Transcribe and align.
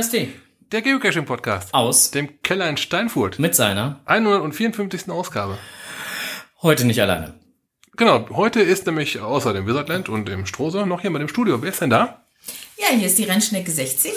KSD 0.00 0.28
Der 0.72 0.80
Geocaching-Podcast. 0.80 1.74
aus 1.74 2.10
Dem 2.10 2.40
Keller 2.40 2.70
in 2.70 2.78
Steinfurt. 2.78 3.38
mit 3.38 3.54
seiner 3.54 4.00
154. 4.06 5.10
Ausgabe. 5.10 5.58
heute 6.62 6.86
nicht 6.86 7.02
alleine. 7.02 7.34
Genau, 7.98 8.26
heute 8.30 8.60
ist 8.62 8.86
nämlich 8.86 9.20
außer 9.20 9.52
dem 9.52 9.66
Wizardland 9.66 10.08
und 10.08 10.24
dem 10.26 10.46
Strohser 10.46 10.86
noch 10.86 11.02
jemand 11.04 11.20
im 11.24 11.28
Studio. 11.28 11.60
Wer 11.60 11.68
ist 11.70 11.82
denn 11.82 11.90
da? 11.90 12.24
Ja, 12.78 12.96
hier 12.96 13.08
ist 13.08 13.18
die 13.18 13.24
Rennschnecke 13.24 13.70
60. 13.70 14.10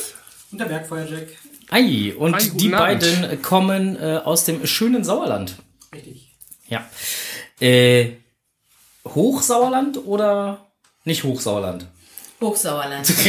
Und 0.54 0.60
der 0.62 0.66
Bergfeuerjack. 0.68 1.28
Ei, 1.70 2.14
und 2.18 2.34
Ei, 2.36 2.40
die 2.54 2.74
Abend. 2.74 3.02
beiden 3.02 3.42
kommen 3.42 3.98
äh, 4.02 4.22
aus 4.24 4.46
dem 4.46 4.66
schönen 4.66 5.04
Sauerland. 5.04 5.58
Richtig. 5.94 6.32
Ja. 6.70 6.88
Äh, 7.60 8.12
Hochsauerland 9.06 9.98
oder 10.06 10.66
nicht 11.04 11.26
Hochsauerland? 11.26 11.88
Hochsauerland. 12.40 13.12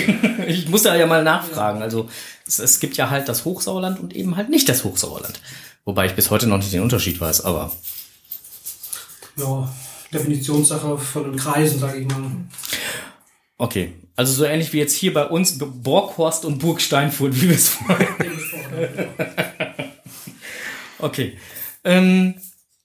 Ich 0.46 0.68
muss 0.68 0.82
da 0.82 0.94
ja 0.94 1.06
mal 1.06 1.24
nachfragen. 1.24 1.80
Also 1.80 2.10
es, 2.46 2.58
es 2.58 2.80
gibt 2.80 2.96
ja 2.96 3.10
halt 3.10 3.28
das 3.28 3.44
Hochsauerland 3.44 4.00
und 4.00 4.14
eben 4.14 4.36
halt 4.36 4.50
nicht 4.50 4.68
das 4.68 4.84
Hochsauerland. 4.84 5.40
Wobei 5.84 6.06
ich 6.06 6.14
bis 6.14 6.30
heute 6.30 6.46
noch 6.46 6.58
nicht 6.58 6.72
den 6.72 6.82
Unterschied 6.82 7.20
weiß, 7.20 7.42
aber 7.44 7.72
Ja, 9.36 9.72
Definitionssache 10.12 10.96
von 10.98 11.24
den 11.24 11.36
Kreisen, 11.36 11.78
sage 11.80 11.98
ich 12.00 12.06
mal. 12.08 12.22
okay. 13.58 13.92
Also 14.16 14.32
so 14.32 14.44
ähnlich 14.44 14.72
wie 14.72 14.78
jetzt 14.78 14.94
hier 14.94 15.12
bei 15.12 15.26
uns 15.26 15.58
Borghorst 15.58 16.44
und 16.44 16.58
Burg 16.58 16.80
Steinfurt, 16.80 17.34
wie 17.40 17.48
wir 17.48 17.56
es 17.56 17.68
vorher. 17.68 18.08
Okay. 20.98 21.36
Ähm, 21.82 22.34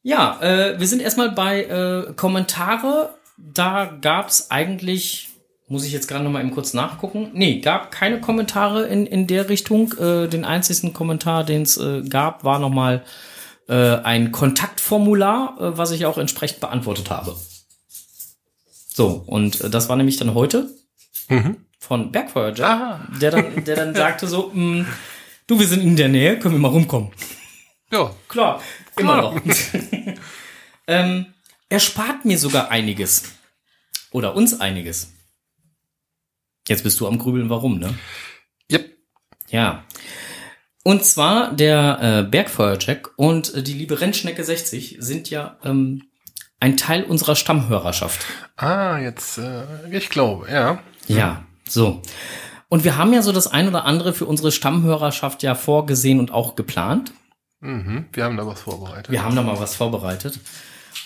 ja, 0.04 0.40
äh, 0.42 0.80
wir 0.80 0.88
sind 0.88 1.02
erstmal 1.02 1.32
bei 1.32 1.64
äh, 1.64 2.14
Kommentare. 2.16 3.14
Da 3.38 3.86
gab's 3.86 4.52
eigentlich, 4.52 5.29
muss 5.70 5.86
ich 5.86 5.92
jetzt 5.92 6.08
gerade 6.08 6.24
noch 6.24 6.32
mal 6.32 6.42
eben 6.42 6.52
kurz 6.52 6.74
nachgucken. 6.74 7.30
Nee, 7.34 7.60
gab 7.60 7.92
keine 7.92 8.20
Kommentare 8.20 8.88
in, 8.88 9.06
in 9.06 9.28
der 9.28 9.50
Richtung. 9.50 9.94
Äh, 9.94 10.28
den 10.28 10.44
einzigen 10.44 10.94
Kommentar, 10.94 11.44
den 11.44 11.62
es 11.62 11.78
äh, 11.78 12.02
gab, 12.02 12.44
war 12.44 12.60
noch 12.60 12.70
mal 12.72 13.04
äh, 13.68 13.96
ein 13.98 14.32
Kontaktformular, 14.32 15.58
äh, 15.60 15.78
was 15.78 15.92
ich 15.92 16.06
auch 16.06 16.18
entsprechend 16.18 16.60
beantwortet 16.60 17.10
habe. 17.12 17.36
So, 18.88 19.24
und 19.28 19.62
äh, 19.62 19.70
das 19.70 19.88
war 19.88 19.96
nämlich 19.96 20.18
dann 20.18 20.34
heute 20.34 20.70
von 21.80 22.12
Bergfeuer 22.12 22.54
Jack, 22.56 22.68
Aha. 22.68 23.08
der 23.22 23.32
dann, 23.32 23.64
der 23.64 23.76
dann 23.76 23.96
sagte 23.96 24.28
so, 24.28 24.52
mh, 24.54 24.86
du, 25.46 25.60
wir 25.60 25.68
sind 25.68 25.82
in 25.82 25.96
der 25.96 26.10
Nähe, 26.10 26.40
können 26.40 26.56
wir 26.56 26.60
mal 26.60 26.70
rumkommen. 26.70 27.12
Ja, 27.92 28.12
Klar, 28.28 28.62
immer 28.98 29.20
Klar. 29.20 29.34
noch. 29.34 29.42
ähm, 30.88 31.28
er 31.70 31.80
spart 31.80 32.26
mir 32.26 32.38
sogar 32.40 32.72
einiges. 32.72 33.24
Oder 34.12 34.36
uns 34.36 34.60
einiges. 34.60 35.12
Jetzt 36.70 36.84
bist 36.84 37.00
du 37.00 37.08
am 37.08 37.18
Grübeln, 37.18 37.50
warum, 37.50 37.80
ne? 37.80 37.96
yep. 38.72 38.86
Ja. 39.50 39.84
Und 40.84 41.04
zwar 41.04 41.52
der 41.52 42.00
äh, 42.00 42.30
Bergfeuerjack 42.30 43.12
und 43.16 43.54
äh, 43.56 43.64
die 43.64 43.74
liebe 43.74 44.00
Rennschnecke 44.00 44.44
60 44.44 44.98
sind 45.00 45.32
ja 45.32 45.58
ähm, 45.64 46.04
ein 46.60 46.78
Teil 46.78 47.04
unserer 47.04 47.36
Stammhörerschaft. 47.36 48.24
Ah, 48.56 49.00
jetzt, 49.00 49.40
äh, 49.40 49.64
ich 49.90 50.10
glaube, 50.10 50.48
ja. 50.52 50.80
Ja, 51.08 51.44
so. 51.68 52.04
Und 52.68 52.84
wir 52.84 52.98
haben 52.98 53.14
ja 53.14 53.24
so 53.24 53.32
das 53.32 53.48
ein 53.48 53.68
oder 53.68 53.86
andere 53.86 54.14
für 54.14 54.28
unsere 54.28 54.52
Stammhörerschaft 54.52 55.42
ja 55.42 55.56
vorgesehen 55.56 56.20
und 56.20 56.32
auch 56.32 56.56
geplant. 56.56 57.14
Mhm, 57.62 58.06
wir 58.14 58.24
haben 58.26 58.38
da 58.38 58.46
was 58.46 58.62
vorbereitet. 58.62 59.12
Wir 59.12 59.24
haben 59.24 59.36
da 59.36 59.42
mal 59.42 59.60
was 59.60 59.76
vorbereitet. 59.76 60.40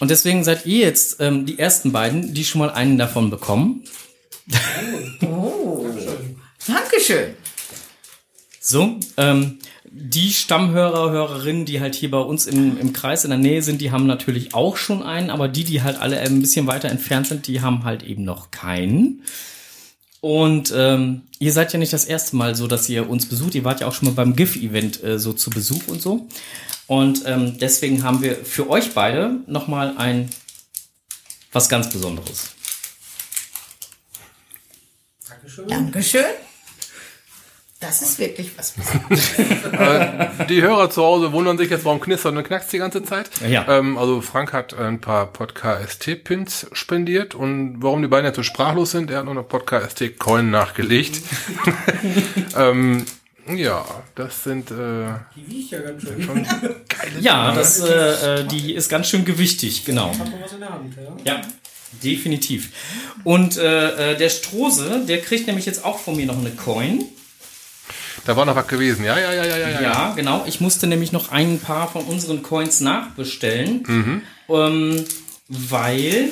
Und 0.02 0.12
deswegen 0.12 0.44
seid 0.44 0.66
ihr 0.66 0.80
jetzt 0.80 1.22
ähm, 1.22 1.46
die 1.46 1.58
ersten 1.58 1.94
beiden, 1.94 2.34
die 2.34 2.44
schon 2.44 2.60
mal 2.60 2.70
einen 2.70 2.98
davon 2.98 3.30
bekommen. 3.30 3.86
Oh. 5.22 5.86
Dankeschön. 6.68 7.36
So, 8.60 9.00
ähm, 9.18 9.60
die 9.96 10.32
Stammhörer, 10.32 11.12
Hörerinnen, 11.12 11.66
die 11.66 11.80
halt 11.80 11.96
hier 11.96 12.10
bei 12.10 12.20
uns 12.20 12.46
im, 12.46 12.80
im 12.80 12.94
Kreis 12.94 13.24
in 13.26 13.30
der 13.30 13.40
Nähe 13.40 13.62
sind, 13.62 13.80
die 13.82 13.92
haben 13.92 14.08
natürlich 14.08 14.54
auch 14.54 14.78
schon 14.78 15.04
einen, 15.04 15.30
aber 15.30 15.48
die, 15.48 15.64
die 15.64 15.84
halt 15.84 16.00
alle 16.00 16.20
ein 16.20 16.42
bisschen 16.42 16.66
weiter 16.66 16.90
entfernt 16.90 17.28
sind, 17.28 17.48
die 17.48 17.62
haben 17.62 17.84
halt 17.84 18.04
eben 18.04 18.24
noch 18.24 18.52
keinen. 18.52 19.24
Und 20.20 20.74
ähm, 20.76 21.24
ihr 21.40 21.52
seid 21.52 21.74
ja 21.74 21.80
nicht 21.80 21.92
das 21.92 22.06
erste 22.06 22.38
Mal 22.38 22.56
so, 22.56 22.68
dass 22.68 22.88
ihr 22.88 23.10
uns 23.10 23.28
besucht. 23.28 23.56
Ihr 23.56 23.66
wart 23.66 23.82
ja 23.82 23.88
auch 23.88 23.94
schon 23.94 24.08
mal 24.08 24.16
beim 24.16 24.36
GIF-Event 24.36 25.04
äh, 25.04 25.20
so 25.20 25.34
zu 25.34 25.50
Besuch 25.50 25.88
und 25.88 26.02
so. 26.02 26.28
Und 26.88 27.24
ähm, 27.26 27.58
deswegen 27.60 28.04
haben 28.04 28.22
wir 28.22 28.38
für 28.38 28.70
euch 28.70 28.94
beide 28.94 29.42
nochmal 29.48 29.98
ein 29.98 30.30
was 31.52 31.70
ganz 31.70 31.90
Besonderes. 31.90 32.56
Dankeschön. 35.44 35.68
Dankeschön. 35.68 36.26
Das 37.82 38.02
ist 38.02 38.18
wirklich 38.18 38.58
was 38.58 38.72
Besonderes. 38.72 40.48
Die 40.48 40.62
Hörer 40.62 40.90
zu 40.90 41.04
Hause 41.04 41.34
wundern 41.34 41.58
sich 41.58 41.70
jetzt, 41.70 41.84
warum 41.84 42.00
knistert 42.00 42.34
und 42.34 42.44
knackst 42.46 42.72
die 42.72 42.78
ganze 42.78 43.04
Zeit. 43.04 43.30
Ja. 43.46 43.68
Ähm, 43.68 43.98
also 43.98 44.22
Frank 44.22 44.54
hat 44.54 44.74
ein 44.74 45.02
paar 45.02 45.26
Podcast-Pins 45.26 46.68
spendiert 46.72 47.36
und 47.36 47.82
warum 47.82 48.02
die 48.02 48.08
beiden 48.08 48.26
jetzt 48.26 48.38
so 48.38 48.44
sprachlos 48.44 48.92
sind, 48.92 49.12
er 49.12 49.20
hat 49.20 49.26
noch 49.26 49.34
eine 49.34 49.44
Podcast-Coin 49.44 50.50
nachgelegt. 50.50 51.22
ähm, 52.58 53.06
ja, 53.54 53.84
das 54.16 54.46
sind 54.46 54.72
äh, 54.72 54.76
Die 55.36 55.50
wiegt 55.50 55.72
ja 55.72 55.82
ganz 55.82 56.04
schön. 56.04 56.24
schon 56.24 56.44
geile 56.46 57.20
Ja, 57.20 57.54
das, 57.54 57.82
äh, 57.82 58.44
äh, 58.44 58.48
die 58.48 58.74
ist 58.76 58.88
ganz 58.88 59.10
schön 59.10 59.26
gewichtig, 59.26 59.84
genau. 59.84 60.12
Hat 60.12 60.20
man 60.20 60.42
was 60.42 60.54
in 60.54 60.60
der 60.62 60.70
Hand, 60.70 60.96
ja? 61.26 61.34
Ja, 61.34 61.42
definitiv. 62.04 62.70
Und 63.24 63.58
äh, 63.58 64.14
äh, 64.14 64.18
der 64.18 64.30
Strose, 64.30 65.04
der 65.08 65.22
kriegt 65.22 65.48
nämlich 65.48 65.66
jetzt 65.66 65.84
auch 65.84 66.00
von 66.00 66.16
mir 66.16 66.26
noch 66.26 66.38
eine 66.38 66.52
Coin. 66.52 67.06
Da 68.26 68.38
war 68.38 68.46
noch 68.46 68.56
was 68.56 68.68
gewesen. 68.68 69.04
Ja, 69.04 69.20
ja, 69.20 69.34
ja, 69.34 69.46
ja, 69.46 69.58
ja. 69.58 69.82
Ja, 69.82 70.14
genau. 70.16 70.46
Ich 70.48 70.62
musste 70.62 70.88
nämlich 70.88 71.12
noch 71.12 71.32
ein 71.32 71.60
paar 71.60 71.92
von 71.92 72.06
unseren 72.06 72.42
Coins 72.42 72.80
nachbestellen, 72.80 74.24
ähm, 74.50 75.06
weil 75.50 76.30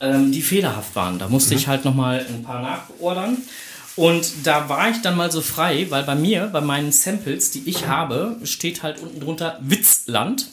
ähm, 0.00 0.32
die 0.32 0.42
fehlerhaft 0.42 0.96
waren. 0.96 1.18
Da 1.18 1.28
musste 1.28 1.54
ich 1.54 1.68
halt 1.68 1.84
noch 1.84 1.94
mal 1.94 2.24
ein 2.28 2.42
paar 2.42 2.62
nachordern. 2.62 3.38
Und 3.96 4.32
da 4.44 4.68
war 4.68 4.90
ich 4.90 5.02
dann 5.02 5.16
mal 5.16 5.32
so 5.32 5.40
frei, 5.40 5.86
weil 5.90 6.04
bei 6.04 6.14
mir, 6.14 6.46
bei 6.52 6.60
meinen 6.60 6.92
Samples, 6.92 7.50
die 7.50 7.68
ich 7.68 7.86
habe, 7.88 8.36
steht 8.44 8.84
halt 8.84 9.00
unten 9.00 9.20
drunter 9.20 9.58
Witzland. 9.60 10.48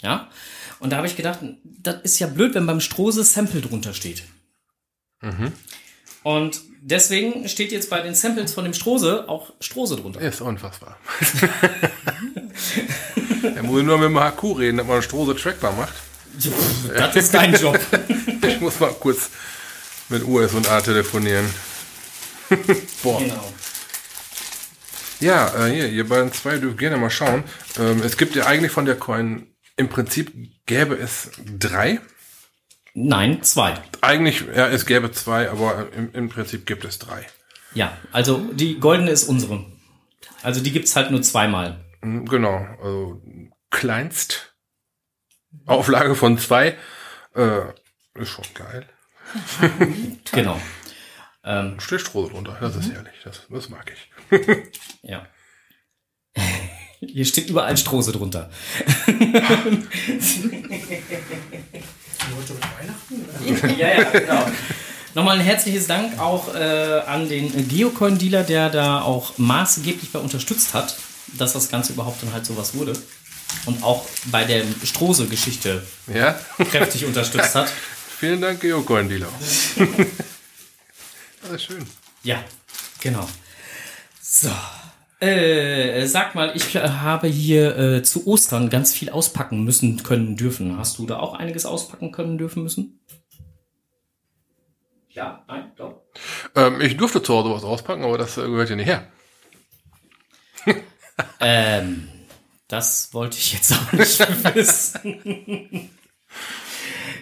Ja. 0.00 0.28
Und 0.80 0.90
da 0.90 0.96
habe 0.98 1.06
ich 1.06 1.16
gedacht, 1.16 1.40
das 1.64 2.02
ist 2.02 2.18
ja 2.18 2.26
blöd, 2.26 2.54
wenn 2.54 2.66
beim 2.66 2.80
Strose 2.80 3.24
Sample 3.24 3.60
drunter 3.60 3.94
steht. 3.94 4.22
Und 6.22 6.60
deswegen 6.80 7.48
steht 7.48 7.72
jetzt 7.72 7.90
bei 7.90 8.00
den 8.00 8.14
Samples 8.14 8.52
von 8.54 8.64
dem 8.64 8.74
Strose 8.74 9.28
auch 9.28 9.52
Strose 9.60 9.96
drunter. 9.96 10.20
Ist 10.20 10.40
unfassbar. 10.40 10.98
Er 13.54 13.62
muss 13.62 13.82
nur 13.82 13.98
mit 13.98 14.08
dem 14.08 14.18
HQ 14.18 14.58
reden, 14.58 14.78
dass 14.78 14.86
man 14.86 15.02
Strose 15.02 15.36
trackbar 15.36 15.72
macht. 15.72 15.94
Das 16.94 17.16
ist 17.16 17.34
dein 17.34 17.54
Job. 17.54 17.78
Ich 18.42 18.60
muss 18.60 18.80
mal 18.80 18.92
kurz 18.98 19.30
mit 20.08 20.24
US 20.24 20.54
und 20.54 20.68
A 20.68 20.80
telefonieren. 20.80 21.48
Boah. 23.02 23.20
genau. 23.20 23.52
Ja, 25.20 25.66
äh, 25.66 25.72
hier, 25.72 25.88
ihr 25.88 26.08
beiden 26.08 26.32
zwei 26.32 26.58
dürft 26.58 26.78
gerne 26.78 26.96
mal 26.96 27.10
schauen. 27.10 27.44
Ähm, 27.78 28.02
es 28.02 28.16
gibt 28.16 28.34
ja 28.34 28.46
eigentlich 28.46 28.72
von 28.72 28.84
der 28.84 28.96
Coin, 28.96 29.46
im 29.78 29.88
Prinzip 29.88 30.32
gäbe 30.66 30.94
es 30.96 31.30
drei. 31.58 32.00
Nein, 32.94 33.42
zwei. 33.42 33.74
Eigentlich, 34.00 34.40
ja, 34.54 34.68
es 34.68 34.84
gäbe 34.86 35.10
zwei, 35.12 35.50
aber 35.50 35.92
im, 35.92 36.12
im 36.12 36.28
Prinzip 36.28 36.66
gibt 36.66 36.84
es 36.84 36.98
drei. 36.98 37.26
Ja, 37.74 37.96
also 38.12 38.38
die 38.52 38.80
goldene 38.80 39.10
ist 39.10 39.24
unsere. 39.28 39.64
Also 40.42 40.60
die 40.60 40.72
gibt's 40.72 40.96
halt 40.96 41.10
nur 41.10 41.22
zweimal. 41.22 41.84
Mhm, 42.02 42.26
Genau, 42.26 42.56
also 42.82 43.22
kleinst 43.70 44.54
Auflage 45.66 46.14
von 46.14 46.38
zwei. 46.38 46.76
Äh, 47.34 47.60
ist 48.14 48.30
schon 48.30 48.46
geil. 48.54 48.86
Genau. 50.32 50.60
Ähm, 51.44 51.78
Steht 51.80 52.00
Stroh 52.00 52.28
drunter, 52.28 52.56
das 52.60 52.76
ist 52.76 52.90
herrlich. 52.92 53.14
Das, 53.24 53.46
das 53.48 53.68
mag 53.68 53.92
ich. 53.92 54.10
ja. 55.02 55.26
Hier 57.00 57.24
steht 57.24 57.48
überall 57.48 57.76
Strose 57.76 58.12
drunter. 58.12 58.50
Heute 59.06 59.22
mit 62.52 62.62
Weihnachten? 62.62 63.78
ja, 63.78 63.88
ja, 63.88 64.04
genau. 64.10 64.46
Nochmal 65.14 65.38
ein 65.38 65.44
herzliches 65.44 65.86
Dank 65.86 66.18
auch 66.18 66.54
äh, 66.54 66.58
an 67.06 67.28
den 67.28 67.68
Geocoin-Dealer, 67.68 68.42
der 68.42 68.68
da 68.70 69.00
auch 69.02 69.38
maßgeblich 69.38 70.10
bei 70.10 70.18
unterstützt 70.18 70.74
hat, 70.74 70.96
dass 71.38 71.52
das 71.52 71.68
Ganze 71.68 71.92
überhaupt 71.92 72.22
dann 72.22 72.32
halt 72.32 72.46
sowas 72.46 72.74
wurde. 72.74 72.92
Und 73.64 73.82
auch 73.82 74.06
bei 74.26 74.44
der 74.44 74.64
Strose-Geschichte 74.84 75.82
Ja? 76.12 76.38
kräftig 76.70 77.04
unterstützt 77.06 77.54
hat. 77.54 77.72
Vielen 78.18 78.40
Dank, 78.40 78.60
Geocoin-Dealer. 78.60 79.28
das 81.42 81.50
ist 81.52 81.64
schön. 81.64 81.86
Ja, 82.24 82.42
genau. 83.00 83.28
So. 84.20 84.50
Äh, 85.20 86.06
sag 86.06 86.36
mal, 86.36 86.52
ich 86.54 86.76
äh, 86.76 86.80
habe 86.80 87.26
hier 87.26 87.76
äh, 87.76 88.02
zu 88.04 88.26
Ostern 88.28 88.70
ganz 88.70 88.94
viel 88.94 89.10
auspacken 89.10 89.64
müssen 89.64 90.02
können 90.04 90.36
dürfen. 90.36 90.78
Hast 90.78 90.98
du 90.98 91.06
da 91.06 91.18
auch 91.18 91.34
einiges 91.34 91.66
auspacken 91.66 92.12
können 92.12 92.38
dürfen 92.38 92.62
müssen? 92.62 93.00
Ja, 95.08 95.42
nein, 95.48 95.72
doch. 95.74 96.02
Ähm, 96.54 96.80
ich 96.80 96.96
durfte 96.96 97.20
zu 97.20 97.34
Hause 97.34 97.50
was 97.50 97.64
auspacken, 97.64 98.04
aber 98.04 98.16
das 98.16 98.38
äh, 98.38 98.42
gehört 98.42 98.68
hier 98.68 98.76
nicht 98.76 98.86
her. 98.86 99.08
ähm, 101.40 102.08
das 102.68 103.12
wollte 103.12 103.38
ich 103.38 103.54
jetzt 103.54 103.72
auch 103.72 103.92
nicht 103.92 104.20
wissen. 104.54 105.90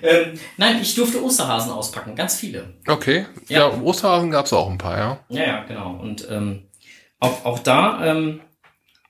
ähm, 0.02 0.40
nein, 0.58 0.82
ich 0.82 0.94
durfte 0.94 1.24
Osterhasen 1.24 1.72
auspacken, 1.72 2.14
ganz 2.14 2.34
viele. 2.36 2.74
Okay. 2.86 3.24
Ja. 3.48 3.70
Ja, 3.70 3.80
Osterhasen 3.80 4.30
gab's 4.30 4.52
auch 4.52 4.68
ein 4.68 4.76
paar, 4.76 4.98
ja. 4.98 5.20
Ja, 5.30 5.42
ja, 5.42 5.64
genau. 5.64 5.92
Und 5.96 6.28
ähm, 6.30 6.68
auch, 7.18 7.44
auch 7.44 7.58
da 7.60 8.04
ähm, 8.04 8.40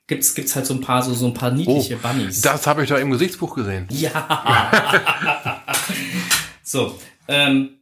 gibt's 0.07 0.33
gibt's 0.33 0.55
halt 0.55 0.65
so 0.65 0.73
ein 0.73 0.81
paar 0.81 1.03
so 1.03 1.13
so 1.13 1.27
ein 1.27 1.33
paar 1.33 1.51
niedliche 1.51 1.97
Bunnies. 1.97 2.41
Das 2.41 2.65
habe 2.67 2.83
ich 2.83 2.89
da 2.89 2.97
im 2.97 3.11
Gesichtsbuch 3.11 3.55
gesehen. 3.55 3.87
Ja. 3.89 5.61
so, 6.63 6.97
ähm, 7.27 7.79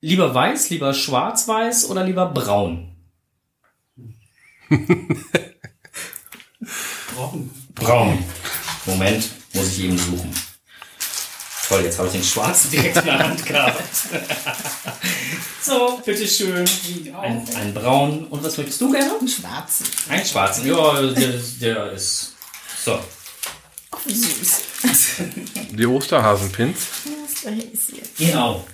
lieber 0.00 0.34
weiß, 0.34 0.70
lieber 0.70 0.94
schwarz-weiß 0.94 1.90
oder 1.90 2.04
lieber 2.04 2.26
braun? 2.26 2.96
Braun. 7.14 7.50
Braun. 7.74 8.24
Moment, 8.86 9.30
muss 9.52 9.78
ich 9.78 9.84
eben 9.84 9.98
suchen. 9.98 10.30
Toll, 11.68 11.82
jetzt 11.82 11.98
habe 11.98 12.06
ich 12.08 12.14
den 12.14 12.22
schwarzen 12.22 12.70
direkt 12.70 12.96
in 12.98 13.04
der 13.06 13.18
Hand 13.28 13.44
gehabt. 13.44 13.82
so, 15.62 16.00
bitteschön. 16.04 16.64
Ein, 17.20 17.44
ein 17.56 17.74
braun. 17.74 18.26
Und 18.26 18.44
was 18.44 18.56
möchtest 18.56 18.80
du 18.80 18.92
gerne? 18.92 19.18
Einen 19.18 19.28
schwarzen. 19.28 19.86
Ein 20.08 20.24
schwarzen. 20.24 20.66
Ja, 20.66 21.02
der, 21.02 21.32
der 21.60 21.92
ist. 21.92 22.34
So. 22.84 22.94
Oh, 23.92 23.96
wie 24.04 24.14
süß. 24.14 24.60
Die 25.72 25.86
Osterhasenpins. 25.86 26.78
Ist? 27.72 27.92
Genau. 28.18 28.64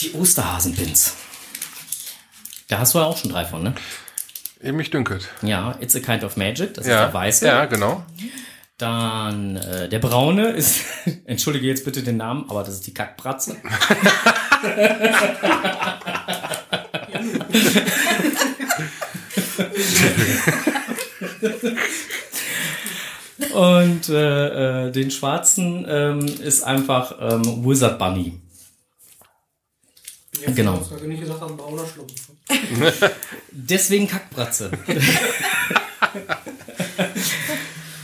Die 0.00 0.12
Osterhasenpins. 0.12 1.12
Da 2.68 2.78
hast 2.78 2.94
du 2.94 2.98
ja 2.98 3.04
auch 3.04 3.16
schon 3.18 3.30
drei 3.30 3.44
von, 3.44 3.62
ne? 3.62 3.74
Mich 4.72 4.90
dünkelt. 4.90 5.28
Ja, 5.42 5.76
It's 5.80 5.94
a 5.94 6.00
Kind 6.00 6.24
of 6.24 6.36
Magic, 6.36 6.74
das 6.74 6.84
ist 6.84 6.90
Ja, 6.90 7.04
der 7.06 7.14
weiße. 7.14 7.46
ja, 7.46 7.64
genau. 7.66 8.04
Dann 8.78 9.56
äh, 9.56 9.88
der 9.88 9.98
braune 9.98 10.50
ist, 10.50 10.84
entschuldige 11.24 11.66
jetzt 11.66 11.84
bitte 11.84 12.02
den 12.04 12.16
Namen, 12.16 12.44
aber 12.48 12.62
das 12.62 12.74
ist 12.74 12.86
die 12.86 12.94
Kackbratze. 12.94 13.56
Und 23.52 24.08
äh, 24.08 24.86
äh, 24.86 24.92
den 24.92 25.10
schwarzen 25.10 25.84
ähm, 25.88 26.20
ist 26.20 26.62
einfach 26.62 27.16
ähm, 27.20 27.64
Wizard 27.64 27.98
Bunny. 27.98 28.40
Ja, 30.40 30.52
Genau. 30.52 30.86
Nicht 31.04 31.20
gesagt 31.20 31.40
haben, 31.40 31.56
brauner 31.56 31.84
Schlumpf. 31.84 32.28
Deswegen 33.50 34.06
Kackbratze. 34.06 34.70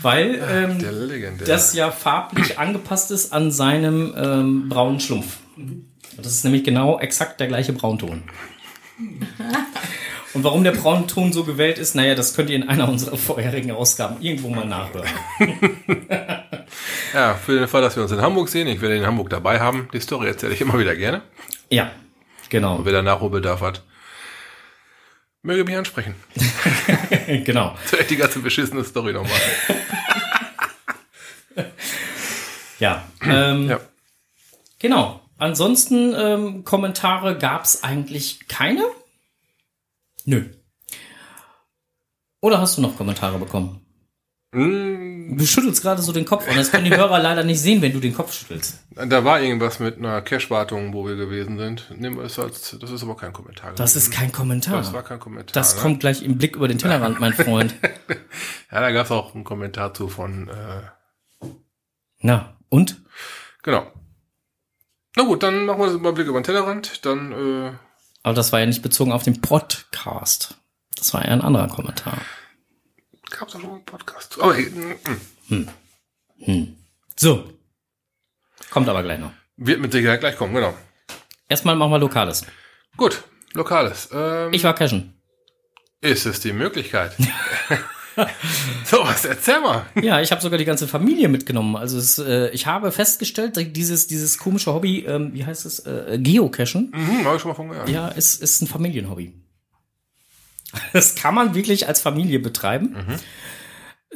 Weil 0.04 0.40
ähm, 0.48 1.08
legendäre. 1.08 1.48
das 1.48 1.74
ja 1.74 1.90
farblich 1.90 2.58
angepasst 2.58 3.10
ist 3.10 3.32
an 3.32 3.50
seinem 3.50 4.14
ähm, 4.16 4.68
braunen 4.68 5.00
Schlumpf. 5.00 5.38
Das 6.16 6.26
ist 6.26 6.44
nämlich 6.44 6.62
genau 6.62 6.98
exakt 7.00 7.40
der 7.40 7.48
gleiche 7.48 7.72
Braunton. 7.72 8.22
Und 10.34 10.44
warum 10.44 10.64
der 10.64 10.72
Braunton 10.72 11.32
so 11.32 11.44
gewählt 11.44 11.78
ist, 11.78 11.94
naja, 11.94 12.14
das 12.14 12.34
könnt 12.34 12.50
ihr 12.50 12.56
in 12.56 12.68
einer 12.68 12.88
unserer 12.88 13.16
vorherigen 13.16 13.70
Ausgaben 13.70 14.16
irgendwo 14.20 14.50
mal 14.50 14.66
nachhören. 14.66 15.08
ja, 17.14 17.34
für 17.34 17.58
den 17.58 17.68
Fall, 17.68 17.82
dass 17.82 17.96
wir 17.96 18.02
uns 18.02 18.12
in 18.12 18.20
Hamburg 18.20 18.48
sehen, 18.48 18.66
ich 18.66 18.80
werde 18.80 18.96
ihn 18.96 19.02
in 19.02 19.06
Hamburg 19.06 19.30
dabei 19.30 19.60
haben. 19.60 19.88
Die 19.92 20.00
Story 20.00 20.26
erzähle 20.26 20.52
ich 20.52 20.60
immer 20.60 20.78
wieder 20.78 20.94
gerne. 20.96 21.22
Ja, 21.70 21.90
genau. 22.48 22.76
Und 22.76 22.84
wer 22.84 22.92
da 22.92 23.02
Nachholbedarf 23.02 23.60
hat, 23.60 23.82
möge 25.42 25.64
mich 25.64 25.76
ansprechen. 25.76 26.16
genau. 27.44 27.76
Die 28.10 28.16
ganze 28.16 28.40
beschissene 28.40 28.84
Story 28.84 29.12
nochmal. 29.12 29.40
Ja. 32.80 33.06
Ähm, 33.22 33.68
Ja. 33.68 33.80
Genau. 34.78 35.20
Ansonsten 35.38 36.14
ähm, 36.16 36.64
Kommentare 36.64 37.38
gab's 37.38 37.82
eigentlich 37.82 38.46
keine? 38.48 38.84
Nö. 40.24 40.46
Oder 42.40 42.60
hast 42.60 42.76
du 42.76 42.82
noch 42.82 42.96
Kommentare 42.96 43.38
bekommen? 43.38 43.80
Mm, 44.52 45.36
Du 45.36 45.46
schüttelst 45.46 45.82
gerade 45.82 46.02
so 46.02 46.12
den 46.12 46.24
Kopf 46.24 46.46
und 46.48 46.56
das 46.56 46.70
können 46.70 46.84
die 46.84 46.94
Hörer 46.94 47.18
leider 47.18 47.42
nicht 47.42 47.60
sehen, 47.60 47.80
wenn 47.82 47.92
du 47.92 47.98
den 48.00 48.14
Kopf 48.14 48.32
schüttelst. 48.32 48.78
Da 48.94 49.24
war 49.24 49.40
irgendwas 49.40 49.80
mit 49.80 49.98
einer 49.98 50.20
Cash-Wartung, 50.22 50.92
wo 50.92 51.06
wir 51.06 51.16
gewesen 51.16 51.58
sind. 51.58 51.90
Nehmen 51.96 52.16
wir 52.18 52.24
es 52.24 52.38
als, 52.38 52.76
das 52.78 52.90
ist 52.90 53.02
aber 53.02 53.16
kein 53.16 53.32
Kommentar. 53.32 53.72
Das 53.74 53.96
ist 53.96 54.12
kein 54.12 54.30
Kommentar. 54.30 54.76
Das 54.76 54.92
war 54.92 55.02
kein 55.02 55.18
Kommentar. 55.18 55.52
Das 55.54 55.74
ne? 55.74 55.82
kommt 55.82 56.00
gleich 56.00 56.22
im 56.22 56.36
Blick 56.38 56.54
über 56.56 56.68
den 56.68 56.78
Tellerrand, 56.78 57.20
mein 57.20 57.32
Freund. 57.32 57.74
Ja, 58.70 58.80
da 58.80 58.90
gab 58.90 59.06
es 59.06 59.12
auch 59.12 59.36
einen 59.36 59.44
Kommentar 59.44 59.94
zu 59.94 60.08
von, 60.08 60.48
äh, 60.48 60.82
Na, 62.26 62.56
und? 62.70 63.02
genau. 63.62 63.92
Na 65.14 65.24
gut, 65.24 65.42
dann 65.42 65.66
machen 65.66 65.78
wir 65.82 65.98
mal 65.98 66.14
Blick 66.14 66.26
über 66.26 66.40
den 66.40 66.44
Tellerrand. 66.44 67.04
Dann, 67.04 67.32
äh, 67.32 67.72
Aber 68.22 68.32
das 68.34 68.50
war 68.50 68.60
ja 68.60 68.66
nicht 68.66 68.80
bezogen 68.80 69.12
auf 69.12 69.24
den 69.24 69.42
Podcast. 69.42 70.56
Das 70.96 71.12
war 71.12 71.22
ja 71.22 71.28
ein 71.32 71.42
anderer 71.42 71.68
Kommentar. 71.68 72.16
gab 73.28 73.48
es 73.48 73.54
auch 73.56 73.60
schon 73.60 73.70
einen 73.72 73.84
Podcast. 73.84 74.40
Aber 74.40 74.56
äh, 74.58 74.70
mm, 75.48 76.76
So. 77.14 77.52
Kommt 78.70 78.88
aber 78.88 79.02
gleich 79.02 79.18
noch. 79.20 79.32
wird 79.58 79.80
mit 79.80 79.92
Sicherheit 79.92 80.20
gleich 80.20 80.38
kommen, 80.38 80.54
genau. 80.54 80.72
Erstmal 81.50 81.76
machen 81.76 81.92
wir 81.92 81.98
Lokales. 81.98 82.46
Gut, 82.96 83.22
Lokales. 83.52 84.08
Ähm, 84.14 84.50
Ich 84.54 84.64
war 84.64 84.74
cashen. 84.74 85.12
ist 86.00 86.24
es 86.24 86.40
die 86.40 86.54
Möglichkeit? 86.54 87.14
so, 88.84 88.98
was 89.02 89.24
erzähl 89.24 89.60
mal. 89.60 89.86
Ja, 90.00 90.20
ich 90.20 90.30
habe 90.30 90.40
sogar 90.40 90.58
die 90.58 90.64
ganze 90.64 90.86
Familie 90.88 91.28
mitgenommen. 91.28 91.76
Also 91.76 91.98
es, 91.98 92.18
äh, 92.18 92.48
ich 92.50 92.66
habe 92.66 92.92
festgestellt, 92.92 93.56
dieses, 93.76 94.06
dieses 94.06 94.38
komische 94.38 94.72
Hobby, 94.72 95.00
ähm, 95.06 95.30
wie 95.34 95.44
heißt 95.44 95.66
es, 95.66 95.80
äh, 95.80 96.18
Geocachen, 96.20 96.92
Mhm, 96.94 97.24
habe 97.24 97.36
ich 97.36 97.42
schon 97.42 97.50
mal 97.50 97.54
von 97.54 97.68
gehört. 97.68 97.88
ja, 97.88 98.08
ist, 98.08 98.42
ist 98.42 98.62
ein 98.62 98.66
Familienhobby. 98.66 99.32
Das 100.92 101.14
kann 101.14 101.34
man 101.34 101.54
wirklich 101.54 101.86
als 101.88 102.00
Familie 102.00 102.38
betreiben. 102.40 102.94
Äh, 102.96 103.18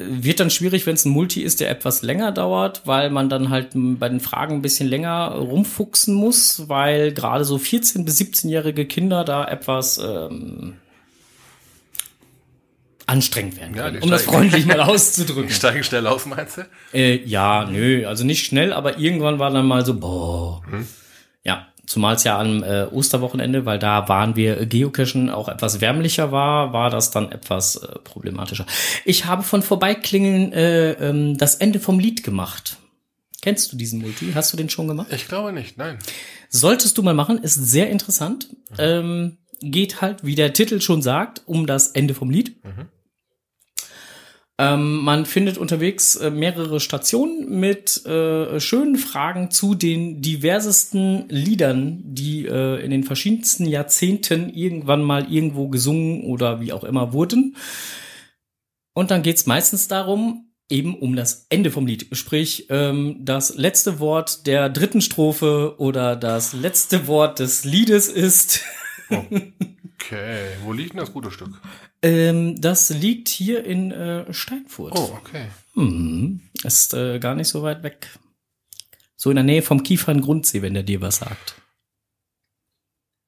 Wird 0.01 0.39
dann 0.39 0.49
schwierig, 0.49 0.85
wenn 0.85 0.95
es 0.95 1.03
ein 1.05 1.11
Multi 1.11 1.41
ist, 1.41 1.59
der 1.59 1.69
etwas 1.69 2.01
länger 2.01 2.31
dauert, 2.31 2.83
weil 2.85 3.09
man 3.09 3.27
dann 3.29 3.49
halt 3.49 3.69
bei 3.75 4.07
den 4.09 4.19
Fragen 4.21 4.55
ein 4.55 4.61
bisschen 4.61 4.87
länger 4.87 5.31
rumfuchsen 5.35 6.13
muss, 6.13 6.69
weil 6.69 7.13
gerade 7.13 7.43
so 7.45 7.57
14- 7.57 8.05
bis 8.05 8.19
17-jährige 8.19 8.85
Kinder 8.85 9.23
da 9.25 9.45
etwas 9.45 9.97
ähm, 9.97 10.75
anstrengend 13.09 13.57
werden 13.57 13.75
Ja, 13.75 13.83
können, 13.83 13.97
die 13.97 14.03
um 14.03 14.11
das 14.11 14.23
freundlich 14.23 14.65
mal 14.65 14.79
auszudrücken. 14.81 15.47
Die 15.47 15.53
steigen 15.53 15.83
schnell 15.83 16.07
aus, 16.07 16.25
meinst 16.25 16.57
du? 16.57 16.61
Äh, 16.93 17.23
ja, 17.25 17.65
nö, 17.65 18.05
also 18.07 18.23
nicht 18.23 18.45
schnell, 18.45 18.71
aber 18.71 18.99
irgendwann 18.99 19.39
war 19.39 19.49
dann 19.51 19.65
mal 19.67 19.85
so, 19.85 19.99
boah. 19.99 20.61
Ja, 21.43 21.67
zumal 21.85 22.15
es 22.15 22.23
ja 22.23 22.39
am 22.39 22.63
äh, 22.63 22.83
Osterwochenende, 22.83 23.65
weil 23.65 23.79
da 23.79 24.07
waren 24.07 24.35
wir 24.35 24.61
äh, 24.61 24.65
Geocachen 24.65 25.29
auch 25.29 25.49
etwas 25.49 25.81
wärmlicher 25.81 26.31
war, 26.31 26.71
war 26.71 26.89
das 26.89 27.11
dann 27.11 27.31
etwas 27.31 27.77
äh, 27.77 27.99
problematischer. 28.03 28.65
Ich 29.05 29.25
habe 29.25 29.43
von 29.43 29.61
Vorbeiklingeln 29.63 30.53
äh, 30.53 30.91
ähm, 30.91 31.37
das 31.37 31.55
Ende 31.55 31.79
vom 31.79 31.99
Lied 31.99 32.23
gemacht. 32.23 32.77
Kennst 33.41 33.71
du 33.71 33.77
diesen 33.77 34.01
Multi? 34.01 34.33
Hast 34.35 34.53
du 34.53 34.57
den 34.57 34.69
schon 34.69 34.87
gemacht? 34.87 35.07
Ich 35.11 35.27
glaube 35.27 35.53
nicht, 35.53 35.77
nein. 35.77 35.97
Solltest 36.49 36.97
du 36.97 37.03
mal 37.03 37.13
machen, 37.13 37.37
ist 37.37 37.55
sehr 37.55 37.89
interessant. 37.89 38.49
Ähm, 38.77 39.37
geht 39.61 40.01
halt, 40.01 40.25
wie 40.25 40.35
der 40.35 40.53
Titel 40.53 40.81
schon 40.81 41.01
sagt, 41.01 41.41
um 41.45 41.65
das 41.65 41.89
Ende 41.91 42.13
vom 42.13 42.29
Lied. 42.29 42.57
Ähm, 44.59 44.97
man 44.97 45.25
findet 45.25 45.57
unterwegs 45.57 46.17
äh, 46.17 46.29
mehrere 46.29 46.81
Stationen 46.81 47.61
mit 47.61 48.05
äh, 48.05 48.59
schönen 48.59 48.97
Fragen 48.97 49.51
zu 49.51 49.73
den 49.73 50.21
diversesten 50.21 51.29
Liedern, 51.29 52.01
die 52.03 52.45
äh, 52.45 52.83
in 52.83 52.91
den 52.91 53.05
verschiedensten 53.05 53.65
Jahrzehnten 53.65 54.49
irgendwann 54.53 55.01
mal 55.01 55.31
irgendwo 55.31 55.69
gesungen 55.69 56.25
oder 56.25 56.59
wie 56.59 56.73
auch 56.73 56.83
immer 56.83 57.13
wurden. 57.13 57.55
Und 58.93 59.11
dann 59.11 59.21
geht's 59.23 59.45
meistens 59.45 59.87
darum, 59.87 60.51
eben 60.69 60.93
um 60.93 61.15
das 61.15 61.45
Ende 61.47 61.71
vom 61.71 61.87
Lied. 61.87 62.07
Sprich, 62.11 62.65
ähm, 62.69 63.15
das 63.21 63.55
letzte 63.55 64.01
Wort 64.01 64.45
der 64.45 64.67
dritten 64.67 64.99
Strophe 64.99 65.75
oder 65.77 66.17
das 66.17 66.51
letzte 66.51 67.07
Wort 67.07 67.39
des 67.39 67.63
Liedes 67.63 68.09
ist. 68.09 68.65
Okay, 70.01 70.47
wo 70.63 70.71
liegt 70.73 70.93
denn 70.93 70.99
das 70.99 71.11
gute 71.13 71.29
Stück? 71.31 71.49
ähm, 72.01 72.59
das 72.61 72.89
liegt 72.89 73.27
hier 73.27 73.65
in 73.65 73.91
äh, 73.91 74.31
Steinfurt. 74.33 74.93
Oh, 74.97 75.17
okay. 75.21 75.47
Mhm. 75.75 76.39
Ist 76.63 76.93
äh, 76.93 77.19
gar 77.19 77.35
nicht 77.35 77.47
so 77.49 77.63
weit 77.63 77.83
weg. 77.83 78.07
So 79.17 79.29
in 79.29 79.35
der 79.35 79.43
Nähe 79.43 79.61
vom 79.61 79.83
Kieferngrundsee, 79.83 80.61
wenn 80.61 80.73
der 80.73 80.83
dir 80.83 81.01
was 81.01 81.17
sagt. 81.17 81.55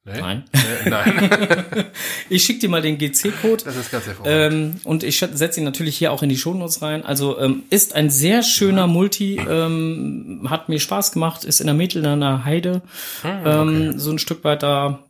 Nee? 0.03 0.19
Nein. 0.19 0.43
Nee, 0.53 0.89
nein, 0.89 1.85
Ich 2.29 2.43
schick 2.43 2.59
dir 2.59 2.69
mal 2.69 2.81
den 2.81 2.97
GC-Code. 2.97 3.65
das 3.65 3.75
ist 3.75 3.91
ganz 3.91 4.07
hervorragend. 4.07 4.53
Ähm, 4.53 4.81
und 4.83 5.03
ich 5.03 5.19
setze 5.19 5.59
ihn 5.59 5.63
natürlich 5.63 5.95
hier 5.97 6.11
auch 6.11 6.23
in 6.23 6.29
die 6.29 6.37
Shownotes 6.37 6.81
rein. 6.81 7.05
Also 7.05 7.37
ähm, 7.39 7.63
ist 7.69 7.93
ein 7.93 8.09
sehr 8.09 8.41
schöner 8.41 8.87
Multi, 8.87 9.35
ähm, 9.47 10.47
hat 10.49 10.69
mir 10.69 10.79
Spaß 10.79 11.11
gemacht, 11.11 11.43
ist 11.43 11.59
in 11.59 11.67
der 11.67 11.75
Mittelner 11.75 12.43
Heide, 12.45 12.81
Hm, 13.21 13.41
ähm, 13.45 13.99
so 13.99 14.09
ein 14.11 14.17
Stück 14.19 14.43
weit 14.43 14.63
da. 14.63 15.03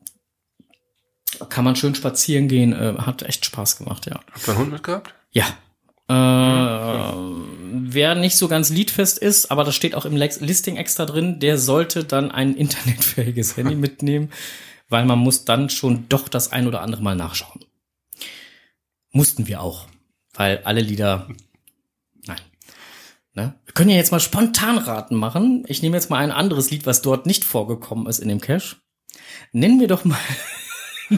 Kann 1.50 1.66
man 1.66 1.76
schön 1.76 1.96
spazieren 1.96 2.48
gehen. 2.48 2.74
Äh, 2.74 2.96
hat 3.00 3.24
echt 3.24 3.46
Spaß 3.46 3.78
gemacht, 3.78 4.06
ja. 4.06 4.20
Habt 4.32 4.48
ihr 4.48 4.50
einen 4.50 4.60
Hund 4.60 4.72
mitgehabt? 4.72 5.14
Ja. 5.32 5.46
Äh, 6.12 7.14
wer 7.94 8.16
nicht 8.16 8.36
so 8.36 8.50
ganz 8.50 8.70
liedfest 8.70 9.18
ist, 9.18 9.50
aber 9.50 9.64
das 9.64 9.76
steht 9.76 9.96
auch 9.96 10.04
im 10.04 10.18
Listing 10.18 10.76
extra 10.76 11.06
drin, 11.06 11.40
der 11.40 11.58
sollte 11.58 12.04
dann 12.04 12.32
ein 12.32 12.56
internetfähiges 12.58 13.56
Handy 13.56 13.76
mitnehmen, 13.78 14.30
weil 14.90 15.06
man 15.06 15.20
muss 15.20 15.46
dann 15.46 15.70
schon 15.70 16.10
doch 16.10 16.28
das 16.28 16.52
ein 16.52 16.68
oder 16.68 16.82
andere 16.82 17.02
Mal 17.02 17.16
nachschauen. 17.16 17.64
Mussten 19.12 19.48
wir 19.48 19.62
auch, 19.62 19.88
weil 20.34 20.62
alle 20.66 20.82
Lieder, 20.82 21.30
nein. 22.26 22.42
Ne? 23.34 23.56
Wir 23.64 23.74
können 23.74 23.90
ja 23.90 23.96
jetzt 23.96 24.12
mal 24.12 24.20
spontan 24.20 24.78
raten 24.80 25.16
machen. 25.16 25.64
Ich 25.68 25.82
nehme 25.82 25.96
jetzt 25.96 26.10
mal 26.10 26.18
ein 26.18 26.32
anderes 26.32 26.72
Lied, 26.72 26.86
was 26.86 27.02
dort 27.02 27.26
nicht 27.26 27.46
vorgekommen 27.46 28.08
ist 28.08 28.20
in 28.20 28.28
dem 28.28 28.42
Cache. 28.42 28.76
Nennen 29.54 29.80
wir 29.80 29.88
doch 29.88 30.04
mal 30.04 30.20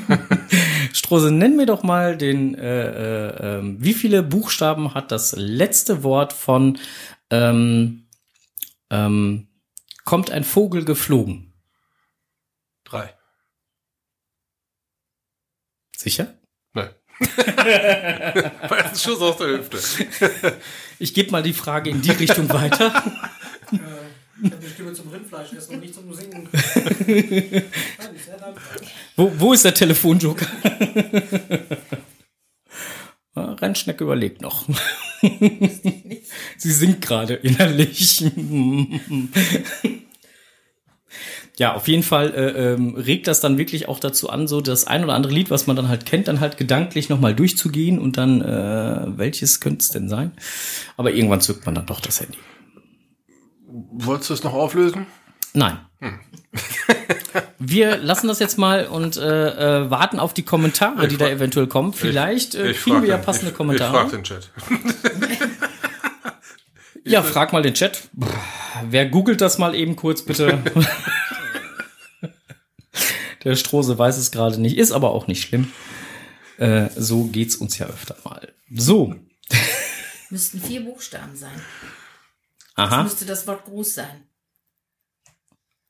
Strose, 0.94 1.32
nenn 1.32 1.56
mir 1.56 1.66
doch 1.66 1.84
mal 1.84 2.18
den, 2.18 2.56
äh, 2.56 2.88
äh, 2.88 3.58
ähm, 3.58 3.78
wie 3.80 3.94
viele 3.94 4.24
Buchstaben 4.24 4.94
hat 4.94 5.12
das 5.12 5.34
letzte 5.38 6.04
Wort 6.04 6.34
von 6.34 6.80
ähm, 7.30 8.08
ähm, 8.90 9.48
kommt 10.06 10.32
ein 10.32 10.44
Vogel 10.44 10.86
geflogen? 10.86 11.54
Drei. 12.84 13.14
Sicher? 15.96 16.34
Nein. 16.74 16.90
Jetzt 17.20 17.40
ein 18.72 18.96
Schuss 18.96 19.22
aus 19.22 19.38
der 19.38 19.48
Hüfte. 19.48 19.80
Ich 21.00 21.14
gebe 21.14 21.32
mal 21.32 21.44
die 21.44 21.54
Frage 21.54 21.90
in 21.90 22.02
die 22.02 22.12
Richtung 22.12 22.50
weiter. 22.50 23.04
Äh, 23.74 24.48
ich 24.48 24.52
habe 24.52 24.62
die 24.62 24.70
Stimme 24.70 24.94
zum 24.94 25.10
Rindfleisch 25.10 25.54
essen 25.54 25.76
und 25.76 25.80
nicht 25.80 25.94
zum 25.94 26.14
Singen. 26.14 26.50
Nein, 26.52 27.64
sehr 28.18 28.38
dankbar. 28.38 28.64
Wo, 29.16 29.32
wo 29.38 29.54
ist 29.54 29.66
der 29.66 29.74
Telefonjoker? 29.74 30.48
Ah, 33.36 33.54
Rennschnecke 33.54 34.04
überlegt 34.04 34.44
noch. 34.44 34.68
Sie 36.58 36.72
singt 36.72 37.02
gerade 37.02 37.34
innerlich. 37.34 38.24
ja, 41.58 41.74
auf 41.74 41.88
jeden 41.88 42.04
Fall 42.04 42.32
äh, 42.36 42.74
ähm, 42.74 42.94
regt 42.94 43.26
das 43.26 43.40
dann 43.40 43.58
wirklich 43.58 43.88
auch 43.88 44.00
dazu 44.00 44.30
an, 44.30 44.48
so 44.48 44.62
das 44.62 44.86
ein 44.86 45.04
oder 45.04 45.16
andere 45.16 45.34
Lied, 45.34 45.50
was 45.50 45.66
man 45.66 45.76
dann 45.76 45.88
halt 45.88 46.06
kennt, 46.06 46.28
dann 46.28 46.42
halt 46.42 46.58
gedanklich 46.58 47.10
nochmal 47.10 47.34
durchzugehen 47.34 47.98
und 47.98 48.18
dann, 48.18 48.42
äh, 48.42 49.18
welches 49.18 49.60
könnte 49.60 49.80
es 49.80 49.90
denn 49.90 50.10
sein? 50.10 50.34
Aber 50.96 51.12
irgendwann 51.12 51.42
zückt 51.42 51.66
man 51.66 51.74
dann 51.74 51.88
doch 51.88 52.02
das 52.02 52.22
Handy. 52.22 52.38
Wolltest 53.66 54.30
du 54.30 54.34
es 54.36 54.44
noch 54.44 54.54
auflösen? 54.54 55.08
Nein. 55.54 55.80
Wir 57.60 57.98
lassen 57.98 58.28
das 58.28 58.40
jetzt 58.40 58.58
mal 58.58 58.88
und 58.88 59.18
äh, 59.18 59.82
äh, 59.84 59.90
warten 59.90 60.20
auf 60.20 60.34
die 60.34 60.44
Kommentare, 60.44 61.08
die 61.08 61.18
da 61.18 61.28
eventuell 61.28 61.68
kommen. 61.68 61.94
Vielleicht 61.94 62.56
äh, 62.56 62.72
Ich 62.72 62.82
kriegen 62.82 63.02
wir 63.02 63.10
ja 63.10 63.18
den- 63.18 63.26
passende 63.26 63.52
ich, 63.52 63.58
Kommentare. 63.58 63.94
Ich 63.94 64.00
frag 64.02 64.12
den 64.12 64.24
Chat. 64.24 64.50
ja, 67.06 67.22
frag 67.24 67.54
mal 67.54 67.62
den 67.62 67.74
Chat. 67.74 68.10
Wer 68.90 69.08
googelt 69.08 69.42
das 69.42 69.58
mal 69.58 69.76
eben 69.76 69.96
kurz, 69.96 70.24
bitte? 70.24 70.60
Der 73.44 73.56
Strose 73.56 73.98
weiß 73.98 74.18
es 74.18 74.32
gerade 74.32 74.60
nicht, 74.62 74.78
ist 74.78 74.92
aber 74.94 75.12
auch 75.12 75.28
nicht 75.28 75.42
schlimm. 75.42 75.72
Äh, 76.58 76.90
so 76.96 77.26
geht's 77.26 77.58
uns 77.58 77.78
ja 77.78 77.88
öfter 77.88 78.16
mal. 78.24 78.54
So. 78.74 79.16
Müssten 80.30 80.62
vier 80.62 80.82
Buchstaben 80.86 81.36
sein. 81.36 81.52
Das 82.76 82.90
Aha. 82.92 83.04
müsste 83.04 83.26
das 83.26 83.46
Wort 83.46 83.66
Gruß 83.66 83.96
sein. 83.96 84.28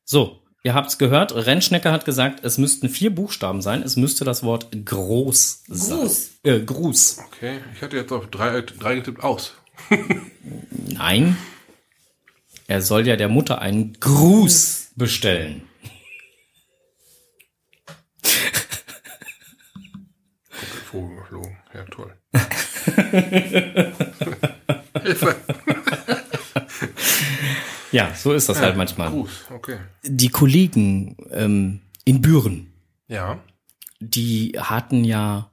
So. 0.04 0.43
Ihr 0.66 0.76
habt's 0.76 0.98
gehört. 0.98 1.36
Rennschnecke 1.36 1.92
hat 1.92 2.06
gesagt, 2.06 2.46
es 2.46 2.58
müssten 2.58 2.88
vier 2.88 3.14
Buchstaben 3.14 3.62
sein. 3.62 3.84
Es 3.84 3.98
müsste 3.98 4.24
das 4.24 4.44
Wort 4.44 4.70
groß 4.86 5.64
sein. 5.68 6.00
Gruß. 6.00 6.32
Äh, 6.44 6.62
Gruß. 6.62 7.20
Okay, 7.28 7.60
ich 7.76 7.82
hatte 7.82 7.98
jetzt 7.98 8.14
auf 8.14 8.28
drei, 8.28 8.62
drei 8.62 8.96
getippt 8.96 9.22
aus. 9.22 9.56
Nein. 10.88 11.36
Er 12.68 12.82
soll 12.82 13.06
ja 13.06 13.18
der 13.18 13.28
Mutter 13.28 13.60
einen 13.60 14.00
Gruß 14.00 14.92
bestellen. 14.96 15.64
Vogel 20.86 21.18
geflogen. 21.18 21.58
Ja, 21.74 21.84
toll. 21.92 22.14
Hilfe. 25.04 25.36
Ja, 27.94 28.14
so 28.16 28.34
ist 28.34 28.50
das 28.50 28.60
halt 28.60 28.76
manchmal. 28.76 29.10
Gruß, 29.12 29.30
okay. 29.54 29.78
Die 30.04 30.30
Kollegen 30.30 31.16
ähm, 31.32 31.80
in 32.06 32.22
Büren, 32.22 32.74
Ja. 33.08 33.40
die 34.02 34.54
hatten 34.60 35.04
ja 35.06 35.50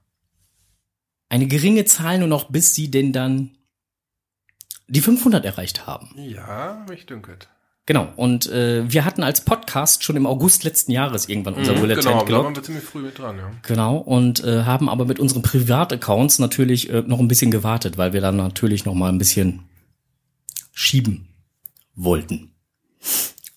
eine 1.29 1.47
geringe 1.47 1.85
Zahl 1.85 2.19
nur 2.19 2.27
noch, 2.29 2.49
bis 2.51 2.75
sie 2.75 2.91
denn 2.91 3.13
dann 3.13 3.51
die 4.89 5.01
500 5.01 5.45
erreicht 5.45 5.87
haben. 5.87 6.11
Ja, 6.17 6.85
mich 6.89 7.07
dünket. 7.07 7.49
Genau. 7.87 8.09
Und 8.17 8.47
äh, 8.51 8.91
wir 8.93 9.05
hatten 9.05 9.23
als 9.23 9.45
Podcast 9.45 10.03
schon 10.05 10.17
im 10.17 10.27
August 10.27 10.65
letzten 10.65 10.93
Jahres 10.93 11.29
irgendwann 11.29 11.55
unser 11.55 11.75
Mhm, 11.75 11.81
Bulletin 11.81 12.05
genau, 12.05 12.19
da 12.21 12.25
gelockt. 12.25 12.45
waren 12.47 12.57
wir 12.57 12.63
ziemlich 12.63 12.85
früh 12.85 13.03
mit 13.03 13.19
dran, 13.19 13.37
ja. 13.39 13.51
Genau, 13.63 13.97
und 13.99 14.43
äh, 14.45 14.63
haben 14.65 14.89
aber 14.89 15.05
mit 15.07 15.19
unseren 15.21 15.43
Privataccounts 15.43 16.39
natürlich 16.39 16.91
äh, 16.91 17.03
noch 17.07 17.19
ein 17.21 17.29
bisschen 17.29 17.51
gewartet, 17.51 17.99
weil 17.99 18.13
wir 18.13 18.21
dann 18.21 18.37
natürlich 18.37 18.85
noch 18.85 18.95
mal 18.95 19.09
ein 19.11 19.19
bisschen 19.19 19.63
schieben 20.73 21.27
wollten. 21.95 22.53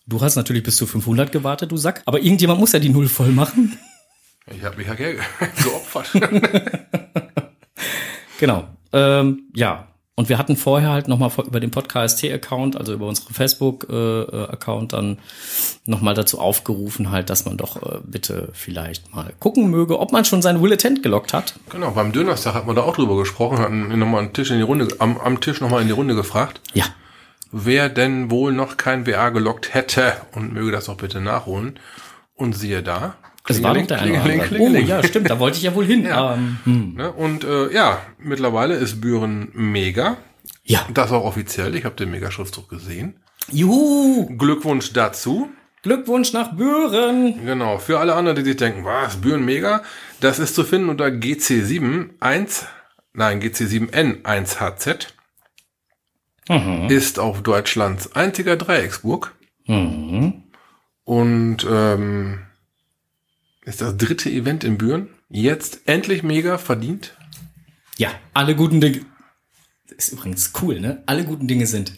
Du 0.05 0.21
hast 0.21 0.35
natürlich 0.35 0.63
bis 0.63 0.75
zu 0.75 0.85
500 0.85 1.31
gewartet, 1.31 1.71
du 1.71 1.77
Sack. 1.77 2.01
Aber 2.05 2.19
irgendjemand 2.21 2.59
muss 2.59 2.71
ja 2.73 2.79
die 2.79 2.89
Null 2.89 3.07
voll 3.07 3.29
machen. 3.31 3.77
Ich 4.53 4.63
habe 4.63 4.75
mich 4.77 4.87
ja 4.87 4.93
ge- 4.95 5.17
geopfert. 5.63 6.11
Genau. 8.39 8.67
Ähm, 8.91 9.43
ja. 9.55 9.87
Und 10.15 10.29
wir 10.29 10.37
hatten 10.37 10.57
vorher 10.57 10.89
halt 10.91 11.07
noch 11.07 11.17
mal 11.17 11.29
vor- 11.29 11.45
über 11.45 11.59
den 11.59 11.71
Podcast-Account, 11.71 12.75
also 12.75 12.93
über 12.93 13.07
unsere 13.07 13.33
Facebook-Account, 13.33 14.93
dann 14.93 15.17
noch 15.85 16.01
mal 16.01 16.13
dazu 16.13 16.39
aufgerufen 16.39 17.09
halt, 17.09 17.31
dass 17.31 17.45
man 17.45 17.57
doch 17.57 17.81
äh, 17.81 17.99
bitte 18.05 18.49
vielleicht 18.53 19.15
mal 19.15 19.33
gucken 19.39 19.71
möge, 19.71 19.99
ob 19.99 20.11
man 20.11 20.23
schon 20.23 20.43
sein 20.43 20.59
Bulletin 20.59 21.01
gelockt 21.01 21.33
hat. 21.33 21.55
genau, 21.71 21.91
beim 21.91 22.11
Dönerstag 22.11 22.53
hat 22.53 22.67
man 22.67 22.75
da 22.75 22.83
auch 22.83 22.95
drüber 22.95 23.17
gesprochen, 23.17 23.57
hatten 23.57 23.97
nochmal 23.97 24.21
einen 24.23 24.33
Tisch 24.33 24.51
in 24.51 24.57
die 24.57 24.63
Runde, 24.63 24.87
am, 24.99 25.17
am 25.17 25.39
Tisch 25.41 25.61
nochmal 25.61 25.81
in 25.81 25.87
die 25.87 25.93
Runde 25.93 26.13
gefragt, 26.13 26.61
Ja. 26.73 26.85
Wer 27.53 27.87
denn 27.87 28.29
wohl 28.29 28.51
noch 28.51 28.75
kein 28.75 29.07
WA 29.07 29.29
gelockt 29.29 29.73
hätte 29.73 30.13
und 30.33 30.53
möge 30.53 30.71
das 30.71 30.85
doch 30.85 30.97
bitte 30.97 31.21
nachholen. 31.21 31.79
Und 32.35 32.53
siehe 32.53 32.83
da. 32.83 33.15
Es 33.47 33.61
war 33.61 33.73
doch 33.73 33.85
der 33.85 34.01
eine 34.01 34.19
Klingeling. 34.19 34.41
Klingeling. 34.41 34.85
Oh 34.85 34.89
ja, 34.89 35.03
stimmt, 35.03 35.29
da 35.29 35.39
wollte 35.39 35.57
ich 35.57 35.63
ja 35.63 35.75
wohl 35.75 35.85
hin. 35.85 36.05
Ja. 36.05 36.33
Ähm, 36.33 36.57
hm. 36.63 36.93
Ne? 36.95 37.11
Und 37.11 37.43
äh, 37.43 37.71
ja, 37.71 38.01
mittlerweile 38.17 38.75
ist 38.75 38.99
Büren 38.99 39.49
mega. 39.53 40.17
Ja. 40.63 40.85
Das 40.93 41.11
auch 41.11 41.23
offiziell. 41.23 41.75
Ich 41.75 41.85
habe 41.85 41.95
den 41.95 42.11
Mega-Schriftzug 42.11 42.69
gesehen. 42.69 43.19
Juhu! 43.51 44.35
Glückwunsch 44.37 44.93
dazu. 44.93 45.49
Glückwunsch 45.83 46.31
nach 46.31 46.55
Büren! 46.55 47.45
Genau, 47.45 47.77
für 47.77 47.99
alle 47.99 48.15
anderen, 48.15 48.37
die 48.37 48.45
sich 48.45 48.55
denken, 48.55 48.85
was, 48.85 49.17
Büren 49.17 49.43
mega, 49.43 49.83
das 50.21 50.39
ist 50.39 50.55
zu 50.55 50.63
finden 50.63 50.87
unter 50.87 51.07
GC7 51.07 52.11
1, 52.21 52.65
nein, 53.11 53.41
GC7N 53.41 54.21
1HZ, 54.21 55.07
Mhm. 56.49 56.89
ist 56.89 57.19
auf 57.19 57.41
Deutschlands 57.41 58.13
einziger 58.15 58.55
Dreiecksburg 58.57 59.33
Mhm. 59.65 60.43
und 61.05 61.65
ähm, 61.69 62.39
ist 63.63 63.81
das 63.81 63.95
dritte 63.97 64.29
Event 64.29 64.63
in 64.63 64.77
Büren. 64.77 65.07
Jetzt 65.29 65.81
endlich 65.85 66.21
mega 66.23 66.57
verdient. 66.57 67.15
Ja, 67.97 68.11
alle 68.33 68.55
guten 68.55 68.81
Dinge. 68.81 69.05
Das 69.87 70.07
ist 70.07 70.13
übrigens 70.13 70.51
cool, 70.61 70.79
ne? 70.79 71.01
Alle 71.05 71.23
guten 71.23 71.47
Dinge 71.47 71.65
sind 71.67 71.93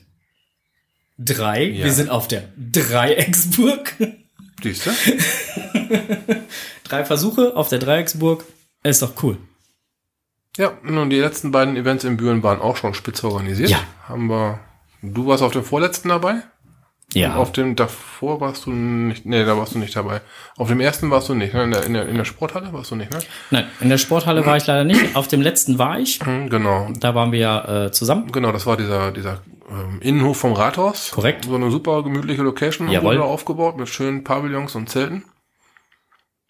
drei. 1.17 1.63
Ja. 1.63 1.85
Wir 1.85 1.91
sind 1.93 2.09
auf 2.09 2.27
der 2.27 2.43
Dreiecksburg. 2.57 3.95
Siehst 4.61 4.85
du? 4.85 4.91
Drei 6.83 7.03
Versuche 7.05 7.55
auf 7.55 7.67
der 7.69 7.79
Dreiecksburg. 7.79 8.45
Ist 8.83 9.01
doch 9.01 9.21
cool. 9.23 9.37
Ja, 10.57 10.71
und 10.87 11.09
die 11.09 11.19
letzten 11.19 11.51
beiden 11.51 11.75
Events 11.75 12.03
in 12.03 12.17
Büren 12.17 12.41
waren 12.43 12.61
auch 12.61 12.77
schon 12.77 12.93
spitz 12.93 13.23
organisiert. 13.23 13.69
Ja. 13.69 13.79
Haben 14.07 14.27
wir, 14.29 14.59
du 15.01 15.27
warst 15.27 15.43
auf 15.43 15.51
dem 15.51 15.63
vorletzten 15.63 16.09
dabei? 16.09 16.35
Ja. 17.13 17.35
Auf 17.35 17.51
dem 17.51 17.75
davor 17.75 18.41
warst 18.41 18.65
du 18.65 18.71
nicht, 18.71 19.25
nee, 19.25 19.45
da 19.45 19.57
warst 19.57 19.75
du 19.75 19.79
nicht 19.79 19.95
dabei. 19.95 20.21
Auf 20.57 20.69
dem 20.69 20.79
ersten 20.79 21.11
warst 21.11 21.29
du 21.29 21.35
nicht, 21.35 21.53
ne? 21.53 21.63
In 21.63 21.71
der, 21.71 21.83
in 21.85 21.93
der, 21.93 22.07
in 22.07 22.17
der 22.17 22.25
Sporthalle 22.25 22.73
warst 22.73 22.91
du 22.91 22.95
nicht, 22.95 23.11
ne? 23.11 23.19
Nein, 23.51 23.67
in 23.79 23.89
der 23.89 23.97
Sporthalle 23.97 24.45
war 24.45 24.57
ich 24.57 24.65
leider 24.65 24.83
nicht. 24.83 25.15
Auf 25.15 25.27
dem 25.27 25.41
letzten 25.41 25.77
war 25.77 25.99
ich. 25.99 26.19
Hm, 26.25 26.49
Genau. 26.49 26.89
Da 26.99 27.13
waren 27.15 27.31
wir 27.31 27.39
ja 27.39 27.85
äh, 27.85 27.91
zusammen. 27.91 28.31
Genau, 28.31 28.51
das 28.51 28.65
war 28.65 28.75
dieser, 28.75 29.11
dieser 29.11 29.41
ähm, 29.69 29.99
Innenhof 30.01 30.37
vom 30.37 30.53
Rathaus. 30.53 31.11
Korrekt. 31.11 31.45
So 31.45 31.55
eine 31.55 31.69
super 31.71 32.03
gemütliche 32.03 32.41
Location 32.41 32.89
Jawohl. 32.89 33.15
wurde 33.15 33.23
aufgebaut 33.23 33.77
mit 33.77 33.87
schönen 33.87 34.23
Pavillons 34.23 34.75
und 34.75 34.89
Zelten. 34.89 35.23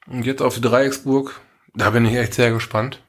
Und 0.07 0.25
jetzt 0.25 0.41
auf 0.41 0.55
die 0.55 0.61
Dreiecksburg. 0.61 1.39
Da 1.75 1.89
bin 1.89 2.05
ich 2.05 2.15
echt 2.15 2.33
sehr 2.33 2.51
gespannt. 2.51 3.01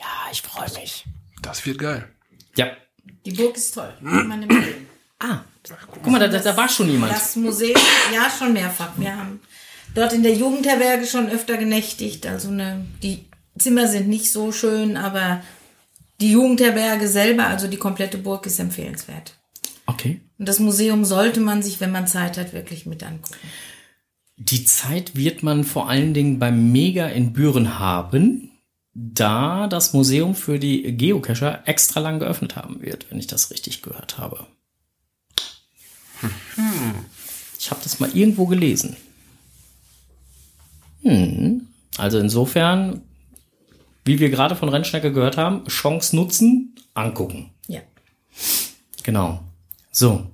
Ja, 0.00 0.32
ich 0.32 0.42
freue 0.42 0.72
mich. 0.80 1.04
Das 1.42 1.64
wird 1.64 1.78
geil. 1.78 2.08
Ja. 2.56 2.68
Die 3.24 3.32
Burg 3.32 3.56
ist 3.56 3.74
toll. 3.74 3.92
Empfehlen. 4.02 4.86
Ah, 5.18 5.40
guck 5.92 6.06
mal, 6.06 6.18
da, 6.18 6.28
da, 6.28 6.38
da 6.38 6.56
war 6.56 6.68
schon 6.68 6.90
jemand. 6.90 7.12
Das 7.12 7.36
Museum, 7.36 7.78
ja, 8.14 8.30
schon 8.30 8.54
mehrfach. 8.54 8.92
Wir 8.96 9.14
haben 9.14 9.40
dort 9.94 10.14
in 10.14 10.22
der 10.22 10.34
Jugendherberge 10.34 11.06
schon 11.06 11.28
öfter 11.28 11.58
genächtigt. 11.58 12.26
Also 12.26 12.50
ne, 12.50 12.86
die 13.02 13.26
Zimmer 13.58 13.86
sind 13.86 14.08
nicht 14.08 14.32
so 14.32 14.52
schön, 14.52 14.96
aber 14.96 15.42
die 16.20 16.32
Jugendherberge 16.32 17.08
selber, 17.08 17.46
also 17.46 17.68
die 17.68 17.76
komplette 17.76 18.16
Burg, 18.16 18.46
ist 18.46 18.58
empfehlenswert. 18.58 19.36
Okay. 19.86 20.20
Und 20.38 20.48
das 20.48 20.58
Museum 20.58 21.04
sollte 21.04 21.40
man 21.40 21.62
sich, 21.62 21.80
wenn 21.80 21.92
man 21.92 22.06
Zeit 22.06 22.38
hat, 22.38 22.54
wirklich 22.54 22.86
mit 22.86 23.02
angucken. 23.02 23.36
Die 24.36 24.64
Zeit 24.64 25.16
wird 25.16 25.42
man 25.42 25.64
vor 25.64 25.90
allen 25.90 26.14
Dingen 26.14 26.38
beim 26.38 26.72
Mega 26.72 27.06
in 27.08 27.34
Büren 27.34 27.78
haben, 27.78 28.49
da 28.94 29.66
das 29.66 29.92
Museum 29.92 30.34
für 30.34 30.58
die 30.58 30.96
Geocacher 30.96 31.62
extra 31.66 32.00
lang 32.00 32.18
geöffnet 32.18 32.56
haben 32.56 32.82
wird, 32.82 33.10
wenn 33.10 33.18
ich 33.18 33.26
das 33.26 33.50
richtig 33.50 33.82
gehört 33.82 34.18
habe. 34.18 34.46
Ich 37.58 37.70
habe 37.70 37.80
das 37.82 38.00
mal 38.00 38.10
irgendwo 38.14 38.46
gelesen. 38.46 38.96
Hm. 41.02 41.66
Also 41.96 42.18
insofern, 42.18 43.02
wie 44.04 44.18
wir 44.18 44.30
gerade 44.30 44.56
von 44.56 44.68
Rennschnecke 44.68 45.12
gehört 45.12 45.36
haben, 45.36 45.66
Chance 45.66 46.16
nutzen, 46.16 46.74
angucken. 46.94 47.50
Ja. 47.68 47.80
Genau. 49.02 49.42
So. 49.92 50.26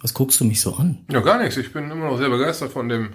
Was 0.00 0.14
guckst 0.14 0.40
du 0.40 0.44
mich 0.44 0.60
so 0.60 0.74
an? 0.74 1.04
Ja, 1.10 1.20
gar 1.20 1.40
nichts. 1.40 1.56
Ich 1.56 1.72
bin 1.72 1.90
immer 1.90 2.10
noch 2.10 2.18
sehr 2.18 2.28
begeistert 2.28 2.72
von 2.72 2.88
dem, 2.88 3.10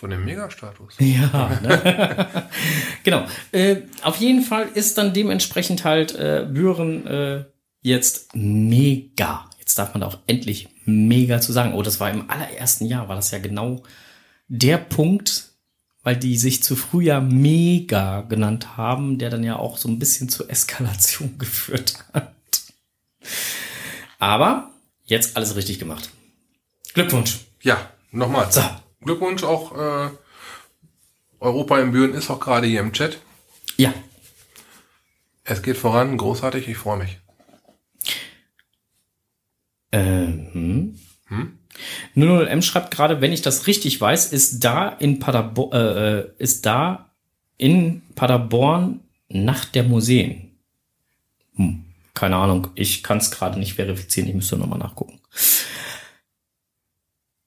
von 0.00 0.08
dem 0.08 0.24
Megastatus. 0.24 0.94
Ja, 0.98 1.60
ne? 1.62 2.48
genau. 3.04 3.26
Äh, 3.52 3.82
auf 4.02 4.16
jeden 4.16 4.42
Fall 4.42 4.66
ist 4.72 4.96
dann 4.96 5.12
dementsprechend 5.12 5.84
halt 5.84 6.14
äh, 6.14 6.46
Büren 6.50 7.06
äh, 7.06 7.44
jetzt 7.82 8.34
mega. 8.34 9.50
Jetzt 9.58 9.78
darf 9.78 9.92
man 9.92 10.00
da 10.00 10.06
auch 10.06 10.18
endlich 10.26 10.70
mega 10.86 11.42
zu 11.42 11.52
sagen. 11.52 11.74
Oh, 11.74 11.82
das 11.82 12.00
war 12.00 12.10
im 12.10 12.30
allerersten 12.30 12.86
Jahr, 12.86 13.10
war 13.10 13.16
das 13.16 13.30
ja 13.30 13.40
genau 13.40 13.82
der 14.48 14.78
Punkt, 14.78 15.50
weil 16.02 16.16
die 16.16 16.38
sich 16.38 16.62
zu 16.62 16.76
früh 16.76 17.04
ja 17.04 17.20
mega 17.20 18.22
genannt 18.22 18.78
haben, 18.78 19.18
der 19.18 19.28
dann 19.28 19.44
ja 19.44 19.56
auch 19.56 19.76
so 19.76 19.86
ein 19.90 19.98
bisschen 19.98 20.30
zur 20.30 20.48
Eskalation 20.48 21.36
geführt 21.38 22.02
hat. 22.14 22.32
Aber 24.18 24.70
jetzt 25.04 25.36
alles 25.36 25.56
richtig 25.56 25.78
gemacht. 25.78 26.08
Glückwunsch. 26.94 27.40
Ja, 27.60 27.90
nochmal. 28.12 28.50
So. 28.50 28.62
Glückwunsch 29.02 29.42
auch, 29.44 29.76
äh, 29.76 30.10
Europa 31.40 31.78
in 31.80 31.92
Büren 31.92 32.14
ist 32.14 32.30
auch 32.30 32.40
gerade 32.40 32.66
hier 32.66 32.80
im 32.80 32.92
Chat. 32.92 33.18
Ja, 33.76 33.94
Es 35.44 35.62
geht 35.62 35.78
voran, 35.78 36.16
großartig, 36.16 36.68
ich 36.68 36.76
freue 36.76 36.98
mich. 36.98 37.18
Ähm. 39.92 40.98
Hm? 41.26 41.58
00M 42.14 42.62
schreibt 42.62 42.90
gerade, 42.90 43.20
wenn 43.20 43.32
ich 43.32 43.42
das 43.42 43.66
richtig 43.66 44.00
weiß, 44.00 44.32
ist 44.32 44.60
da 44.60 44.88
in 44.88 45.18
Paderborn, 45.18 45.72
äh, 45.72 46.18
äh, 46.18 46.30
ist 46.38 46.66
da 46.66 47.10
in 47.56 48.02
Paderborn 48.14 49.00
Nacht 49.28 49.74
der 49.74 49.84
Museen. 49.84 50.56
Hm, 51.54 51.84
keine 52.14 52.36
Ahnung, 52.36 52.68
ich 52.74 53.02
kann 53.02 53.18
es 53.18 53.30
gerade 53.30 53.58
nicht 53.58 53.74
verifizieren, 53.74 54.28
ich 54.28 54.34
müsste 54.34 54.56
nochmal 54.56 54.78
nachgucken. 54.78 55.20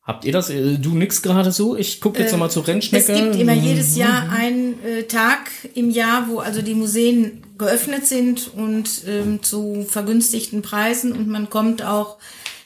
Habt 0.05 0.25
ihr 0.25 0.33
das? 0.33 0.49
Äh, 0.49 0.77
Du 0.79 0.95
nix 0.95 1.21
gerade 1.21 1.51
so? 1.51 1.75
Ich 1.77 2.01
gucke 2.01 2.19
jetzt 2.19 2.29
Äh, 2.29 2.33
nochmal 2.33 2.51
zur 2.51 2.67
Rennschnecke. 2.67 3.11
Es 3.13 3.19
gibt 3.21 3.35
immer 3.35 3.53
jedes 3.53 3.95
Jahr 3.95 4.29
einen 4.29 4.81
äh, 4.83 5.03
Tag 5.03 5.49
im 5.75 5.89
Jahr, 5.89 6.27
wo 6.27 6.39
also 6.39 6.61
die 6.61 6.73
Museen 6.75 7.41
geöffnet 7.57 8.05
sind 8.05 8.51
und 8.53 9.03
ähm, 9.07 9.41
zu 9.43 9.85
vergünstigten 9.87 10.61
Preisen 10.61 11.13
und 11.13 11.27
man 11.29 11.49
kommt 11.49 11.83
auch 11.83 12.17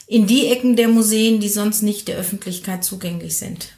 in 0.08 0.26
die 0.26 0.48
Ecken 0.48 0.76
der 0.76 0.88
Museen, 0.88 1.40
die 1.40 1.50
sonst 1.50 1.84
nicht 1.84 2.08
der 2.08 2.18
Öffentlichkeit 2.18 2.84
zugänglich 2.84 3.38
sind. 3.38 3.74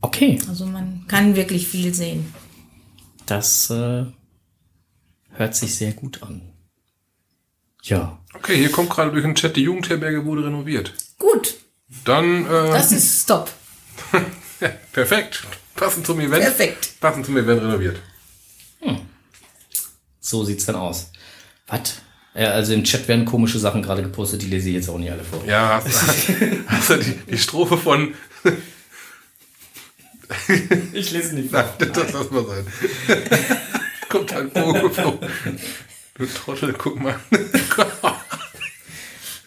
Okay, 0.00 0.38
Also 0.48 0.64
man 0.64 1.04
kann 1.08 1.36
wirklich 1.36 1.66
viel 1.68 1.92
sehen. 1.92 2.32
das 3.26 3.68
äh, 3.68 4.04
hört 5.32 5.54
sich 5.54 5.74
sehr 5.74 5.92
gut 5.92 6.22
an. 6.22 6.40
Ja. 7.82 8.18
Okay, 8.34 8.56
hier 8.56 8.70
kommt 8.70 8.88
gerade 8.90 9.10
durch 9.10 9.24
den 9.24 9.34
Chat, 9.34 9.56
die 9.56 9.62
Jugendherberge 9.62 10.24
wurde 10.24 10.44
renoviert. 10.44 10.94
Gut, 11.18 11.56
Dann, 12.04 12.46
äh, 12.46 12.70
das 12.70 12.92
ist 12.92 13.22
Stop. 13.22 13.50
ja, 14.60 14.68
perfekt. 14.92 15.42
Passend 15.74 16.06
zum 16.06 16.20
Event. 16.20 16.42
Perfekt. 16.42 17.00
Passend 17.00 17.26
zum 17.26 17.36
Event 17.36 17.62
renoviert. 17.62 18.00
So 20.20 20.44
sieht's 20.44 20.66
dann 20.66 20.76
aus. 20.76 21.10
Was? 21.66 21.96
Ja, 22.34 22.50
also 22.50 22.72
im 22.74 22.84
Chat 22.84 23.08
werden 23.08 23.24
komische 23.24 23.58
Sachen 23.58 23.82
gerade 23.82 24.02
gepostet, 24.02 24.42
die 24.42 24.46
lese 24.46 24.68
ich 24.68 24.76
jetzt 24.76 24.88
auch 24.88 24.98
nicht 24.98 25.10
alle 25.10 25.24
vor. 25.24 25.44
Ja, 25.44 25.82
hast, 25.84 25.88
hast 26.68 26.90
du 26.90 26.96
die, 26.98 27.14
die 27.30 27.38
Strophe 27.38 27.76
von, 27.76 28.14
Ich 30.92 31.10
lese 31.10 31.34
nicht 31.34 31.52
Nein, 31.52 31.64
das 31.78 32.12
lass 32.12 32.30
mal 32.30 32.44
sein. 32.46 32.66
Kommt 34.08 34.32
halt 34.34 34.52
vorgeflogen. 34.52 35.28
Du 36.14 36.26
Trottel, 36.26 36.74
guck 36.76 37.00
mal. 37.00 37.18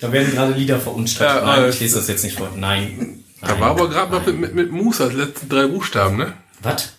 Da 0.04 0.12
werden 0.12 0.34
gerade 0.34 0.52
Lieder 0.52 0.82
verunstattet. 0.82 1.44
Ja, 1.44 1.56
Nein, 1.56 1.70
ich 1.70 1.80
lese 1.80 1.96
das 1.96 2.10
jetzt 2.10 2.26
nicht 2.26 2.38
vor. 2.38 2.52
Nein. 2.58 3.24
Da 3.40 3.58
war 3.58 3.70
aber 3.70 3.90
gerade 3.90 4.12
noch 4.12 4.26
mit, 4.26 4.38
mit, 4.38 4.54
mit 4.54 4.70
Mus 4.70 5.00
als 5.00 5.14
letzten 5.14 5.48
drei 5.48 5.66
Buchstaben, 5.66 6.18
ne? 6.18 6.38
Was? 6.62 6.98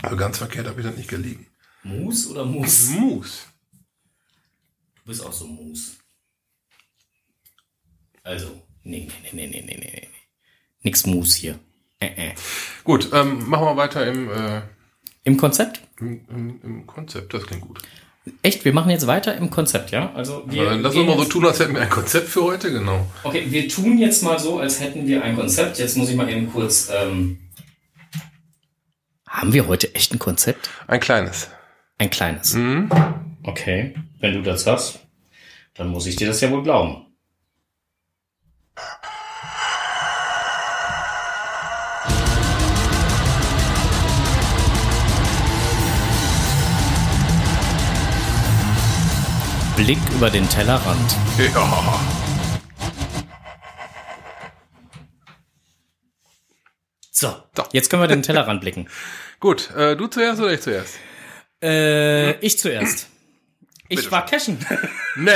Also 0.00 0.16
ganz 0.16 0.38
verkehrt 0.38 0.68
habe 0.68 0.80
ich 0.80 0.86
das 0.86 0.96
nicht 0.96 1.08
gelegen. 1.08 1.48
Mus 1.82 2.28
oder 2.28 2.44
Mus? 2.44 2.90
Mus. 2.90 3.46
Du 4.94 5.06
bist 5.06 5.26
auch 5.26 5.32
so 5.32 5.44
Mus. 5.44 5.96
Also, 8.22 8.62
nee, 8.84 9.08
nee, 9.24 9.30
nee, 9.32 9.48
nee, 9.48 9.64
nee, 9.66 9.76
nee, 9.80 9.90
nee. 9.92 10.08
Nix 10.82 11.06
Mus 11.06 11.34
hier. 11.34 11.58
Äh, 11.98 12.28
äh. 12.28 12.34
Gut, 12.84 13.08
ähm, 13.12 13.48
machen 13.48 13.64
wir 13.64 13.76
weiter 13.76 14.06
im, 14.06 14.30
äh, 14.30 14.62
Im 15.24 15.36
Konzept? 15.36 15.80
im, 15.98 16.24
im, 16.28 16.62
im 16.62 16.86
Konzept. 16.86 17.34
Das 17.34 17.44
klingt 17.44 17.62
gut. 17.62 17.82
Echt, 18.42 18.64
wir 18.64 18.74
machen 18.74 18.90
jetzt 18.90 19.06
weiter 19.06 19.34
im 19.36 19.50
Konzept, 19.50 19.90
ja? 19.92 20.12
Also 20.14 20.42
wir 20.46 20.62
Aber 20.62 20.70
dann 20.70 20.82
lass 20.82 20.94
uns 20.94 21.06
mal 21.06 21.16
so 21.16 21.24
tun, 21.24 21.46
als 21.46 21.58
hätten 21.58 21.74
wir 21.74 21.80
ein 21.80 21.88
Konzept 21.88 22.28
für 22.28 22.42
heute, 22.42 22.70
genau. 22.70 23.06
Okay, 23.24 23.46
wir 23.48 23.68
tun 23.68 23.98
jetzt 23.98 24.22
mal 24.22 24.38
so, 24.38 24.58
als 24.58 24.78
hätten 24.80 25.06
wir 25.06 25.24
ein 25.24 25.36
Konzept. 25.36 25.78
Jetzt 25.78 25.96
muss 25.96 26.10
ich 26.10 26.16
mal 26.16 26.28
eben 26.28 26.52
kurz. 26.52 26.90
Ähm, 26.94 27.38
haben 29.26 29.52
wir 29.52 29.68
heute 29.68 29.94
echt 29.94 30.12
ein 30.12 30.18
Konzept? 30.18 30.68
Ein 30.86 31.00
kleines. 31.00 31.48
Ein 31.96 32.10
kleines. 32.10 32.56
Okay, 33.42 33.94
wenn 34.18 34.34
du 34.34 34.42
das 34.42 34.66
hast, 34.66 35.00
dann 35.74 35.88
muss 35.88 36.06
ich 36.06 36.16
dir 36.16 36.26
das 36.26 36.40
ja 36.42 36.50
wohl 36.50 36.62
glauben. 36.62 37.06
Blick 49.84 49.98
über 50.14 50.28
den 50.28 50.46
Tellerrand. 50.46 51.16
Ja. 51.38 52.00
So, 57.10 57.34
jetzt 57.72 57.88
können 57.88 58.02
wir 58.02 58.06
den 58.06 58.22
Tellerrand 58.22 58.60
blicken. 58.60 58.90
Gut, 59.40 59.70
äh, 59.70 59.96
du 59.96 60.06
zuerst 60.08 60.38
oder 60.42 60.52
ich 60.52 60.60
zuerst? 60.60 60.98
Äh, 61.62 62.32
ich 62.40 62.58
zuerst. 62.58 63.08
Ich 63.88 63.96
Bitte 63.96 64.10
war 64.10 64.26
cashen. 64.26 64.58
Nee. 65.16 65.32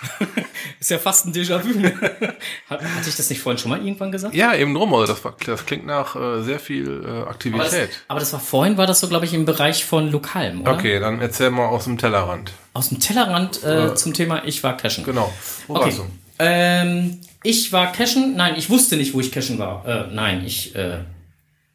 Ist 0.80 0.90
ja 0.90 0.98
fast 0.98 1.26
ein 1.26 1.32
Déjà-vu. 1.32 1.82
Hat, 2.68 2.82
hatte 2.82 3.08
ich 3.08 3.16
das 3.16 3.30
nicht 3.30 3.40
vorhin 3.40 3.58
schon 3.58 3.70
mal 3.70 3.78
irgendwann 3.84 4.12
gesagt? 4.12 4.34
Ja, 4.34 4.54
eben 4.54 4.74
drum, 4.74 4.92
also 4.94 5.12
das, 5.12 5.24
war, 5.24 5.34
das 5.46 5.64
klingt 5.66 5.86
nach 5.86 6.14
äh, 6.16 6.42
sehr 6.42 6.58
viel 6.58 6.86
äh, 7.04 7.06
Aber 7.08 7.18
das, 7.20 7.28
Aktivität. 7.28 7.88
aber 8.08 8.20
das 8.20 8.32
war 8.32 8.40
vorhin, 8.40 8.76
war 8.76 8.86
das 8.86 9.00
so, 9.00 9.08
glaube 9.08 9.24
ich, 9.24 9.32
im 9.34 9.44
Bereich 9.44 9.84
von 9.84 10.10
Lokalem, 10.10 10.62
oder? 10.62 10.72
Okay, 10.74 10.98
dann 11.00 11.20
erzähl 11.20 11.50
mal 11.50 11.66
aus 11.66 11.84
dem 11.84 11.96
Tellerrand. 11.98 12.52
Aus 12.74 12.90
dem 12.90 13.00
Tellerrand 13.00 13.62
äh, 13.64 13.94
zum 13.94 14.12
Thema 14.14 14.44
Ich 14.44 14.62
war 14.62 14.76
cashen. 14.76 15.04
Genau. 15.04 15.32
Wo 15.66 15.74
Okay. 15.76 15.84
warst 15.86 15.98
du? 15.98 16.04
Ähm, 16.38 17.20
ich 17.42 17.72
war 17.72 17.92
cashen. 17.92 18.36
Nein, 18.36 18.54
ich 18.58 18.68
wusste 18.68 18.96
nicht, 18.96 19.14
wo 19.14 19.20
ich 19.20 19.32
cashen 19.32 19.58
war. 19.58 19.86
Äh, 19.86 20.14
nein, 20.14 20.42
ich. 20.44 20.74
Äh, 20.74 20.98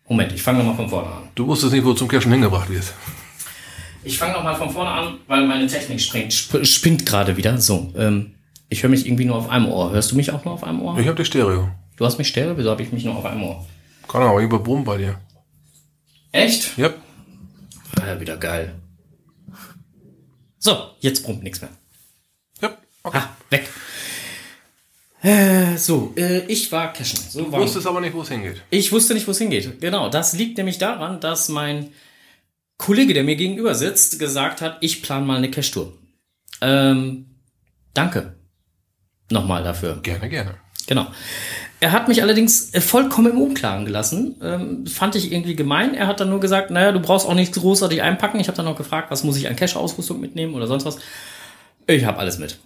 Moment, 0.07 0.33
ich 0.33 0.43
fange 0.43 0.59
nochmal 0.59 0.75
von 0.75 0.89
vorne 0.89 1.07
an. 1.07 1.29
Du 1.35 1.47
wusstest 1.47 1.71
nicht, 1.73 1.83
wo 1.85 1.89
du 1.89 1.95
zum 1.95 2.07
Cashen 2.09 2.31
hingebracht 2.31 2.69
wirst. 2.69 2.93
Ich 4.03 4.17
fange 4.17 4.33
nochmal 4.33 4.55
von 4.55 4.69
vorne 4.69 4.89
an, 4.89 5.19
weil 5.27 5.45
meine 5.45 5.67
Technik 5.67 6.01
springt, 6.01 6.33
sp 6.33 6.63
spinnt 6.65 7.05
gerade 7.05 7.37
wieder. 7.37 7.57
So, 7.59 7.91
ähm, 7.95 8.35
ich 8.69 8.83
höre 8.83 8.89
mich 8.89 9.05
irgendwie 9.05 9.25
nur 9.25 9.35
auf 9.35 9.49
einem 9.49 9.67
Ohr. 9.67 9.91
Hörst 9.91 10.11
du 10.11 10.15
mich 10.15 10.31
auch 10.31 10.43
nur 10.43 10.55
auf 10.55 10.63
einem 10.63 10.81
Ohr? 10.81 10.97
Ich 10.97 11.07
hab 11.07 11.15
die 11.15 11.25
Stereo. 11.25 11.69
Du 11.97 12.05
hast 12.05 12.17
mich 12.17 12.27
Stereo? 12.27 12.57
Wieso 12.57 12.71
habe 12.71 12.81
ich 12.81 12.91
mich 12.91 13.03
nur 13.03 13.15
auf 13.15 13.25
einem 13.25 13.43
Ohr? 13.43 13.65
Kann 14.07 14.23
aber 14.23 14.41
über 14.41 14.59
Brumm 14.59 14.83
bei 14.83 14.97
dir. 14.97 15.19
Echt? 16.31 16.77
Yep. 16.77 16.97
Ja, 17.99 18.19
wieder 18.19 18.37
geil. 18.37 18.75
So, 20.57 20.77
jetzt 20.99 21.23
brummt 21.23 21.43
nichts 21.43 21.61
mehr. 21.61 21.71
Yep. 22.63 22.77
Okay. 23.03 23.17
Ah, 23.19 23.29
weg. 23.49 23.67
Äh, 25.23 25.77
so, 25.77 26.13
äh, 26.15 26.39
ich 26.47 26.71
war 26.71 26.91
cashen. 26.93 27.19
So 27.29 27.43
Du 27.43 27.51
wusstest 27.51 27.85
aber 27.85 28.01
nicht, 28.01 28.13
wo 28.13 28.21
es 28.21 28.29
hingeht. 28.29 28.63
Ich 28.71 28.91
wusste 28.91 29.13
nicht, 29.13 29.27
wo 29.27 29.31
es 29.31 29.37
hingeht. 29.37 29.79
Genau, 29.79 30.09
das 30.09 30.33
liegt 30.33 30.57
nämlich 30.57 30.79
daran, 30.79 31.19
dass 31.19 31.49
mein 31.49 31.91
Kollege, 32.81 33.13
der 33.13 33.23
mir 33.23 33.35
gegenüber 33.35 33.75
sitzt, 33.75 34.17
gesagt 34.17 34.59
hat, 34.59 34.77
ich 34.81 35.03
plane 35.03 35.23
mal 35.23 35.37
eine 35.37 35.51
Cash-Tour. 35.51 35.93
Ähm, 36.61 37.27
danke. 37.93 38.35
Nochmal 39.29 39.63
dafür. 39.63 39.99
Gerne, 40.01 40.27
gerne. 40.29 40.55
Genau. 40.87 41.05
Er 41.79 41.91
hat 41.91 42.07
mich 42.07 42.23
allerdings 42.23 42.73
äh, 42.73 42.81
vollkommen 42.81 43.33
im 43.33 43.41
Unklaren 43.41 43.85
gelassen. 43.85 44.35
Ähm, 44.41 44.87
fand 44.87 45.15
ich 45.15 45.31
irgendwie 45.31 45.55
gemein. 45.55 45.93
Er 45.93 46.07
hat 46.07 46.19
dann 46.19 46.29
nur 46.29 46.39
gesagt, 46.39 46.71
naja, 46.71 46.91
du 46.91 46.99
brauchst 46.99 47.27
auch 47.27 47.35
nichts 47.35 47.59
großartig 47.59 48.01
einpacken. 48.01 48.39
Ich 48.39 48.47
habe 48.47 48.57
dann 48.57 48.65
noch 48.65 48.77
gefragt, 48.77 49.11
was 49.11 49.23
muss 49.23 49.37
ich 49.37 49.47
an 49.47 49.55
Cache-Ausrüstung 49.55 50.19
mitnehmen 50.19 50.55
oder 50.55 50.65
sonst 50.65 50.85
was. 50.85 50.97
Ich 51.85 52.03
habe 52.05 52.17
alles 52.17 52.39
mit. 52.39 52.57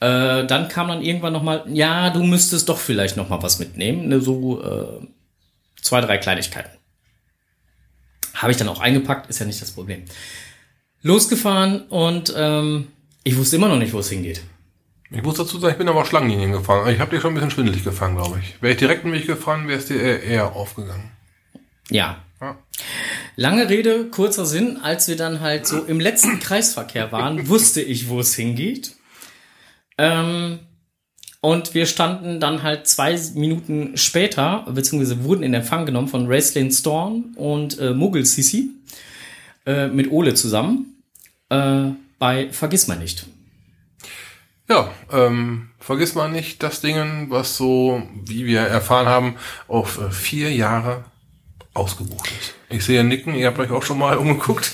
Äh, 0.00 0.46
dann 0.46 0.66
kam 0.66 0.88
dann 0.88 1.00
irgendwann 1.00 1.32
noch 1.32 1.44
mal, 1.44 1.64
ja, 1.68 2.10
du 2.10 2.24
müsstest 2.24 2.68
doch 2.68 2.78
vielleicht 2.78 3.16
noch 3.16 3.28
mal 3.28 3.40
was 3.40 3.60
mitnehmen. 3.60 4.08
Ne, 4.08 4.20
so 4.20 4.60
äh, 4.62 5.06
zwei, 5.80 6.00
drei 6.00 6.18
Kleinigkeiten. 6.18 6.81
Habe 8.34 8.52
ich 8.52 8.58
dann 8.58 8.68
auch 8.68 8.80
eingepackt, 8.80 9.28
ist 9.28 9.38
ja 9.38 9.46
nicht 9.46 9.60
das 9.60 9.72
Problem. 9.72 10.04
Losgefahren 11.02 11.82
und 11.88 12.32
ähm, 12.36 12.88
ich 13.24 13.36
wusste 13.36 13.56
immer 13.56 13.68
noch 13.68 13.78
nicht, 13.78 13.92
wo 13.92 13.98
es 13.98 14.08
hingeht. 14.08 14.42
Ich 15.10 15.22
muss 15.22 15.36
dazu 15.36 15.58
sagen, 15.58 15.72
ich 15.72 15.78
bin 15.78 15.88
aber 15.88 16.06
Schlangenlinien 16.06 16.52
gefahren. 16.52 16.92
Ich 16.92 16.98
habe 16.98 17.14
dir 17.14 17.20
schon 17.20 17.32
ein 17.32 17.34
bisschen 17.34 17.50
schwindelig 17.50 17.84
gefahren, 17.84 18.16
glaube 18.16 18.40
ich. 18.40 18.62
Wäre 18.62 18.72
ich 18.72 18.78
direkt 18.78 19.04
einen 19.04 19.12
Weg 19.12 19.26
gefahren, 19.26 19.68
wäre 19.68 19.78
es 19.78 19.86
dir 19.86 20.00
eher, 20.00 20.22
eher 20.22 20.56
aufgegangen. 20.56 21.10
Ja. 21.90 22.22
Ja. 22.40 22.56
Lange 23.36 23.68
Rede, 23.68 24.06
kurzer 24.06 24.46
Sinn. 24.46 24.78
Als 24.82 25.08
wir 25.08 25.16
dann 25.16 25.40
halt 25.40 25.66
so 25.66 25.84
im 25.84 26.00
letzten 26.00 26.40
Kreisverkehr 26.40 27.12
waren, 27.12 27.48
wusste 27.48 27.82
ich, 27.82 28.08
wo 28.08 28.20
es 28.20 28.34
hingeht. 28.34 28.96
Ähm, 29.98 30.60
und 31.42 31.74
wir 31.74 31.86
standen 31.86 32.38
dann 32.38 32.62
halt 32.62 32.86
zwei 32.86 33.20
Minuten 33.34 33.96
später, 33.96 34.64
beziehungsweise 34.72 35.24
wurden 35.24 35.42
in 35.42 35.52
Empfang 35.52 35.84
genommen 35.84 36.06
von 36.06 36.26
Racelyn 36.26 36.70
Storm 36.70 37.34
und 37.34 37.78
äh, 37.80 37.92
Muggel 37.92 38.24
Sisi 38.24 38.70
äh, 39.66 39.88
mit 39.88 40.10
Ole 40.12 40.34
zusammen 40.34 41.02
äh, 41.50 41.88
bei 42.20 42.48
Vergiss 42.52 42.86
mal 42.86 42.96
nicht. 42.96 43.26
Ja, 44.68 44.92
ähm, 45.10 45.70
vergiss 45.80 46.14
mal 46.14 46.30
nicht 46.30 46.62
das 46.62 46.80
Ding, 46.80 47.26
was 47.28 47.56
so, 47.56 48.00
wie 48.24 48.46
wir 48.46 48.60
erfahren 48.60 49.06
haben, 49.06 49.34
auf 49.66 50.00
äh, 50.00 50.12
vier 50.12 50.52
Jahre 50.52 51.04
ausgebucht 51.74 52.30
ist. 52.40 52.54
Ich 52.68 52.84
sehe 52.84 53.02
Nicken, 53.02 53.34
ihr 53.34 53.48
habt 53.48 53.58
euch 53.58 53.70
auch 53.72 53.82
schon 53.82 53.98
mal 53.98 54.16
umgeguckt. 54.16 54.70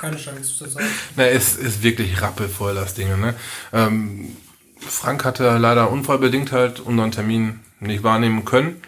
Keine 0.00 0.16
Chance 0.16 0.56
zu 0.56 0.66
sagen. 0.70 0.86
Na, 1.16 1.26
es 1.26 1.56
ist 1.56 1.82
wirklich 1.82 2.22
rappelvoll, 2.22 2.74
das 2.74 2.94
Ding. 2.94 3.20
Ne? 3.20 3.34
Ähm, 3.74 4.36
Frank 4.80 5.24
hatte 5.24 5.58
leider 5.58 5.90
unfallbedingt 5.90 6.52
halt 6.52 6.80
unseren 6.80 7.10
Termin 7.10 7.60
nicht 7.80 8.02
wahrnehmen 8.02 8.44
können. 8.44 8.82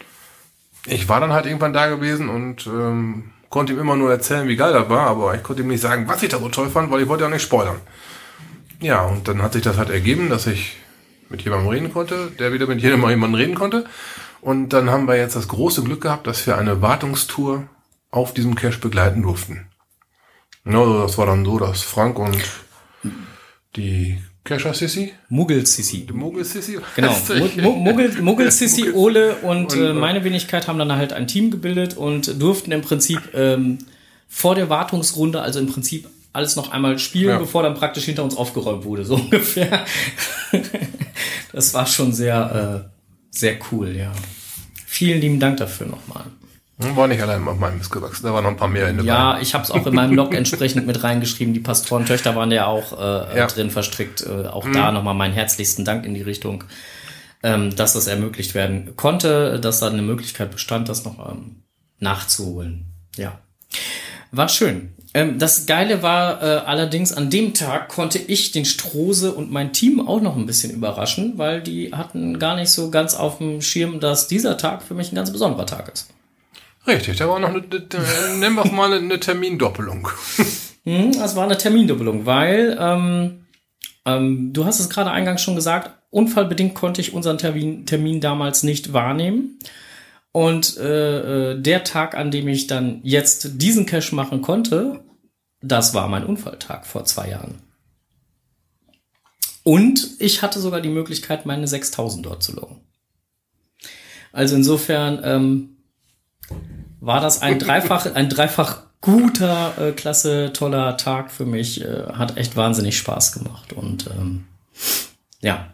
Ich 0.85 1.07
war 1.07 1.19
dann 1.19 1.31
halt 1.31 1.45
irgendwann 1.45 1.73
da 1.73 1.87
gewesen 1.87 2.29
und 2.29 2.67
ähm, 2.67 3.31
konnte 3.49 3.73
ihm 3.73 3.79
immer 3.79 3.95
nur 3.95 4.11
erzählen, 4.11 4.47
wie 4.47 4.55
geil 4.55 4.73
das 4.73 4.89
war, 4.89 5.07
aber 5.07 5.35
ich 5.35 5.43
konnte 5.43 5.61
ihm 5.61 5.69
nicht 5.69 5.81
sagen, 5.81 6.07
was 6.07 6.23
ich 6.23 6.29
da 6.29 6.39
so 6.39 6.49
toll 6.49 6.69
fand, 6.69 6.91
weil 6.91 7.01
ich 7.01 7.07
wollte 7.07 7.23
ja 7.23 7.29
nicht 7.29 7.43
spoilern. 7.43 7.79
Ja, 8.81 9.03
und 9.03 9.27
dann 9.27 9.41
hat 9.41 9.53
sich 9.53 9.61
das 9.61 9.77
halt 9.77 9.89
ergeben, 9.89 10.29
dass 10.29 10.47
ich 10.47 10.77
mit 11.29 11.41
jemandem 11.41 11.69
reden 11.69 11.93
konnte, 11.93 12.31
der 12.31 12.51
wieder 12.51 12.67
mit 12.67 12.81
jemandem 12.81 13.33
reden 13.33 13.55
konnte. 13.55 13.85
Und 14.41 14.69
dann 14.69 14.89
haben 14.89 15.07
wir 15.07 15.15
jetzt 15.15 15.35
das 15.35 15.47
große 15.47 15.83
Glück 15.83 16.01
gehabt, 16.01 16.27
dass 16.27 16.45
wir 16.45 16.57
eine 16.57 16.81
Wartungstour 16.81 17.63
auf 18.11 18.33
diesem 18.33 18.55
Cache 18.55 18.79
begleiten 18.79 19.21
durften. 19.21 19.67
Ja, 20.65 20.79
also 20.79 21.01
das 21.01 21.17
war 21.17 21.25
dann 21.25 21.45
so, 21.45 21.59
dass 21.59 21.81
Frank 21.81 22.19
und 22.19 22.37
die 23.75 24.21
Cacher 24.43 24.73
Sissy, 24.73 25.13
Muggel 25.29 25.65
Sisi. 25.65 26.05
die 26.05 26.11
Mogel 26.13 26.43
Sissy, 26.43 26.77
Genau. 26.95 27.11
weiß 27.11 27.29
Mu- 27.39 27.45
ich. 27.45 27.55
Mu- 27.57 27.75
Muggel, 27.75 28.11
Muggel 28.21 28.51
Sissi, 28.51 28.91
Ole 28.91 29.35
und, 29.37 29.73
Und, 29.73 29.81
äh, 29.81 29.93
meine 29.93 30.23
Wenigkeit 30.25 30.67
haben 30.67 30.77
dann 30.79 30.91
halt 30.91 31.13
ein 31.13 31.27
Team 31.27 31.49
gebildet 31.49 31.95
und 31.95 32.41
durften 32.41 32.71
im 32.73 32.81
Prinzip 32.81 33.21
ähm, 33.33 33.77
vor 34.27 34.55
der 34.55 34.69
Wartungsrunde, 34.69 35.41
also 35.41 35.59
im 35.59 35.67
Prinzip 35.67 36.09
alles 36.33 36.55
noch 36.57 36.71
einmal 36.71 36.99
spielen, 36.99 37.29
Ja. 37.29 37.37
bevor 37.37 37.63
dann 37.63 37.75
praktisch 37.75 38.03
hinter 38.05 38.23
uns 38.23 38.35
aufgeräumt 38.35 38.83
wurde, 38.83 39.05
so 39.05 39.15
ungefähr. 39.31 39.85
das 41.53 41.73
war 41.73 41.85
schon 41.85 42.11
sehr, 42.11 42.83
äh, 42.85 42.89
sehr 43.31 43.57
cool, 43.71 43.95
ja. 43.95 44.11
Vielen 44.85 45.21
lieben 45.21 45.39
Dank 45.39 45.57
dafür 45.57 45.87
nochmal. 45.87 46.25
Hm, 46.81 46.95
War 46.95 47.07
nicht 47.07 47.21
allein 47.21 47.47
auf 47.47 47.59
meinem 47.59 47.77
Mist 47.77 47.91
gewachsen, 47.91 48.25
da 48.25 48.33
waren 48.33 48.43
noch 48.43 48.49
ein 48.51 48.57
paar 48.57 48.67
mehr 48.67 48.87
in 48.89 48.97
der 48.97 49.05
Ja, 49.05 49.39
ich 49.39 49.53
habe 49.53 49.63
es 49.63 49.71
auch 49.71 49.85
in 49.85 49.93
meinem 49.93 50.11
Blog 50.11 50.33
entsprechend 50.35 50.87
mit 50.87 51.03
reingeschrieben. 51.03 51.53
Die 51.53 51.59
Pastorentöchter 51.59 52.35
waren 52.35 52.51
ja 52.51 52.65
auch 52.65 52.93
äh, 52.99 53.37
Ja. 53.37 53.47
drin 53.47 53.69
verstrickt. 53.69 54.25
Äh, 54.25 54.47
auch 54.47 54.67
da 54.71 54.91
nochmal 54.91 55.13
meinen 55.13 55.33
herzlichsten 55.33 55.85
Dank 55.85 56.05
in 56.05 56.13
die 56.15 56.23
Richtung, 56.23 56.63
ähm, 57.43 57.75
dass 57.75 57.93
das 57.93 58.07
ermöglicht 58.07 58.55
werden 58.55 58.95
konnte, 58.95 59.59
dass 59.59 59.81
da 59.81 59.87
eine 59.87 60.01
Möglichkeit 60.01 60.49
bestand, 60.51 60.89
das 60.89 61.05
noch 61.05 61.19
ähm, 61.31 61.63
nachzuholen. 61.99 62.85
Ja, 63.17 63.39
war 64.31 64.49
schön. 64.49 64.93
Ähm, 65.13 65.37
das 65.37 65.67
Geile 65.67 66.01
war 66.01 66.41
äh, 66.41 66.45
allerdings, 66.65 67.13
an 67.13 67.29
dem 67.29 67.53
Tag 67.53 67.89
konnte 67.89 68.17
ich 68.17 68.51
den 68.51 68.65
Strose 68.65 69.31
und 69.31 69.51
mein 69.51 69.73
Team 69.73 70.07
auch 70.07 70.21
noch 70.21 70.35
ein 70.35 70.47
bisschen 70.47 70.71
überraschen, 70.71 71.33
weil 71.37 71.61
die 71.61 71.91
hatten 71.93 72.39
gar 72.39 72.55
nicht 72.55 72.71
so 72.71 72.89
ganz 72.89 73.13
auf 73.13 73.37
dem 73.37 73.61
Schirm, 73.61 73.99
dass 73.99 74.27
dieser 74.27 74.57
Tag 74.57 74.81
für 74.81 74.95
mich 74.95 75.11
ein 75.11 75.15
ganz 75.15 75.31
besonderer 75.31 75.67
Tag 75.67 75.91
ist. 75.93 76.09
Richtig, 76.85 77.17
da 77.17 77.29
war 77.29 77.39
noch 77.39 77.49
eine, 77.49 77.61
nennen 78.39 78.55
wir 78.55 78.65
es 78.65 78.71
mal 78.71 78.93
eine, 78.93 79.19
Termindoppelung. 79.19 80.07
Hm, 80.85 81.13
Das 81.13 81.37
war 81.37 81.45
eine 81.45 81.57
Termindoppelung, 81.57 82.25
weil 82.25 82.77
ähm, 82.77 83.45
ähm, 84.05 84.51
du 84.51 84.65
hast 84.65 84.81
es 84.81 84.89
gerade 84.89 85.11
eingangs 85.11 85.41
schon 85.41 85.55
gesagt, 85.55 85.91
unfallbedingt 86.09 86.75
konnte 86.75 86.99
ich 86.99 87.13
unseren 87.13 87.37
Termin, 87.37 87.85
Termin 87.85 88.19
damals 88.19 88.63
nicht 88.63 88.91
wahrnehmen. 88.91 89.59
Und 90.33 90.77
äh, 90.77 91.51
äh, 91.51 91.61
der 91.61 91.85
Tag, 91.85 92.15
an 92.15 92.31
dem 92.31 92.49
ich 92.49 92.67
dann 92.67 92.99
jetzt 93.03 93.61
diesen 93.61 93.85
Cache 93.85 94.13
machen 94.13 94.41
konnte, 94.41 95.05
das 95.61 95.93
war 95.93 96.09
mein 96.09 96.25
Unfalltag 96.25 96.85
vor 96.85 97.05
zwei 97.05 97.29
Jahren. 97.29 97.61
Und 99.63 100.15
ich 100.19 100.41
hatte 100.41 100.59
sogar 100.59 100.81
die 100.81 100.89
Möglichkeit, 100.89 101.45
meine 101.45 101.67
6000 101.67 102.25
dort 102.25 102.43
zu 102.43 102.53
loggen. 102.53 102.81
Also 104.33 104.55
insofern 104.55 105.21
ähm, 105.23 105.72
war 107.05 107.19
das 107.19 107.41
ein 107.41 107.59
dreifach, 107.59 108.05
ein 108.15 108.29
dreifach 108.29 108.83
guter, 109.01 109.73
äh, 109.77 109.91
klasse, 109.91 110.53
toller 110.53 110.95
Tag 110.95 111.31
für 111.31 111.45
mich. 111.45 111.83
Äh, 111.83 112.13
hat 112.13 112.37
echt 112.37 112.55
wahnsinnig 112.55 112.97
Spaß 112.97 113.33
gemacht. 113.33 113.73
Und 113.73 114.07
ähm, 114.07 114.45
ja, 115.41 115.67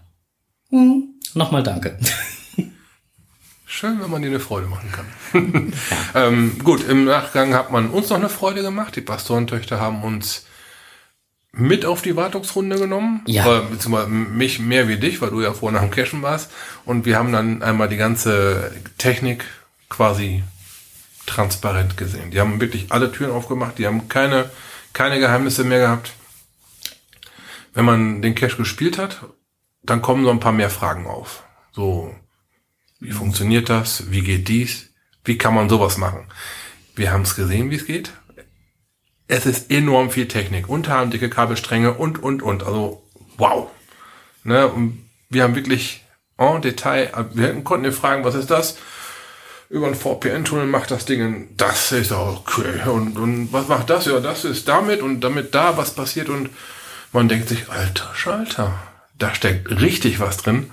hm, 0.69 1.09
nochmal 1.35 1.61
danke. 1.61 1.97
Schön, 3.65 4.01
wenn 4.01 4.09
man 4.09 4.23
dir 4.23 4.29
eine 4.29 4.39
Freude 4.39 4.65
machen 4.65 4.91
kann. 4.91 5.73
ähm, 6.15 6.57
gut, 6.63 6.87
im 6.89 7.05
Nachgang 7.05 7.53
hat 7.53 7.71
man 7.71 7.91
uns 7.91 8.09
noch 8.09 8.17
eine 8.17 8.29
Freude 8.29 8.63
gemacht. 8.63 8.95
Die 8.95 9.01
Pastorentöchter 9.01 9.79
haben 9.79 10.03
uns 10.03 10.47
mit 11.51 11.85
auf 11.85 12.01
die 12.01 12.15
Wartungsrunde 12.15 12.77
genommen. 12.77 13.21
Ja. 13.27 13.45
Oder, 13.45 13.61
beziehungsweise 13.61 14.09
mich 14.09 14.59
mehr 14.59 14.87
wie 14.87 14.97
dich, 14.97 15.21
weil 15.21 15.29
du 15.29 15.41
ja 15.41 15.53
vorher 15.53 15.79
nach 15.79 15.87
dem 15.87 15.93
Cashen 15.93 16.23
warst. 16.23 16.49
Und 16.85 17.05
wir 17.05 17.17
haben 17.17 17.31
dann 17.31 17.61
einmal 17.61 17.87
die 17.87 17.97
ganze 17.97 18.71
Technik 18.97 19.45
quasi 19.89 20.43
transparent 21.29 21.95
gesehen. 21.95 22.31
Die 22.31 22.39
haben 22.39 22.59
wirklich 22.59 22.91
alle 22.91 23.11
Türen 23.11 23.31
aufgemacht. 23.31 23.77
Die 23.77 23.87
haben 23.87 24.09
keine, 24.09 24.49
keine 24.93 25.19
Geheimnisse 25.19 25.63
mehr 25.63 25.79
gehabt. 25.79 26.13
Wenn 27.73 27.85
man 27.85 28.21
den 28.21 28.35
Cache 28.35 28.57
gespielt 28.57 28.97
hat, 28.97 29.21
dann 29.83 30.01
kommen 30.01 30.25
so 30.25 30.31
ein 30.31 30.39
paar 30.39 30.51
mehr 30.51 30.69
Fragen 30.69 31.07
auf. 31.07 31.43
So, 31.71 32.13
wie 32.99 33.11
funktioniert 33.11 33.69
das? 33.69 34.11
Wie 34.11 34.21
geht 34.21 34.47
dies? 34.47 34.89
Wie 35.23 35.37
kann 35.37 35.53
man 35.53 35.69
sowas 35.69 35.97
machen? 35.97 36.27
Wir 36.95 37.11
haben 37.11 37.21
es 37.21 37.35
gesehen, 37.35 37.69
wie 37.69 37.75
es 37.75 37.85
geht. 37.85 38.11
Es 39.27 39.45
ist 39.45 39.71
enorm 39.71 40.09
viel 40.09 40.27
Technik, 40.27 40.67
unterarmdicke 40.67 41.29
Kabelstränge 41.29 41.93
und, 41.93 42.21
und, 42.21 42.41
und. 42.41 42.63
Also, 42.63 43.07
wow. 43.37 43.69
Ne? 44.43 44.67
Und 44.67 45.07
wir 45.29 45.43
haben 45.43 45.55
wirklich 45.55 46.03
en 46.37 46.61
Detail, 46.61 47.11
wir 47.33 47.53
konnten 47.63 47.83
dir 47.83 47.91
fragen, 47.91 48.23
was 48.23 48.33
ist 48.33 48.49
das? 48.49 48.77
Über 49.69 49.85
ein 49.85 49.95
VPN-Tunnel 49.95 50.65
macht 50.65 50.89
das 50.89 51.05
Ding, 51.05 51.49
das 51.55 51.91
ist 51.91 52.11
okay. 52.11 52.89
Und, 52.89 53.17
und 53.17 53.53
was 53.53 53.67
macht 53.67 53.91
das? 53.91 54.05
Ja, 54.07 54.19
das 54.19 54.43
ist 54.43 54.67
damit 54.67 55.01
und 55.01 55.21
damit 55.21 55.53
da 55.53 55.77
was 55.77 55.93
passiert 55.93 56.27
und 56.29 56.49
man 57.11 57.27
denkt 57.27 57.49
sich, 57.49 57.69
alter 57.69 58.13
Schalter, 58.15 58.73
da 59.17 59.33
steckt 59.35 59.69
richtig 59.69 60.19
was 60.19 60.37
drin. 60.37 60.71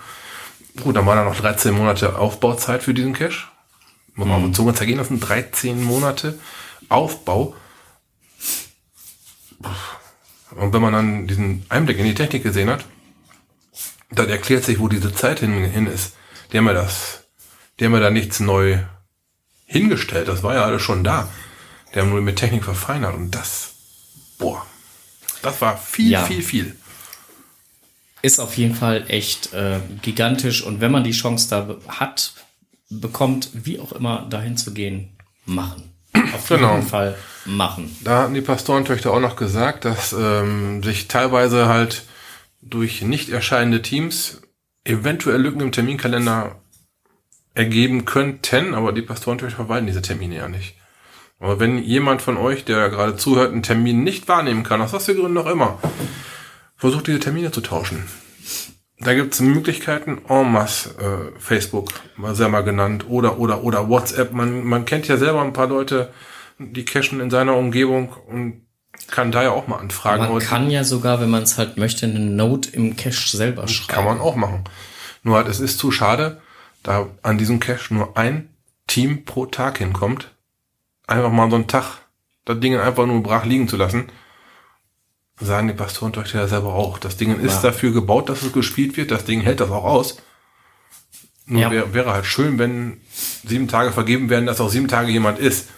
Gut, 0.83 0.97
dann 0.97 1.07
waren 1.07 1.19
da 1.19 1.25
noch 1.25 1.37
13 1.37 1.75
Monate 1.75 2.19
Aufbauzeit 2.19 2.83
für 2.83 2.95
diesen 2.95 3.13
Cache. 3.13 3.49
Muss 4.15 4.27
man 4.27 4.41
auf 4.41 4.47
die 4.47 4.53
Zunge 4.53 4.75
zergehen 4.75 4.99
lassen. 4.99 5.21
13 5.21 5.83
Monate 5.83 6.39
Aufbau. 6.89 7.55
Und 10.55 10.73
wenn 10.73 10.83
man 10.83 10.93
dann 10.93 11.27
diesen 11.27 11.67
Einblick 11.69 11.99
in 11.99 12.07
die 12.07 12.15
Technik 12.15 12.43
gesehen 12.43 12.71
hat, 12.71 12.85
dann 14.11 14.29
erklärt 14.29 14.65
sich, 14.65 14.79
wo 14.79 14.89
diese 14.89 15.13
Zeit 15.13 15.41
hin, 15.41 15.53
hin 15.65 15.87
ist. 15.87 16.15
Die 16.53 16.59
haben 16.59 16.67
ja 16.67 16.73
das, 16.73 17.26
die 17.79 17.85
haben 17.85 17.93
ja 17.95 18.01
da 18.01 18.11
nichts 18.11 18.41
neu 18.41 18.79
hingestellt. 19.67 20.29
Das 20.29 20.43
war 20.43 20.55
ja 20.55 20.65
alles 20.65 20.83
schon 20.83 21.05
da. 21.05 21.29
Die 21.95 22.01
haben 22.01 22.11
nur 22.11 22.21
mit 22.21 22.37
Technik 22.37 22.65
verfeinert 22.65 23.15
und 23.15 23.31
das, 23.33 23.71
boah, 24.39 24.65
das 25.43 25.61
war 25.61 25.77
viel, 25.77 26.11
Ja. 26.11 26.25
viel, 26.25 26.43
viel. 26.43 26.77
Ist 28.23 28.41
auf 28.41 28.57
jeden 28.57 28.75
Fall 28.75 29.05
echt 29.09 29.53
äh, 29.53 29.79
gigantisch. 30.03 30.63
Und 30.63 30.81
wenn 30.81 30.91
man 30.91 31.05
die 31.05 31.13
Chance 31.13 31.49
da 31.49 31.77
hat, 31.89 32.33
bekommt, 32.91 33.51
wie 33.53 33.79
auch 33.79 33.93
immer, 33.93 34.27
dahin 34.29 34.57
zu 34.57 34.73
gehen, 34.75 35.17
machen. 35.45 35.93
Auf 36.35 36.49
jeden 36.51 36.63
Genau. 36.63 36.81
Fall 36.83 37.17
machen. 37.45 37.95
Da 38.03 38.23
hatten 38.23 38.35
die 38.35 38.41
Pastorentöchter 38.41 39.13
auch 39.13 39.21
noch 39.21 39.37
gesagt, 39.37 39.85
dass 39.85 40.13
ähm, 40.13 40.83
sich 40.83 41.09
teilweise 41.09 41.67
halt 41.67 42.03
durch 42.63 43.03
nicht 43.03 43.29
erscheinende 43.29 43.83
Teams 43.83 44.41
eventuell 44.85 45.41
Lücken 45.41 45.61
im 45.61 45.73
Terminkalender 45.73 46.57
ergeben 47.57 48.05
könnten, 48.05 48.75
aber 48.75 48.93
die 48.93 49.03
Pastoren 49.03 49.37
natürlich 49.37 49.55
verwalten 49.55 49.87
diese 49.87 50.03
Termine 50.03 50.37
ja 50.37 50.49
nicht. 50.49 50.77
Aber 51.41 51.59
wenn 51.59 51.79
jemand 51.79 52.23
von 52.23 52.37
euch, 52.37 52.65
der 52.65 52.89
gerade 52.91 53.17
zuhört, 53.17 53.53
einen 53.53 53.63
Termin 53.63 54.05
nicht 54.05 54.29
wahrnehmen 54.29 54.63
kann, 54.63 54.81
aus 54.81 54.93
was 54.93 55.07
für 55.07 55.15
Gründen 55.15 55.39
auch 55.39 55.51
immer, 55.51 55.79
versucht 56.77 57.07
diese 57.07 57.21
Termine 57.21 57.51
zu 57.51 57.61
tauschen. 57.61 58.05
Da 58.99 59.15
gibt 59.15 59.35
es 59.35 59.41
Möglichkeiten, 59.41 60.23
en 60.29 60.53
masse, 60.53 60.91
äh, 60.99 61.39
Facebook, 61.39 61.91
mal 62.17 62.35
sehr 62.35 62.49
mal 62.49 62.63
genannt, 62.63 63.07
oder, 63.09 63.39
oder, 63.39 63.63
oder 63.63 63.89
WhatsApp. 63.89 64.33
Man, 64.33 64.65
man 64.65 64.85
kennt 64.87 65.09
ja 65.09 65.19
selber 65.19 65.43
ein 65.43 65.53
paar 65.53 65.69
Leute, 65.69 66.13
die 66.59 66.85
cashen 66.85 67.21
in 67.21 67.31
seiner 67.31 67.57
Umgebung 67.57 68.15
und 68.27 68.63
kann 69.11 69.33
da 69.33 69.43
ja 69.43 69.51
auch 69.51 69.67
mal 69.67 69.77
anfragen. 69.77 70.33
Man 70.33 70.39
kann 70.41 70.71
ja 70.71 70.85
sogar, 70.85 71.21
wenn 71.21 71.29
man 71.29 71.43
es 71.43 71.59
halt 71.59 71.77
möchte, 71.77 72.07
eine 72.07 72.21
Note 72.21 72.71
im 72.71 72.97
Cache 72.97 73.37
selber 73.37 73.69
schreiben. 73.69 73.95
Kann 73.95 74.05
man 74.05 74.21
auch 74.21 74.37
machen. 74.37 74.65
Nur 75.23 75.37
halt, 75.37 75.49
es 75.49 75.61
ist 75.61 75.79
zu 75.79 75.91
schade, 75.91 76.41
da 76.87 77.09
an 77.23 77.37
diesem 77.39 77.59
Cache 77.61 77.93
nur 77.93 78.17
ein 78.17 78.49
Team 78.87 79.25
pro 79.25 79.47
Tag 79.47 79.79
hinkommt. 79.79 80.31
Einfach 81.07 81.33
mal 81.33 81.51
so 81.51 81.57
einen 81.57 81.67
Tag 81.67 81.99
das 82.45 82.61
Ding 82.61 82.77
einfach 82.77 83.07
nur 83.07 83.23
brach 83.23 83.45
liegen 83.45 83.67
zu 83.67 83.77
lassen. 83.77 84.05
Sagen 85.41 85.67
die 85.69 85.75
Pastoren 85.75 86.15
euch 86.17 86.33
ja 86.33 86.47
selber 86.47 86.75
auch. 86.75 86.99
Das 86.99 87.17
Ding 87.17 87.41
ist 87.41 87.57
Ja. 87.57 87.71
dafür 87.71 87.93
gebaut, 87.93 88.29
dass 88.29 88.43
es 88.43 88.53
gespielt 88.53 88.97
wird. 88.97 89.11
Das 89.11 89.25
Ding 89.25 89.41
hält 89.41 89.59
das 89.61 89.71
auch 89.71 89.85
aus. 89.85 90.19
Nur 91.47 91.63
Ja. 91.63 91.71
wär, 91.73 91.93
wäre 91.93 92.13
halt 92.13 92.25
schön, 92.25 92.59
wenn 92.61 93.01
sieben 93.45 93.67
Tage 93.69 93.91
vergeben 93.91 94.31
werden, 94.31 94.47
dass 94.47 94.61
auch 94.61 94.69
sieben 94.71 94.89
Tage 94.89 95.11
jemand 95.11 95.39
ist. 95.41 95.69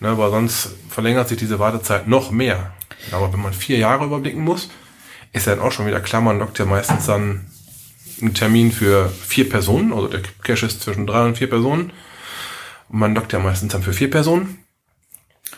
Ne, 0.00 0.08
aber 0.08 0.30
sonst 0.30 0.70
verlängert 0.88 1.28
sich 1.28 1.38
diese 1.38 1.58
Wartezeit 1.58 2.08
noch 2.08 2.30
mehr. 2.30 2.72
Aber 3.12 3.32
wenn 3.32 3.40
man 3.40 3.52
vier 3.52 3.76
Jahre 3.78 4.06
überblicken 4.06 4.42
muss, 4.42 4.70
ist 5.32 5.46
dann 5.46 5.60
auch 5.60 5.72
schon 5.72 5.86
wieder 5.86 6.00
klar, 6.00 6.22
man 6.22 6.38
lockt 6.38 6.58
ja 6.58 6.64
meistens 6.64 7.06
dann 7.06 7.46
einen 8.20 8.34
Termin 8.34 8.72
für 8.72 9.08
vier 9.08 9.48
Personen, 9.48 9.92
also 9.92 10.08
der 10.08 10.22
Cache 10.42 10.66
ist 10.66 10.82
zwischen 10.82 11.06
drei 11.06 11.24
und 11.24 11.38
vier 11.38 11.48
Personen. 11.48 11.92
Und 12.88 12.98
man 12.98 13.14
lockt 13.14 13.32
ja 13.32 13.38
meistens 13.38 13.72
dann 13.72 13.82
für 13.82 13.92
vier 13.92 14.10
Personen. 14.10 14.58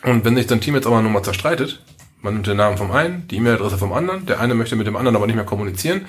Und 0.02 0.24
wenn 0.24 0.36
sich 0.36 0.46
dann 0.46 0.60
Team 0.60 0.74
jetzt 0.74 0.86
aber 0.86 1.02
nochmal 1.02 1.24
zerstreitet, 1.24 1.82
man 2.22 2.34
nimmt 2.34 2.46
den 2.46 2.56
Namen 2.56 2.76
vom 2.76 2.90
einen, 2.90 3.28
die 3.28 3.36
E-Mail-Adresse 3.36 3.78
vom 3.78 3.92
anderen, 3.92 4.26
der 4.26 4.40
eine 4.40 4.54
möchte 4.54 4.76
mit 4.76 4.86
dem 4.86 4.96
anderen 4.96 5.16
aber 5.16 5.26
nicht 5.26 5.36
mehr 5.36 5.44
kommunizieren 5.44 6.06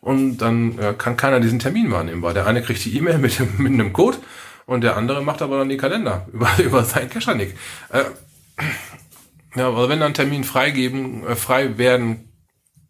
und 0.00 0.38
dann 0.38 0.78
äh, 0.78 0.94
kann 0.96 1.16
keiner 1.16 1.40
diesen 1.40 1.58
Termin 1.58 1.90
wahrnehmen, 1.90 2.22
weil 2.22 2.34
der 2.34 2.46
eine 2.46 2.62
kriegt 2.62 2.84
die 2.84 2.96
E-Mail 2.96 3.18
mit, 3.18 3.58
mit 3.58 3.72
einem 3.72 3.92
Code 3.92 4.18
und 4.66 4.82
der 4.82 4.96
andere 4.96 5.22
macht 5.22 5.42
aber 5.42 5.58
dann 5.58 5.68
die 5.68 5.76
Kalender 5.76 6.26
über, 6.32 6.50
über 6.58 6.84
seinen 6.84 7.10
Cacher-Nick. 7.10 7.56
Äh, 7.90 8.04
ja, 9.56 9.68
aber 9.68 9.88
wenn 9.88 10.00
dann 10.00 10.14
Termin 10.14 10.44
freigeben, 10.44 11.26
äh, 11.26 11.36
frei 11.36 11.76
werden 11.78 12.32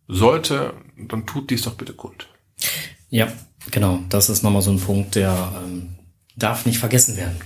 sollte, 0.08 0.74
dann 0.96 1.26
tut 1.26 1.50
dies 1.50 1.62
doch 1.62 1.74
bitte 1.74 1.94
kund. 1.94 2.28
Ja, 3.10 3.28
genau. 3.70 4.00
Das 4.08 4.28
ist 4.30 4.42
nochmal 4.42 4.62
so 4.62 4.70
ein 4.70 4.80
Punkt, 4.80 5.14
der 5.14 5.52
ähm, 5.64 5.90
darf 6.36 6.64
nicht 6.66 6.78
vergessen 6.78 7.16
werden. 7.16 7.36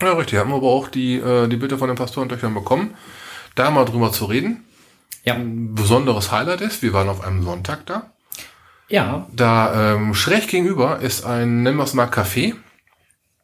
Ja, 0.00 0.12
richtig. 0.12 0.38
Haben 0.38 0.50
wir 0.50 0.56
aber 0.56 0.68
auch 0.68 0.88
die, 0.88 1.16
äh, 1.16 1.48
die 1.48 1.56
Bitte 1.56 1.78
von 1.78 1.88
den 1.88 1.96
Pastorentöchtern 1.96 2.54
bekommen, 2.54 2.94
da 3.54 3.70
mal 3.70 3.84
drüber 3.84 4.12
zu 4.12 4.26
reden. 4.26 4.64
Ja, 5.24 5.34
Ein 5.34 5.74
besonderes 5.74 6.30
Highlight 6.32 6.60
ist, 6.60 6.82
wir 6.82 6.92
waren 6.92 7.08
auf 7.08 7.22
einem 7.24 7.42
Sonntag 7.42 7.86
da. 7.86 8.12
ja, 8.88 9.26
Da 9.32 9.94
ähm, 9.94 10.14
schräg 10.14 10.48
gegenüber 10.48 11.00
ist 11.00 11.24
ein, 11.24 11.62
nennen 11.62 11.78
wir 11.78 11.84
es 11.84 11.94
mal 11.94 12.08
Café. 12.08 12.54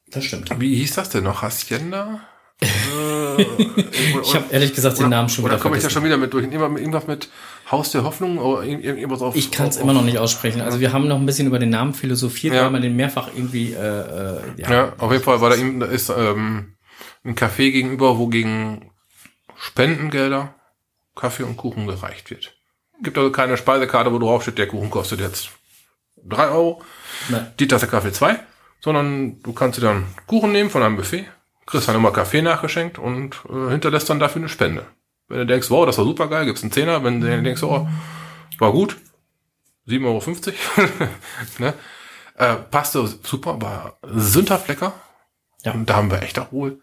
das 0.09 0.25
stimmt. 0.25 0.51
Wie 0.61 0.75
hieß 0.77 0.95
das 0.95 1.09
denn 1.09 1.25
noch? 1.25 1.41
Hacienda? 1.43 2.21
Ich 2.63 4.35
habe 4.35 4.45
ehrlich 4.51 4.75
gesagt 4.75 4.99
den 4.99 5.09
Namen 5.09 5.29
schon 5.29 5.45
Oder 5.45 5.55
wieder 5.55 5.63
komme 5.63 5.77
ich 5.77 5.83
da 5.83 5.89
vergessen. 5.89 5.91
schon 5.91 6.05
wieder 6.05 6.17
mit 6.17 6.33
durch? 6.33 6.45
Irgendwas 6.45 7.07
mit- 7.07 7.29
Haus 7.71 7.91
der 7.93 8.03
Hoffnung 8.03 8.39
oder 8.39 8.65
irgend- 8.65 8.85
irgendwas 8.85 9.23
auf. 9.23 9.37
Ich 9.37 9.51
kann 9.53 9.69
es 9.69 9.77
immer 9.77 9.93
noch 9.93 10.03
nicht 10.03 10.19
aussprechen. 10.19 10.61
Also 10.61 10.81
wir 10.81 10.93
haben 10.93 11.07
noch 11.07 11.17
ein 11.17 11.25
bisschen 11.27 11.47
über 11.47 11.59
den 11.61 11.71
Namen 11.71 11.95
philosophiert, 11.95 12.55
Ja. 12.55 12.65
weil 12.65 12.71
man 12.71 12.83
den 12.83 12.97
mehrfach 12.97 13.29
irgendwie, 13.35 13.73
äh, 13.73 13.77
äh, 13.79 14.41
ja, 14.57 14.71
Ja, 14.71 14.93
auf 14.99 15.13
jeden 15.13 15.23
Fall 15.23 15.41
war 15.41 15.51
da, 15.51 15.57
eben, 15.57 15.79
da 15.79 15.87
ist 15.87 16.11
ähm, 16.11 16.75
ein 17.25 17.35
Café 17.37 17.71
gegenüber, 17.71 18.19
wo 18.19 18.27
gegen 18.27 18.91
Spendengelder 19.57 20.55
Kaffee 21.15 21.45
und 21.45 21.57
Kuchen 21.57 21.87
gereicht 21.87 22.31
wird. 22.31 22.53
Gibt 23.03 23.17
also 23.19 23.31
keine 23.31 23.57
Speisekarte, 23.57 24.13
wo 24.13 24.19
drauf 24.19 24.43
steht, 24.43 24.59
der 24.59 24.67
Kuchen 24.67 24.91
kostet 24.91 25.21
jetzt 25.21 25.51
drei 26.25 26.49
Euro, 26.49 26.83
Ne. 27.29 27.53
die 27.61 27.69
Tasse 27.69 27.87
Kaffee 27.87 28.13
zwei, 28.13 28.41
sondern 28.81 29.41
du 29.43 29.53
kannst 29.53 29.79
dir 29.79 29.83
dann 29.83 30.07
Kuchen 30.27 30.51
nehmen 30.53 30.71
von 30.71 30.83
einem 30.83 30.97
Buffet, 30.97 31.27
kriegst 31.67 31.89
dann 31.89 31.97
immer 31.97 32.13
Kaffee 32.13 32.43
nachgeschenkt 32.43 32.99
und 32.99 33.41
äh, 33.49 33.71
hinterlässt 33.71 34.11
dann 34.11 34.19
dafür 34.19 34.41
eine 34.43 34.49
Spende. 34.49 34.87
Wenn 35.29 35.39
du 35.39 35.47
denkst, 35.47 35.71
wow, 35.71 35.87
das 35.87 35.99
war 35.99 36.05
super 36.05 36.29
geil, 36.29 36.45
gibt's 36.45 36.63
einen 36.63 36.73
Zehner. 36.73 37.05
Wenn 37.05 37.21
du 37.21 37.43
denkst, 37.43 37.63
oh, 37.63 37.89
war 38.59 38.73
gut, 38.73 38.97
7,50 39.87 40.53
Euro, 40.77 40.89
ne? 41.59 41.75
äh, 42.37 42.55
passte 42.57 43.07
super, 43.07 43.61
war 43.61 43.99
sündhaft 44.03 44.69
lecker. 44.69 44.93
Ja. 45.65 45.73
Und 45.73 45.89
da 45.89 45.97
haben 45.97 46.11
wir 46.11 46.23
echt 46.23 46.39
auch 46.39 46.53
wohl, 46.53 46.81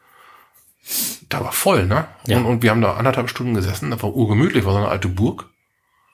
da 1.29 1.43
war 1.43 1.51
voll, 1.51 1.85
ne? 1.85 2.07
Ja. 2.25 2.37
Und, 2.37 2.45
und 2.45 2.63
wir 2.63 2.71
haben 2.71 2.81
da 2.81 2.95
anderthalb 2.95 3.29
Stunden 3.29 3.53
gesessen, 3.53 3.91
das 3.91 4.01
war 4.03 4.15
urgemütlich, 4.15 4.65
war 4.65 4.73
so 4.73 4.79
eine 4.79 4.87
alte 4.87 5.09
Burg. 5.09 5.49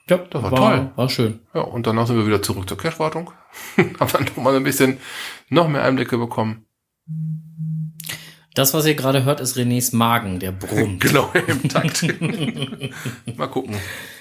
ja, 0.08 0.16
Das 0.16 0.42
war 0.42 0.54
toll. 0.54 0.90
War 0.96 1.08
schön. 1.08 1.40
Ja, 1.54 1.60
und 1.60 1.86
danach 1.86 2.06
sind 2.06 2.16
wir 2.16 2.26
wieder 2.26 2.42
zurück 2.42 2.68
zur 2.68 2.78
Cash-Wartung. 2.78 3.32
haben 3.76 4.12
dann 4.12 4.24
noch 4.24 4.36
mal 4.36 4.56
ein 4.56 4.64
bisschen, 4.64 4.98
noch 5.48 5.68
mehr 5.68 5.84
Einblicke 5.84 6.18
bekommen. 6.18 6.66
Das, 8.54 8.72
was 8.72 8.86
ihr 8.86 8.94
gerade 8.94 9.24
hört, 9.24 9.40
ist 9.40 9.56
Renés 9.56 9.94
Magen, 9.94 10.38
der 10.38 10.52
brummt. 10.52 11.00
Genau, 11.04 11.30
im 11.48 11.68
Takt. 11.68 12.02
mal 13.36 13.48
gucken. 13.48 13.76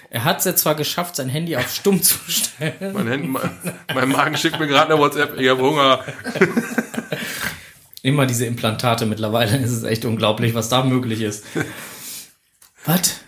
Er 0.09 0.23
hat 0.23 0.39
es 0.39 0.45
jetzt 0.45 0.61
zwar 0.61 0.75
geschafft, 0.75 1.15
sein 1.15 1.29
Handy 1.29 1.55
auf 1.55 1.73
stumm 1.73 2.01
zu 2.01 2.15
stellen. 2.27 2.93
Mein, 2.93 3.07
Händen, 3.07 3.35
mein, 3.93 4.09
Magen 4.09 4.35
schickt 4.35 4.59
mir 4.59 4.67
gerade 4.67 4.93
eine 4.93 5.01
WhatsApp, 5.01 5.39
ich 5.39 5.49
habe 5.49 5.61
Hunger. 5.61 6.03
Immer 8.01 8.25
diese 8.25 8.45
Implantate 8.45 9.05
mittlerweile. 9.05 9.57
Es 9.57 9.71
ist 9.71 9.83
echt 9.83 10.03
unglaublich, 10.03 10.53
was 10.53 10.67
da 10.67 10.83
möglich 10.83 11.21
ist. 11.21 11.45
Was? 12.85 13.21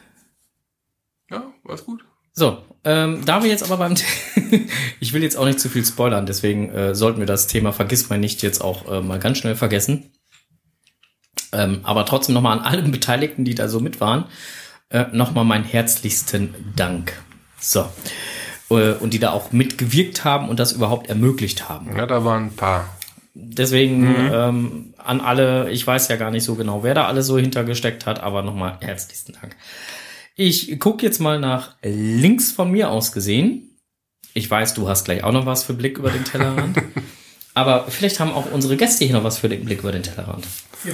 Ja, 1.31 1.53
war's 1.63 1.85
gut. 1.85 2.03
So, 2.33 2.63
ähm, 2.83 3.23
da 3.25 3.41
wir 3.41 3.49
jetzt 3.49 3.63
aber 3.63 3.77
beim, 3.77 3.95
ich 4.99 5.13
will 5.13 5.23
jetzt 5.23 5.37
auch 5.37 5.45
nicht 5.45 5.59
zu 5.59 5.69
viel 5.69 5.85
spoilern, 5.85 6.25
deswegen 6.25 6.69
äh, 6.69 6.93
sollten 6.93 7.19
wir 7.19 7.27
das 7.27 7.47
Thema 7.47 7.71
Vergiss 7.71 8.09
mal 8.09 8.19
nicht 8.19 8.41
jetzt 8.41 8.61
auch 8.61 8.91
äh, 8.91 9.01
mal 9.01 9.19
ganz 9.19 9.37
schnell 9.37 9.55
vergessen. 9.55 10.11
Ähm, 11.55 11.79
aber 11.83 12.05
trotzdem 12.05 12.35
nochmal 12.35 12.59
an 12.59 12.65
allen 12.65 12.91
Beteiligten, 12.91 13.45
die 13.45 13.55
da 13.55 13.67
so 13.67 13.79
mit 13.79 14.01
waren, 14.01 14.25
äh, 14.89 15.05
nochmal 15.11 15.45
meinen 15.45 15.63
herzlichsten 15.63 16.53
Dank. 16.75 17.13
So. 17.59 17.87
Äh, 18.69 18.93
und 18.93 19.13
die 19.13 19.19
da 19.19 19.31
auch 19.31 19.51
mitgewirkt 19.51 20.23
haben 20.23 20.49
und 20.49 20.59
das 20.59 20.73
überhaupt 20.73 21.07
ermöglicht 21.07 21.69
haben. 21.69 21.95
Ja, 21.95 22.05
da 22.05 22.25
waren 22.25 22.47
ein 22.47 22.55
paar. 22.55 22.89
Deswegen 23.33 24.15
ähm, 24.33 24.93
an 24.97 25.19
alle, 25.19 25.69
ich 25.69 25.85
weiß 25.85 26.07
ja 26.07 26.15
gar 26.15 26.31
nicht 26.31 26.45
so 26.45 26.55
genau, 26.55 26.83
wer 26.83 26.93
da 26.93 27.05
alles 27.05 27.27
so 27.27 27.37
hintergesteckt 27.37 28.05
hat, 28.05 28.21
aber 28.21 28.43
nochmal 28.43 28.77
herzlichsten 28.79 29.33
Dank. 29.33 29.57
Ich 30.35 30.79
gucke 30.79 31.05
jetzt 31.05 31.19
mal 31.19 31.39
nach 31.39 31.75
links 31.81 32.53
von 32.53 32.71
mir 32.71 32.89
aus 32.89 33.11
gesehen. 33.11 33.77
Ich 34.33 34.49
weiß, 34.49 34.73
du 34.73 34.87
hast 34.87 35.05
gleich 35.05 35.23
auch 35.23 35.33
noch 35.33 35.45
was 35.45 35.65
für 35.65 35.73
Blick 35.73 35.97
über 35.97 36.11
den 36.11 36.23
Tellerrand. 36.23 36.77
aber 37.53 37.87
vielleicht 37.89 38.21
haben 38.21 38.31
auch 38.31 38.51
unsere 38.51 38.77
Gäste 38.77 39.03
hier 39.03 39.15
noch 39.15 39.23
was 39.23 39.37
für 39.37 39.49
den 39.49 39.65
Blick 39.65 39.79
über 39.79 39.91
den 39.91 40.03
Tellerrand. 40.03 40.45
Ja. 40.83 40.93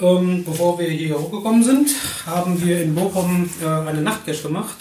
Ähm, 0.00 0.44
bevor 0.44 0.78
wir 0.78 0.88
hier 0.88 1.18
hochgekommen 1.18 1.64
sind, 1.64 1.90
haben 2.26 2.64
wir 2.64 2.80
in 2.82 2.94
Bochum 2.94 3.48
äh, 3.62 3.66
eine 3.66 4.00
Nachtcache 4.02 4.42
gemacht. 4.42 4.76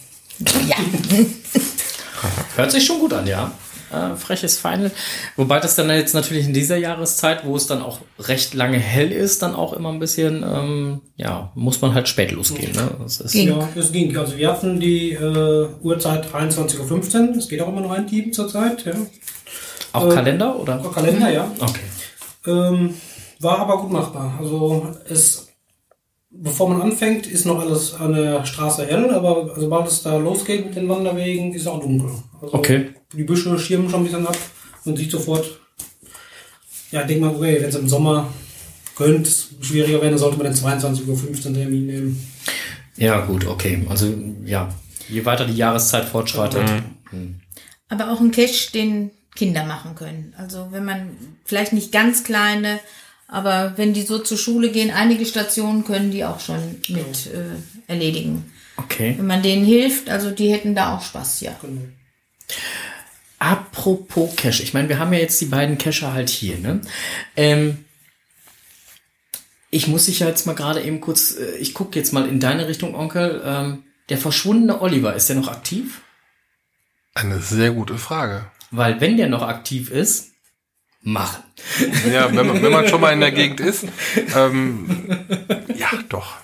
Ja, 0.69 0.77
Hört 2.57 2.73
sich 2.73 2.85
schon 2.85 2.99
gut 2.99 3.13
an, 3.13 3.27
ja. 3.27 3.53
äh, 3.93 4.17
freches 4.17 4.59
Final. 4.59 4.91
Wobei 5.37 5.61
das 5.61 5.75
dann 5.75 5.89
jetzt 5.91 6.15
natürlich 6.15 6.47
in 6.47 6.53
dieser 6.53 6.77
Jahreszeit, 6.77 7.45
wo 7.45 7.57
es 7.57 7.67
dann 7.67 7.83
auch 7.83 8.01
recht 8.19 8.55
lange 8.55 8.79
hell 8.79 9.11
ist, 9.11 9.43
dann 9.43 9.55
auch 9.55 9.73
immer 9.73 9.91
ein 9.91 9.99
bisschen, 9.99 10.43
ähm, 10.43 11.01
ja, 11.17 11.51
muss 11.55 11.81
man 11.81 11.95
halt 11.95 12.09
spät 12.09 12.33
losgehen. 12.33 12.73
Ne? 12.73 12.91
Das 13.03 13.21
ist, 13.21 13.33
Ging. 13.33 13.49
Ja, 13.49 13.69
es 13.75 13.93
ging. 13.93 14.17
Also 14.17 14.37
wir 14.37 14.51
hatten 14.51 14.81
die 14.81 15.13
äh, 15.13 15.69
Uhrzeit 15.83 16.27
23.15 16.33 17.31
Uhr. 17.31 17.37
Es 17.37 17.49
geht 17.49 17.63
auch 17.63 17.69
immer 17.69 17.81
noch 17.81 17.93
ein 17.93 18.07
Team 18.07 18.33
zurzeit. 18.33 18.85
Ja. 18.85 18.93
auch 19.93 20.11
äh, 20.11 20.15
Kalender 20.15 20.59
oder? 20.59 20.81
Auch 20.81 20.95
Kalender, 20.95 21.31
ja. 21.31 21.51
Okay. 21.59 21.81
Ähm, 22.47 22.95
war 23.41 23.59
aber 23.61 23.79
gut 23.79 23.91
machbar. 23.91 24.35
Also 24.39 24.95
es, 25.09 25.49
bevor 26.31 26.69
man 26.69 26.83
anfängt, 26.83 27.27
ist 27.27 27.47
noch 27.47 27.61
alles 27.61 27.95
an 27.95 28.15
der 28.15 28.45
Straße 28.45 28.87
hell, 28.87 29.11
aber 29.11 29.55
sobald 29.57 29.89
es 29.89 30.03
da 30.03 30.17
losgeht 30.17 30.67
mit 30.67 30.77
den 30.77 30.89
Wanderwegen, 30.89 31.53
ist 31.55 31.67
auch 31.67 31.81
dunkel. 31.81 32.11
Also 32.41 32.55
Okay. 32.55 32.91
Die 33.13 33.25
Büsche 33.25 33.59
schirmen 33.59 33.91
schon 33.91 34.01
ein 34.01 34.05
bisschen 34.05 34.27
ab 34.27 34.37
und 34.85 34.97
sieht 34.97 35.11
sofort. 35.11 35.61
Ja, 36.93 37.03
ich 37.03 37.07
denke 37.09 37.27
mal, 37.27 37.35
okay, 37.35 37.59
wenn 37.61 37.69
es 37.69 37.75
im 37.75 37.89
Sommer 37.89 38.33
könnte 38.97 39.29
es 39.29 39.49
schwieriger 39.61 40.01
werden, 40.01 40.13
dann 40.13 40.19
sollte 40.19 40.37
man 40.37 40.47
den 40.47 40.55
22.15 40.55 41.09
Uhr 41.09 41.55
Termin 41.55 41.87
nehmen. 41.87 42.29
Ja, 42.97 43.25
gut, 43.25 43.47
okay. 43.47 43.85
Also, 43.89 44.13
ja, 44.45 44.69
je 45.09 45.25
weiter 45.25 45.47
die 45.47 45.57
Jahreszeit 45.57 46.05
fortschreitet. 46.05 46.69
Aber 47.89 48.13
auch 48.13 48.21
ein 48.21 48.31
Cache, 48.31 48.73
den 48.73 49.11
Kinder 49.35 49.65
machen 49.65 49.95
können. 49.95 50.35
Also 50.37 50.69
wenn 50.71 50.85
man 50.85 51.17
vielleicht 51.45 51.73
nicht 51.73 51.93
ganz 51.93 52.25
kleine, 52.25 52.81
aber 53.31 53.75
wenn 53.77 53.93
die 53.93 54.03
so 54.03 54.19
zur 54.19 54.37
Schule 54.37 54.71
gehen, 54.71 54.91
einige 54.91 55.25
Stationen 55.25 55.85
können 55.85 56.11
die 56.11 56.25
auch 56.25 56.41
schon 56.41 56.81
mit 56.89 57.27
äh, 57.27 57.57
erledigen. 57.87 58.53
Okay. 58.77 59.15
Wenn 59.17 59.27
man 59.27 59.43
denen 59.43 59.65
hilft, 59.65 60.11
also 60.11 60.31
die 60.31 60.53
hätten 60.53 60.75
da 60.75 60.97
auch 60.97 61.03
Spaß, 61.03 61.41
ja. 61.43 61.57
Genau. 61.61 61.83
Apropos 63.39 64.35
Cache, 64.37 64.63
ich 64.63 64.75
meine, 64.75 64.89
wir 64.89 64.99
haben 64.99 65.13
ja 65.13 65.21
jetzt 65.21 65.41
die 65.41 65.47
beiden 65.47 65.79
Cacher 65.79 66.13
halt 66.13 66.29
hier, 66.29 66.59
ne? 66.59 66.81
Ähm, 67.37 67.85
ich 69.71 69.87
muss 69.87 70.07
dich 70.07 70.19
ja 70.19 70.27
jetzt 70.27 70.47
mal 70.47 70.55
gerade 70.55 70.83
eben 70.83 71.01
kurz, 71.01 71.37
äh, 71.37 71.57
ich 71.59 71.73
gucke 71.73 71.99
jetzt 71.99 72.13
mal 72.13 72.29
in 72.29 72.41
deine 72.41 72.67
Richtung, 72.67 72.95
Onkel. 72.95 73.41
Ähm, 73.45 73.85
der 74.09 74.19
verschwundene 74.19 74.81
Oliver, 74.81 75.15
ist 75.15 75.29
der 75.29 75.37
noch 75.37 75.49
aktiv? 75.49 76.01
Eine 77.15 77.39
sehr 77.39 77.71
gute 77.71 77.97
Frage. 77.97 78.51
Weil 78.73 79.01
wenn 79.01 79.17
der 79.17 79.29
noch 79.29 79.43
aktiv 79.43 79.91
ist, 79.91 80.30
machen. 81.03 81.43
Ja, 82.13 82.35
wenn 82.35 82.47
man, 82.47 82.63
wenn 82.63 82.73
man 82.73 82.89
schon 82.89 83.01
mal 83.01 83.13
in 83.13 83.21
der 83.21 83.33
Gegend 83.33 83.61
ist. 83.61 83.87
Ähm, 84.37 85.07
ja, 85.75 85.89
doch. 86.09 86.37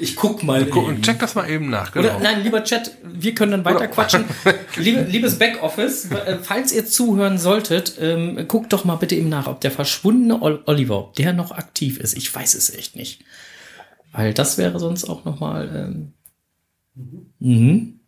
Ich 0.00 0.16
guck 0.16 0.42
mal. 0.42 0.64
Guck, 0.64 0.88
eben. 0.88 1.02
check 1.02 1.18
das 1.18 1.34
mal 1.34 1.48
eben 1.48 1.68
nach. 1.68 1.92
Genau. 1.92 2.08
Oder 2.08 2.20
nein, 2.20 2.42
lieber 2.42 2.64
Chat, 2.64 2.96
wir 3.02 3.34
können 3.34 3.52
dann 3.52 3.64
weiter 3.66 3.86
quatschen. 3.88 4.24
Liebe, 4.76 5.02
liebes 5.02 5.38
Backoffice, 5.38 6.10
äh, 6.10 6.38
falls 6.42 6.72
ihr 6.72 6.86
zuhören 6.86 7.36
solltet, 7.36 7.98
ähm, 8.00 8.48
guckt 8.48 8.72
doch 8.72 8.84
mal 8.84 8.96
bitte 8.96 9.14
eben 9.14 9.28
nach, 9.28 9.46
ob 9.46 9.60
der 9.60 9.70
verschwundene 9.70 10.40
Ol 10.40 10.62
Oliver, 10.64 10.98
ob 10.98 11.14
der 11.16 11.34
noch 11.34 11.52
aktiv 11.52 11.98
ist. 11.98 12.16
Ich 12.16 12.34
weiß 12.34 12.54
es 12.54 12.74
echt 12.74 12.96
nicht. 12.96 13.24
Weil 14.12 14.32
das 14.32 14.56
wäre 14.56 14.78
sonst 14.80 15.04
auch 15.04 15.24
nochmal. 15.26 15.68
Ähm, 15.74 16.12
mhm. 17.38 17.99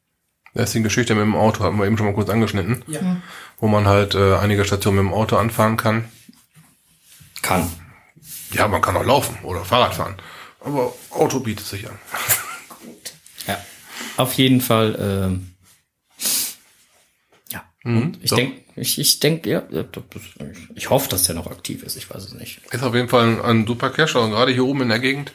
Das 0.55 0.69
ist 0.69 0.75
die 0.75 0.83
Geschichte 0.83 1.15
mit 1.15 1.25
dem 1.25 1.35
Auto, 1.35 1.65
hatten 1.65 1.79
wir 1.79 1.87
eben 1.87 1.97
schon 1.97 2.07
mal 2.07 2.15
kurz 2.15 2.29
angeschnitten. 2.29 2.83
Ja. 2.87 3.17
Wo 3.59 3.69
man 3.69 3.87
halt 3.87 4.15
äh, 4.15 4.37
einige 4.37 4.65
Stationen 4.65 4.99
mit 4.99 5.07
dem 5.07 5.15
Auto 5.15 5.37
anfahren 5.37 5.77
kann. 5.77 6.05
Kann. 7.41 7.71
Ja, 8.53 8.69
man 8.69 8.83
kann 8.83 8.97
auch 8.97 9.05
laufen 9.05 9.39
oder 9.43 9.65
Fahrrad 9.65 9.95
fahren. 9.95 10.17
Aber 10.61 10.93
Auto 11.11 11.41
bietet 11.41 11.67
sich 11.67 11.89
an. 11.89 11.99
Ja. 13.47 13.59
Auf 14.17 14.35
jeden 14.35 14.61
Fall. 14.61 14.97
Ähm, 15.01 15.55
ja. 17.51 17.65
Und 17.83 18.19
ich 18.23 18.31
doch. 18.31 18.37
denke, 18.37 18.61
ich, 18.77 18.99
ich 18.99 19.21
denke, 19.21 19.51
ja, 19.51 19.63
ich 20.75 20.91
hoffe, 20.91 21.09
dass 21.09 21.25
der 21.25 21.35
noch 21.35 21.51
aktiv 21.51 21.83
ist. 21.83 21.97
Ich 21.97 22.09
weiß 22.09 22.25
es 22.25 22.35
nicht. 22.35 22.61
Ist 22.71 22.83
auf 22.83 22.95
jeden 22.95 23.09
Fall 23.09 23.27
ein, 23.27 23.43
ein 23.43 23.67
super 23.67 23.91
Cacher 23.91 24.23
und 24.23 24.31
gerade 24.31 24.53
hier 24.53 24.65
oben 24.65 24.83
in 24.83 24.89
der 24.91 24.99
Gegend 24.99 25.33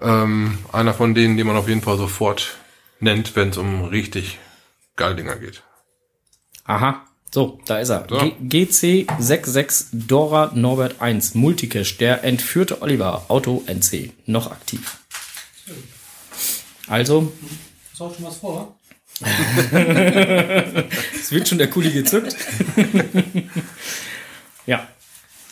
ähm, 0.00 0.58
einer 0.72 0.94
von 0.94 1.14
denen, 1.14 1.36
die 1.36 1.44
man 1.44 1.56
auf 1.56 1.68
jeden 1.68 1.82
Fall 1.82 1.98
sofort 1.98 2.56
nennt, 3.00 3.36
wenn 3.36 3.50
es 3.50 3.56
um 3.56 3.84
richtig 3.84 4.38
geile 4.96 5.16
Dinger 5.16 5.36
geht. 5.36 5.62
Aha. 6.64 7.04
So, 7.32 7.60
da 7.64 7.78
ist 7.78 7.90
er. 7.90 8.06
So. 8.08 8.18
G 8.40 8.64
GC66 8.64 9.86
Dora 9.92 10.50
Norbert 10.54 11.00
1 11.00 11.34
Multicache. 11.34 11.96
Der 11.98 12.24
entführte 12.24 12.82
Oliver. 12.82 13.26
Auto 13.28 13.62
NC. 13.66 14.12
Noch 14.26 14.50
aktiv. 14.50 14.98
Also, 16.88 17.32
du 17.96 18.04
auch 18.04 18.14
schon 18.14 18.24
was 18.24 18.38
vor? 18.38 18.76
es 19.20 19.30
wird 21.30 21.46
schon 21.46 21.58
der 21.58 21.70
Kuli 21.70 21.92
gezückt. 21.92 22.34
ja. 24.66 24.88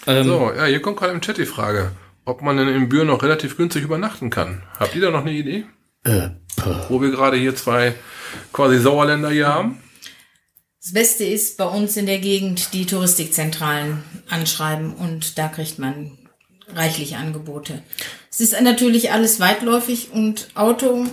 Ähm, 0.07 0.27
So, 0.27 0.53
ja, 0.53 0.65
hier 0.65 0.83
kommt 0.83 0.97
gerade 0.97 1.13
im 1.13 1.21
Chat 1.21 1.37
die 1.37 1.47
Frage, 1.47 1.93
ob 2.25 2.43
man 2.43 2.57
denn 2.57 2.69
in 2.69 2.89
Büren 2.89 3.07
noch 3.07 3.23
relativ 3.23 3.57
günstig 3.57 3.85
übernachten 3.85 4.31
kann. 4.31 4.63
Habt 4.81 4.97
ihr 4.97 5.03
da 5.03 5.11
noch 5.11 5.21
eine 5.21 5.33
Idee? 5.33 5.67
Äh. 6.09 6.31
Wo 6.89 7.01
wir 7.01 7.11
gerade 7.11 7.37
hier 7.37 7.55
zwei 7.55 7.95
quasi 8.53 8.81
Sauerländer 8.81 9.31
hier 9.31 9.49
haben? 9.49 9.83
Das 10.83 10.93
Beste 10.93 11.25
ist 11.25 11.57
bei 11.57 11.67
uns 11.67 11.97
in 11.97 12.07
der 12.07 12.19
Gegend 12.19 12.73
die 12.73 12.87
Touristikzentralen 12.87 14.03
anschreiben 14.29 14.95
und 14.95 15.39
da 15.39 15.49
kriegt 15.49 15.79
man 15.79 16.17
reichlich 16.75 17.17
Angebote. 17.17 17.83
Es 18.31 18.41
ist 18.41 18.59
natürlich 18.61 19.13
alles 19.13 19.41
weitläufig 19.41 20.11
und 20.13 20.49
Auto 20.55 21.07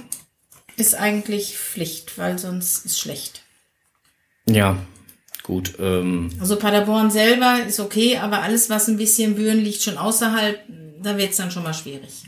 ist 0.78 0.96
eigentlich 0.96 1.58
Pflicht, 1.58 2.18
weil 2.18 2.38
sonst 2.40 2.86
ist 2.86 3.00
schlecht. 3.00 3.44
ja, 4.48 4.78
gut. 5.44 5.74
Ähm, 5.80 6.32
Also 6.40 6.58
Paderborn 6.58 7.12
selber 7.12 7.60
ist 7.66 7.80
okay, 7.80 8.18
aber 8.18 8.42
alles, 8.42 8.70
was 8.70 8.88
ein 8.88 8.98
bisschen 8.98 9.36
Büren 9.36 9.60
liegt, 9.60 9.82
schon 9.82 9.98
außerhalb, 9.98 10.60
da 11.02 11.18
wird 11.18 11.32
es 11.32 11.38
dann 11.38 11.52
schon 11.52 11.64
mal 11.64 11.74
schwierig. 11.74 12.24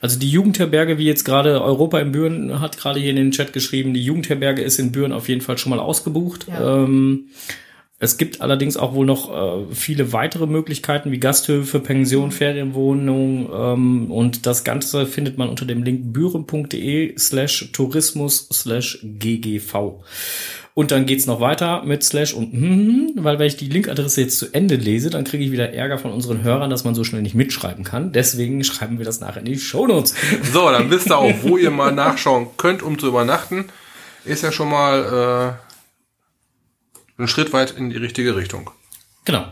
Also 0.00 0.18
die 0.18 0.30
Jugendherberge, 0.30 0.98
wie 0.98 1.06
jetzt 1.06 1.24
gerade 1.24 1.62
Europa 1.62 1.98
in 1.98 2.12
Büren 2.12 2.60
hat 2.60 2.78
gerade 2.78 3.00
hier 3.00 3.10
in 3.10 3.16
den 3.16 3.30
Chat 3.32 3.52
geschrieben, 3.52 3.94
die 3.94 4.02
Jugendherberge 4.02 4.62
ist 4.62 4.78
in 4.78 4.92
Büren 4.92 5.12
auf 5.12 5.28
jeden 5.28 5.40
Fall 5.40 5.58
schon 5.58 5.70
mal 5.70 5.80
ausgebucht. 5.80 6.46
Ja. 6.48 6.84
Ähm, 6.84 7.24
es 8.00 8.16
gibt 8.16 8.40
allerdings 8.40 8.76
auch 8.76 8.94
wohl 8.94 9.06
noch 9.06 9.30
äh, 9.30 9.74
viele 9.74 10.12
weitere 10.12 10.46
Möglichkeiten 10.46 11.10
wie 11.10 11.18
Gasthöfe, 11.18 11.80
Pension, 11.80 12.30
Ferienwohnung 12.30 13.50
ähm, 13.52 14.10
und 14.10 14.46
das 14.46 14.62
Ganze 14.62 15.04
findet 15.04 15.36
man 15.36 15.48
unter 15.48 15.66
dem 15.66 15.82
Link 15.82 16.12
büren.de 16.12 17.18
slash 17.18 17.70
tourismus 17.72 18.48
slash 18.52 19.00
ggv. 19.02 20.00
Und 20.74 20.92
dann 20.92 21.06
geht's 21.06 21.26
noch 21.26 21.40
weiter 21.40 21.82
mit 21.82 22.04
Slash 22.04 22.34
und 22.34 22.54
mhm, 22.54 23.10
weil 23.16 23.40
wenn 23.40 23.48
ich 23.48 23.56
die 23.56 23.68
Linkadresse 23.68 24.20
jetzt 24.20 24.38
zu 24.38 24.54
Ende 24.54 24.76
lese, 24.76 25.10
dann 25.10 25.24
kriege 25.24 25.42
ich 25.42 25.50
wieder 25.50 25.72
Ärger 25.72 25.98
von 25.98 26.12
unseren 26.12 26.44
Hörern, 26.44 26.70
dass 26.70 26.84
man 26.84 26.94
so 26.94 27.02
schnell 27.02 27.22
nicht 27.22 27.34
mitschreiben 27.34 27.82
kann. 27.82 28.12
Deswegen 28.12 28.62
schreiben 28.62 28.98
wir 28.98 29.04
das 29.04 29.18
nachher 29.18 29.40
in 29.40 29.46
die 29.46 29.58
Shownotes. 29.58 30.14
So, 30.52 30.70
dann 30.70 30.88
wisst 30.88 31.10
ihr 31.10 31.18
auch, 31.18 31.34
wo 31.42 31.56
ihr 31.56 31.72
mal 31.72 31.90
nachschauen 31.90 32.46
könnt, 32.56 32.84
um 32.84 32.96
zu 32.96 33.08
übernachten. 33.08 33.64
Ist 34.24 34.44
ja 34.44 34.52
schon 34.52 34.70
mal 34.70 35.58
äh, 35.58 35.67
ein 37.18 37.28
Schritt 37.28 37.52
weit 37.52 37.72
in 37.72 37.90
die 37.90 37.96
richtige 37.96 38.36
Richtung. 38.36 38.70
Genau. 39.24 39.46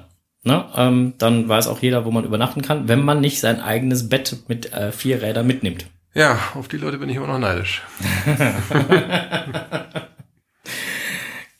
Ne? 0.44 0.64
Ähm, 0.76 1.14
dann 1.18 1.48
weiß 1.48 1.66
auch 1.66 1.82
jeder, 1.82 2.04
wo 2.04 2.10
man 2.10 2.24
übernachten 2.24 2.62
kann, 2.62 2.88
wenn 2.88 3.04
man 3.04 3.20
nicht 3.20 3.40
sein 3.40 3.60
eigenes 3.60 4.08
Bett 4.08 4.36
mit 4.48 4.72
äh, 4.72 4.92
vier 4.92 5.20
Rädern 5.22 5.46
mitnimmt. 5.46 5.86
Ja, 6.14 6.38
auf 6.54 6.68
die 6.68 6.78
Leute 6.78 6.98
bin 6.98 7.08
ich 7.08 7.16
immer 7.16 7.26
noch 7.26 7.38
neidisch. 7.38 7.82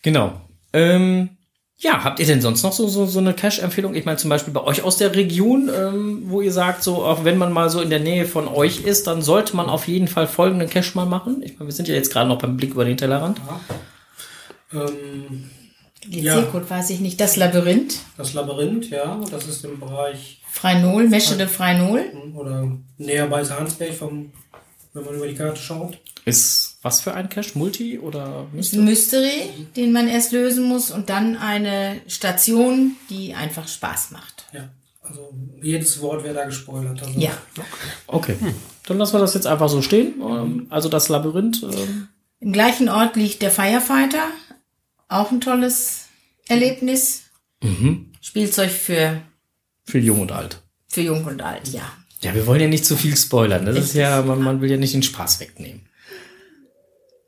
Genau. 0.07 0.41
Ähm, 0.73 1.31
ja, 1.79 2.05
habt 2.05 2.21
ihr 2.21 2.27
denn 2.27 2.41
sonst 2.41 2.63
noch 2.63 2.73
so, 2.73 2.87
so, 2.87 3.07
so 3.07 3.19
eine 3.19 3.35
Cash-Empfehlung? 3.35 3.97
Ich 3.97 4.05
meine 4.05 4.19
zum 4.19 4.31
Beispiel 4.31 4.55
bei 4.55 4.63
euch 4.63 4.85
aus 4.85 4.99
der 4.99 5.17
Region, 5.17 5.69
ähm, 5.69 6.23
wo 6.27 6.41
ihr 6.41 6.53
sagt, 6.53 6.85
so 6.85 7.05
auch 7.05 7.25
wenn 7.25 7.39
man 7.39 7.53
mal 7.53 7.71
so 7.71 7.81
in 7.81 7.91
der 7.91 7.99
Nähe 7.99 8.25
von 8.25 8.47
euch 8.47 8.83
ist, 8.83 9.09
dann 9.09 9.21
sollte 9.21 9.57
man 9.57 9.67
auf 9.67 9.89
jeden 9.89 10.07
Fall 10.07 10.29
folgenden 10.29 10.71
Cash 10.71 10.95
mal 10.95 11.07
machen. 11.07 11.43
Ich 11.43 11.59
meine, 11.59 11.67
wir 11.67 11.75
sind 11.75 11.89
ja 11.89 11.97
jetzt 11.97 12.13
gerade 12.13 12.29
noch 12.29 12.39
beim 12.39 12.57
Blick 12.57 12.71
über 12.71 12.85
den 12.85 12.97
Tellerrand. 12.97 13.41
Ähm, 14.73 15.51
Den 16.09 16.25
Ja. 16.25 16.35
C-Code 16.43 16.69
weiß 16.69 16.91
ich 16.91 17.01
nicht. 17.01 17.21
Das 17.21 17.37
Labyrinth, 17.37 17.99
das 18.17 18.35
Labyrinth, 18.35 18.91
ja, 18.91 19.21
das 19.31 19.47
ist 19.47 19.65
im 19.65 19.79
Bereich 19.81 20.41
Freinol, 20.51 21.09
Meschede 21.09 21.49
Freinol. 21.49 22.05
oder 22.35 22.69
näher 22.99 23.27
bei 23.27 23.43
Sahnsberg, 23.45 23.93
vom, 23.95 24.33
wenn 24.93 25.05
man 25.05 25.15
über 25.15 25.27
die 25.29 25.35
Karte 25.35 25.61
schaut. 25.61 25.99
Ist 26.25 26.79
was 26.83 27.01
für 27.01 27.15
ein 27.15 27.29
Cash? 27.29 27.55
Multi 27.55 27.99
oder 27.99 28.47
Mystery? 28.53 28.83
Mystery, 28.83 29.43
den 29.77 29.93
man 29.93 30.09
erst 30.09 30.33
lösen 30.33 30.65
muss 30.65 30.91
und 30.91 31.09
dann 31.09 31.37
eine 31.37 32.01
Station, 32.09 32.97
die 33.11 33.35
einfach 33.35 33.69
Spaß 33.69 34.11
macht. 34.13 34.47
Ja, 34.53 34.69
also 35.03 35.33
jedes 35.63 36.01
Wort 36.01 36.25
wäre 36.25 36.35
da 36.35 36.45
gespoilert. 36.45 37.01
Also 37.03 37.19
Ja. 37.19 37.31
Okay. 38.09 38.37
Dann 38.87 38.99
lassen 38.99 39.15
wir 39.15 39.21
das 39.21 39.35
jetzt 39.35 39.47
einfach 39.47 39.69
so 39.69 39.83
stehen. 39.83 40.15
Ähm, 40.21 40.67
Also 40.71 40.89
das 40.89 41.09
Labyrinth. 41.09 41.63
Ähm, 41.63 42.09
Im 42.41 42.53
gleichen 42.53 42.89
Ort 42.89 43.17
liegt 43.17 43.43
der 43.43 43.51
Firefighter. 43.51 44.25
Auch 45.09 45.31
ein 45.31 45.41
tolles 45.41 46.07
Erlebnis. 46.49 47.25
Spielzeug 48.21 48.71
für, 48.71 49.21
für 49.85 49.99
Jung 49.99 50.21
und 50.21 50.33
Alt. 50.33 50.63
für 50.89 51.01
Jung 51.01 51.25
und 51.25 51.43
Alt, 51.43 51.69
ja. 51.69 51.91
Ja, 52.23 52.35
wir 52.35 52.47
wollen 52.47 52.61
ja 52.61 52.69
nicht 52.69 52.85
zu 52.87 52.97
viel 52.97 53.17
spoilern. 53.17 53.67
Das 53.67 53.77
ist 53.77 53.83
Richtig. 53.85 54.01
ja, 54.01 54.23
man, 54.23 54.43
man 54.43 54.61
will 54.61 54.71
ja 54.71 54.77
nicht 54.77 54.95
den 54.95 55.03
Spaß 55.03 55.41
wegnehmen. 55.41 55.87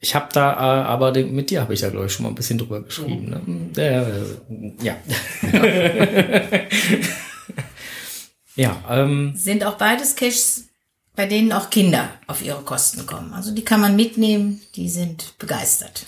Ich 0.00 0.14
habe 0.14 0.28
da, 0.32 0.52
äh, 0.52 0.84
aber 0.86 1.12
den, 1.12 1.34
mit 1.34 1.50
dir 1.50 1.60
habe 1.60 1.74
ich 1.74 1.80
da, 1.80 1.90
glaube 1.90 2.06
ich, 2.06 2.12
schon 2.12 2.22
mal 2.22 2.30
ein 2.30 2.34
bisschen 2.34 2.58
drüber 2.58 2.82
geschrieben. 2.82 3.70
Ne? 3.76 3.82
Äh, 3.82 4.84
ja. 4.84 4.96
ja, 8.56 8.82
ähm, 8.88 9.34
Sind 9.36 9.64
auch 9.64 9.76
beides 9.76 10.14
Caches, 10.14 10.64
bei 11.16 11.26
denen 11.26 11.52
auch 11.52 11.68
Kinder 11.70 12.10
auf 12.28 12.42
ihre 12.42 12.62
Kosten 12.62 13.06
kommen. 13.06 13.32
Also 13.32 13.52
die 13.52 13.64
kann 13.64 13.80
man 13.80 13.96
mitnehmen, 13.96 14.60
die 14.76 14.88
sind 14.88 15.34
begeistert. 15.38 16.06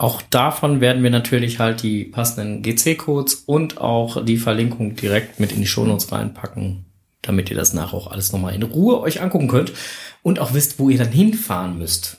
Auch 0.00 0.22
davon 0.22 0.80
werden 0.80 1.02
wir 1.02 1.10
natürlich 1.10 1.58
halt 1.58 1.82
die 1.82 2.06
passenden 2.06 2.62
GC-Codes 2.62 3.42
und 3.44 3.82
auch 3.82 4.24
die 4.24 4.38
Verlinkung 4.38 4.96
direkt 4.96 5.38
mit 5.38 5.52
in 5.52 5.60
die 5.60 5.66
Shownotes 5.66 6.10
reinpacken, 6.10 6.86
damit 7.20 7.50
ihr 7.50 7.56
das 7.56 7.74
nachher 7.74 7.98
auch 7.98 8.10
alles 8.10 8.32
nochmal 8.32 8.54
in 8.54 8.62
Ruhe 8.62 8.98
euch 9.00 9.20
angucken 9.20 9.48
könnt 9.48 9.74
und 10.22 10.38
auch 10.38 10.54
wisst, 10.54 10.78
wo 10.78 10.88
ihr 10.88 10.96
dann 10.96 11.12
hinfahren 11.12 11.76
müsst. 11.76 12.16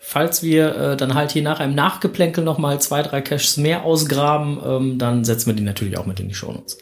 Falls 0.00 0.42
wir 0.42 0.76
äh, 0.76 0.96
dann 0.98 1.14
halt 1.14 1.30
hier 1.30 1.40
nachher 1.40 1.64
im 1.64 1.74
Nachgeplänkel 1.74 2.44
nochmal 2.44 2.78
zwei, 2.82 3.00
drei 3.00 3.22
Caches 3.22 3.56
mehr 3.56 3.84
ausgraben, 3.84 4.60
ähm, 4.62 4.98
dann 4.98 5.24
setzen 5.24 5.46
wir 5.46 5.54
die 5.54 5.62
natürlich 5.62 5.96
auch 5.96 6.04
mit 6.04 6.20
in 6.20 6.28
die 6.28 6.34
Shownotes. 6.34 6.76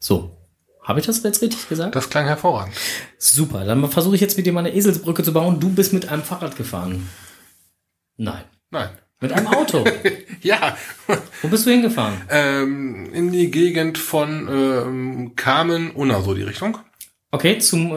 So. 0.00 0.36
Habe 0.82 0.98
ich 0.98 1.06
das 1.06 1.22
jetzt 1.22 1.42
richtig 1.42 1.68
gesagt? 1.68 1.94
Das 1.94 2.10
klang 2.10 2.26
hervorragend. 2.26 2.74
Super. 3.18 3.64
Dann 3.64 3.88
versuche 3.88 4.16
ich 4.16 4.20
jetzt 4.20 4.36
mit 4.36 4.46
dir 4.46 4.52
mal 4.52 4.66
eine 4.66 4.74
Eselsbrücke 4.74 5.22
zu 5.22 5.32
bauen. 5.32 5.60
Du 5.60 5.68
bist 5.68 5.92
mit 5.92 6.08
einem 6.08 6.24
Fahrrad 6.24 6.56
gefahren. 6.56 7.08
Nein. 8.16 8.42
Nein. 8.72 8.88
Mit 9.20 9.32
einem 9.32 9.48
Auto. 9.48 9.84
Ja, 10.40 10.76
Wo 11.42 11.48
bist 11.48 11.66
du 11.66 11.70
hingefahren? 11.70 12.14
ähm, 12.30 13.12
in 13.12 13.32
die 13.32 13.50
Gegend 13.50 13.98
von 13.98 14.46
ähm, 14.48 15.32
Kamen, 15.34 15.90
Unna, 15.90 16.22
so 16.22 16.32
die 16.34 16.42
Richtung. 16.44 16.78
Okay, 17.32 17.58
zum, 17.58 17.90
äh, 17.90 17.96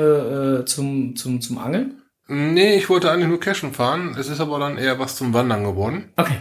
äh, 0.61 0.65
zum, 0.65 1.15
zum, 1.15 1.39
zum 1.39 1.59
Angeln? 1.59 2.01
Nee, 2.27 2.75
ich 2.77 2.89
wollte 2.89 3.11
eigentlich 3.11 3.27
nur 3.27 3.39
Cashen 3.39 3.73
fahren. 3.73 4.15
Es 4.19 4.27
ist 4.27 4.39
aber 4.39 4.57
dann 4.57 4.79
eher 4.79 4.97
was 4.97 5.15
zum 5.17 5.33
Wandern 5.35 5.63
geworden. 5.63 6.11
Okay. 6.15 6.37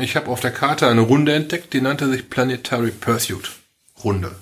Ich 0.00 0.16
habe 0.16 0.28
auf 0.30 0.40
der 0.40 0.52
Karte 0.52 0.88
eine 0.88 1.02
Runde 1.02 1.34
entdeckt, 1.34 1.74
die 1.74 1.82
nannte 1.82 2.08
sich 2.08 2.30
Planetary 2.30 2.92
Pursuit. 2.92 3.50
Runde. 4.02 4.34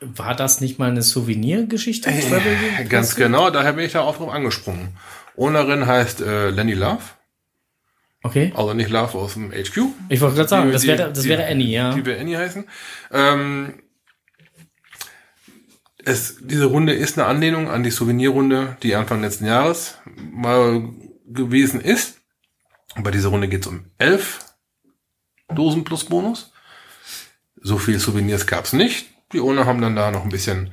War 0.00 0.34
das 0.34 0.60
nicht 0.60 0.80
mal 0.80 0.90
eine 0.90 1.02
Souvenirgeschichte? 1.02 2.10
Äh, 2.10 2.84
Ganz 2.88 3.14
genau, 3.14 3.50
daher 3.50 3.74
bin 3.74 3.84
ich 3.86 3.92
da 3.92 4.00
auch 4.00 4.16
drauf 4.16 4.30
angesprungen. 4.30 4.96
Ownerin 5.36 5.86
heißt 5.86 6.22
äh, 6.22 6.50
Lenny 6.50 6.74
Love, 6.74 7.02
Okay. 8.24 8.52
also 8.54 8.72
nicht 8.74 8.88
Love 8.90 9.18
aus 9.18 9.34
dem 9.34 9.50
HQ. 9.50 9.78
Ich 10.08 10.20
wollte 10.20 10.36
gerade 10.36 10.48
sagen, 10.48 10.66
Die- 10.66 10.72
das 10.72 10.86
wäre, 10.86 11.12
das 11.12 11.22
die- 11.24 11.28
wäre 11.28 11.44
Annie, 11.46 11.66
ja. 11.68 11.92
Die 11.94 12.06
wir 12.06 12.20
Annie 12.20 12.38
heißen. 12.38 12.64
Ähm, 13.10 13.74
es, 16.04 16.36
diese 16.40 16.66
Runde 16.66 16.92
ist 16.94 17.18
eine 17.18 17.26
Anlehnung 17.28 17.68
an 17.68 17.82
die 17.82 17.90
Souvenirrunde, 17.90 18.76
die 18.82 18.94
Anfang 18.94 19.20
letzten 19.22 19.46
Jahres 19.46 19.98
mal 20.32 20.88
gewesen 21.26 21.80
ist. 21.80 22.18
Bei 22.96 23.10
dieser 23.10 23.28
Runde 23.30 23.48
geht 23.48 23.62
es 23.62 23.66
um 23.68 23.84
elf 23.98 24.40
Dosen 25.54 25.84
plus 25.84 26.04
Bonus. 26.04 26.52
So 27.60 27.78
viel 27.78 27.98
Souvenirs 28.00 28.46
gab's 28.46 28.72
nicht. 28.72 29.06
Die 29.32 29.40
Owner 29.40 29.66
haben 29.66 29.80
dann 29.80 29.96
da 29.96 30.10
noch 30.10 30.24
ein 30.24 30.30
bisschen 30.30 30.72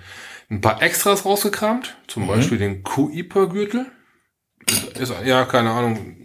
ein 0.50 0.62
paar 0.62 0.82
Extras 0.82 1.26
rausgekramt. 1.26 1.96
Zum 2.08 2.28
Beispiel 2.28 2.58
den 2.58 2.84
Kuiper-Gürtel. 2.84 3.86
Ja, 5.26 5.46
keine 5.46 5.70
Ahnung. 5.72 6.16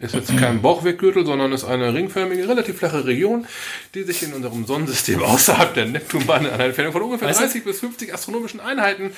Ist 0.00 0.14
jetzt 0.14 0.36
kein 0.38 0.62
Bauchweggürtel, 0.62 1.26
sondern 1.26 1.50
ist 1.50 1.64
eine 1.64 1.92
ringförmige, 1.92 2.48
relativ 2.48 2.78
flache 2.78 3.04
Region, 3.04 3.48
die 3.94 4.04
sich 4.04 4.22
in 4.22 4.32
unserem 4.32 4.64
Sonnensystem 4.64 5.20
außerhalb 5.24 5.74
der 5.74 5.86
Neptunbahn 5.86 6.46
an 6.46 6.52
einer 6.52 6.66
Entfernung 6.66 6.92
von 6.92 7.02
ungefähr 7.02 7.26
Weißt 7.26 7.40
du- 7.40 7.44
30 7.46 7.64
bis 7.64 7.80
50 7.80 8.14
astronomischen 8.14 8.60
Einheiten 8.60 9.10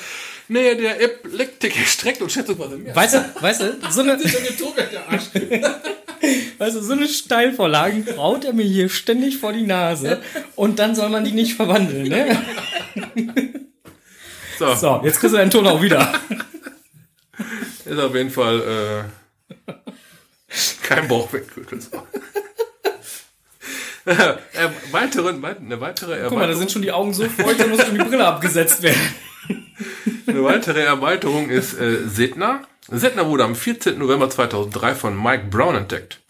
nähe 0.49 0.77
der 0.77 0.99
Eklektik 1.03 1.77
streckt 1.87 2.23
und 2.23 2.33
schätzungsweise 2.33 2.79
mehr. 2.79 2.97
Weißt 2.97 3.13
du, 3.15 3.31
weißt 3.43 3.61
du, 3.61 3.77
so 3.91 4.01
eine, 4.01 4.19
weißt 6.59 6.77
du, 6.77 6.81
so 6.83 6.93
eine 6.95 7.09
Steilvorlagen 7.09 8.07
braut 8.07 8.47
er 8.47 8.55
mir 8.55 8.65
hier 8.65 8.89
ständig 8.89 9.37
vor 9.37 9.53
die 9.53 9.67
Nase 9.67 10.23
und 10.57 10.79
dann 10.79 10.95
soll 10.95 11.11
man 11.11 11.25
die 11.25 11.33
nicht 11.33 11.57
verwandeln, 11.57 12.09
ne? 12.09 12.43
So, 14.59 14.75
So, 14.75 15.03
jetzt 15.05 15.21
kriegst 15.21 15.35
du 15.35 15.39
deinen 15.39 15.51
Ton 15.51 15.67
auch 15.67 15.83
wieder. 15.83 16.11
ist 17.85 17.99
auf 17.99 18.15
jeden 18.15 18.31
Fall 18.31 19.11
äh, 19.69 19.73
kein 20.83 21.09
Bauchweggürtel. 21.09 21.81
So. 21.81 21.91
äh, 24.05 24.37
weiteren, 24.91 25.43
weit- 25.43 25.59
eine 25.61 25.81
weitere 25.81 26.23
Guck 26.23 26.33
mal, 26.33 26.41
da 26.41 26.43
Erweiterung, 26.43 26.59
sind 26.59 26.73
schon 26.73 26.83
die 26.83 26.93
Augen 26.93 27.15
so 27.15 27.25
feucht, 27.29 27.61
da 27.61 27.67
muss 27.67 27.85
schon 27.85 27.99
die 27.99 28.05
Brille 28.05 28.27
abgesetzt 28.27 28.83
werden. 28.83 29.01
eine 30.27 30.45
weitere 30.45 30.83
Erweiterung 30.83 31.49
ist 31.51 31.79
äh, 31.79 32.07
Sedna. 32.09 32.63
Sedna 32.89 33.27
wurde 33.27 33.45
am 33.45 33.55
14. 33.55 33.99
November 33.99 34.31
2003 34.31 34.95
von 34.95 35.23
Mike 35.23 35.45
Brown 35.51 35.77
entdeckt. 35.77 36.21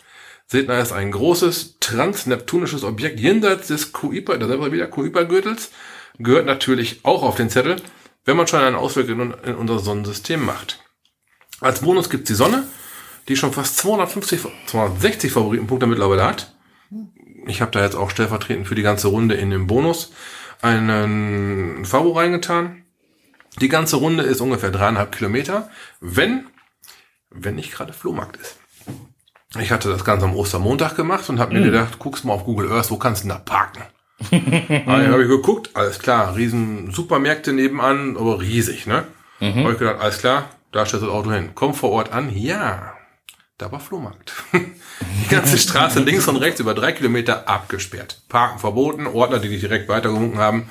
Sedna 0.47 0.81
ist 0.81 0.93
ein 0.93 1.13
großes 1.13 1.77
transneptunisches 1.79 2.83
Objekt 2.83 3.21
jenseits 3.21 3.69
des 3.69 3.93
Kuiper, 3.93 4.37
da 4.37 4.49
wir 4.49 4.73
wieder 4.73 4.89
Kuiper-Gürtels, 4.89 5.71
gehört 6.19 6.47
natürlich 6.47 7.01
auch 7.05 7.23
auf 7.23 7.37
den 7.37 7.51
Zettel, 7.51 7.77
wenn 8.25 8.37
man 8.37 8.49
schon 8.49 8.61
einen 8.61 8.75
Ausflug 8.77 9.09
in, 9.09 9.33
in 9.45 9.55
unser 9.55 9.79
Sonnensystem 9.79 10.45
macht. 10.45 10.83
Als 11.61 11.81
Bonus 11.81 12.11
gibt's 12.11 12.29
die 12.29 12.35
Sonne, 12.35 12.65
die 13.29 13.37
schon 13.37 13.53
fast 13.53 13.77
250, 13.79 14.41
260 14.67 15.33
Favoritenpunkte 15.33 15.87
mittlerweile 15.87 16.25
hat. 16.25 16.55
Ich 17.47 17.61
habe 17.61 17.71
da 17.71 17.83
jetzt 17.83 17.97
auch 17.97 18.11
stellvertretend 18.11 18.67
für 18.67 18.75
die 18.75 18.83
ganze 18.83 19.09
Runde 19.09 19.35
in 19.35 19.51
den 19.51 19.67
Bonus 19.67 20.13
einen 20.63 21.85
Favo 21.85 22.13
reingetan. 22.13 22.83
Die 23.61 23.69
ganze 23.69 23.97
Runde 23.97 24.23
ist 24.23 24.41
ungefähr 24.41 24.71
dreieinhalb 24.71 25.13
Kilometer, 25.13 25.71
wenn, 26.01 26.47
wenn 27.31 27.57
nicht 27.57 27.73
gerade 27.73 27.93
Flohmarkt 27.93 28.37
ist. 28.37 28.57
Ich 29.59 29.73
hatte 29.73 29.89
das 29.89 30.05
Ganze 30.05 30.27
am 30.27 30.37
Ostermontag 30.37 30.95
gemacht 30.95 31.29
und 31.29 31.41
habe 31.41 31.55
mir 31.55 31.65
gedacht, 31.65 31.99
guckst 31.99 32.25
mal 32.25 32.35
auf 32.35 32.45
Google 32.45 32.71
Earth, 32.71 32.91
wo 32.91 32.99
kannst 32.99 33.25
du 33.25 33.29
denn 33.29 33.37
da 33.37 33.43
parken? 33.43 33.83
Dann 34.31 35.11
habe 35.11 35.23
ich 35.23 35.29
geguckt, 35.29 35.71
alles 35.75 35.99
klar, 35.99 36.37
riesen 36.37 36.93
Supermärkte 36.93 37.53
nebenan, 37.53 38.17
aber 38.17 38.41
riesig, 38.41 38.87
ne? 38.87 39.05
Habe 39.41 39.73
ich 39.73 39.79
gedacht, 39.79 40.01
alles 40.01 40.19
klar, 40.19 40.51
da 40.71 40.87
stellst 40.87 41.03
du 41.03 41.07
das 41.07 41.17
Auto 41.17 41.33
hin. 41.33 41.51
Komm 41.55 41.75
vor 41.75 41.91
Ort 41.91 42.13
an, 42.13 42.31
ja, 42.33 42.93
da 43.61 43.71
war 43.71 43.81
Flohmarkt. 43.81 44.33
Die 44.53 45.29
ganze 45.29 45.59
Straße 45.59 46.01
links 46.01 46.27
und 46.29 46.37
rechts 46.37 46.61
über 46.61 46.75
drei 46.75 46.93
Kilometer 46.93 47.49
abgesperrt. 47.49 48.23
Parken 48.29 48.59
verboten, 48.59 49.07
Ordner, 49.07 49.39
die 49.39 49.49
dich 49.49 49.61
direkt 49.61 49.89
weitergewunken 49.89 50.39
haben. 50.39 50.71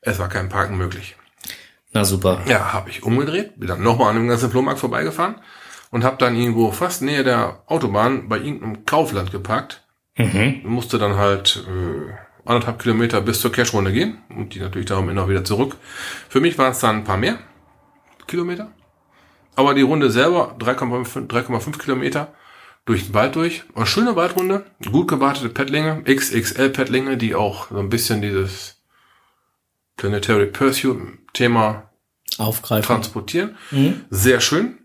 Es 0.00 0.18
war 0.18 0.28
kein 0.28 0.48
Parken 0.48 0.76
möglich. 0.76 1.16
Na 1.92 2.04
super. 2.04 2.42
Ja, 2.46 2.72
habe 2.72 2.90
ich 2.90 3.02
umgedreht, 3.02 3.58
bin 3.58 3.68
dann 3.68 3.82
nochmal 3.82 4.10
an 4.10 4.16
dem 4.16 4.28
ganzen 4.28 4.50
Flohmarkt 4.50 4.80
vorbeigefahren 4.80 5.36
und 5.90 6.04
habe 6.04 6.16
dann 6.16 6.34
irgendwo 6.34 6.72
fast 6.72 7.02
nähe 7.02 7.22
der 7.22 7.62
Autobahn 7.66 8.28
bei 8.28 8.38
irgendeinem 8.38 8.84
Kaufland 8.84 9.30
geparkt. 9.30 9.86
Musste 10.64 10.98
dann 10.98 11.16
halt 11.16 11.64
äh, 11.68 12.12
anderthalb 12.44 12.80
Kilometer 12.80 13.20
bis 13.20 13.40
zur 13.40 13.52
Cash-Runde 13.52 13.92
gehen 13.92 14.18
und 14.30 14.54
die 14.54 14.60
natürlich 14.60 14.86
darum 14.86 15.08
immer 15.08 15.28
wieder 15.28 15.44
zurück. 15.44 15.76
Für 16.28 16.40
mich 16.40 16.58
waren 16.58 16.72
es 16.72 16.80
dann 16.80 16.96
ein 16.96 17.04
paar 17.04 17.16
mehr 17.16 17.38
Kilometer. 18.26 18.72
Aber 19.54 19.74
die 19.74 19.82
Runde 19.82 20.10
selber 20.10 20.56
3,5 20.58 21.28
3,5 21.28 21.78
Kilometer 21.78 22.32
durch 22.84 23.06
den 23.06 23.14
Wald 23.14 23.36
durch. 23.36 23.64
Eine 23.74 23.86
schöne 23.86 24.16
Waldrunde, 24.16 24.64
gut 24.90 25.08
gewartete 25.08 25.48
Paddlinge, 25.48 26.02
XXL 26.04 26.70
Paddlinge, 26.70 27.16
die 27.16 27.34
auch 27.34 27.68
so 27.70 27.78
ein 27.78 27.90
bisschen 27.90 28.22
dieses 28.22 28.82
Planetary 29.96 30.46
Pursuit 30.46 30.98
Thema 31.32 31.90
Aufgreifen. 32.38 32.86
transportieren. 32.86 33.56
Sehr 34.10 34.40
schön. 34.40 34.78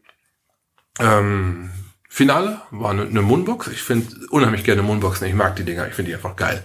Ähm, 1.00 1.72
Finale 2.10 2.62
war 2.72 2.92
eine, 2.92 3.04
eine 3.04 3.22
Moonbox. 3.22 3.68
Ich 3.68 3.82
finde 3.82 4.08
unheimlich 4.30 4.64
gerne 4.64 4.82
Moonboxen. 4.82 5.28
Ich 5.28 5.34
mag 5.36 5.56
die 5.56 5.64
Dinger. 5.64 5.88
Ich 5.88 5.94
finde 5.94 6.10
die 6.10 6.16
einfach 6.16 6.36
geil. 6.36 6.64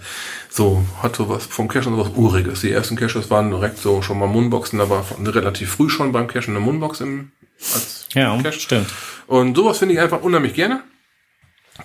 So, 0.49 0.83
hat 1.01 1.15
so 1.15 1.29
was 1.29 1.45
vom 1.45 1.67
Cache 1.67 1.89
und 1.89 1.95
so 1.95 2.05
was 2.05 2.15
Uriges. 2.15 2.61
Die 2.61 2.71
ersten 2.71 2.95
Caches 2.95 3.29
waren 3.29 3.51
direkt 3.51 3.77
so 3.77 4.01
schon 4.01 4.19
mal 4.19 4.27
Moonboxen. 4.27 4.79
Da 4.79 4.89
war 4.89 5.05
relativ 5.19 5.71
früh 5.71 5.89
schon 5.89 6.11
beim 6.11 6.27
Cache 6.27 6.49
eine 6.49 6.59
Moonbox 6.59 7.01
im, 7.01 7.31
als 7.73 8.07
Ja, 8.13 8.37
Cache. 8.41 8.59
stimmt. 8.59 8.91
Und 9.27 9.55
sowas 9.55 9.77
finde 9.79 9.93
ich 9.95 9.99
einfach 10.01 10.21
unheimlich 10.21 10.53
gerne. 10.53 10.83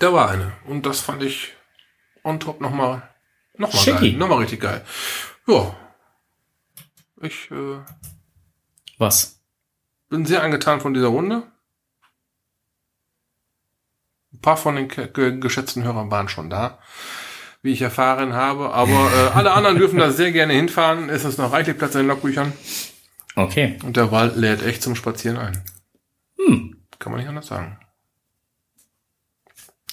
Da 0.01 0.13
war 0.13 0.31
eine. 0.31 0.53
Und 0.67 0.85
das 0.87 1.01
fand 1.01 1.23
ich 1.23 1.55
on 2.25 2.41
top 2.41 2.61
nochmal, 2.61 3.09
nochmal 3.57 3.83
Schicki. 3.83 4.11
geil. 4.11 4.19
Nochmal 4.19 4.39
richtig 4.39 4.61
geil. 4.61 4.85
Ja. 5.47 5.75
Ich, 7.23 7.51
äh, 7.51 7.79
Was? 8.99 9.41
bin 10.09 10.25
sehr 10.27 10.43
angetan 10.43 10.81
von 10.81 10.95
dieser 10.95 11.09
Runde. 11.09 11.43
Ein 14.33 14.41
paar 14.41 14.57
von 14.57 14.77
den 14.77 14.89
ge 14.89 15.39
geschätzten 15.41 15.83
Hörern 15.85 16.11
waren 16.11 16.29
schon 16.29 16.49
da, 16.51 16.79
wie 17.63 17.73
ich 17.73 17.83
erfahren 17.83 18.35
habe. 18.35 18.73
Aber 18.73 19.11
äh, 19.13 19.37
alle 19.37 19.53
anderen 19.53 19.79
dürfen 19.79 19.99
da 19.99 20.11
sehr 20.13 20.33
gerne 20.33 20.53
hinfahren. 20.53 21.09
Es 21.09 21.25
ist 21.25 21.39
noch 21.39 21.53
reichlich 21.53 21.77
Platz 21.79 21.95
in 21.95 22.03
den 22.03 22.09
Logbüchern. 22.09 22.53
Okay. 23.39 23.77
Und 23.85 23.97
der 23.97 24.11
Wald 24.11 24.37
lädt 24.37 24.65
echt 24.65 24.83
zum 24.83 24.97
Spazieren 24.97 25.37
ein. 25.39 25.63
Hm. 26.39 26.77
Kann 26.99 27.13
man 27.13 27.21
nicht 27.21 27.29
anders 27.29 27.47
sagen. 27.47 27.79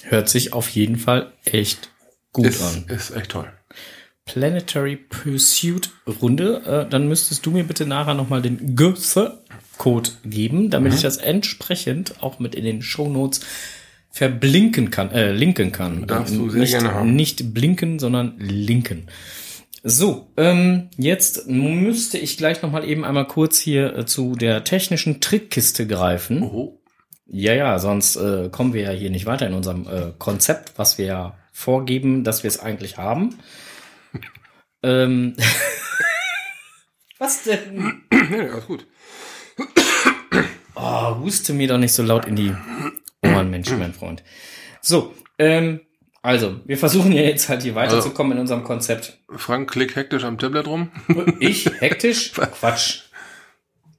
Hört 0.01 0.29
sich 0.29 0.53
auf 0.53 0.69
jeden 0.69 0.97
Fall 0.97 1.31
echt 1.45 1.91
gut 2.33 2.47
Ist, 2.47 2.63
an. 2.63 2.85
ist 2.87 3.11
echt 3.11 3.31
toll. 3.31 3.51
Planetary 4.25 4.95
Pursuit 4.95 5.91
Runde. 6.07 6.63
Äh, 6.65 6.89
dann 6.89 7.07
müsstest 7.07 7.45
du 7.45 7.51
mir 7.51 7.63
bitte 7.63 7.85
nachher 7.85 8.15
nochmal 8.15 8.41
den 8.41 8.75
Götze-Code 8.75 10.09
geben, 10.23 10.71
damit 10.71 10.95
ich 10.95 11.01
das 11.01 11.17
entsprechend 11.17 12.23
auch 12.23 12.39
mit 12.39 12.55
in 12.55 12.63
den 12.63 12.81
Shownotes 12.81 13.41
verblinken 14.09 14.89
kann, 14.89 15.11
äh, 15.11 15.31
linken 15.31 15.71
kann. 15.71 16.07
Darfst 16.07 16.35
du 16.35 16.49
sehr 16.49 16.61
nicht, 16.61 16.71
gerne 16.71 16.93
haben. 16.95 17.15
nicht 17.15 17.53
blinken, 17.53 17.99
sondern 17.99 18.33
linken. 18.39 19.07
So, 19.88 20.31
ähm, 20.36 20.89
jetzt 20.97 21.45
müsste 21.45 22.17
ich 22.17 22.38
gleich 22.38 22.63
noch 22.63 22.71
mal 22.71 22.83
eben 22.89 23.05
einmal 23.05 23.27
kurz 23.27 23.59
hier 23.59 23.95
äh, 23.95 24.05
zu 24.07 24.36
der 24.36 24.63
technischen 24.63 25.21
Trickkiste 25.21 25.86
greifen. 25.86 26.41
Oh. 26.41 26.81
Ja, 27.27 27.53
ja, 27.53 27.77
sonst 27.77 28.15
äh, 28.15 28.49
kommen 28.49 28.73
wir 28.73 28.81
ja 28.81 28.89
hier 28.89 29.11
nicht 29.11 29.27
weiter 29.27 29.45
in 29.45 29.53
unserem 29.53 29.88
äh, 29.88 30.11
Konzept, 30.17 30.73
was 30.77 30.97
wir 30.97 31.05
ja 31.05 31.38
vorgeben, 31.51 32.23
dass 32.23 32.41
wir 32.41 32.47
es 32.47 32.59
eigentlich 32.59 32.97
haben. 32.97 33.38
ähm, 34.81 35.36
was 37.19 37.43
denn? 37.43 38.01
Nee, 38.11 38.49
alles 38.49 38.65
gut. 38.65 38.88
Oh, 40.73 41.15
huste 41.19 41.53
mir 41.53 41.67
doch 41.67 41.77
nicht 41.77 41.93
so 41.93 42.01
laut 42.01 42.25
in 42.25 42.36
die 42.36 42.55
Ohren, 43.23 43.51
Mensch, 43.51 43.69
mein 43.69 43.93
Freund. 43.93 44.23
So, 44.81 45.13
ähm, 45.38 45.81
also, 46.26 46.59
wir 46.65 46.78
versuchen 46.80 47.11
ja 47.11 47.21
jetzt 47.21 47.49
halt 47.49 47.61
hier 47.61 47.76
weiterzukommen 47.76 48.34
in 48.34 48.39
unserem 48.39 48.63
Konzept. 48.63 49.19
Frank 49.30 49.69
klickt 49.69 49.95
hektisch 49.95 50.23
am 50.23 50.39
Tablet 50.39 50.65
rum. 50.65 50.89
Ich 51.39 51.69
hektisch? 51.80 52.34
Quatsch. 52.59 53.01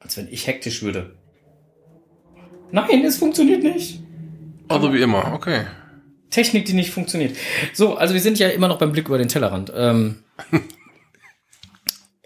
Als 0.00 0.16
wenn 0.16 0.26
ich 0.28 0.48
hektisch 0.48 0.82
würde. 0.82 1.14
Nein, 2.72 3.04
es 3.04 3.18
funktioniert 3.18 3.62
nicht. 3.62 4.00
Also 4.66 4.92
wie 4.92 5.00
immer, 5.00 5.34
okay. 5.34 5.66
Technik, 6.30 6.64
die 6.64 6.72
nicht 6.72 6.90
funktioniert. 6.90 7.36
So, 7.72 7.94
also 7.94 8.12
wir 8.12 8.20
sind 8.20 8.40
ja 8.40 8.48
immer 8.48 8.66
noch 8.66 8.78
beim 8.78 8.90
Blick 8.90 9.06
über 9.06 9.18
den 9.18 9.28
Tellerrand. 9.28 9.72
Ähm, 9.76 10.24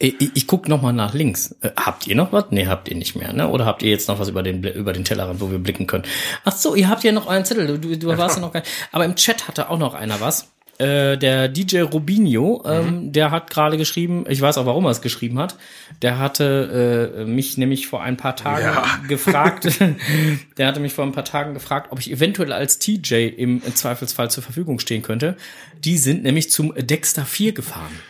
ich 0.01 0.31
ich 0.35 0.47
gucke 0.47 0.69
noch 0.71 0.81
mal 0.83 0.93
nach 0.93 1.15
links. 1.15 1.55
Äh, 1.61 1.71
habt 1.77 2.07
ihr 2.07 2.17
noch 2.17 2.33
was? 2.33 2.47
Nee, 2.51 2.67
habt 2.67 2.89
ihr 2.89 2.97
nicht 2.97 3.17
mehr, 3.17 3.33
ne? 3.33 3.49
Oder 3.49 3.67
habt 3.67 3.83
ihr 3.83 3.91
jetzt 3.91 4.09
noch 4.09 4.19
was 4.19 4.29
über 4.29 4.43
den, 4.43 4.65
über 4.65 4.93
den 4.93 5.05
Tellerrand, 5.05 5.41
wo 5.41 5.51
wir 5.51 5.59
blicken 5.59 5.87
können? 5.87 6.05
Ach 6.45 6.53
so, 6.53 6.75
ihr 6.75 6.89
habt 6.89 7.05
ja 7.05 7.13
noch 7.13 7.27
euren 7.27 7.45
Zettel. 7.45 7.79
Du, 7.79 7.97
du, 7.97 8.19
warst 8.19 8.37
ja 8.37 8.41
noch 8.41 8.53
gar 8.53 8.63
Aber 8.93 9.05
im 9.05 9.15
Chat 9.15 9.47
hatte 9.47 9.69
auch 9.69 9.79
noch 9.79 9.95
einer 9.95 10.21
was. 10.21 10.49
Äh, 10.79 11.19
der 11.19 11.49
DJ 11.49 11.81
Rubinho, 11.81 12.65
ähm, 12.65 13.13
der 13.13 13.31
hat 13.31 13.51
gerade 13.51 13.77
geschrieben, 13.77 14.25
ich 14.27 14.41
weiß 14.41 14.57
auch, 14.57 14.65
warum 14.65 14.87
er 14.87 14.93
es 14.93 15.03
geschrieben 15.03 15.39
hat. 15.39 15.57
Der 16.01 16.19
hatte 16.19 17.13
äh, 17.19 17.25
mich 17.27 17.59
nämlich 17.59 17.87
vor 17.87 18.03
ein 18.03 18.17
paar 18.17 18.35
Tagen 18.35 18.65
Ja. 18.65 18.85
gefragt, 19.09 19.69
der 20.57 20.67
hatte 20.67 20.81
mich 20.81 20.95
vor 20.95 21.05
ein 21.05 21.13
paar 21.13 21.27
Tagen 21.27 21.53
gefragt, 21.53 21.89
ob 21.91 21.99
ich 21.99 22.11
eventuell 22.11 22.55
als 22.55 22.79
TJ 22.79 23.27
im 23.37 23.63
Zweifelsfall 23.75 24.31
zur 24.31 24.43
Verfügung 24.43 24.79
stehen 24.79 25.03
könnte. 25.03 25.37
Die 25.85 25.99
sind 25.99 26.23
nämlich 26.23 26.51
zum 26.51 26.73
Dexter 26.75 27.27
4 27.27 27.53
gefahren. 27.53 28.01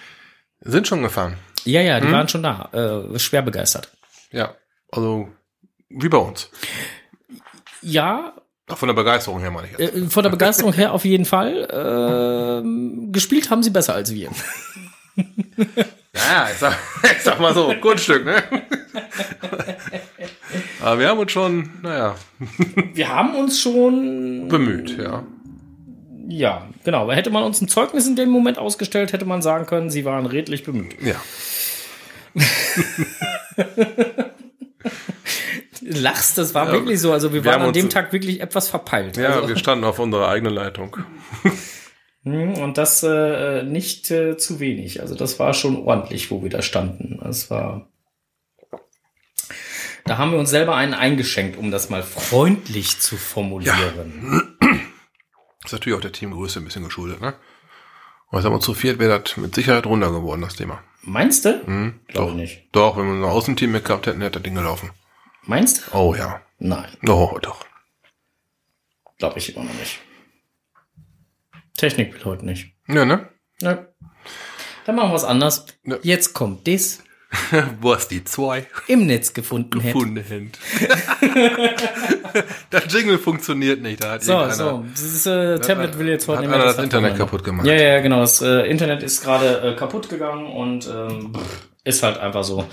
Sind 0.61 0.87
schon 0.87 1.03
gefahren. 1.03 1.35
Ja, 1.65 1.81
ja, 1.81 2.01
die 2.01 2.11
waren 2.11 2.29
schon 2.29 2.43
da, 2.43 2.69
äh, 2.73 3.19
schwer 3.19 3.43
begeistert. 3.43 3.91
Ja. 4.33 4.55
Also, 4.93 5.29
wie 5.89 6.09
bei 6.09 6.19
uns. 6.19 6.51
Ja, 7.83 8.35
Auch 8.69 8.79
von 8.79 8.89
der 8.89 8.95
Begeisterung 8.95 9.41
her 9.41 9.51
meine 9.51 9.69
ich 9.69 9.79
jetzt. 9.79 9.95
äh, 9.95 10.07
von 10.09 10.23
der 10.23 10.31
Begeisterung 10.31 10.73
her 10.73 10.93
auf 10.93 11.05
jeden 11.05 11.25
Fall. 11.25 11.69
ähm, 12.63 13.11
gespielt 13.13 13.51
haben 13.51 13.63
sie 13.63 13.71
besser 13.71 13.95
als 13.95 14.13
wir. 14.15 14.31
Ja, 16.13 16.49
ich 16.51 16.59
sag, 16.59 16.77
ich 17.17 17.23
sag 17.23 17.39
mal 17.39 17.55
so, 17.55 17.73
Grundstück, 17.81 18.25
ne? 18.25 18.43
Aber 20.83 20.99
wir 20.99 21.09
haben 21.09 21.19
uns 21.21 21.31
schon, 21.31 21.71
naja, 21.83 22.17
Wir 22.95 23.09
haben 23.09 23.35
uns 23.37 23.61
schon, 23.61 24.49
bemüht, 24.49 24.97
ja. 24.99 25.23
ja, 26.29 26.67
genau. 26.85 27.11
Hätte 27.13 27.31
man 27.31 27.45
uns 27.45 27.61
ein 27.61 27.69
Zeugnis 27.69 28.07
in 28.09 28.17
dem 28.17 28.31
Moment 28.31 28.59
ausgestellt, 28.59 29.13
hätte 29.13 29.25
man 29.25 29.41
sagen 29.41 29.67
können, 29.67 29.89
sie 29.91 30.05
waren 30.05 30.27
redlich 30.27 30.65
bemüht. 30.65 31.01
Ja. 31.01 31.15
Lachst, 35.83 36.39
das 36.39 36.55
war 36.55 36.67
Ja, 36.67 36.73
wirklich 36.73 37.01
so. 37.01 37.13
Also 37.13 37.33
wir, 37.33 37.45
wir 37.45 37.53
waren 37.53 37.63
an 37.63 37.73
dem 37.73 37.91
Tag 37.91 38.13
wirklich 38.13 38.41
etwas 38.41 38.69
verpeilt. 38.69 39.17
Ja, 39.17 39.37
also, 39.37 39.49
wir 39.49 39.57
standen 39.57 39.85
auf 39.85 39.99
unserer 39.99 40.29
eigenen 40.29 40.55
Leitung. 40.55 40.97
Mhm, 42.23 42.53
Und 42.63 42.79
das 42.79 43.03
äh, 43.03 43.63
nicht 43.63 44.11
äh, 44.11 44.37
zu 44.37 44.61
wenig. 44.61 45.01
Also 45.01 45.15
das 45.15 45.39
war 45.39 45.55
schon 45.55 45.77
ordentlich, 45.77 46.31
wo 46.31 46.43
wir 46.43 46.51
da 46.51 46.63
standen. 46.63 47.19
Das 47.23 47.51
war. 47.51 47.89
Da 50.05 50.19
haben 50.19 50.33
wir 50.33 50.39
uns 50.39 50.51
selber 50.51 50.77
einen 50.77 50.95
eingeschenkt, 50.95 51.59
um 51.59 51.71
das 51.71 51.89
mal 51.91 52.03
freundlich 52.03 52.99
zu 53.01 53.17
formulieren. 53.17 54.57
ist 55.65 55.73
natürlich 55.73 55.97
auch 55.97 56.03
der 56.03 56.13
Teamgröße 56.13 56.61
ein 56.61 56.65
bisschen 56.65 56.85
geschuldet, 56.85 57.21
ne? 57.21 57.35
Und 58.31 58.43
sagen 58.43 58.55
wir 58.55 58.61
zu 58.61 58.75
viert 58.75 58.99
wäre 58.99 59.21
das 59.21 59.37
mit 59.37 59.55
Sicherheit 59.55 59.87
runter 59.87 60.11
geworden, 60.13 60.43
das 60.43 60.55
Thema. 60.55 60.83
Meinst 61.03 61.45
du? 61.45 61.67
Hm, 61.67 62.01
Glaube 62.09 62.31
doch. 62.33 62.37
nicht. 62.37 62.69
Doch, 62.73 62.97
wenn 62.97 63.07
wir 63.07 63.15
ein 63.15 63.25
Außenteam 63.31 63.73
mit 63.73 63.85
gehabt 63.85 64.07
hätten, 64.07 64.21
hätte 64.21 64.33
das 64.39 64.43
Ding 64.43 64.55
gelaufen. 64.55 64.91
Meinst 65.45 65.87
du? 65.93 65.97
Oh 65.97 66.15
ja. 66.15 66.43
Nein, 66.59 66.91
Oh, 67.09 67.39
doch. 67.41 67.65
glaube 69.19 69.39
ich 69.39 69.55
immer 69.57 69.65
noch 69.65 69.75
nicht. 69.75 69.99
Technik 71.77 72.13
will 72.15 72.25
heute 72.25 72.45
nicht. 72.45 72.75
Ja, 72.87 73.05
ne? 73.07 73.29
Ne. 73.63 73.89
Dann 74.85 74.97
machen 74.97 75.09
wir 75.11 75.15
was 75.15 75.25
anders. 75.25 75.67
Ja. 75.85 75.97
Jetzt 76.03 76.35
kommt 76.35 76.69
das 76.69 77.03
Wo 77.81 77.95
hast 77.95 78.09
die 78.09 78.25
zwei 78.25 78.67
im 78.89 79.07
Netz 79.07 79.33
gefunden 79.33 79.71
gefunden 79.71 80.23
händ. 80.23 80.59
das 82.71 82.93
Jingle 82.93 83.19
funktioniert 83.19 83.81
nicht. 83.83 84.03
Da 84.03 84.13
hat 84.13 84.25
So, 84.25 84.49
so. 84.51 84.85
Dieses 84.97 85.27
äh, 85.27 85.61
Tablet 85.61 85.99
will 85.99 86.09
jetzt 86.09 86.27
heute 86.27 86.43
nicht 86.43 86.51
mehr 86.51 86.59
das 86.59 86.77
hat 86.77 86.85
Internet 86.85 87.17
kaputt 87.17 87.45
gemacht. 87.45 87.67
Ja, 87.67 87.75
ja, 87.75 88.01
genau. 88.01 88.21
Das 88.21 88.43
äh, 88.43 88.69
Internet 88.69 89.05
ist 89.05 89.23
gerade 89.23 89.61
äh, 89.61 89.77
kaputt 89.77 90.09
gegangen 90.09 90.47
und 90.47 90.89
ähm, 90.89 91.33
ist 91.85 92.03
halt 92.03 92.19
einfach 92.19 92.43
so. 92.43 92.69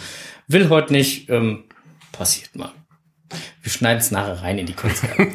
Will 0.47 0.69
heute 0.69 0.91
nicht. 0.91 1.29
Ähm, 1.29 1.65
passiert 2.11 2.55
mal. 2.55 2.71
Wir 3.61 3.71
schneiden 3.71 3.99
es 3.99 4.11
nachher 4.11 4.41
rein 4.41 4.57
in 4.57 4.65
die 4.65 4.73
Konzerte. 4.73 5.27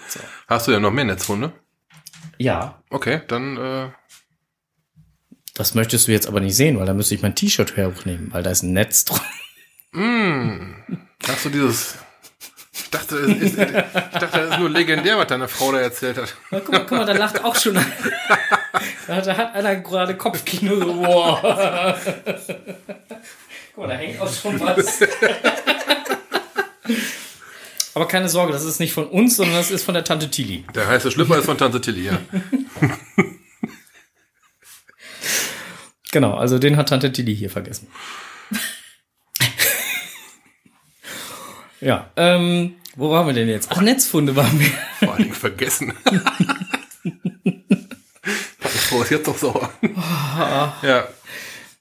Hast 0.48 0.68
du 0.68 0.72
ja 0.72 0.80
noch 0.80 0.90
mehr 0.90 1.04
Netzfunde? 1.04 1.52
ja, 2.38 2.82
Okay, 2.88 3.20
dann 3.28 3.56
äh, 3.56 3.88
das 5.54 5.74
möchtest 5.74 6.08
du 6.08 6.12
jetzt 6.12 6.26
aber 6.26 6.40
nicht 6.40 6.56
sehen, 6.56 6.78
weil 6.78 6.86
da 6.86 6.94
müsste 6.94 7.14
ich 7.14 7.22
mein 7.22 7.34
T-Shirt 7.34 7.76
hochnehmen, 7.76 8.28
weil 8.32 8.42
da 8.42 8.50
ist 8.50 8.62
ein 8.62 8.72
Netz 8.72 9.04
drin. 9.04 10.76
hast 11.26 11.44
du 11.44 11.48
dieses. 11.50 11.94
Ich 12.72 12.88
dachte, 12.90 13.16
es 13.16 13.28
ist, 13.42 13.58
ich 13.58 13.66
dachte, 13.66 14.28
das 14.32 14.50
ist 14.50 14.58
nur 14.58 14.70
legendär, 14.70 15.18
was 15.18 15.26
deine 15.28 15.48
Frau 15.48 15.70
da 15.72 15.80
erzählt 15.80 16.16
hat. 16.16 16.34
Na, 16.50 16.60
guck 16.60 16.72
mal, 16.72 16.80
guck 16.80 16.90
mal, 16.98 17.04
da 17.06 17.12
lacht 17.12 17.44
auch 17.44 17.54
schon 17.56 17.76
einer. 17.76 17.86
da, 19.06 19.16
hat- 19.16 19.26
da 19.26 19.36
hat 19.36 19.54
einer 19.54 19.76
gerade 19.76 20.16
Kopfkino. 20.16 20.76
So, 20.76 20.96
wow. 20.98 21.40
guck 23.74 23.86
mal, 23.86 23.88
da 23.88 23.94
hängt 23.94 24.20
auch 24.20 24.32
schon 24.32 24.58
was. 24.60 25.00
Aber 27.94 28.06
keine 28.08 28.28
Sorge, 28.28 28.52
das 28.52 28.64
ist 28.64 28.78
nicht 28.80 28.92
von 28.92 29.06
uns, 29.08 29.36
sondern 29.36 29.56
das 29.56 29.70
ist 29.70 29.84
von 29.84 29.94
der 29.94 30.04
Tante 30.04 30.30
Tilly. 30.30 30.64
Der 30.74 30.86
heiße 30.88 31.10
Schlüpper 31.10 31.38
ist 31.38 31.46
von 31.46 31.58
Tante 31.58 31.80
Tilly, 31.80 32.06
ja. 32.06 32.18
Genau, 36.12 36.34
also 36.34 36.58
den 36.58 36.76
hat 36.76 36.88
Tante 36.88 37.12
Tilly 37.12 37.36
hier 37.36 37.50
vergessen. 37.50 37.88
ja, 41.80 42.10
ähm, 42.16 42.74
wo 42.96 43.10
waren 43.10 43.26
wir 43.26 43.34
denn 43.34 43.48
jetzt? 43.48 43.68
Ach, 43.70 43.80
Netzfunde 43.80 44.34
waren 44.34 44.58
wir. 44.58 44.70
Vor 44.98 45.16
Dingen 45.16 45.34
vergessen. 45.34 45.94
Frau 48.60 49.02
ist 49.02 49.10
jetzt 49.10 49.28
doch 49.28 49.38
sauer. 49.38 49.72
ja. 50.82 51.08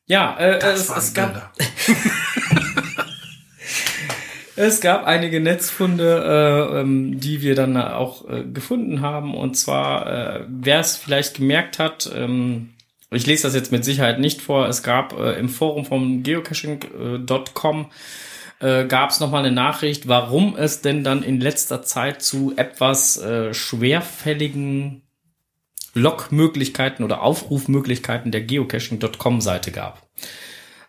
Ja, 0.06 0.38
äh, 0.38 0.58
es, 0.58 0.90
es 0.90 1.14
gab. 1.14 1.54
Es 4.62 4.82
gab 4.82 5.06
einige 5.06 5.40
Netzfunde, 5.40 6.70
äh, 6.76 6.82
ähm, 6.82 7.18
die 7.18 7.42
wir 7.42 7.56
dann 7.56 7.78
auch 7.78 8.30
äh, 8.30 8.44
gefunden 8.44 9.00
haben. 9.00 9.34
Und 9.34 9.56
zwar, 9.56 10.06
äh, 10.06 10.46
wer 10.50 10.82
es 10.82 10.98
vielleicht 10.98 11.36
gemerkt 11.38 11.80
hat, 11.80 12.12
ähm, 12.14 12.72
ich 13.12 13.26
lese 13.26 13.44
das 13.44 13.56
jetzt 13.56 13.72
mit 13.72 13.84
Sicherheit 13.84 14.20
nicht 14.20 14.42
vor, 14.42 14.68
es 14.68 14.84
gab 14.84 15.18
äh, 15.18 15.34
im 15.34 15.50
Forum 15.50 15.86
vom 15.86 16.24
geocaching.com 16.24 17.90
äh, 18.60 18.86
gab 18.86 19.10
es 19.10 19.20
nochmal 19.20 19.46
eine 19.46 19.56
Nachricht, 19.56 20.08
warum 20.08 20.56
es 20.56 20.82
denn 20.82 21.04
dann 21.04 21.24
in 21.24 21.40
letzter 21.40 21.82
Zeit 21.82 22.22
zu 22.22 22.54
etwas 22.56 23.18
äh, 23.18 23.54
schwerfälligen 23.54 25.04
Logmöglichkeiten 25.94 27.04
oder 27.04 27.22
Aufrufmöglichkeiten 27.22 28.32
der 28.32 28.42
geocaching.com-Seite 28.42 29.72
gab. 29.72 30.08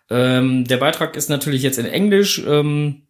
Ähm, 0.09 0.65
der 0.65 0.77
Beitrag 0.77 1.15
ist 1.15 1.29
natürlich 1.29 1.63
jetzt 1.63 1.79
in 1.79 1.85
Englisch. 1.85 2.43
Ähm, 2.45 3.07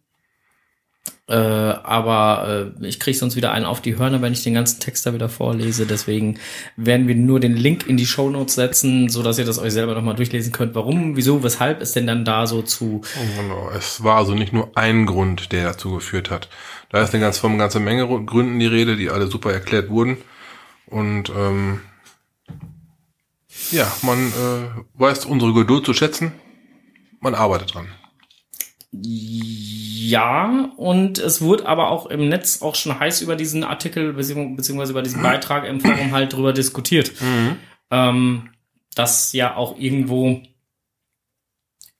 äh, 1.32 1.34
aber 1.34 2.72
äh, 2.78 2.86
ich 2.86 3.00
kriege 3.00 3.16
sonst 3.16 3.36
wieder 3.36 3.52
einen 3.52 3.64
auf 3.64 3.80
die 3.80 3.96
Hörner, 3.96 4.20
wenn 4.20 4.34
ich 4.34 4.42
den 4.42 4.52
ganzen 4.52 4.80
Text 4.80 5.06
da 5.06 5.14
wieder 5.14 5.30
vorlese. 5.30 5.86
Deswegen 5.86 6.38
werden 6.76 7.08
wir 7.08 7.14
nur 7.14 7.40
den 7.40 7.56
Link 7.56 7.86
in 7.86 7.96
die 7.96 8.04
Shownotes 8.04 8.54
setzen, 8.54 9.08
so 9.08 9.22
dass 9.22 9.38
ihr 9.38 9.46
das 9.46 9.58
euch 9.58 9.72
selber 9.72 9.94
nochmal 9.94 10.14
durchlesen 10.14 10.52
könnt. 10.52 10.74
Warum, 10.74 11.16
wieso, 11.16 11.42
weshalb 11.42 11.80
es 11.80 11.92
denn 11.92 12.06
dann 12.06 12.26
da 12.26 12.46
so 12.46 12.60
zu 12.60 13.00
Genau. 13.38 13.70
Es 13.74 14.04
war 14.04 14.18
also 14.18 14.34
nicht 14.34 14.52
nur 14.52 14.76
ein 14.76 15.06
Grund, 15.06 15.52
der 15.52 15.64
dazu 15.64 15.94
geführt 15.94 16.30
hat. 16.30 16.50
Da 16.90 17.00
ist 17.00 17.14
eine 17.14 17.22
ganz, 17.22 17.38
von 17.38 17.56
ganzen 17.56 17.82
Menge 17.82 18.06
Gründen 18.26 18.58
die 18.58 18.66
Rede, 18.66 18.96
die 18.96 19.08
alle 19.08 19.28
super 19.28 19.54
erklärt 19.54 19.88
wurden. 19.88 20.18
Und 20.84 21.32
ähm, 21.34 21.80
Ja, 23.70 23.90
man 24.02 24.18
äh, 24.18 25.00
weiß 25.00 25.24
unsere 25.24 25.54
Geduld 25.54 25.86
zu 25.86 25.94
schätzen. 25.94 26.32
Man 27.20 27.34
arbeitet 27.34 27.74
dran. 27.74 27.88
Ja, 28.92 30.70
und 30.76 31.18
es 31.18 31.40
wurde 31.40 31.66
aber 31.66 31.88
auch 31.88 32.06
im 32.06 32.28
Netz 32.28 32.60
auch 32.60 32.74
schon 32.74 32.98
heiß 32.98 33.22
über 33.22 33.36
diesen 33.36 33.64
Artikel 33.64 34.14
beziehungs- 34.14 34.56
beziehungsweise 34.56 34.92
über 34.92 35.02
diesen 35.02 35.22
Beitrag 35.22 35.64
im 35.64 35.80
Forum 35.80 36.12
halt 36.12 36.32
drüber 36.34 36.52
diskutiert. 36.52 37.12
Ähm, 37.90 38.50
dass 38.94 39.32
ja 39.32 39.56
auch 39.56 39.78
irgendwo 39.78 40.42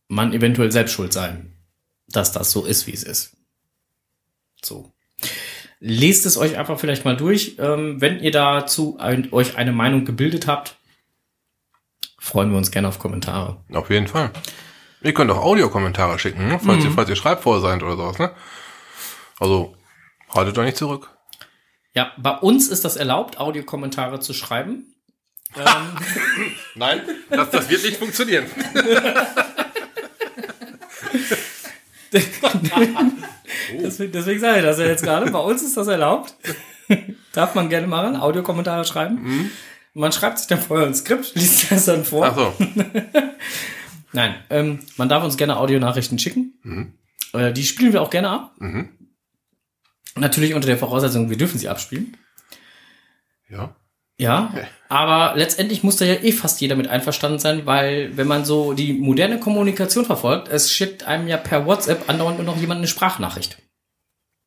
man 0.09 0.34
eventuell 0.34 0.70
selbst 0.70 0.93
schuld 0.93 1.12
sein, 1.14 1.57
dass 2.09 2.32
das 2.32 2.51
so 2.51 2.66
ist, 2.66 2.86
wie 2.86 2.93
es 2.93 3.03
ist. 3.03 3.36
So. 4.62 4.93
Lest 5.80 6.26
es 6.26 6.36
euch 6.36 6.59
einfach 6.59 6.78
vielleicht 6.78 7.07
mal 7.07 7.16
durch. 7.16 7.57
Ähm, 7.59 8.01
wenn 8.01 8.20
ihr 8.20 8.30
dazu 8.30 8.99
ein, 8.99 9.32
euch 9.32 9.57
eine 9.57 9.72
Meinung 9.72 10.05
gebildet 10.05 10.47
habt, 10.47 10.76
freuen 12.18 12.51
wir 12.51 12.59
uns 12.59 12.70
gerne 12.70 12.88
auf 12.88 12.99
Kommentare. 12.99 13.64
Auf 13.72 13.88
jeden 13.88 14.07
Fall. 14.07 14.30
Ihr 15.03 15.14
könnt 15.14 15.30
auch 15.30 15.42
Audiokommentare 15.42 16.18
schicken, 16.18 16.48
ne? 16.48 16.61
falls, 16.64 16.84
ihr, 16.84 16.90
falls 16.90 17.09
ihr 17.09 17.16
schreibvoll 17.16 17.61
seid 17.61 17.82
oder 17.82 17.96
sowas. 17.96 18.18
Ne? 18.18 18.30
Also 19.40 19.74
haltet 20.32 20.57
euch 20.59 20.66
nicht 20.66 20.76
zurück. 20.76 21.11
Ja, 21.94 22.12
bei 22.16 22.32
uns 22.32 22.68
ist 22.68 22.84
das 22.84 22.96
erlaubt, 22.96 23.38
Audiokommentare 23.38 24.20
zu 24.20 24.32
schreiben. 24.32 24.94
ähm, 25.57 25.64
Nein, 26.74 27.03
das, 27.28 27.50
das 27.50 27.68
wird 27.68 27.82
nicht 27.84 27.96
funktionieren. 27.96 28.46
deswegen, 33.82 34.12
deswegen 34.12 34.40
sage 34.40 34.59
ich 34.59 34.64
das 34.64 34.78
ja 34.78 34.86
jetzt 34.86 35.03
gerade. 35.03 35.30
Bei 35.30 35.38
uns 35.40 35.62
ist 35.62 35.76
das 35.76 35.88
erlaubt. 35.88 36.34
Darf 37.32 37.55
man 37.55 37.68
gerne 37.68 37.86
machen, 37.86 38.16
Audiokommentare 38.16 38.84
schreiben. 38.84 39.50
Man 39.94 40.12
schreibt 40.12 40.38
sich 40.38 40.46
dann 40.46 40.61
vorher 40.61 40.86
ein 40.86 40.94
Skript, 40.94 41.34
liest 41.34 41.70
das 41.70 41.86
dann 41.86 42.05
vor. 42.05 42.26
Ach 42.26 42.34
so. 42.34 42.55
Nein, 44.12 44.34
ähm, 44.50 44.80
man 44.96 45.08
darf 45.08 45.24
uns 45.24 45.36
gerne 45.36 45.56
Audionachrichten 45.56 46.18
schicken. 46.18 46.98
Äh, 47.32 47.52
die 47.52 47.64
spielen 47.64 47.92
wir 47.92 48.02
auch 48.02 48.10
gerne 48.10 48.30
ab. 48.30 48.54
Natürlich 50.16 50.54
unter 50.54 50.66
der 50.66 50.78
Voraussetzung, 50.78 51.30
wir 51.30 51.38
dürfen 51.38 51.58
sie 51.58 51.68
abspielen. 51.68 52.16
Ja. 53.48 53.74
Ja, 54.18 54.52
aber 54.88 55.36
letztendlich 55.36 55.82
muss 55.82 55.96
da 55.96 56.04
ja 56.04 56.14
eh 56.14 56.32
fast 56.32 56.60
jeder 56.60 56.76
mit 56.76 56.86
einverstanden 56.86 57.38
sein, 57.38 57.66
weil 57.66 58.16
wenn 58.16 58.28
man 58.28 58.44
so 58.44 58.72
die 58.72 58.92
moderne 58.92 59.40
Kommunikation 59.40 60.04
verfolgt, 60.04 60.48
es 60.48 60.70
schickt 60.72 61.04
einem 61.04 61.26
ja 61.26 61.38
per 61.38 61.66
WhatsApp 61.66 62.08
andauernd 62.08 62.36
nur 62.36 62.46
noch 62.46 62.56
jemand 62.56 62.78
eine 62.78 62.86
Sprachnachricht. 62.86 63.60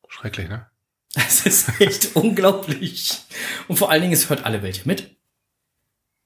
Schrecklich, 0.08 0.48
ne? 0.48 0.66
Das 1.14 1.44
ist 1.46 1.80
echt 1.80 2.14
unglaublich. 2.14 3.20
Und 3.68 3.76
vor 3.76 3.90
allen 3.90 4.02
Dingen, 4.02 4.12
es 4.12 4.30
hört 4.30 4.44
alle 4.44 4.62
welche 4.62 4.86
mit. 4.86 5.16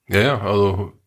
Ja, 0.08 0.20
ja, 0.20 0.40
also 0.40 0.99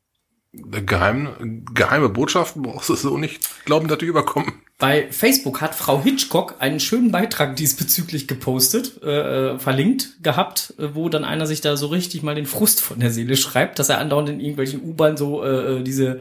geheim, 0.54 1.66
geheime 1.74 2.10
Botschaften 2.10 2.62
brauchst 2.62 2.90
du 2.90 2.96
so 2.96 3.18
nicht 3.18 3.66
glauben, 3.66 3.88
dass 3.88 3.98
die 3.98 4.06
überkommen. 4.06 4.54
Bei 4.78 5.08
Facebook 5.12 5.62
hat 5.62 5.76
Frau 5.76 6.02
Hitchcock 6.02 6.56
einen 6.60 6.80
schönen 6.80 7.12
Beitrag 7.12 7.56
diesbezüglich 7.56 8.28
gepostet, 8.28 9.02
äh, 9.02 9.58
verlinkt 9.58 10.22
gehabt, 10.22 10.74
äh, 10.78 10.90
wo 10.94 11.10
dann 11.10 11.24
einer 11.24 11.48
sich 11.48 11.62
da 11.62 11.78
so 11.78 11.88
richtig 11.88 12.22
mal 12.22 12.36
den 12.36 12.46
Frust 12.46 12.82
von 12.82 13.00
der 13.00 13.12
Seele 13.12 13.38
schreibt, 13.38 13.80
dass 13.80 13.90
er 13.90 14.00
andauernd 14.00 14.30
in 14.30 14.40
irgendwelchen 14.40 14.84
U-Bahnen 14.84 15.18
so 15.18 15.44
äh, 15.44 15.78
äh, 15.80 15.84
diese 15.84 16.20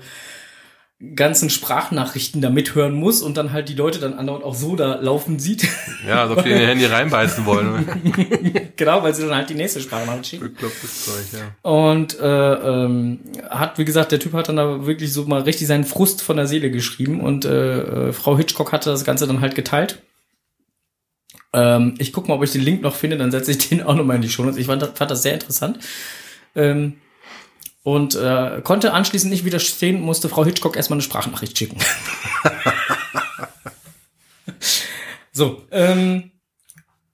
ganzen 1.16 1.50
Sprachnachrichten 1.50 2.40
da 2.40 2.48
mithören 2.50 2.94
muss 2.94 3.22
und 3.22 3.36
dann 3.36 3.52
halt 3.52 3.68
die 3.68 3.74
Leute 3.74 3.98
dann 3.98 4.14
andauernd 4.14 4.44
auch 4.44 4.54
so 4.54 4.76
da 4.76 4.96
laufen 5.00 5.38
sieht. 5.38 5.66
Ja, 6.06 6.22
als 6.22 6.32
ob 6.32 6.42
die 6.42 6.50
in 6.50 6.58
ihr 6.58 6.66
Handy 6.66 6.84
reinbeißen 6.84 7.46
wollen. 7.46 7.86
genau, 8.76 9.02
weil 9.04 9.14
sie 9.14 9.22
dann 9.22 9.36
halt 9.36 9.48
die 9.50 9.54
nächste 9.54 9.80
Sprachnachricht 9.80 10.26
schicken. 10.26 10.44
Beklopptes 10.52 11.04
Zeug, 11.04 11.24
ja. 11.32 11.70
Und 11.70 12.18
äh, 12.18 12.54
ähm, 12.54 13.20
hat, 13.48 13.78
wie 13.78 13.84
gesagt, 13.84 14.10
der 14.10 14.18
Typ 14.18 14.32
hat 14.32 14.48
dann 14.48 14.56
da 14.56 14.84
wirklich 14.84 15.12
so 15.12 15.24
mal 15.26 15.42
richtig 15.42 15.68
seinen 15.68 15.84
Frust 15.84 16.20
von 16.22 16.36
der 16.36 16.48
Seele 16.48 16.70
geschrieben 16.72 17.20
und 17.20 17.44
äh, 17.44 18.08
äh, 18.08 18.12
Frau 18.12 18.36
Hitchcock 18.36 18.72
hatte 18.72 18.90
das 18.90 19.04
Ganze 19.04 19.28
dann 19.28 19.40
halt 19.40 19.54
geteilt. 19.54 20.02
Ähm, 21.52 21.94
ich 21.98 22.12
guck 22.12 22.28
mal, 22.28 22.34
ob 22.34 22.42
ich 22.42 22.52
den 22.52 22.62
Link 22.62 22.82
noch 22.82 22.94
finde, 22.94 23.16
dann 23.18 23.30
setze 23.30 23.50
ich 23.52 23.58
den 23.68 23.82
auch 23.82 23.94
nochmal 23.94 24.16
in 24.16 24.22
die 24.22 24.30
Show 24.30 24.42
Notes. 24.42 24.58
Ich 24.58 24.66
fand, 24.66 24.82
das- 24.82 24.90
fand 24.94 25.10
das 25.10 25.22
sehr 25.22 25.34
interessant. 25.34 25.78
Ähm, 26.56 26.94
und 27.82 28.14
äh, 28.14 28.60
konnte 28.62 28.92
anschließend 28.92 29.30
nicht 29.30 29.44
widerstehen, 29.44 30.00
musste 30.00 30.28
Frau 30.28 30.44
Hitchcock 30.44 30.76
erstmal 30.76 30.96
eine 30.96 31.02
Sprachnachricht 31.02 31.58
schicken. 31.58 31.78
so, 35.32 35.62
ähm, 35.70 36.30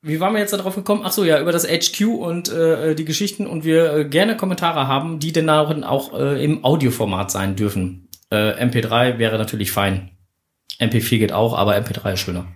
wie 0.02 0.20
waren 0.20 0.32
wir 0.32 0.40
jetzt 0.40 0.52
darauf 0.52 0.74
gekommen? 0.74 1.02
Ach 1.04 1.12
so, 1.12 1.24
ja, 1.24 1.40
über 1.40 1.52
das 1.52 1.66
HQ 1.66 2.00
und 2.02 2.50
äh, 2.50 2.94
die 2.94 3.04
Geschichten 3.04 3.46
und 3.46 3.64
wir 3.64 3.92
äh, 3.92 4.04
gerne 4.04 4.36
Kommentare 4.36 4.86
haben, 4.86 5.18
die 5.18 5.32
denn 5.32 5.50
auch, 5.50 5.70
auch 5.82 6.18
äh, 6.18 6.44
im 6.44 6.64
Audioformat 6.64 7.30
sein 7.30 7.56
dürfen. 7.56 8.08
Äh, 8.30 8.64
MP3 8.64 9.18
wäre 9.18 9.38
natürlich 9.38 9.72
fein. 9.72 10.10
MP4 10.78 11.18
geht 11.18 11.32
auch, 11.32 11.56
aber 11.56 11.76
MP3 11.76 12.12
ist 12.12 12.20
schöner. 12.20 12.46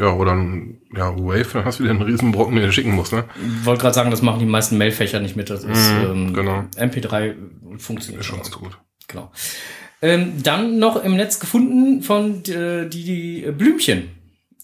Ja, 0.00 0.14
oder 0.14 0.32
ein, 0.32 0.80
ja, 0.96 1.14
Wave, 1.16 1.46
dann 1.52 1.64
hast 1.66 1.78
du 1.78 1.82
wieder 1.84 1.92
einen 1.92 2.02
Riesenbrocken, 2.02 2.54
den 2.56 2.64
du 2.64 2.72
schicken 2.72 2.92
musst, 2.92 3.12
ne? 3.12 3.24
Wollte 3.64 3.82
gerade 3.82 3.94
sagen, 3.94 4.10
das 4.10 4.22
machen 4.22 4.38
die 4.40 4.46
meisten 4.46 4.78
Mailfächer 4.78 5.20
nicht 5.20 5.36
mit. 5.36 5.50
Das 5.50 5.62
ist 5.62 5.92
Mhm, 5.92 6.10
ähm, 6.10 6.34
genau. 6.34 6.64
MP3 6.76 7.34
funktioniert 7.78 8.20
Ist 8.22 8.26
schon 8.26 8.36
schon. 8.42 8.44
ganz 8.44 8.50
gut. 8.58 8.78
Genau. 9.08 9.30
Ähm, 10.02 10.42
dann 10.42 10.78
noch 10.78 11.04
im 11.04 11.16
Netz 11.16 11.38
gefunden 11.38 12.02
von 12.02 12.42
äh, 12.46 12.88
die, 12.88 13.04
die 13.04 13.50
Blümchen. 13.52 14.08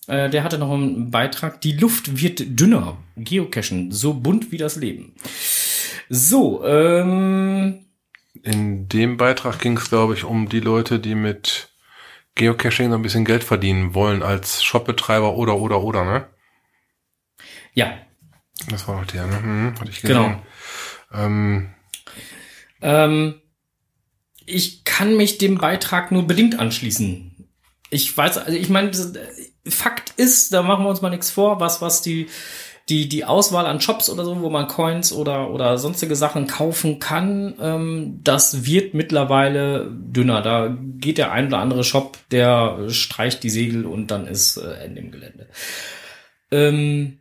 Äh, 0.06 0.30
der 0.30 0.42
hatte 0.42 0.56
noch 0.56 0.72
einen 0.72 1.10
Beitrag. 1.10 1.60
Die 1.60 1.72
Luft 1.72 2.20
wird 2.22 2.58
dünner. 2.58 2.96
Geocachen, 3.16 3.92
so 3.92 4.14
bunt 4.14 4.52
wie 4.52 4.56
das 4.56 4.76
Leben. 4.76 5.12
So, 6.08 6.64
ähm, 6.64 7.80
In 8.42 8.88
dem 8.88 9.16
Beitrag 9.16 9.58
ging 9.58 9.76
es, 9.76 9.90
glaube 9.90 10.14
ich, 10.14 10.24
um 10.24 10.48
die 10.48 10.60
Leute, 10.60 10.98
die 11.00 11.14
mit 11.14 11.68
Geocaching 12.36 12.90
so 12.90 12.96
ein 12.96 13.02
bisschen 13.02 13.24
Geld 13.24 13.42
verdienen 13.44 13.94
wollen 13.94 14.22
als 14.22 14.62
Shopbetreiber 14.62 15.34
oder, 15.34 15.56
oder, 15.56 15.82
oder, 15.82 16.04
ne? 16.04 16.26
ja, 17.74 17.92
Das 18.70 18.86
war 18.88 19.00
doch 19.00 19.10
der, 19.10 19.26
ne? 19.26 19.42
Hm, 19.42 19.74
hatte 19.80 19.90
ich 19.90 20.00
gesehen. 20.00 20.16
Genau. 20.16 20.42
Ähm, 21.12 21.74
Ähm, 22.80 23.40
ich 24.44 24.84
kann 24.84 25.16
mich 25.16 25.38
dem 25.38 25.58
Beitrag 25.58 26.12
nur 26.12 26.26
bedingt 26.26 26.58
anschließen. 26.58 27.48
Ich 27.90 28.16
weiß, 28.16 28.38
also 28.38 28.56
ich 28.56 28.68
meine, 28.68 28.90
das- 28.90 29.12
Fakt 29.68 30.10
ist, 30.16 30.52
da 30.52 30.62
machen 30.62 30.84
wir 30.84 30.90
uns 30.90 31.02
mal 31.02 31.10
nichts 31.10 31.30
vor, 31.30 31.58
was, 31.58 31.82
was 31.82 32.00
die, 32.00 32.28
die, 32.88 33.08
die 33.08 33.24
Auswahl 33.24 33.66
an 33.66 33.80
Shops 33.80 34.08
oder 34.08 34.24
so, 34.24 34.40
wo 34.40 34.50
man 34.50 34.68
Coins 34.68 35.12
oder, 35.12 35.50
oder 35.50 35.76
sonstige 35.76 36.14
Sachen 36.14 36.46
kaufen 36.46 37.00
kann, 37.00 37.54
ähm, 37.60 38.20
das 38.22 38.64
wird 38.64 38.94
mittlerweile 38.94 39.90
dünner. 39.90 40.40
Da 40.40 40.76
geht 40.80 41.18
der 41.18 41.32
ein 41.32 41.48
oder 41.48 41.58
andere 41.58 41.82
Shop, 41.82 42.18
der 42.30 42.88
streicht 42.90 43.42
die 43.42 43.50
Segel 43.50 43.86
und 43.86 44.12
dann 44.12 44.28
ist 44.28 44.56
äh, 44.56 44.74
Ende 44.84 45.00
im 45.00 45.10
Gelände. 45.10 45.48
Ähm, 46.52 47.18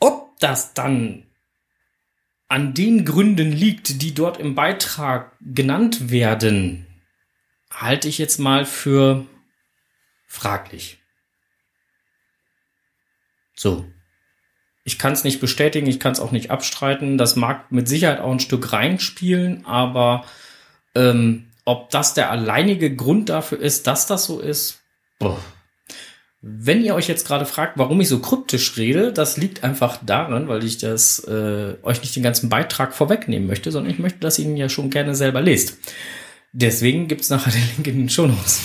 ob 0.00 0.36
das 0.40 0.74
dann 0.74 1.24
an 2.48 2.74
den 2.74 3.04
Gründen 3.04 3.52
liegt, 3.52 4.02
die 4.02 4.12
dort 4.12 4.40
im 4.40 4.56
Beitrag 4.56 5.36
genannt 5.40 6.10
werden, 6.10 6.86
halte 7.70 8.08
ich 8.08 8.18
jetzt 8.18 8.38
mal 8.38 8.66
für 8.66 9.24
fraglich. 10.26 10.98
So. 13.54 13.86
Ich 14.84 14.98
kann 14.98 15.12
es 15.12 15.24
nicht 15.24 15.40
bestätigen, 15.40 15.86
ich 15.86 16.00
kann 16.00 16.12
es 16.12 16.20
auch 16.20 16.32
nicht 16.32 16.50
abstreiten. 16.50 17.18
Das 17.18 17.36
mag 17.36 17.70
mit 17.70 17.88
Sicherheit 17.88 18.20
auch 18.20 18.32
ein 18.32 18.40
Stück 18.40 18.72
reinspielen, 18.72 19.66
aber 19.66 20.24
ähm, 20.94 21.46
ob 21.64 21.90
das 21.90 22.14
der 22.14 22.30
alleinige 22.30 22.94
Grund 22.94 23.28
dafür 23.28 23.60
ist, 23.60 23.86
dass 23.86 24.06
das 24.06 24.24
so 24.24 24.40
ist, 24.40 24.80
boah. 25.18 25.38
Wenn 26.42 26.82
ihr 26.82 26.94
euch 26.94 27.06
jetzt 27.06 27.26
gerade 27.26 27.44
fragt, 27.44 27.76
warum 27.76 28.00
ich 28.00 28.08
so 28.08 28.18
kryptisch 28.18 28.78
rede, 28.78 29.12
das 29.12 29.36
liegt 29.36 29.62
einfach 29.62 29.98
daran, 30.02 30.48
weil 30.48 30.64
ich 30.64 30.78
das 30.78 31.18
äh, 31.24 31.74
euch 31.82 32.00
nicht 32.00 32.16
den 32.16 32.22
ganzen 32.22 32.48
Beitrag 32.48 32.94
vorwegnehmen 32.94 33.46
möchte, 33.46 33.70
sondern 33.70 33.92
ich 33.92 33.98
möchte, 33.98 34.20
dass 34.20 34.38
ihr 34.38 34.46
ihn 34.46 34.56
ja 34.56 34.70
schon 34.70 34.88
gerne 34.88 35.14
selber 35.14 35.42
lest. 35.42 35.76
Deswegen 36.52 37.08
gibt's 37.08 37.28
nachher 37.28 37.52
den 37.52 37.68
Link 37.76 37.86
in 37.86 37.98
den 37.98 38.08
Shownotes. 38.08 38.62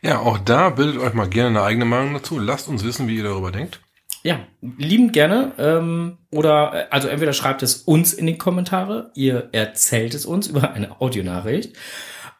ja, 0.00 0.20
auch 0.20 0.38
da 0.38 0.70
bildet 0.70 1.02
euch 1.02 1.14
mal 1.14 1.28
gerne 1.28 1.58
eine 1.58 1.66
eigene 1.66 1.84
Meinung 1.84 2.14
dazu. 2.14 2.38
Lasst 2.38 2.68
uns 2.68 2.84
wissen, 2.84 3.08
wie 3.08 3.16
ihr 3.16 3.24
darüber 3.24 3.50
denkt. 3.50 3.80
Ja, 4.22 4.40
liebend 4.60 5.12
gerne. 5.12 5.52
Ähm, 5.58 6.18
oder 6.30 6.72
äh, 6.74 6.86
also 6.90 7.08
entweder 7.08 7.32
schreibt 7.32 7.62
es 7.62 7.76
uns 7.76 8.12
in 8.12 8.26
die 8.26 8.38
Kommentare, 8.38 9.10
ihr 9.14 9.48
erzählt 9.52 10.14
es 10.14 10.26
uns 10.26 10.48
über 10.48 10.72
eine 10.72 11.00
Audionachricht. 11.00 11.76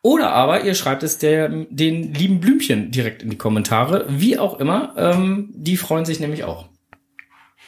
Oder 0.03 0.33
aber 0.33 0.65
ihr 0.65 0.75
schreibt 0.75 1.03
es 1.03 1.19
der, 1.19 1.49
den 1.49 2.15
lieben 2.15 2.41
Blümchen 2.41 2.91
direkt 2.91 3.23
in 3.23 3.31
die 3.31 3.39
Kommentare. 3.39 4.07
Wie 4.09 4.39
auch 4.39 4.61
immer. 4.61 4.95
Ähm, 4.97 5.51
die 5.55 5.77
freuen 5.77 6.05
sich 6.05 6.21
nämlich 6.21 6.45
auch. 6.45 6.69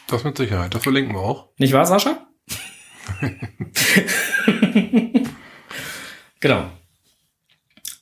Das 0.06 0.24
mit 0.24 0.36
Sicherheit. 0.36 0.74
Das 0.74 0.82
verlinken 0.82 1.14
wir 1.14 1.20
auch. 1.20 1.48
Nicht 1.58 1.72
wahr, 1.72 1.86
Sascha? 1.86 2.26
genau. 6.40 6.70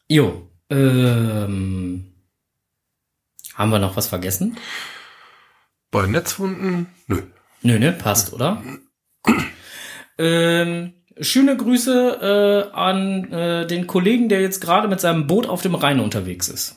Jo. 0.09 0.49
Ähm, 0.71 2.13
haben 3.55 3.71
wir 3.71 3.79
noch 3.79 3.97
was 3.97 4.09
vergessen? 4.09 4.59
Bei 5.91 6.07
Netzwunden, 6.07 6.87
nö. 7.07 7.23
Nö, 7.63 7.79
ne, 7.79 7.93
passt, 7.93 8.33
oder? 8.33 8.63
Gut. 9.23 9.43
Ähm, 10.19 10.95
schöne 11.21 11.57
Grüße 11.57 12.69
äh, 12.73 12.77
an 12.77 13.33
äh, 13.33 13.67
den 13.67 13.87
Kollegen, 13.87 14.29
der 14.29 14.41
jetzt 14.41 14.61
gerade 14.61 14.89
mit 14.89 15.01
seinem 15.01 15.27
Boot 15.27 15.47
auf 15.47 15.63
dem 15.63 15.75
Rhein 15.75 16.01
unterwegs 16.01 16.49
ist. 16.49 16.77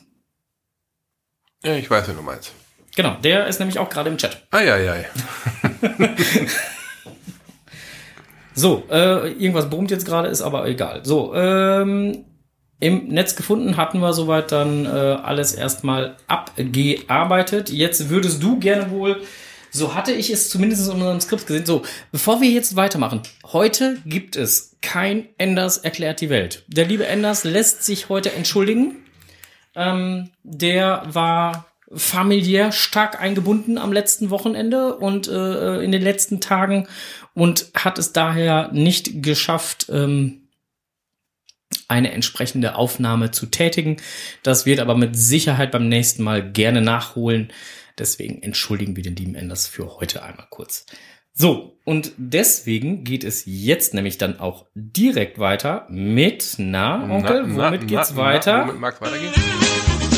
Ja, 1.62 1.76
ich 1.76 1.90
weiß, 1.90 2.08
wen 2.08 2.16
du 2.16 2.22
meinst. 2.22 2.52
Genau, 2.96 3.16
der 3.22 3.46
ist 3.46 3.58
nämlich 3.58 3.78
auch 3.78 3.88
gerade 3.88 4.10
im 4.10 4.18
Chat. 4.18 4.46
Eieiei. 4.50 5.08
So, 8.54 8.84
äh, 8.90 9.30
irgendwas 9.32 9.70
brummt 9.70 9.90
jetzt 9.90 10.04
gerade, 10.04 10.28
ist 10.28 10.42
aber 10.42 10.66
egal. 10.66 11.04
So, 11.04 11.34
ähm, 11.34 12.24
im 12.82 13.06
Netz 13.06 13.36
gefunden 13.36 13.76
hatten 13.76 14.00
wir 14.00 14.12
soweit 14.12 14.50
dann 14.50 14.86
äh, 14.86 14.88
alles 14.88 15.54
erstmal 15.54 16.16
abgearbeitet. 16.26 17.70
Jetzt 17.70 18.10
würdest 18.10 18.42
du 18.42 18.58
gerne 18.58 18.90
wohl, 18.90 19.22
so 19.70 19.94
hatte 19.94 20.10
ich 20.10 20.30
es 20.30 20.50
zumindest 20.50 20.88
in 20.88 20.94
unserem 20.94 21.20
Skript 21.20 21.46
gesehen, 21.46 21.64
so, 21.64 21.82
bevor 22.10 22.40
wir 22.40 22.50
jetzt 22.50 22.74
weitermachen, 22.74 23.22
heute 23.52 23.98
gibt 24.04 24.34
es 24.34 24.76
kein 24.82 25.28
Enders 25.38 25.78
erklärt 25.78 26.20
die 26.20 26.28
Welt. 26.28 26.64
Der 26.66 26.84
liebe 26.84 27.06
Enders 27.06 27.44
lässt 27.44 27.84
sich 27.84 28.08
heute 28.08 28.32
entschuldigen. 28.32 28.96
Ähm, 29.76 30.30
der 30.42 31.04
war 31.06 31.66
familiär 31.94 32.72
stark 32.72 33.20
eingebunden 33.20 33.78
am 33.78 33.92
letzten 33.92 34.30
Wochenende 34.30 34.96
und 34.96 35.28
äh, 35.28 35.82
in 35.82 35.92
den 35.92 36.02
letzten 36.02 36.40
Tagen 36.40 36.88
und 37.34 37.66
hat 37.76 38.00
es 38.00 38.12
daher 38.12 38.72
nicht 38.72 39.22
geschafft, 39.22 39.86
ähm, 39.88 40.41
eine 41.92 42.12
entsprechende 42.12 42.74
Aufnahme 42.74 43.30
zu 43.30 43.46
tätigen. 43.46 43.98
Das 44.42 44.66
wird 44.66 44.80
aber 44.80 44.96
mit 44.96 45.14
Sicherheit 45.16 45.70
beim 45.70 45.88
nächsten 45.88 46.22
Mal 46.22 46.50
gerne 46.52 46.80
nachholen. 46.80 47.52
Deswegen 47.98 48.42
entschuldigen 48.42 48.96
wir 48.96 49.02
den 49.02 49.16
lieben 49.16 49.34
Enders 49.34 49.66
für 49.66 50.00
heute 50.00 50.22
einmal 50.22 50.46
kurz. 50.50 50.86
So, 51.34 51.78
und 51.84 52.12
deswegen 52.16 53.04
geht 53.04 53.24
es 53.24 53.44
jetzt 53.46 53.94
nämlich 53.94 54.18
dann 54.18 54.38
auch 54.38 54.66
direkt 54.74 55.38
weiter 55.38 55.86
mit, 55.88 56.54
na, 56.58 57.04
Onkel, 57.10 57.46
Na, 57.46 57.66
womit 57.66 57.82
na, 57.82 57.86
geht's 57.86 58.10
na, 58.10 58.16
weiter? 58.16 58.58
Na, 58.58 58.68
womit 58.68 58.80
mag's 58.80 59.00
weitergehen? 59.00 59.32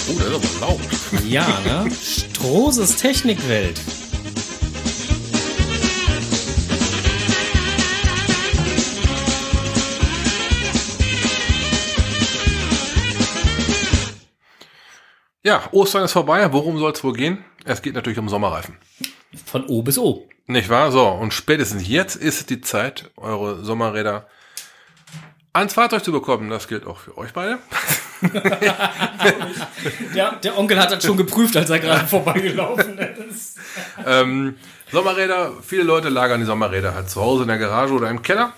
Oh, 0.09 0.19
das 0.19 0.45
ist 0.45 0.63
aber 0.63 0.73
laut. 0.73 0.81
Ja, 1.29 1.47
ne? 1.65 1.91
Strohses 2.03 2.97
Technikwelt. 2.97 3.81
Ja, 15.47 15.63
Ostern 15.73 16.05
ist 16.05 16.13
vorbei. 16.13 16.51
Worum 16.53 16.79
soll 16.79 16.93
es 16.93 17.05
wohl 17.05 17.13
gehen? 17.13 17.45
Es 17.67 17.83
geht 17.83 17.95
natürlich 17.95 18.19
um 18.19 18.31
Sommerreifen. 18.31 18.79
Von 19.45 19.67
O 19.67 19.83
bis 19.83 19.99
O. 19.99 20.27
Nicht 20.47 20.71
wahr? 20.71 20.91
So, 20.91 21.07
und 21.07 21.35
spätestens 21.35 21.87
jetzt 21.87 22.17
ist 22.17 22.49
die 22.49 22.63
Zeit, 22.63 23.11
eure 23.19 23.63
Sommerräder 23.63 24.27
ans 25.53 25.75
Fahrzeug 25.75 26.03
zu 26.03 26.13
bekommen. 26.13 26.49
Das 26.49 26.67
gilt 26.67 26.87
auch 26.87 26.99
für 26.99 27.19
euch 27.19 27.33
beide. 27.35 27.59
Der, 30.15 30.37
der 30.37 30.59
Onkel 30.59 30.79
hat 30.81 30.91
das 30.91 31.05
schon 31.05 31.19
geprüft, 31.19 31.55
als 31.59 31.69
er 31.69 31.79
gerade 31.79 32.07
vorbeigelaufen 32.09 32.97
ist. 33.29 33.59
Ähm, 34.07 34.57
Sommerräder, 34.91 35.53
viele 35.61 35.83
Leute 35.83 36.09
lagern 36.09 36.41
die 36.41 36.47
Sommerräder 36.47 36.95
halt 36.95 37.11
zu 37.11 37.21
Hause 37.21 37.43
in 37.43 37.49
der 37.49 37.59
Garage 37.59 37.93
oder 37.93 38.09
im 38.09 38.23
Keller. 38.23 38.55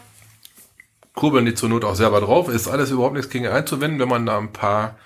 Kurbeln 1.14 1.46
die 1.46 1.54
zur 1.54 1.68
Not 1.68 1.84
auch 1.84 1.96
selber 1.96 2.20
drauf. 2.20 2.48
Ist 2.48 2.68
alles 2.68 2.92
überhaupt 2.92 3.14
nichts 3.14 3.28
gegen 3.28 3.48
einzuwenden, 3.48 3.98
wenn 3.98 4.08
man 4.08 4.24
da 4.24 4.38
ein 4.38 4.52
paar 4.52 4.96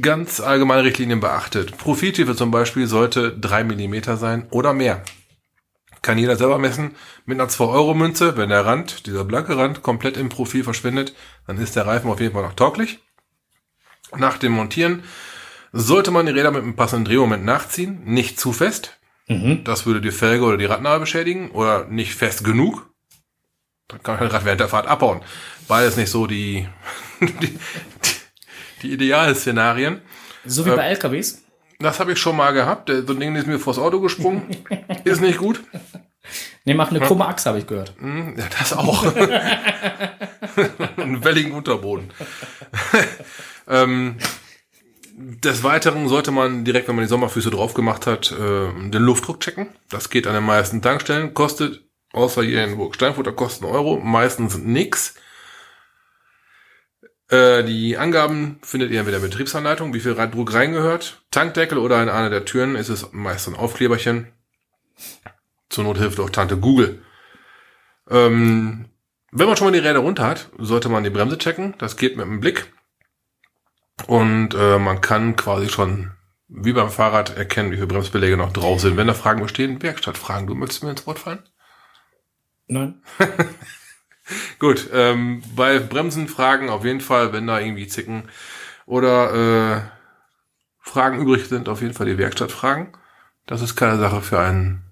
ganz 0.00 0.40
allgemeine 0.40 0.84
Richtlinien 0.84 1.20
beachtet. 1.20 1.76
Profittiefe 1.76 2.36
zum 2.36 2.50
Beispiel 2.50 2.86
sollte 2.86 3.36
drei 3.36 3.64
Millimeter 3.64 4.16
sein 4.16 4.46
oder 4.50 4.72
mehr. 4.72 5.02
Kann 6.02 6.18
jeder 6.18 6.36
selber 6.36 6.58
messen. 6.58 6.96
Mit 7.26 7.38
einer 7.38 7.50
2-Euro-Münze, 7.50 8.36
wenn 8.36 8.48
der 8.48 8.64
Rand, 8.64 9.06
dieser 9.06 9.24
blanke 9.24 9.56
Rand, 9.56 9.82
komplett 9.82 10.16
im 10.16 10.28
Profil 10.28 10.64
verschwindet, 10.64 11.14
dann 11.46 11.58
ist 11.58 11.76
der 11.76 11.86
Reifen 11.86 12.10
auf 12.10 12.20
jeden 12.20 12.32
Fall 12.32 12.42
noch 12.42 12.54
tauglich. 12.54 13.00
Nach 14.16 14.38
dem 14.38 14.52
Montieren 14.52 15.02
sollte 15.72 16.10
man 16.10 16.26
die 16.26 16.32
Räder 16.32 16.50
mit 16.50 16.62
einem 16.62 16.74
passenden 16.74 17.04
Drehmoment 17.04 17.44
nachziehen, 17.44 18.02
nicht 18.04 18.40
zu 18.40 18.52
fest. 18.52 18.98
Das 19.64 19.86
würde 19.86 20.00
die 20.00 20.10
Felge 20.10 20.44
oder 20.44 20.56
die 20.56 20.64
Radnahe 20.64 20.98
beschädigen 20.98 21.50
oder 21.52 21.84
nicht 21.84 22.14
fest 22.14 22.42
genug. 22.42 22.90
Dann 23.86 24.02
kann 24.02 24.16
man 24.16 24.24
das 24.24 24.34
Rad 24.34 24.44
während 24.44 24.60
der 24.60 24.68
Fahrt 24.68 24.86
abhauen. 24.86 25.22
Beides 25.68 25.96
nicht 25.96 26.10
so 26.10 26.26
die, 26.26 26.66
die, 27.20 27.58
die, 28.82 28.92
Idealszenarien. 28.92 30.00
So 30.44 30.64
wie 30.66 30.70
bei 30.70 30.88
LKWs. 30.88 31.42
Das 31.78 31.98
habe 32.00 32.12
ich 32.12 32.18
schon 32.18 32.36
mal 32.36 32.52
gehabt. 32.52 32.88
Der- 32.88 33.06
So 33.06 33.12
ein 33.14 33.20
Ding 33.20 33.34
ist 33.36 33.46
mir 33.46 33.58
vors 33.58 33.78
Auto 33.78 34.00
gesprungen. 34.00 34.42
ist 35.04 35.20
nicht 35.20 35.38
gut. 35.38 35.62
Ne, 36.64 36.74
macht 36.74 36.90
eine 36.90 37.00
krumme 37.00 37.26
Achse, 37.26 37.48
habe 37.48 37.58
ich 37.58 37.66
gehört. 37.66 37.94
Hm, 37.98 38.34
Ja, 38.38 38.44
das 38.58 38.72
auch. 38.74 39.04
Einen 40.96 41.24
welligen 41.24 41.52
Unterboden. 41.52 42.10
ähm, 43.68 44.16
des 45.16 45.62
Weiteren 45.62 46.08
sollte 46.08 46.30
man 46.30 46.64
direkt, 46.64 46.88
wenn 46.88 46.96
man 46.96 47.04
die 47.04 47.08
Sommerfüße 47.08 47.50
drauf 47.50 47.74
gemacht 47.74 48.06
hat, 48.06 48.32
äh, 48.32 48.36
den 48.90 49.02
Luftdruck 49.02 49.40
checken. 49.40 49.68
Das 49.88 50.10
geht 50.10 50.26
an 50.26 50.34
den 50.34 50.44
meisten 50.44 50.82
Tankstellen, 50.82 51.34
kostet, 51.34 51.82
außer 52.12 52.42
hier 52.42 52.64
in 52.64 52.76
Burg 52.76 52.94
Steinfurter, 52.94 53.32
kostet 53.32 53.64
einen 53.64 53.72
Euro, 53.74 53.98
meistens 53.98 54.58
nix. 54.58 55.14
Äh, 57.30 57.62
die 57.62 57.96
Angaben 57.96 58.58
findet 58.62 58.90
ihr 58.90 59.00
in 59.00 59.06
der 59.06 59.20
Betriebsanleitung, 59.20 59.94
wie 59.94 60.00
viel 60.00 60.14
Druck 60.14 60.52
reingehört. 60.52 61.22
Tankdeckel 61.30 61.78
oder 61.78 62.02
in 62.02 62.08
einer 62.08 62.30
der 62.30 62.44
Türen 62.44 62.74
ist 62.74 62.88
es 62.88 63.12
meist 63.12 63.48
ein 63.48 63.54
Aufkleberchen. 63.54 64.32
Zur 65.68 65.84
Not 65.84 65.98
hilft 65.98 66.18
auch 66.18 66.30
Tante 66.30 66.56
Google. 66.56 67.02
Ähm, 68.10 68.86
wenn 69.30 69.46
man 69.46 69.56
schon 69.56 69.68
mal 69.68 69.72
die 69.72 69.86
Räder 69.86 70.00
runter 70.00 70.26
hat, 70.26 70.50
sollte 70.58 70.88
man 70.88 71.04
die 71.04 71.10
Bremse 71.10 71.38
checken. 71.38 71.74
Das 71.78 71.96
geht 71.96 72.16
mit 72.16 72.26
einem 72.26 72.40
Blick. 72.40 72.72
Und 74.08 74.54
äh, 74.54 74.78
man 74.78 75.00
kann 75.00 75.36
quasi 75.36 75.68
schon 75.68 76.10
wie 76.48 76.72
beim 76.72 76.90
Fahrrad 76.90 77.36
erkennen, 77.36 77.70
wie 77.70 77.76
viele 77.76 77.86
Bremsbeläge 77.86 78.36
noch 78.36 78.52
drauf 78.52 78.80
sind. 78.80 78.96
Wenn 78.96 79.06
da 79.06 79.14
Fragen 79.14 79.40
bestehen, 79.40 79.80
Werkstattfragen. 79.80 80.48
Du 80.48 80.56
möchtest 80.56 80.82
mir 80.82 80.90
ins 80.90 81.06
Wort 81.06 81.20
fallen? 81.20 81.44
Nein. 82.66 83.00
Gut, 84.58 84.88
ähm, 84.92 85.42
bei 85.54 85.78
Bremsenfragen 85.78 86.68
auf 86.68 86.84
jeden 86.84 87.00
Fall, 87.00 87.32
wenn 87.32 87.46
da 87.46 87.60
irgendwie 87.60 87.88
Zicken 87.88 88.28
oder 88.86 89.34
äh, 89.34 89.80
Fragen 90.80 91.20
übrig 91.20 91.46
sind, 91.46 91.68
auf 91.68 91.82
jeden 91.82 91.94
Fall 91.94 92.06
die 92.06 92.18
Werkstattfragen. 92.18 92.88
Das 93.46 93.62
ist 93.62 93.76
keine 93.76 93.98
Sache 93.98 94.22
für 94.22 94.38
einen. 94.38 94.82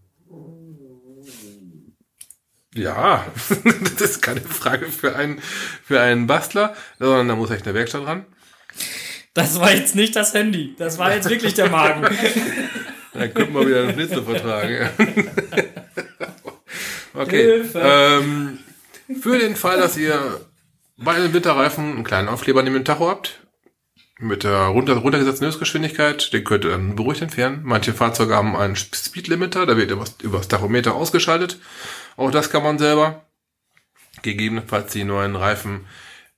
Ja, 2.74 3.26
das 3.98 4.00
ist 4.00 4.22
keine 4.22 4.40
Frage 4.40 4.86
für 4.86 5.16
einen 5.16 5.40
für 5.84 6.00
einen 6.00 6.26
Bastler, 6.26 6.74
sondern 6.98 7.28
da 7.28 7.34
muss 7.34 7.50
echt 7.50 7.66
eine 7.66 7.74
Werkstatt 7.74 8.06
ran. 8.06 8.26
Das 9.34 9.58
war 9.60 9.72
jetzt 9.72 9.94
nicht 9.94 10.16
das 10.16 10.34
Handy. 10.34 10.74
Das 10.78 10.98
war 10.98 11.14
jetzt 11.14 11.28
wirklich 11.28 11.54
der 11.54 11.70
Magen. 11.70 12.02
Dann 13.14 13.34
könnten 13.34 13.54
wir 13.54 13.66
wieder 13.66 13.82
einen 13.82 13.92
Schnitzel 13.94 14.22
vertragen. 14.22 14.90
Okay. 17.14 17.42
Hilfe. 17.42 17.80
Ähm, 17.82 18.58
für 19.20 19.38
den 19.38 19.56
Fall, 19.56 19.78
dass 19.78 19.96
ihr 19.96 20.40
bei 20.96 21.18
den 21.18 21.32
Winterreifen 21.32 21.92
einen 21.92 22.04
kleinen 22.04 22.28
Aufkleber 22.28 22.62
neben 22.62 22.74
dem 22.74 22.84
Tacho 22.84 23.08
habt, 23.08 23.40
mit 24.18 24.42
der 24.42 24.58
runter, 24.58 24.94
runtergesetzten 24.94 25.46
Höchstgeschwindigkeit, 25.46 26.32
den 26.32 26.44
könnt 26.44 26.64
ihr 26.64 26.72
dann 26.72 26.96
beruhigt 26.96 27.22
entfernen. 27.22 27.60
Manche 27.62 27.94
Fahrzeuge 27.94 28.34
haben 28.34 28.56
einen 28.56 28.74
Speedlimiter, 28.74 29.64
der 29.64 29.76
wird 29.76 29.92
übers, 29.92 30.16
übers 30.22 30.48
Tachometer 30.48 30.94
ausgeschaltet. 30.94 31.60
Auch 32.16 32.30
das 32.30 32.50
kann 32.50 32.64
man 32.64 32.78
selber. 32.78 33.24
Gegebenenfalls 34.22 34.92
die 34.92 35.04
neuen 35.04 35.36
Reifen 35.36 35.86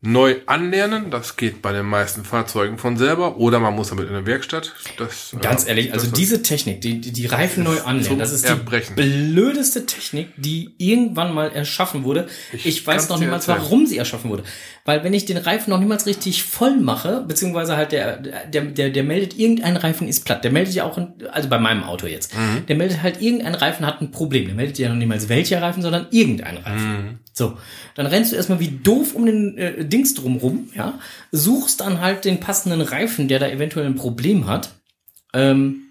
neu 0.03 0.36
anlernen. 0.46 1.11
Das 1.11 1.36
geht 1.36 1.61
bei 1.61 1.72
den 1.72 1.84
meisten 1.84 2.24
Fahrzeugen 2.24 2.78
von 2.78 2.96
selber. 2.96 3.36
Oder 3.36 3.61
man 3.61 3.74
muss 3.74 3.90
damit 3.90 4.09
in 4.09 4.14
eine 4.14 4.24
Werkstatt. 4.26 4.72
Das, 4.96 5.36
Ganz 5.42 5.64
äh, 5.64 5.68
ehrlich, 5.70 5.92
also 5.92 6.07
das- 6.07 6.18
diese 6.18 6.42
Technik, 6.42 6.80
die, 6.80 7.01
die, 7.03 7.12
die 7.12 7.26
Reifen 7.26 7.64
neu 7.64 7.78
anlehnen, 7.82 8.05
zum 8.09 8.18
das 8.18 8.32
ist 8.32 8.44
Erbrechen. 8.44 8.96
die 8.96 9.03
blödeste 9.03 9.84
Technik, 9.84 10.28
die 10.38 10.74
irgendwann 10.78 11.34
mal 11.34 11.53
erschaffen 11.53 12.05
wurde. 12.05 12.28
Ich, 12.53 12.64
Ich 12.64 12.86
weiß 12.86 13.11
noch 13.11 13.18
niemals, 13.20 13.46
warum 13.48 13.86
sie 13.86 13.98
erschaffen 13.98 14.30
wurde. 14.30 14.44
Weil 14.86 15.05
wenn 15.05 15.12
ich 15.12 15.26
den 15.26 15.36
Reifen 15.36 15.68
noch 15.70 15.78
niemals 15.78 16.07
richtig 16.07 16.42
voll 16.44 16.76
mache, 16.80 17.22
beziehungsweise 17.28 17.76
halt 17.76 17.92
der, 17.92 18.16
der, 18.16 18.62
der, 18.64 18.88
der 18.88 19.05
meldet, 19.05 19.38
irgendein 19.38 19.76
Reifen 19.76 20.09
ist 20.09 20.24
platt. 20.24 20.42
Der 20.44 20.51
meldet 20.51 20.74
ja 20.74 20.84
auch, 20.84 20.96
in, 20.96 21.09
also 21.30 21.51
bei 21.51 21.59
meinem 21.59 21.84
Auto 21.84 22.07
jetzt, 22.07 22.34
Mhm. 22.34 22.64
der 22.66 22.76
meldet 22.76 23.03
halt, 23.03 23.20
irgendein 23.20 23.55
Reifen 23.55 23.84
hat 23.84 24.01
ein 24.01 24.11
Problem. 24.11 24.46
Der 24.46 24.55
meldet 24.55 24.78
ja 24.78 24.88
noch 24.88 24.96
niemals 24.96 25.28
welcher 25.28 25.61
Reifen, 25.61 25.82
sondern 25.82 26.07
irgendein 26.11 26.57
Reifen. 26.57 26.92
Mhm. 26.92 27.18
So, 27.41 27.57
dann 27.95 28.05
rennst 28.05 28.32
du 28.32 28.36
erstmal 28.36 28.61
wie 28.61 28.78
doof 28.82 29.14
um 29.14 29.24
den 29.24 29.57
äh, 29.57 29.82
Dings 29.86 30.12
drumrum, 30.12 30.68
ja, 30.74 30.99
suchst 31.32 31.80
dann 31.80 32.03
halt 32.03 32.26
den 32.26 32.38
passenden 32.38 32.82
Reifen, 32.82 33.28
der 33.28 33.38
da 33.38 33.49
eventuell 33.49 33.86
ein 33.86 33.95
Problem 33.95 34.47
hat. 34.47 34.74
Ähm, 35.32 35.84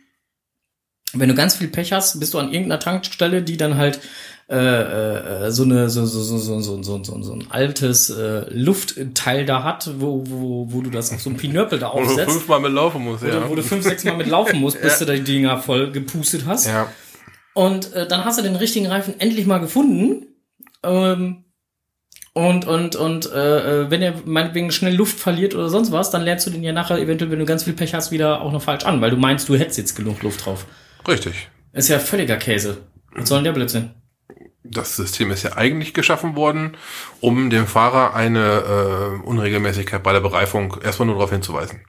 wenn 1.14 1.28
du 1.28 1.34
ganz 1.34 1.56
viel 1.56 1.68
Pech 1.68 1.91
hast, 1.91 2.20
bist 2.20 2.36
du 2.36 2.38
an 2.38 2.54
irgendeiner 2.54 2.80
Tankstelle, 2.80 3.41
die 3.41 3.58
dann 3.58 3.78
halt 3.78 4.00
äh, 4.47 5.47
äh, 5.47 5.52
so 5.52 5.64
eine 5.64 5.89
so 5.89 6.06
so 6.06 6.22
so 6.22 6.38
so 6.38 6.60
so 6.60 6.84
so 6.84 7.04
so, 7.04 7.24
so 7.24 7.34
ein 7.34 7.47
altes 7.50 8.12
äh, 8.12 8.45
Luftteil 8.52 9.47
da 9.47 9.64
hat, 9.64 9.89
wo 9.97 10.24
wo 10.28 10.68
wo 10.70 10.82
du 10.82 10.91
das 10.91 11.12
auf 11.12 11.20
so 11.20 11.32
ein 11.32 11.38
Pinöppel 11.38 11.80
da 11.80 11.88
Wo 11.93 11.97
du 11.97 12.06
aufsetzt, 12.06 12.32
fünfmal 12.32 12.60
mit 12.60 12.74
laufen 12.74 13.04
musst, 13.04 13.24
wo, 13.24 13.28
ja. 13.28 13.39
du, 13.39 13.50
wo 13.50 13.56
du 13.56 13.64
fünf 13.64 13.84
sechs 13.84 14.04
Mal 14.04 14.18
mit 14.18 14.28
laufen 14.28 14.60
musst, 14.60 14.80
bis 14.84 15.00
du 15.00 15.06
die 15.06 15.24
Dinger 15.24 15.58
voll 15.58 15.91
gepustet 15.91 16.43
hast. 16.45 16.68
ja. 16.68 16.91
Und 17.56 17.91
äh, 17.93 18.08
dann 18.08 18.24
hast 18.24 18.38
du 18.38 18.43
den 18.43 18.56
richtigen 18.56 18.86
Reifen 18.86 19.20
endlich 19.20 19.47
mal 19.47 19.58
gefunden. 19.58 20.28
Ähm, 20.84 21.46
Und, 22.34 22.66
und, 22.68 22.96
und 22.96 23.32
äh, 23.32 23.84
äh, 23.84 23.90
wenn 23.90 24.02
er 24.02 24.14
meinetwegen 24.24 24.72
schnell 24.72 24.96
Luft 24.96 25.20
verliert 25.20 25.56
oder 25.56 25.68
sonst 25.68 25.92
was, 25.92 26.12
dann 26.12 26.22
lernst 26.22 26.46
du 26.46 26.52
den 26.52 26.64
ja 26.64 26.72
nachher 26.72 27.00
eventuell, 27.00 27.32
wenn 27.32 27.40
du 27.40 27.46
ganz 27.46 27.64
viel 27.64 27.74
Pech 27.74 27.94
hast, 27.94 28.12
wieder 28.12 28.42
auch 28.42 28.52
noch 28.52 28.62
falsch 28.62 28.86
an, 28.86 29.02
weil 29.02 29.10
du 29.10 29.18
meinst, 29.18 29.50
du 29.50 29.58
hättest 29.58 29.80
jetzt 29.80 29.96
genug 29.96 30.22
Luft 30.22 30.46
drauf. 30.46 30.66
Richtig. 31.08 31.50
Ist 31.74 31.90
ja 31.90 32.00
völliger 32.00 32.38
Käse. 32.38 32.78
Was 33.14 33.28
soll 33.28 33.40
denn 33.40 33.46
der 33.46 33.54
Blödsinn? 33.54 33.92
Das 34.64 34.96
System 34.96 35.32
ist 35.32 35.44
ja 35.44 35.58
eigentlich 35.58 35.94
geschaffen 35.94 36.36
worden, 36.36 36.78
um 37.20 37.50
dem 37.50 37.66
Fahrer 37.66 38.14
eine 38.14 39.20
äh, 39.24 39.28
Unregelmäßigkeit 39.28 40.04
bei 40.04 40.14
der 40.14 40.22
Bereifung 40.22 40.78
erstmal 40.84 41.08
nur 41.08 41.16
darauf 41.16 41.32
hinzuweisen. 41.32 41.82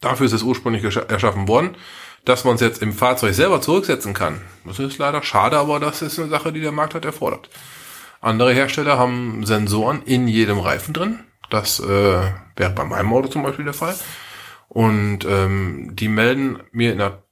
Dafür 0.00 0.26
ist 0.26 0.32
es 0.32 0.42
ursprünglich 0.42 0.82
erschaffen 0.84 1.46
worden, 1.46 1.76
dass 2.24 2.44
man 2.44 2.56
es 2.56 2.60
jetzt 2.60 2.82
im 2.82 2.92
Fahrzeug 2.92 3.34
selber 3.34 3.60
zurücksetzen 3.60 4.12
kann. 4.12 4.42
Das 4.66 4.78
ist 4.80 4.98
leider 4.98 5.22
schade, 5.22 5.56
aber 5.56 5.78
das 5.78 6.02
ist 6.02 6.18
eine 6.18 6.28
Sache, 6.28 6.52
die 6.52 6.60
der 6.60 6.72
Markt 6.72 6.94
hat 6.94 7.04
erfordert. 7.04 7.48
Andere 8.20 8.52
Hersteller 8.52 8.98
haben 8.98 9.46
Sensoren 9.46 10.02
in 10.02 10.28
jedem 10.28 10.58
Reifen 10.58 10.92
drin. 10.94 11.20
Das 11.50 11.80
äh, 11.80 11.84
wäre 12.56 12.70
bei 12.74 12.84
meinem 12.84 13.12
Auto 13.12 13.28
zum 13.28 13.42
Beispiel 13.42 13.64
der 13.64 13.74
Fall. 13.74 13.94
Und 14.68 15.24
ähm, 15.24 15.92
die 15.94 16.08
melden 16.08 16.60
mir 16.72 16.92
in 16.92 16.98
der 16.98 17.22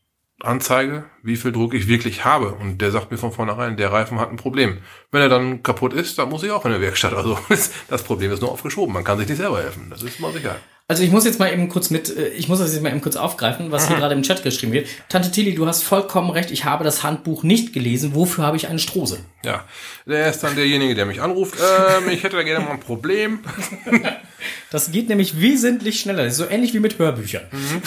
Anzeige, 0.42 1.04
wie 1.22 1.36
viel 1.36 1.52
Druck 1.52 1.74
ich 1.74 1.88
wirklich 1.88 2.24
habe. 2.24 2.52
Und 2.52 2.80
der 2.80 2.90
sagt 2.90 3.10
mir 3.10 3.18
von 3.18 3.32
vornherein, 3.32 3.76
der 3.76 3.92
Reifen 3.92 4.20
hat 4.20 4.30
ein 4.30 4.36
Problem. 4.36 4.78
Wenn 5.10 5.22
er 5.22 5.28
dann 5.28 5.62
kaputt 5.62 5.92
ist, 5.92 6.18
dann 6.18 6.28
muss 6.28 6.42
ich 6.42 6.50
auch 6.50 6.64
in 6.64 6.72
der 6.72 6.80
Werkstatt. 6.80 7.14
Also 7.14 7.38
das 7.88 8.02
Problem 8.02 8.32
ist 8.32 8.40
nur 8.40 8.52
aufgeschoben. 8.52 8.94
Man 8.94 9.04
kann 9.04 9.18
sich 9.18 9.28
nicht 9.28 9.38
selber 9.38 9.62
helfen. 9.62 9.88
Das 9.90 10.02
ist 10.02 10.20
mal 10.20 10.32
sicher. 10.32 10.56
Also 10.88 11.02
ich 11.02 11.10
muss 11.10 11.24
jetzt 11.24 11.40
mal 11.40 11.52
eben 11.52 11.68
kurz 11.68 11.90
mit, 11.90 12.16
äh, 12.16 12.28
ich 12.28 12.48
muss 12.48 12.60
das 12.60 12.72
jetzt 12.72 12.82
mal 12.82 12.90
eben 12.90 13.00
kurz 13.00 13.16
aufgreifen, 13.16 13.72
was 13.72 13.88
hier 13.88 13.96
gerade 13.96 14.14
im 14.14 14.22
Chat 14.22 14.44
geschrieben 14.44 14.72
wird. 14.72 14.86
Tante 15.08 15.32
Tilly, 15.32 15.54
du 15.54 15.66
hast 15.66 15.82
vollkommen 15.82 16.30
recht, 16.30 16.52
ich 16.52 16.64
habe 16.64 16.84
das 16.84 17.02
Handbuch 17.02 17.42
nicht 17.42 17.72
gelesen. 17.72 18.14
Wofür 18.14 18.44
habe 18.44 18.56
ich 18.56 18.68
eine 18.68 18.78
Strose? 18.78 19.18
Ja, 19.44 19.64
der 20.06 20.30
ist 20.30 20.44
dann 20.44 20.54
derjenige, 20.54 20.94
der 20.94 21.06
mich 21.06 21.20
anruft. 21.20 21.56
Ähm, 21.58 22.08
ich 22.10 22.22
hätte 22.22 22.36
da 22.36 22.44
gerne 22.44 22.64
mal 22.64 22.72
ein 22.72 22.80
Problem. 22.80 23.40
Das 24.70 24.92
geht 24.92 25.08
nämlich 25.08 25.40
wesentlich 25.40 26.00
schneller. 26.00 26.24
Das 26.24 26.34
ist 26.34 26.38
so 26.38 26.48
ähnlich 26.48 26.74
wie 26.74 26.80
mit 26.80 26.98
Hörbüchern. 26.98 27.44
Mhm. 27.50 27.82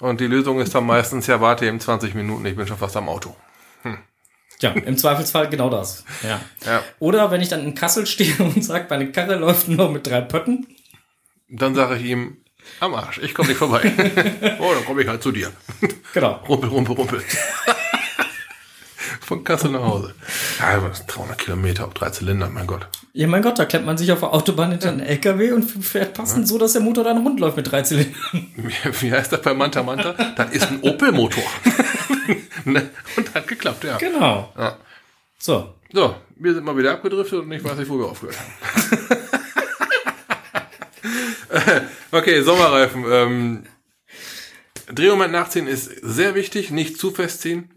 Und 0.00 0.20
die 0.20 0.26
Lösung 0.26 0.60
ist 0.60 0.74
dann 0.74 0.84
meistens, 0.84 1.26
ja, 1.26 1.40
warte 1.40 1.66
eben 1.66 1.78
20 1.78 2.14
Minuten, 2.14 2.44
ich 2.46 2.56
bin 2.56 2.66
schon 2.66 2.78
fast 2.78 2.96
am 2.96 3.08
Auto. 3.08 3.36
Hm. 3.82 3.98
Ja, 4.60 4.70
im 4.72 4.96
Zweifelsfall 4.96 5.48
genau 5.48 5.70
das. 5.70 6.04
Ja. 6.22 6.40
ja. 6.66 6.82
Oder 6.98 7.30
wenn 7.30 7.40
ich 7.40 7.48
dann 7.48 7.62
in 7.62 7.74
Kassel 7.74 8.06
stehe 8.06 8.34
und 8.38 8.64
sage, 8.64 8.86
meine 8.90 9.12
Karre 9.12 9.36
läuft 9.36 9.68
nur 9.68 9.90
mit 9.90 10.06
drei 10.06 10.22
Pötten. 10.22 10.66
Dann 11.50 11.74
sage 11.74 11.96
ich 11.96 12.04
ihm, 12.04 12.36
am 12.78 12.94
Arsch, 12.94 13.18
ich 13.18 13.34
komme 13.34 13.48
nicht 13.48 13.58
vorbei. 13.58 13.80
oh, 14.60 14.72
dann 14.72 14.84
komme 14.84 15.02
ich 15.02 15.08
halt 15.08 15.22
zu 15.22 15.32
dir. 15.32 15.50
Genau. 16.14 16.40
Rumpel, 16.48 16.70
rumpel, 16.70 16.94
rumpel. 16.94 17.22
Von 19.20 19.44
Kassel 19.44 19.70
nach 19.70 19.82
Hause. 19.82 20.14
Ja, 20.58 20.78
300 20.78 21.38
Kilometer 21.38 21.86
auf 21.86 21.94
drei 21.94 22.10
Zylinder, 22.10 22.48
mein 22.48 22.66
Gott. 22.66 22.88
Ja, 23.12 23.26
mein 23.26 23.42
Gott, 23.42 23.58
da 23.58 23.64
klemmt 23.64 23.86
man 23.86 23.98
sich 23.98 24.10
auf 24.12 24.20
der 24.20 24.32
Autobahn 24.32 24.70
hinter 24.70 24.88
einen 24.88 25.00
LKW 25.00 25.52
und 25.52 25.62
fährt 25.62 26.14
passend 26.14 26.42
ja. 26.42 26.46
so, 26.46 26.58
dass 26.58 26.72
der 26.72 26.82
Motor 26.82 27.04
dann 27.04 27.18
rund 27.18 27.40
läuft 27.40 27.56
mit 27.56 27.70
drei 27.70 27.82
Zylindern. 27.82 28.14
Wie, 28.32 28.72
wie 29.00 29.12
heißt 29.12 29.32
das 29.32 29.42
bei 29.42 29.54
Manta 29.54 29.82
Manta? 29.82 30.12
Das 30.36 30.50
ist 30.52 30.68
ein 30.68 30.80
Opel-Motor. 30.82 31.42
Ne? 32.66 32.90
und 33.16 33.34
hat 33.34 33.48
geklappt, 33.48 33.84
ja. 33.84 33.96
Genau. 33.96 34.52
Ja. 34.56 34.76
So. 35.38 35.74
So, 35.92 36.14
wir 36.36 36.54
sind 36.54 36.64
mal 36.64 36.76
wieder 36.76 36.92
abgedriftet 36.92 37.40
und 37.40 37.50
ich 37.50 37.64
weiß 37.64 37.76
nicht, 37.78 37.88
wo 37.88 37.98
wir 37.98 38.04
aufgehört 38.04 38.36
haben. 38.38 39.30
okay, 42.12 42.42
Sommerreifen. 42.42 43.04
Ähm, 43.08 43.66
Drehmoment 44.92 45.32
nachziehen 45.32 45.66
ist 45.66 45.84
sehr 46.02 46.34
wichtig, 46.34 46.70
nicht 46.70 46.98
zu 46.98 47.10
festziehen. 47.10 47.70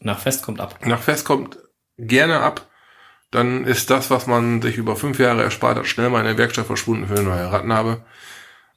Nach 0.00 0.18
fest 0.18 0.42
kommt 0.42 0.60
ab. 0.60 0.78
Nach 0.84 1.00
fest 1.00 1.24
kommt 1.24 1.58
gerne 1.98 2.40
ab. 2.40 2.68
Dann 3.30 3.64
ist 3.64 3.90
das, 3.90 4.10
was 4.10 4.26
man 4.26 4.62
sich 4.62 4.76
über 4.76 4.96
fünf 4.96 5.18
Jahre 5.18 5.42
erspart 5.42 5.78
hat, 5.78 5.86
schnell 5.86 6.10
mal 6.10 6.20
in 6.20 6.26
der 6.26 6.38
Werkstatt 6.38 6.66
verschwunden 6.66 7.08
für 7.08 7.14
eine 7.14 7.24
neue 7.24 7.52
Rattenhabe. 7.52 8.04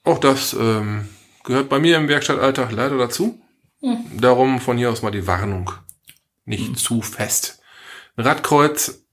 Auch 0.04 0.18
das 0.18 0.54
ähm, 0.54 1.08
gehört 1.44 1.70
bei 1.70 1.80
mir 1.80 1.98
im 1.98 2.08
Werkstattalltag 2.08 2.72
leider 2.72 2.98
dazu. 2.98 3.42
Hm. 3.82 3.98
Darum 4.20 4.60
von 4.60 4.78
hier 4.78 4.90
aus 4.90 5.02
mal 5.02 5.12
die 5.12 5.28
Warnung. 5.28 5.72
Nicht 6.46 6.68
hm. 6.68 6.76
zu 6.76 7.02
fest. 7.02 7.62
Radkreuz 8.18 9.06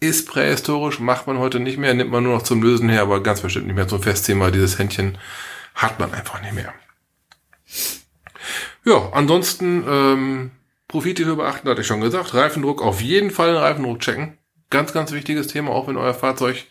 ist 0.00 0.28
prähistorisch, 0.28 1.00
macht 1.00 1.26
man 1.26 1.38
heute 1.38 1.60
nicht 1.60 1.78
mehr, 1.78 1.94
nimmt 1.94 2.10
man 2.10 2.22
nur 2.22 2.34
noch 2.34 2.42
zum 2.42 2.62
Lösen 2.62 2.88
her, 2.88 3.02
aber 3.02 3.22
ganz 3.22 3.40
bestimmt 3.40 3.66
nicht 3.66 3.76
mehr 3.76 3.88
zum 3.88 4.04
weil 4.04 4.52
dieses 4.52 4.78
Händchen 4.78 5.18
hat 5.74 5.98
man 5.98 6.12
einfach 6.12 6.40
nicht 6.42 6.54
mehr. 6.54 6.74
Ja, 8.84 9.10
ansonsten 9.12 9.84
ähm, 9.88 10.50
Profite 10.88 11.24
hier 11.24 11.34
beachten, 11.34 11.68
hatte 11.68 11.80
ich 11.80 11.86
schon 11.86 12.00
gesagt. 12.00 12.34
Reifendruck, 12.34 12.82
auf 12.82 13.00
jeden 13.00 13.30
Fall 13.30 13.48
den 13.48 13.56
Reifendruck 13.56 14.00
checken. 14.00 14.38
Ganz, 14.70 14.92
ganz 14.92 15.12
wichtiges 15.12 15.48
Thema, 15.48 15.70
auch 15.70 15.88
wenn 15.88 15.96
euer 15.96 16.14
Fahrzeug 16.14 16.64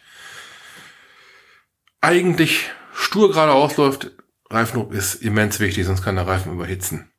eigentlich 2.01 2.69
stur 2.93 3.32
gerade 3.32 3.51
ausläuft. 3.51 4.11
Reifendruck 4.49 4.93
ist 4.93 5.15
immens 5.15 5.59
wichtig, 5.59 5.86
sonst 5.86 6.03
kann 6.03 6.15
der 6.15 6.28
Reifen 6.28 6.53
überhitzen. 6.53 7.11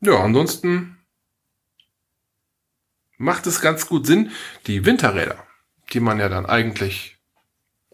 Ja, 0.00 0.20
ansonsten 0.20 0.98
macht 3.22 3.46
es 3.46 3.60
ganz 3.60 3.86
gut 3.86 4.06
Sinn, 4.06 4.32
die 4.66 4.84
Winterräder, 4.84 5.36
die 5.92 6.00
man 6.00 6.18
ja 6.18 6.28
dann 6.28 6.44
eigentlich 6.44 7.16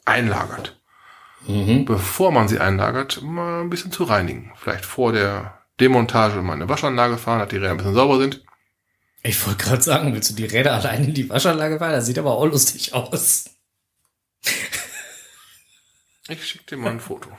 einlagert, 0.04 0.80
mhm. 1.46 1.84
bevor 1.84 2.32
man 2.32 2.48
sie 2.48 2.58
einlagert, 2.58 3.20
mal 3.22 3.60
ein 3.60 3.70
bisschen 3.70 3.92
zu 3.92 4.04
reinigen. 4.04 4.52
Vielleicht 4.56 4.86
vor 4.86 5.12
der 5.12 5.58
Demontage 5.80 6.40
mal 6.42 6.54
eine 6.54 6.68
Waschanlage 6.68 7.18
fahren, 7.18 7.40
dass 7.40 7.50
die 7.50 7.56
Räder 7.56 7.72
ein 7.72 7.76
bisschen 7.76 7.94
sauber 7.94 8.18
sind. 8.18 8.42
Ich 9.22 9.46
wollte 9.46 9.64
gerade 9.64 9.82
sagen, 9.82 10.14
willst 10.14 10.30
du 10.30 10.34
die 10.34 10.46
Räder 10.46 10.72
allein 10.72 11.04
in 11.04 11.14
die 11.14 11.28
Waschanlage 11.28 11.78
fahren? 11.78 11.92
Das 11.92 12.06
sieht 12.06 12.18
aber 12.18 12.32
auch 12.32 12.46
lustig 12.46 12.94
aus. 12.94 13.50
Ich 16.30 16.46
schicke 16.46 16.64
dir 16.64 16.76
mal 16.76 16.92
ein 16.92 17.00
Foto. 17.00 17.30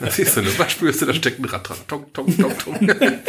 da 0.00 0.10
siehst 0.10 0.36
du 0.36 0.40
eine 0.40 0.58
Waschbürste, 0.58 1.06
da 1.06 1.14
steckt 1.14 1.40
ein 1.40 1.44
Rad 1.44 1.68
dran. 1.68 1.78
Tong, 1.88 2.12
tong, 2.12 2.36
tong, 2.36 2.58
tong. 2.58 3.22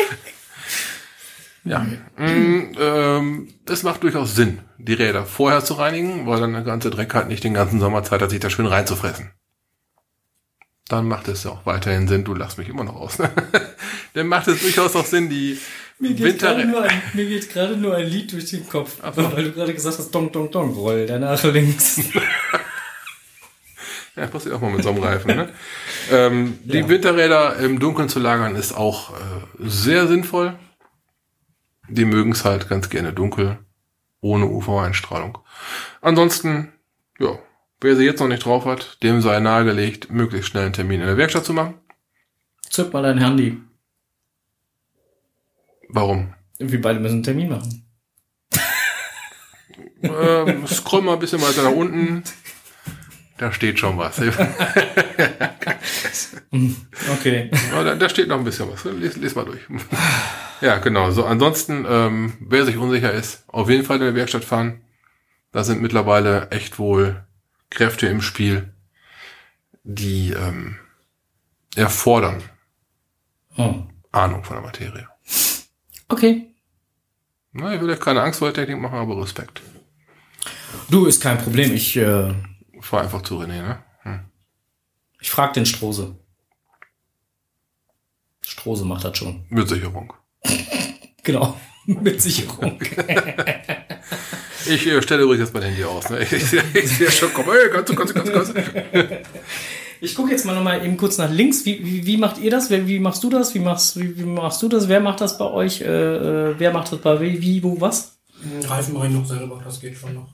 Ja, 1.63 1.85
mm, 2.17 2.75
ähm, 2.79 3.53
es 3.67 3.83
macht 3.83 4.01
durchaus 4.01 4.35
Sinn, 4.35 4.59
die 4.79 4.93
Räder 4.93 5.25
vorher 5.25 5.63
zu 5.63 5.75
reinigen, 5.75 6.25
weil 6.25 6.39
dann 6.39 6.53
der 6.53 6.63
ganze 6.63 6.89
Dreck 6.89 7.13
halt 7.13 7.27
nicht 7.27 7.43
den 7.43 7.53
ganzen 7.53 7.79
Sommer 7.79 8.03
Zeit 8.03 8.21
hat, 8.21 8.31
sich 8.31 8.39
da 8.39 8.49
schön 8.49 8.65
reinzufressen. 8.65 9.31
Dann 10.87 11.07
macht 11.07 11.27
es 11.27 11.45
auch 11.45 11.65
weiterhin 11.65 12.07
Sinn, 12.07 12.23
du 12.23 12.33
lachst 12.33 12.57
mich 12.57 12.67
immer 12.67 12.83
noch 12.83 12.95
aus, 12.95 13.19
ne? 13.19 13.29
dann 14.13 14.27
macht 14.27 14.47
es 14.47 14.61
durchaus 14.61 14.95
auch 14.95 15.05
Sinn, 15.05 15.29
die 15.29 15.57
mir 15.99 16.15
geht 16.15 16.39
gerade 16.39 16.65
nur, 16.65 16.81
ein, 16.81 17.01
mir 17.13 17.27
geht 17.27 17.51
gerade 17.51 17.77
nur 17.77 17.95
ein 17.95 18.07
Lied 18.07 18.33
durch 18.33 18.49
den 18.49 18.67
Kopf, 18.67 18.97
aber 19.03 19.31
weil 19.33 19.43
du 19.43 19.51
gerade 19.51 19.71
gesagt 19.71 19.99
hast, 19.99 20.09
dong, 20.09 20.31
dong, 20.31 20.49
dong, 20.49 20.73
roll 20.73 21.05
danach 21.05 21.43
links. 21.43 22.01
ja, 24.15 24.25
passiert 24.25 24.55
auch 24.55 24.61
mal 24.61 24.71
mit 24.71 24.81
so 24.81 24.89
einem 24.89 25.03
Reifen, 25.03 25.35
ne? 25.35 25.49
ähm, 26.11 26.57
die 26.63 26.79
ja. 26.79 26.89
Winterräder 26.89 27.57
im 27.57 27.79
Dunkeln 27.79 28.09
zu 28.09 28.19
lagern 28.19 28.55
ist 28.55 28.75
auch 28.75 29.11
äh, 29.11 29.13
sehr 29.59 30.07
sinnvoll 30.07 30.55
die 31.91 32.05
mögen 32.05 32.31
es 32.31 32.45
halt 32.45 32.69
ganz 32.69 32.89
gerne 32.89 33.13
dunkel, 33.13 33.59
ohne 34.21 34.45
UV-Einstrahlung. 34.45 35.37
Ansonsten, 36.01 36.73
ja, 37.19 37.37
wer 37.79 37.95
sie 37.95 38.05
jetzt 38.05 38.19
noch 38.19 38.27
nicht 38.27 38.45
drauf 38.45 38.65
hat, 38.65 39.01
dem 39.03 39.21
sei 39.21 39.39
nahegelegt, 39.39 40.11
möglichst 40.11 40.49
schnell 40.49 40.65
einen 40.65 40.73
Termin 40.73 41.01
in 41.01 41.07
der 41.07 41.17
Werkstatt 41.17 41.45
zu 41.45 41.53
machen. 41.53 41.75
Zück 42.69 42.93
mal 42.93 43.03
dein 43.03 43.17
Handy. 43.17 43.57
Warum? 45.89 46.33
Wir 46.57 46.81
beide 46.81 46.99
müssen 46.99 47.15
einen 47.15 47.23
Termin 47.23 47.49
machen. 47.49 47.85
ähm, 50.03 50.65
scroll 50.67 51.01
mal 51.01 51.13
ein 51.13 51.19
bisschen 51.19 51.41
weiter 51.41 51.63
nach 51.63 51.71
unten. 51.71 52.23
Da 53.37 53.51
steht 53.51 53.79
schon 53.79 53.97
was. 53.97 54.19
okay. 57.11 57.49
Da, 57.71 57.95
da, 57.95 58.09
steht 58.09 58.27
noch 58.27 58.37
ein 58.37 58.43
bisschen 58.43 58.71
was. 58.71 58.83
Lies, 58.85 59.17
lies 59.17 59.33
mal 59.33 59.45
durch. 59.45 59.61
Ja, 60.61 60.77
genau. 60.77 61.11
So, 61.11 61.25
ansonsten, 61.25 61.85
ähm, 61.87 62.33
wer 62.39 62.65
sich 62.65 62.77
unsicher 62.77 63.11
ist, 63.11 63.43
auf 63.47 63.69
jeden 63.69 63.83
Fall 63.83 63.97
in 63.97 64.03
der 64.03 64.15
Werkstatt 64.15 64.45
fahren. 64.45 64.81
Da 65.51 65.63
sind 65.63 65.81
mittlerweile 65.81 66.49
echt 66.51 66.79
wohl 66.79 67.25
Kräfte 67.69 68.07
im 68.07 68.21
Spiel, 68.21 68.73
die 69.83 70.31
ähm, 70.31 70.77
erfordern 71.75 72.41
oh. 73.57 73.83
Ahnung 74.11 74.43
von 74.43 74.57
der 74.57 74.65
Materie. 74.65 75.07
Okay. 76.07 76.53
Na, 77.53 77.73
ich 77.73 77.81
will 77.81 77.89
euch 77.89 77.99
keine 77.99 78.21
Angst 78.21 78.39
vor 78.39 78.51
der 78.51 78.55
Technik 78.63 78.81
machen, 78.81 78.97
aber 78.97 79.21
Respekt. 79.21 79.61
Du, 80.89 81.05
ist 81.05 81.21
kein 81.21 81.37
Problem. 81.37 81.73
Ich 81.73 81.95
äh, 81.97 82.33
fahr 82.79 83.01
einfach 83.01 83.21
zu 83.21 83.39
René, 83.39 83.61
ne? 83.61 83.83
Hm. 84.03 84.19
Ich 85.19 85.31
frag 85.31 85.53
den 85.53 85.65
Strose. 85.65 86.15
Strose 88.41 88.85
macht 88.85 89.03
das 89.03 89.17
schon. 89.17 89.45
Mit 89.49 89.69
Sicherung. 89.69 90.13
Genau, 91.23 91.57
mit 91.85 92.21
Sicherung. 92.21 92.79
ich 94.65 94.87
äh, 94.87 95.01
stelle 95.01 95.23
übrigens 95.23 95.47
jetzt 95.47 95.53
mein 95.53 95.63
Handy 95.63 95.83
aus. 95.83 96.09
Ne? 96.09 96.23
Ich, 96.23 96.33
ich, 96.33 96.53
ich 96.73 96.89
sehe 96.89 97.11
schon, 97.11 97.29
komm, 97.33 97.45
ey, 97.49 97.69
kannst 97.71 97.89
du, 97.89 97.95
kannst 97.95 98.15
du. 98.15 99.21
Ich 100.03 100.15
gucke 100.15 100.31
jetzt 100.31 100.45
mal 100.45 100.55
noch 100.55 100.63
mal 100.63 100.83
eben 100.83 100.97
kurz 100.97 101.19
nach 101.19 101.29
links. 101.29 101.63
Wie, 101.63 101.85
wie, 101.85 102.05
wie 102.07 102.17
macht 102.17 102.39
ihr 102.39 102.49
das? 102.49 102.71
Wie, 102.71 102.87
wie 102.87 102.99
machst 102.99 103.23
du 103.23 103.29
das? 103.29 103.53
Wie 103.53 103.59
machst, 103.59 103.99
wie, 103.99 104.17
wie 104.17 104.23
machst 104.23 104.61
du 104.63 104.67
das? 104.67 104.87
Wer 104.87 104.99
macht 104.99 105.21
das 105.21 105.37
bei 105.37 105.45
euch? 105.45 105.81
Äh, 105.81 105.85
äh 105.85 106.55
wer 106.57 106.73
macht 106.73 106.91
das 106.91 106.99
bei 106.99 107.21
wie, 107.21 107.39
wie, 107.39 107.61
wo, 107.61 107.79
was? 107.79 108.17
Reifen 108.63 108.95
mache 108.95 109.07
ich 109.07 109.13
noch 109.13 109.25
selber, 109.25 109.61
das 109.63 109.79
geht 109.79 109.95
schon 109.95 110.15
noch. 110.15 110.27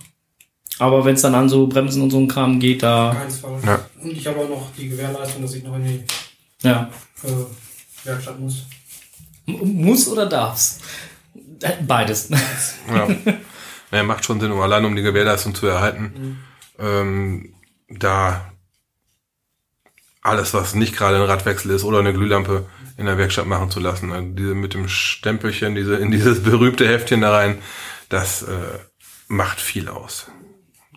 Aber 0.80 1.04
wenn 1.04 1.16
es 1.16 1.22
dann 1.22 1.36
an 1.36 1.50
so 1.50 1.68
Bremsen 1.68 2.02
und 2.02 2.12
so 2.12 2.18
ein 2.20 2.28
Kram 2.28 2.60
geht, 2.60 2.84
da. 2.84 3.16
Keins 3.20 3.40
Fall. 3.40 3.60
Ja. 3.66 3.80
Und 4.02 4.12
ich 4.12 4.26
habe 4.26 4.40
auch 4.40 4.50
noch 4.50 4.72
die 4.78 4.90
Gewährleistung, 4.90 5.42
dass 5.42 5.56
ich 5.56 5.64
noch 5.64 5.76
in 5.76 5.84
die 5.84 6.04
Ja. 6.64 6.90
äh, 7.24 8.06
Werkstatt 8.06 8.40
muss. 8.40 8.66
Muss 9.48 10.08
oder 10.08 10.26
darf's? 10.26 10.80
Äh, 11.62 11.82
Beides. 11.82 12.30
Ja. 12.90 13.08
ja, 13.92 14.04
macht 14.04 14.26
schon 14.26 14.40
Sinn, 14.40 14.52
um 14.52 14.60
allein 14.60 14.86
um 14.86 14.96
die 14.96 15.02
Gewährleistung 15.02 15.56
zu 15.56 15.68
erhalten. 15.68 16.40
Ähm, 16.80 17.56
da 17.90 18.52
alles, 20.22 20.54
was 20.54 20.76
nicht 20.76 20.96
gerade 20.96 21.18
ein 21.18 21.24
Radwechsel 21.24 21.72
ist 21.72 21.84
oder 21.84 22.00
eine 22.00 22.14
Glühlampe 22.14 22.66
in 22.98 23.06
der 23.06 23.18
Werkstatt 23.18 23.46
machen 23.48 23.72
zu 23.72 23.80
lassen. 23.80 24.12
Also 24.12 24.28
diese 24.30 24.56
mit 24.56 24.74
dem 24.74 24.88
Stempelchen, 24.88 25.76
diese 25.76 25.96
in 25.96 26.12
dieses 26.12 26.44
berühmte 26.44 26.88
Heftchen 26.88 27.22
da 27.22 27.32
rein, 27.32 27.62
das 28.10 28.44
äh, 28.44 28.80
macht 29.28 29.60
viel 29.60 29.88
aus. 29.88 30.28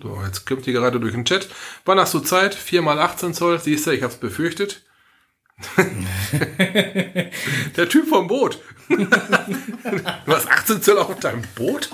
So, 0.02 0.20
jetzt 0.24 0.46
kommt 0.46 0.66
die 0.66 0.72
gerade 0.72 0.98
durch 0.98 1.12
den 1.12 1.24
Chat. 1.24 1.48
Wann 1.84 1.98
hast 1.98 2.14
du 2.14 2.20
Zeit? 2.20 2.54
4 2.54 2.82
mal 2.82 2.98
18 2.98 3.34
Zoll, 3.34 3.60
siehst 3.60 3.86
du, 3.86 3.90
ich 3.90 4.02
hab's 4.02 4.16
befürchtet. 4.16 4.82
Der 7.76 7.88
Typ 7.88 8.08
vom 8.08 8.26
Boot. 8.26 8.58
Du 8.88 10.32
hast 10.32 10.48
18 10.48 10.82
Zoll 10.82 10.98
auf 10.98 11.18
deinem 11.20 11.42
Boot? 11.54 11.90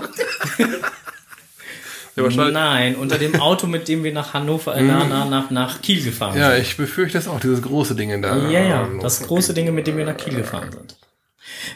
Nein, 2.17 2.97
unter 2.97 3.19
dem 3.19 3.39
Auto, 3.41 3.67
mit 3.67 3.89
dem 3.89 4.03
wir 4.03 4.13
nach 4.13 4.33
Hannover, 4.33 4.75
äh, 4.75 4.83
na, 4.83 5.05
na, 5.05 5.27
nach, 5.27 5.51
nach 5.51 5.83
Kiel 5.83 6.03
gefahren 6.03 6.33
sind. 6.33 6.43
Ja, 6.43 6.57
ich 6.57 6.77
befürchte 6.77 7.19
es 7.19 7.29
auch, 7.29 7.41
dieses 7.41 7.61
große 7.61 7.95
Ding 7.95 8.23
da. 8.23 8.49
Ja, 8.49 8.63
ja, 8.63 8.89
das 9.03 9.27
große 9.27 9.53
Dinge, 9.53 9.73
mit 9.73 9.87
dem 9.87 9.99
wir 9.99 10.07
nach 10.07 10.17
Kiel 10.17 10.35
gefahren 10.35 10.73
sind. 10.73 10.97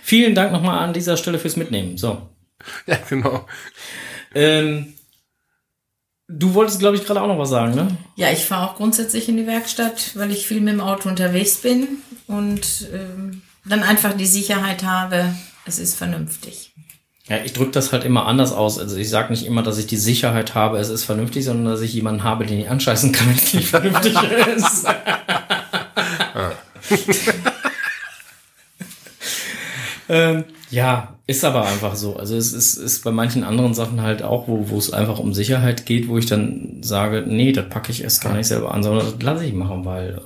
Vielen 0.03 0.34
Dank 0.34 0.53
nochmal 0.53 0.78
an 0.78 0.95
dieser 0.95 1.16
Stelle 1.16 1.38
fürs 1.38 1.57
Mitnehmen. 1.57 1.99
So. 1.99 2.30
Ja, 2.86 2.99
genau. 3.09 3.47
Ähm, 4.34 4.95
du 6.31 6.55
wolltest, 6.55 6.78
glaube 6.78 6.97
ich, 6.97 7.05
gerade 7.05 7.20
auch 7.20 7.26
noch 7.26 7.39
was 7.39 7.51
sagen, 7.51 7.74
ne? 7.74 7.97
Ja, 8.16 8.31
ich 8.31 8.45
fahre 8.45 8.70
auch 8.70 8.76
grundsätzlich 8.76 9.28
in 9.28 9.37
die 9.37 9.47
Werkstatt, 9.47 10.12
weil 10.14 10.31
ich 10.31 10.47
viel 10.47 10.61
mit 10.61 10.74
dem 10.74 10.81
Auto 10.81 11.09
unterwegs 11.09 11.57
bin 11.57 11.89
und 12.26 12.89
ähm, 12.93 13.43
dann 13.64 13.83
einfach 13.83 14.14
die 14.14 14.26
Sicherheit 14.26 14.85
habe, 14.85 15.35
es 15.66 15.78
ist 15.78 15.97
vernünftig. 15.97 16.72
Ja, 17.28 17.39
ich 17.45 17.53
drücke 17.53 17.70
das 17.72 17.93
halt 17.93 18.05
immer 18.05 18.26
anders 18.26 18.53
aus. 18.53 18.78
Also 18.78 18.97
ich 18.97 19.09
sage 19.09 19.33
nicht 19.33 19.47
immer, 19.47 19.62
dass 19.62 19.78
ich 19.78 19.87
die 19.87 19.97
Sicherheit 19.97 20.55
habe, 20.55 20.78
es 20.78 20.89
ist 20.89 21.05
vernünftig, 21.05 21.45
sondern 21.45 21.72
dass 21.72 21.81
ich 21.81 21.93
jemanden 21.93 22.24
habe, 22.24 22.47
den 22.47 22.59
ich 22.59 22.68
anscheißen 22.68 23.12
kann, 23.12 23.28
wenn 23.31 23.37
es 23.37 23.55
nicht 23.55 23.68
vernünftig 23.68 24.14
ist. 24.57 24.87
ähm, 30.09 30.45
ja, 30.71 31.16
ist 31.27 31.45
aber 31.45 31.66
einfach 31.66 31.97
so. 31.97 32.16
Also 32.16 32.37
es 32.37 32.53
ist, 32.53 32.77
ist 32.77 33.03
bei 33.03 33.11
manchen 33.11 33.45
anderen 33.45 33.75
Sachen 33.75 34.03
halt 34.03 34.23
auch, 34.23 34.49
wo, 34.49 34.68
wo 34.71 34.79
es 34.79 34.93
einfach 34.93 35.18
um 35.18 35.35
Sicherheit 35.35 35.87
geht, 35.87 36.09
wo 36.09 36.18
ich 36.18 36.27
dann 36.27 36.79
sage, 36.83 37.25
nee, 37.27 37.53
das 37.53 37.68
packe 37.68 37.91
ich 37.91 38.03
erst 38.03 38.23
gar 38.23 38.35
nicht 38.35 38.47
selber 38.47 38.73
an, 38.73 38.83
sondern 38.83 39.07
das 39.07 39.23
lasse 39.23 39.45
ich 39.45 39.53
machen, 39.53 39.85
weil 39.85 40.23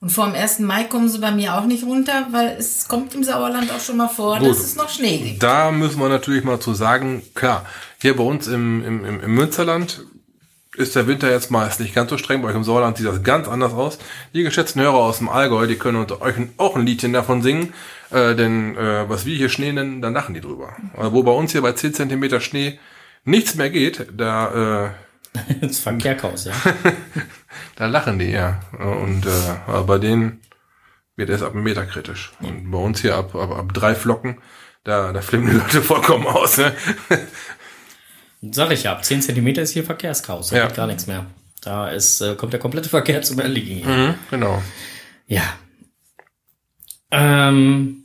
Und 0.00 0.10
vor 0.10 0.26
dem 0.26 0.34
1. 0.34 0.60
Mai 0.60 0.84
kommen 0.84 1.08
sie 1.08 1.18
bei 1.18 1.30
mir 1.30 1.56
auch 1.56 1.66
nicht 1.66 1.84
runter, 1.84 2.26
weil 2.32 2.56
es 2.58 2.88
kommt 2.88 3.14
im 3.14 3.24
Sauerland 3.24 3.70
auch 3.72 3.80
schon 3.80 3.96
mal 3.96 4.08
vor, 4.08 4.38
Gut. 4.38 4.48
dass 4.48 4.58
es 4.58 4.76
noch 4.76 4.88
Schnee 4.88 5.18
gibt. 5.18 5.42
Da 5.42 5.70
müssen 5.70 6.00
wir 6.00 6.08
natürlich 6.08 6.44
mal 6.44 6.60
zu 6.60 6.74
sagen, 6.74 7.22
klar, 7.34 7.64
hier 8.00 8.16
bei 8.16 8.24
uns 8.24 8.48
im, 8.48 8.84
im, 8.84 9.04
im, 9.04 9.20
im 9.20 9.34
Münsterland 9.34 10.04
ist 10.76 10.96
der 10.96 11.06
Winter 11.06 11.30
jetzt 11.30 11.50
meist 11.50 11.80
nicht 11.80 11.94
ganz 11.94 12.10
so 12.10 12.18
streng. 12.18 12.42
Bei 12.42 12.48
euch 12.48 12.56
im 12.56 12.64
Sauerland 12.64 12.96
sieht 12.96 13.06
das 13.06 13.22
ganz 13.22 13.48
anders 13.48 13.72
aus. 13.72 13.98
Die 14.32 14.42
geschätzten 14.42 14.82
Hörer 14.82 14.94
aus 14.94 15.18
dem 15.18 15.28
Allgäu, 15.28 15.66
die 15.66 15.76
können 15.76 15.98
unter 15.98 16.20
euch 16.20 16.34
auch 16.56 16.76
ein 16.76 16.86
Liedchen 16.86 17.12
davon 17.12 17.42
singen. 17.42 17.72
Äh, 18.10 18.34
denn 18.34 18.76
äh, 18.76 19.08
was 19.08 19.26
wir 19.26 19.36
hier 19.36 19.48
Schnee 19.48 19.72
nennen, 19.72 20.02
da 20.02 20.08
lachen 20.08 20.34
die 20.34 20.40
drüber. 20.40 20.76
Also, 20.96 21.12
wo 21.12 21.22
bei 21.22 21.32
uns 21.32 21.52
hier 21.52 21.62
bei 21.62 21.72
10 21.72 21.94
Zentimeter 21.94 22.40
Schnee 22.40 22.78
nichts 23.24 23.54
mehr 23.54 23.70
geht, 23.70 24.06
da, 24.16 24.92
äh, 25.34 25.50
das 25.60 25.78
Verkehrchaos, 25.78 26.44
ja. 26.44 26.52
da 27.76 27.86
lachen 27.86 28.18
die, 28.18 28.30
ja. 28.30 28.60
Und 28.78 29.26
äh, 29.26 29.30
aber 29.66 29.84
bei 29.84 29.98
denen 29.98 30.40
wird 31.16 31.30
es 31.30 31.42
ab 31.42 31.54
einem 31.54 31.64
Meter 31.64 31.86
kritisch. 31.86 32.32
Und 32.40 32.70
bei 32.70 32.78
uns 32.78 33.00
hier 33.00 33.16
ab, 33.16 33.34
ab, 33.34 33.50
ab 33.50 33.72
drei 33.72 33.94
Flocken, 33.94 34.38
da, 34.84 35.12
da 35.12 35.20
flippen 35.22 35.48
die 35.50 35.56
Leute 35.56 35.80
vollkommen 35.82 36.26
aus. 36.26 36.58
Ne? 36.58 36.72
Sag 38.52 38.70
ich 38.72 38.82
ja, 38.84 38.92
ab 38.92 39.04
10 39.04 39.22
Zentimeter 39.22 39.62
ist 39.62 39.70
hier 39.72 39.84
Verkehrschaos, 39.84 40.48
da 40.48 40.56
Ja. 40.56 40.66
geht 40.66 40.76
gar 40.76 40.86
nichts 40.86 41.06
mehr. 41.06 41.26
Da 41.62 41.88
ist, 41.88 42.20
äh, 42.20 42.34
kommt 42.34 42.52
der 42.52 42.60
komplette 42.60 42.88
Verkehr 42.88 43.22
zum 43.22 43.38
Erliegen. 43.38 43.76
hier. 43.76 43.86
Mhm, 43.86 44.14
genau. 44.30 44.62
Ja. 45.26 45.42
Ähm. 47.10 48.04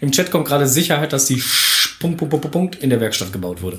Im 0.00 0.10
Chat 0.10 0.30
kommt 0.30 0.46
gerade 0.48 0.66
Sicherheit, 0.66 1.12
dass 1.12 1.26
die 1.26 1.40
Sch 1.40 1.98
Punkt, 2.00 2.18
Punkt, 2.18 2.30
Punkt, 2.32 2.50
Punkt 2.50 2.74
in 2.76 2.90
der 2.90 3.00
Werkstatt 3.00 3.32
gebaut 3.32 3.62
wurde. 3.62 3.78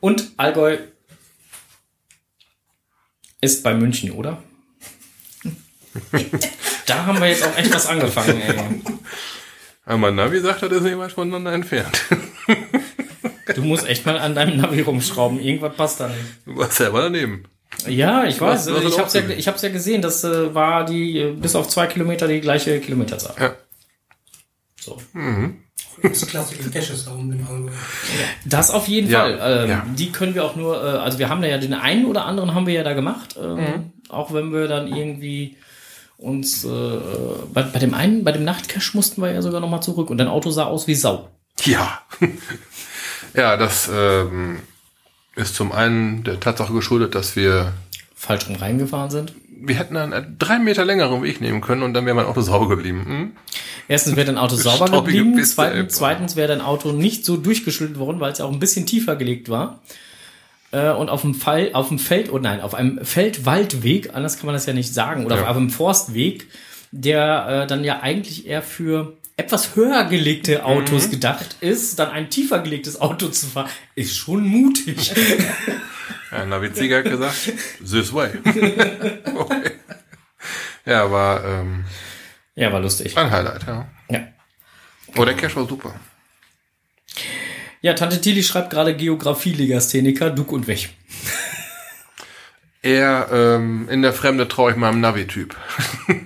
Und 0.00 0.30
Allgäu 0.36 0.78
ist 3.40 3.62
bei 3.62 3.72
München, 3.74 4.10
oder? 4.12 4.42
Da 6.86 7.06
haben 7.06 7.20
wir 7.20 7.28
jetzt 7.28 7.44
auch 7.46 7.56
echt 7.56 7.72
was 7.74 7.86
angefangen, 7.86 8.40
ey. 8.40 8.54
Aber 9.84 9.98
mein 9.98 10.14
Navi 10.14 10.40
sagt, 10.40 10.62
das 10.62 10.70
ist 10.72 10.82
nicht 10.82 10.98
weit 10.98 11.12
voneinander 11.12 11.52
entfernt. 11.52 12.00
Du 13.56 13.62
musst 13.62 13.84
echt 13.88 14.06
mal 14.06 14.16
an 14.16 14.36
deinem 14.36 14.58
Navi 14.60 14.80
rumschrauben. 14.82 15.40
Irgendwas 15.40 15.74
passt 15.74 15.98
da 15.98 16.06
nicht. 16.06 16.20
Du 16.46 16.56
warst 16.56 16.74
selber 16.76 17.02
daneben. 17.02 17.42
Ja, 17.88 18.24
ich 18.24 18.40
weiß. 18.40 18.66
Du 18.66 18.76
hast 18.76 18.84
ich 18.84 18.96
hab's 18.98 19.12
ja, 19.14 19.22
gesehen. 19.22 19.38
ich 19.40 19.48
hab's 19.48 19.62
ja 19.62 19.68
gesehen. 19.70 20.02
Das 20.02 20.22
äh, 20.22 20.54
war 20.54 20.84
die 20.84 21.18
äh, 21.18 21.32
bis 21.32 21.56
auf 21.56 21.66
zwei 21.68 21.88
Kilometer 21.88 22.28
die 22.28 22.40
gleiche 22.40 22.78
Kilometerzahl. 22.78 23.34
Ja. 23.40 23.54
So. 24.80 24.98
Das 26.00 26.26
klassische 26.28 26.70
Caches 26.70 27.04
da 27.06 27.10
unten 27.10 27.40
im 27.40 27.46
Allgäu. 27.46 27.70
Das 28.44 28.70
auf 28.70 28.86
jeden 28.86 29.10
Ja, 29.10 29.22
Fall. 29.22 29.64
Ähm, 29.64 29.70
ja. 29.70 29.86
Die 29.96 30.12
können 30.12 30.36
wir 30.36 30.44
auch 30.44 30.54
nur, 30.54 30.76
äh, 30.76 30.98
also 30.98 31.18
wir 31.18 31.28
haben 31.28 31.42
da 31.42 31.48
ja 31.48 31.58
den 31.58 31.74
einen 31.74 32.04
oder 32.06 32.26
anderen 32.26 32.54
haben 32.54 32.68
wir 32.68 32.74
ja 32.74 32.84
da 32.84 32.92
gemacht. 32.92 33.34
Ähm, 33.36 33.56
Mhm. 33.56 33.92
Auch 34.10 34.32
wenn 34.32 34.52
wir 34.52 34.68
dann 34.68 34.86
irgendwie 34.86 35.56
uns 36.20 36.64
äh, 36.64 36.98
bei, 37.52 37.62
bei 37.62 37.78
dem 37.78 37.94
einen, 37.94 38.24
bei 38.24 38.32
dem 38.32 38.44
Nachtcash 38.44 38.94
mussten 38.94 39.22
wir 39.22 39.32
ja 39.32 39.42
sogar 39.42 39.60
nochmal 39.60 39.82
zurück 39.82 40.10
und 40.10 40.18
dein 40.18 40.28
Auto 40.28 40.50
sah 40.50 40.64
aus 40.64 40.86
wie 40.86 40.94
Sau. 40.94 41.28
Ja. 41.64 42.02
ja, 43.34 43.56
das 43.56 43.90
ähm, 43.92 44.60
ist 45.34 45.54
zum 45.54 45.72
einen 45.72 46.22
der 46.24 46.38
Tatsache 46.38 46.72
geschuldet, 46.72 47.14
dass 47.14 47.36
wir 47.36 47.72
Falsch 48.14 48.48
rum 48.48 48.56
reingefahren 48.56 49.10
sind. 49.10 49.32
wir 49.62 49.76
hätten 49.76 49.96
einen 49.96 50.36
drei 50.38 50.58
Meter 50.58 50.84
längeren 50.84 51.22
Weg 51.22 51.40
nehmen 51.40 51.62
können 51.62 51.82
und 51.82 51.94
dann 51.94 52.04
wäre 52.04 52.14
mein 52.14 52.26
Auto 52.26 52.42
sauber 52.42 52.68
geblieben. 52.68 53.04
Hm? 53.06 53.32
Erstens 53.88 54.16
wäre 54.16 54.26
dein 54.26 54.38
Auto 54.38 54.56
sauber 54.56 54.90
geblieben, 54.90 55.36
Piste, 55.36 55.54
zweitens, 55.54 55.94
zweitens 55.94 56.36
wäre 56.36 56.48
dein 56.48 56.60
Auto 56.60 56.92
nicht 56.92 57.24
so 57.24 57.38
durchgeschüttelt 57.38 57.98
worden, 57.98 58.20
weil 58.20 58.32
es 58.32 58.38
ja 58.38 58.44
auch 58.44 58.52
ein 58.52 58.60
bisschen 58.60 58.84
tiefer 58.84 59.16
gelegt 59.16 59.48
war. 59.48 59.80
Äh, 60.72 60.90
Und 60.90 61.08
auf 61.08 61.22
dem 61.22 61.34
Fall, 61.34 61.70
auf 61.72 61.88
dem 61.88 61.98
Feld, 61.98 62.30
oh 62.32 62.38
nein, 62.38 62.60
auf 62.60 62.74
einem 62.74 63.04
Feldwaldweg, 63.04 64.14
anders 64.14 64.36
kann 64.38 64.46
man 64.46 64.54
das 64.54 64.66
ja 64.66 64.72
nicht 64.72 64.94
sagen, 64.94 65.26
oder 65.26 65.36
Ja. 65.36 65.48
auf 65.48 65.56
einem 65.56 65.70
Forstweg, 65.70 66.46
der 66.92 67.62
äh, 67.64 67.66
dann 67.66 67.82
ja 67.84 68.00
eigentlich 68.00 68.46
eher 68.46 68.62
für 68.62 69.16
etwas 69.36 69.74
höher 69.74 70.04
gelegte 70.04 70.64
Autos 70.64 71.06
Mhm. 71.06 71.10
gedacht 71.12 71.56
ist, 71.60 71.98
dann 71.98 72.10
ein 72.10 72.28
tiefer 72.30 72.58
gelegtes 72.60 73.00
Auto 73.00 73.28
zu 73.28 73.46
fahren, 73.46 73.68
ist 73.94 74.16
schon 74.16 74.46
mutig. 74.46 75.12
Ja, 76.32 76.46
Navizieger 76.46 76.98
hat 76.98 77.06
gesagt, 77.06 77.52
this 77.80 78.12
way. 78.12 78.30
okay. 79.34 79.72
Ja, 80.86 81.10
war 81.10 81.44
ähm, 81.44 81.84
ja, 82.54 82.72
war 82.72 82.78
lustig. 82.78 83.16
ein 83.18 83.28
Highlight, 83.32 83.66
ja. 83.66 83.88
Ja. 84.08 84.20
Oh, 85.16 85.24
der 85.24 85.34
Cash 85.34 85.56
war 85.56 85.66
super. 85.66 85.92
Ja, 87.82 87.94
Tante 87.94 88.20
Tilly 88.20 88.42
schreibt 88.42 88.70
gerade 88.70 88.94
Geografie-Legastheniker, 88.94 90.30
Duck 90.30 90.52
und 90.52 90.66
Weg. 90.66 90.90
Eher 92.82 93.28
ähm, 93.32 93.88
in 93.90 94.02
der 94.02 94.12
Fremde 94.12 94.48
traue 94.48 94.72
ich 94.72 94.76
meinem 94.76 95.00
Navi-Typ. 95.00 95.56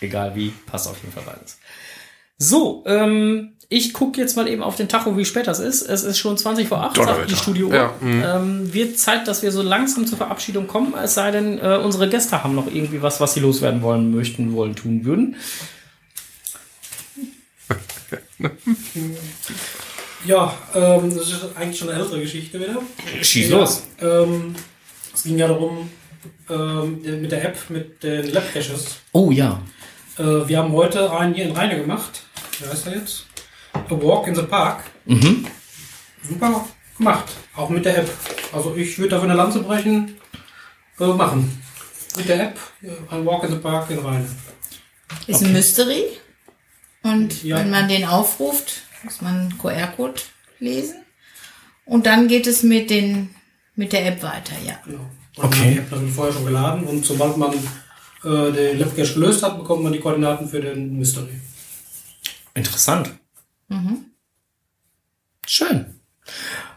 Egal 0.00 0.34
wie, 0.34 0.52
passt 0.66 0.88
auf 0.88 0.96
jeden 1.02 1.12
Fall 1.12 1.24
beides. 1.26 1.58
So, 2.38 2.84
ähm, 2.86 3.52
ich 3.68 3.92
gucke 3.92 4.20
jetzt 4.20 4.36
mal 4.36 4.48
eben 4.48 4.62
auf 4.62 4.76
den 4.76 4.88
Tacho, 4.88 5.16
wie 5.16 5.24
spät 5.24 5.46
das 5.46 5.60
ist. 5.60 5.82
Es 5.82 6.04
ist 6.04 6.18
schon 6.18 6.36
20 6.36 6.68
vor 6.68 6.82
8, 6.82 6.96
sagt 6.96 7.30
die 7.30 7.36
Studio. 7.36 7.72
Ja, 7.72 7.94
mhm. 8.00 8.22
ähm, 8.24 8.74
wird 8.74 8.98
Zeit, 8.98 9.28
dass 9.28 9.42
wir 9.42 9.52
so 9.52 9.62
langsam 9.62 10.06
zur 10.06 10.18
Verabschiedung 10.18 10.66
kommen, 10.66 10.94
es 11.02 11.14
sei 11.14 11.30
denn, 11.30 11.58
äh, 11.58 11.80
unsere 11.82 12.08
Gäste 12.08 12.44
haben 12.44 12.54
noch 12.54 12.66
irgendwie 12.66 13.02
was, 13.02 13.20
was 13.20 13.34
sie 13.34 13.40
loswerden 13.40 13.82
wollen, 13.82 14.14
möchten, 14.14 14.54
wollen, 14.54 14.74
tun 14.74 15.04
würden. 15.04 15.36
Ja, 20.24 20.56
ähm, 20.74 21.14
das 21.14 21.28
ist 21.30 21.44
eigentlich 21.56 21.78
schon 21.78 21.90
eine 21.90 22.00
ältere 22.00 22.20
Geschichte 22.20 22.58
wieder. 22.58 22.80
Schieß 23.22 23.50
ja, 23.50 23.58
los. 23.58 23.82
Ähm, 24.00 24.54
es 25.12 25.22
ging 25.22 25.38
ja 25.38 25.48
darum, 25.48 25.90
ähm, 26.48 27.02
mit 27.20 27.30
der 27.30 27.44
App, 27.44 27.58
mit 27.68 28.02
den 28.02 28.32
Lab-Caches. 28.32 28.86
Oh 29.12 29.30
ja. 29.30 29.60
Äh, 30.18 30.22
wir 30.48 30.58
haben 30.58 30.72
heute 30.72 31.10
einen 31.12 31.34
hier 31.34 31.44
in 31.44 31.52
Rheine 31.52 31.76
gemacht. 31.76 32.22
Wie 32.58 32.68
heißt 32.68 32.86
er 32.86 32.96
jetzt? 32.96 33.26
A 33.74 33.90
Walk 33.90 34.26
in 34.28 34.34
the 34.34 34.42
Park. 34.42 34.84
Mhm. 35.04 35.46
Super 36.26 36.64
gemacht. 36.96 37.24
Auch 37.56 37.68
mit 37.68 37.84
der 37.84 37.98
App. 37.98 38.10
Also 38.52 38.74
ich 38.76 38.96
würde 38.98 39.10
dafür 39.10 39.28
eine 39.28 39.36
Lanze 39.36 39.60
brechen. 39.60 40.16
Äh, 41.00 41.06
machen. 41.06 41.60
Mit 42.16 42.28
der 42.28 42.44
App, 42.44 42.58
äh, 42.82 42.88
ein 43.12 43.26
Walk 43.26 43.42
in 43.44 43.50
the 43.50 43.58
Park 43.58 43.90
in 43.90 43.98
Rhein. 43.98 44.26
Ist 45.26 45.42
ein 45.42 45.52
Mystery. 45.52 46.04
Und 47.02 47.42
Ja. 47.42 47.56
wenn 47.56 47.70
man 47.70 47.88
den 47.88 48.04
aufruft, 48.06 48.83
muss 49.04 49.20
man 49.20 49.40
einen 49.40 49.58
QR-Code 49.58 50.20
lesen. 50.58 50.96
Und 51.84 52.06
dann 52.06 52.28
geht 52.28 52.46
es 52.46 52.62
mit 52.62 52.90
den, 52.90 53.30
mit 53.76 53.92
der 53.92 54.06
App 54.06 54.22
weiter, 54.22 54.54
ja. 54.64 54.78
Genau. 54.84 55.10
Okay. 55.36 55.72
Die 55.72 55.78
App 55.78 55.90
natürlich 55.90 56.14
vorher 56.14 56.32
schon 56.32 56.46
geladen 56.46 56.84
und 56.84 57.04
sobald 57.04 57.36
man 57.36 57.52
äh, 57.52 58.52
den 58.52 58.78
Labcache 58.78 59.14
gelöst 59.14 59.42
hat, 59.42 59.58
bekommt 59.58 59.82
man 59.82 59.92
die 59.92 60.00
Koordinaten 60.00 60.48
für 60.48 60.60
den 60.60 60.96
Mystery. 60.96 61.40
Interessant. 62.54 63.10
Schön. 65.46 65.86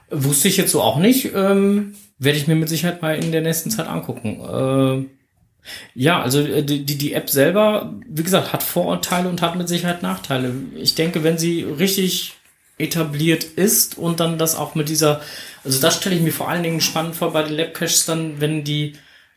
Wusste 0.09 0.47
ich 0.47 0.57
jetzt 0.57 0.71
so 0.71 0.81
auch 0.81 0.99
nicht. 0.99 1.33
Ähm, 1.33 1.95
Werde 2.19 2.37
ich 2.37 2.47
mir 2.47 2.55
mit 2.55 2.69
Sicherheit 2.69 3.01
mal 3.01 3.15
in 3.15 3.31
der 3.31 3.41
nächsten 3.41 3.69
Zeit 3.69 3.87
angucken. 3.87 4.39
Äh, 4.41 5.16
ja, 5.95 6.21
also 6.21 6.39
äh, 6.39 6.63
die, 6.63 6.83
die 6.83 7.13
App 7.13 7.29
selber, 7.29 7.93
wie 8.07 8.23
gesagt, 8.23 8.53
hat 8.53 8.63
Vorurteile 8.63 9.29
und 9.29 9.41
hat 9.41 9.55
mit 9.55 9.67
Sicherheit 9.67 10.03
Nachteile. 10.03 10.53
Ich 10.75 10.95
denke, 10.95 11.23
wenn 11.23 11.37
sie 11.37 11.63
richtig 11.63 12.33
etabliert 12.77 13.43
ist 13.43 13.97
und 13.97 14.19
dann 14.19 14.37
das 14.37 14.55
auch 14.55 14.75
mit 14.75 14.89
dieser, 14.89 15.21
also 15.63 15.81
das 15.81 15.97
stelle 15.97 16.15
ich 16.15 16.21
mir 16.21 16.31
vor 16.31 16.49
allen 16.49 16.63
Dingen 16.63 16.81
spannend 16.81 17.15
vor 17.15 17.33
bei 17.33 17.43
den 17.43 17.55
Labcaches 17.55 18.05
dann, 18.05 18.39
wenn 18.39 18.63
die 18.63 18.93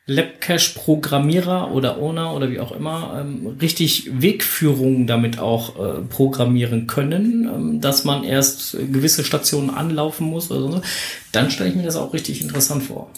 Labcache-Programmierer 0.07 1.71
oder 1.71 1.99
Owner 1.99 2.35
oder 2.35 2.51
wie 2.51 2.59
auch 2.59 2.73
immer 2.73 3.17
ähm, 3.21 3.57
richtig 3.61 4.11
Wegführungen 4.13 5.07
damit 5.07 5.39
auch 5.39 5.77
äh, 5.79 6.01
programmieren 6.03 6.89
können, 6.89 7.49
ähm, 7.55 7.81
dass 7.81 8.05
man 8.05 8.25
erst 8.25 8.73
gewisse 8.73 9.25
Stationen 9.25 9.71
anlaufen 9.71 10.27
muss 10.27 10.51
oder 10.51 10.61
so, 10.61 10.83
dann 11.33 11.51
stelle 11.51 11.71
ich 11.71 11.77
mir 11.77 11.85
das 11.85 11.97
auch 11.97 12.13
richtig 12.13 12.43
interessant 12.43 12.83
vor. 12.83 13.11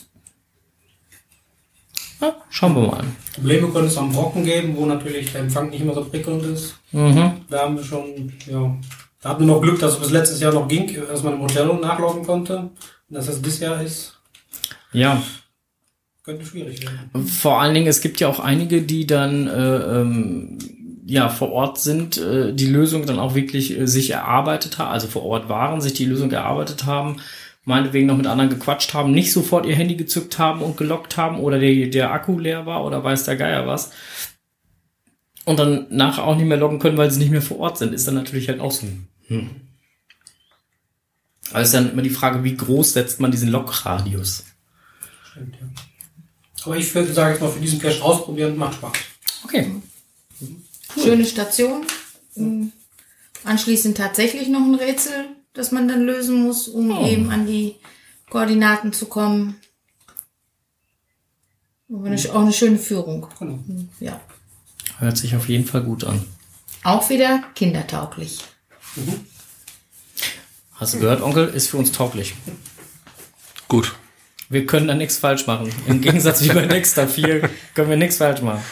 Ja, 2.23 2.37
schauen 2.51 2.75
wir 2.77 2.87
mal. 2.87 3.05
Probleme 3.35 3.69
können 3.69 3.89
es 3.89 3.99
am 3.99 4.13
Brocken 4.13 4.45
geben, 4.45 4.77
wo 4.77 4.87
natürlich 4.87 5.33
der 5.33 5.41
Empfang 5.43 5.71
nicht 5.71 5.81
immer 5.83 5.95
so 5.95 6.05
prickelnd 6.05 6.45
ist. 6.45 6.77
Mhm. 6.93 7.33
Da 7.51 7.63
haben 7.63 7.77
wir 7.77 7.85
schon, 7.85 8.33
ja, 8.49 8.75
da 9.21 9.29
hatten 9.31 9.47
wir 9.47 9.55
noch 9.55 9.61
Glück, 9.61 9.81
dass 9.81 9.95
es 9.95 9.99
bis 9.99 10.11
letztes 10.11 10.41
Jahr 10.41 10.53
noch 10.53 10.69
ging, 10.69 10.89
dass 11.09 11.23
man 11.25 11.35
im 11.35 11.43
Hotel 11.43 11.67
nachlaufen 11.67 12.25
konnte. 12.25 12.57
Und 12.59 12.71
dass 13.09 13.29
es 13.29 13.43
dieses 13.43 13.61
Jahr 13.61 13.83
ist, 13.83 14.17
Ja, 14.93 15.21
könnte 16.23 16.47
schwierig 16.47 16.83
werden. 16.83 17.27
Vor 17.27 17.61
allen 17.61 17.75
Dingen, 17.75 17.89
es 17.89 18.01
gibt 18.01 18.21
ja 18.21 18.29
auch 18.29 18.39
einige, 18.39 18.83
die 18.83 19.07
dann 19.07 19.49
äh, 19.49 20.01
ähm, 20.01 20.59
ja 21.05 21.29
vor 21.29 21.51
Ort 21.51 21.79
sind, 21.79 22.19
äh, 22.19 22.53
die 22.55 22.69
Lösung 22.69 23.07
dann 23.07 23.19
auch 23.19 23.35
wirklich 23.35 23.77
äh, 23.77 23.87
sich 23.87 24.11
erarbeitet 24.11 24.79
haben, 24.79 24.93
also 24.93 25.09
vor 25.09 25.25
Ort 25.25 25.49
waren, 25.49 25.81
sich 25.81 25.95
die 25.95 26.05
Lösung 26.05 26.31
erarbeitet 26.31 26.87
haben, 26.87 27.17
meinetwegen 27.65 28.07
noch 28.07 28.17
mit 28.17 28.27
anderen 28.27 28.51
gequatscht 28.51 28.95
haben, 28.95 29.13
nicht 29.13 29.33
sofort 29.33 29.67
ihr 29.67 29.77
Handy 29.77 29.97
gezückt 29.97 30.39
haben 30.39 30.63
und 30.63 30.77
gelockt 30.77 31.17
haben 31.17 31.39
oder 31.39 31.59
der, 31.59 31.89
der 31.89 32.13
Akku 32.13 32.39
leer 32.39 32.67
war 32.67 32.85
oder 32.85 33.03
weiß 33.05 33.25
der 33.25 33.37
Geier 33.37 33.67
was. 33.67 33.93
Und 35.45 35.59
dann 35.59 35.87
nachher 35.91 36.25
auch 36.25 36.37
nicht 36.37 36.47
mehr 36.47 36.57
loggen 36.57 36.79
können, 36.79 36.97
weil 36.97 37.11
sie 37.11 37.19
nicht 37.19 37.31
mehr 37.31 37.43
vor 37.43 37.59
Ort 37.59 37.79
sind, 37.79 37.95
ist 37.95 38.07
dann 38.07 38.15
natürlich 38.15 38.49
halt 38.49 38.61
auch 38.61 38.73
so 38.73 38.87
ein 38.87 39.09
hm. 39.27 39.51
Aber 41.51 41.61
es 41.61 41.69
ist 41.69 41.75
dann 41.75 41.91
immer 41.91 42.03
die 42.03 42.11
Frage, 42.11 42.45
wie 42.45 42.57
groß 42.57 42.95
setzt 42.95 43.21
man 43.21 43.31
diesen 43.31 43.51
Logradius? 43.51 44.45
Stimmt, 45.31 45.57
ja. 45.61 45.67
Aber 46.65 46.77
ich 46.77 46.95
würde 46.95 47.13
sagen, 47.13 47.33
jetzt 47.33 47.43
mal 47.43 47.51
für 47.51 47.61
diesen 47.61 47.81
Cache 47.81 48.03
ausprobieren, 48.03 48.57
macht 48.57 48.75
Spaß. 48.75 48.93
Okay. 49.45 49.71
Schöne 51.03 51.25
Station. 51.25 51.85
Mm. 52.37 52.69
Anschließend 53.45 53.97
tatsächlich 53.97 54.49
noch 54.49 54.61
ein 54.61 54.77
Rätsel, 54.77 55.27
das 55.55 55.71
man 55.73 55.89
dann 55.89 56.03
lösen 56.03 56.43
muss, 56.43 56.69
um 56.69 56.91
Oh. 56.91 57.07
eben 57.07 57.31
an 57.31 57.47
die 57.47 57.77
Koordinaten 58.31 58.93
zu 58.93 59.07
kommen. 59.07 59.57
Aber 61.93 62.07
eine, 62.07 62.17
auch 62.17 62.41
eine 62.41 62.53
schöne 62.53 62.79
Führung. 62.79 63.27
Genau. 63.39 63.59
Ja. 64.01 64.21
Hört 64.99 65.17
sich 65.19 65.37
auf 65.37 65.49
jeden 65.49 65.67
Fall 65.67 65.83
gut 65.83 66.05
an. 66.05 66.25
Auch 66.85 67.11
wieder 67.11 67.43
kindertauglich. 67.55 68.39
Hast 70.75 70.95
du 70.95 70.99
gehört, 71.01 71.21
Onkel? 71.23 71.49
Ist 71.49 71.69
für 71.69 71.77
uns 71.77 71.93
tauglich. 71.93 72.35
Gut. 73.69 73.95
Wir 74.49 74.67
können 74.67 74.89
da 74.89 74.95
nichts 74.95 75.19
falsch 75.19 75.47
machen. 75.47 75.71
Im 75.87 76.01
Gegensatz 76.01 76.43
wie 76.43 76.49
bei 76.49 76.67
Dexter 76.67 77.09
4 77.09 77.49
können 77.75 77.91
wir 77.91 77.97
nichts 77.97 78.17
falsch 78.19 78.43
machen. 78.43 78.63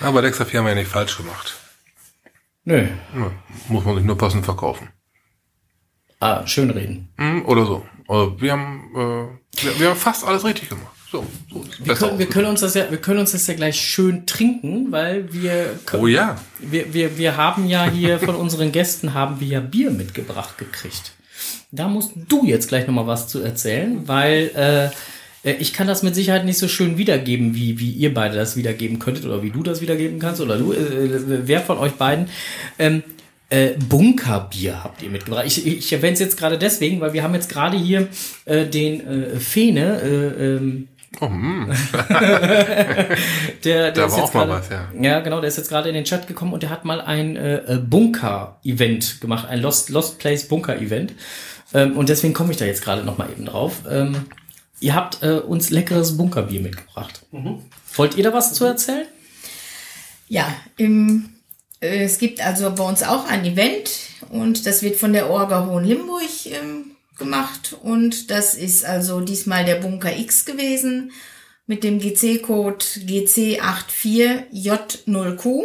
Aber 0.00 0.22
Dexter 0.22 0.46
4 0.46 0.60
haben 0.60 0.66
wir 0.66 0.70
ja 0.74 0.78
nicht 0.78 0.90
falsch 0.90 1.16
gemacht. 1.16 1.54
Nö. 2.64 2.86
Ja, 3.14 3.32
muss 3.68 3.84
man 3.84 3.96
sich 3.96 4.04
nur 4.04 4.16
passend 4.18 4.44
verkaufen. 4.44 4.88
Ah, 6.20 6.46
schön 6.46 6.70
reden. 6.70 7.08
Hm, 7.18 7.44
Oder 7.46 7.66
so. 7.66 7.84
Also 8.08 8.40
wir 8.40 8.52
haben, 8.52 8.90
äh, 8.94 9.62
wir, 9.64 9.80
wir 9.80 9.88
haben 9.90 9.96
fast 9.96 10.24
alles 10.24 10.44
richtig 10.44 10.68
gemacht. 10.68 10.94
So, 11.10 11.24
so 11.52 11.64
Wir 11.84 11.94
können, 11.94 12.18
wir 12.18 12.26
können 12.26 12.46
uns 12.46 12.60
das 12.60 12.74
ja, 12.74 12.90
wir 12.90 12.98
können 12.98 13.20
uns 13.20 13.32
das 13.32 13.46
ja 13.46 13.54
gleich 13.54 13.80
schön 13.80 14.26
trinken, 14.26 14.90
weil 14.90 15.32
wir, 15.32 15.78
können, 15.86 16.02
Oh 16.02 16.06
ja. 16.06 16.36
wir, 16.58 16.92
wir, 16.92 17.16
wir 17.16 17.36
haben 17.36 17.68
ja 17.68 17.88
hier 17.88 18.18
von 18.18 18.34
unseren 18.34 18.72
Gästen 18.72 19.14
haben 19.14 19.40
wir 19.40 19.46
ja 19.46 19.60
Bier 19.60 19.90
mitgebracht 19.90 20.58
gekriegt. 20.58 21.12
Da 21.70 21.88
musst 21.88 22.12
du 22.28 22.44
jetzt 22.44 22.68
gleich 22.68 22.86
nochmal 22.86 23.06
was 23.06 23.28
zu 23.28 23.40
erzählen, 23.40 24.08
weil 24.08 24.50
äh, 24.56 25.48
äh, 25.48 25.54
ich 25.58 25.72
kann 25.72 25.86
das 25.86 26.02
mit 26.02 26.14
Sicherheit 26.14 26.44
nicht 26.44 26.58
so 26.58 26.68
schön 26.68 26.98
wiedergeben, 26.98 27.54
wie, 27.54 27.78
wie 27.78 27.90
ihr 27.90 28.12
beide 28.12 28.36
das 28.36 28.56
wiedergeben 28.56 28.98
könntet 28.98 29.24
oder 29.26 29.42
wie 29.42 29.50
du 29.50 29.62
das 29.62 29.80
wiedergeben 29.80 30.18
kannst 30.18 30.40
oder 30.40 30.58
du, 30.58 30.72
äh, 30.72 31.46
wer 31.46 31.60
von 31.60 31.78
euch 31.78 31.92
beiden. 31.92 32.28
Ähm, 32.78 33.02
äh, 33.50 33.70
Bunkerbier 33.88 34.82
habt 34.84 35.02
ihr 35.02 35.10
mitgebracht. 35.10 35.44
Ich, 35.46 35.66
ich 35.66 35.92
erwähne 35.92 36.14
es 36.14 36.20
jetzt 36.20 36.36
gerade 36.36 36.58
deswegen, 36.58 37.00
weil 37.00 37.12
wir 37.12 37.22
haben 37.22 37.34
jetzt 37.34 37.48
gerade 37.48 37.76
hier 37.76 38.08
äh, 38.44 38.66
den 38.66 39.06
äh, 39.34 39.40
Fene, 39.40 40.00
äh, 40.00 40.44
ähm, 40.56 40.88
Oh, 41.20 41.28
hm. 41.28 41.72
der, 43.64 43.90
der 43.90 43.92
Da 43.92 44.06
ist 44.06 44.12
war 44.12 44.18
jetzt 44.18 44.28
auch 44.30 44.34
mal 44.34 44.46
gerade- 44.46 44.60
was, 44.60 44.68
ja. 44.68 44.88
Ja, 45.00 45.20
genau, 45.20 45.40
der 45.40 45.48
ist 45.48 45.56
jetzt 45.56 45.68
gerade 45.68 45.88
in 45.88 45.94
den 45.94 46.04
Chat 46.04 46.26
gekommen 46.26 46.52
und 46.52 46.62
der 46.62 46.70
hat 46.70 46.84
mal 46.84 47.00
ein 47.00 47.36
äh, 47.36 47.78
Bunker-Event 47.82 49.20
gemacht, 49.20 49.48
ein 49.48 49.60
Lost, 49.62 49.88
Lost 49.90 50.18
Place 50.18 50.46
Bunker-Event. 50.48 51.14
Ähm, 51.74 51.96
und 51.96 52.08
deswegen 52.08 52.34
komme 52.34 52.50
ich 52.52 52.58
da 52.58 52.64
jetzt 52.66 52.82
gerade 52.82 53.02
noch 53.02 53.16
mal 53.18 53.30
eben 53.30 53.46
drauf. 53.46 53.82
Ähm, 53.90 54.26
ihr 54.80 54.94
habt 54.94 55.22
äh, 55.22 55.32
uns 55.38 55.70
leckeres 55.70 56.16
Bunkerbier 56.16 56.60
mitgebracht. 56.60 57.22
Wollt 57.94 58.16
ihr 58.16 58.24
da 58.24 58.32
was 58.34 58.52
zu 58.52 58.64
erzählen? 58.66 59.06
Ja, 60.28 60.54
im, 60.76 61.30
es 61.80 62.18
gibt 62.18 62.40
also 62.40 62.74
bei 62.74 62.84
uns 62.84 63.02
auch 63.02 63.26
ein 63.26 63.44
Event 63.44 63.90
und 64.30 64.66
das 64.66 64.82
wird 64.82 64.96
von 64.96 65.12
der 65.12 65.28
Orga 65.30 65.66
Hohenlimburg 65.66 66.46
ähm, 66.46 66.92
gemacht 67.18 67.76
und 67.82 68.30
das 68.30 68.54
ist 68.54 68.84
also 68.84 69.20
diesmal 69.20 69.64
der 69.64 69.76
Bunker 69.76 70.16
X 70.16 70.44
gewesen 70.44 71.12
mit 71.66 71.84
dem 71.84 71.98
GC-Code 71.98 72.84
GC84J0Q 72.84 75.64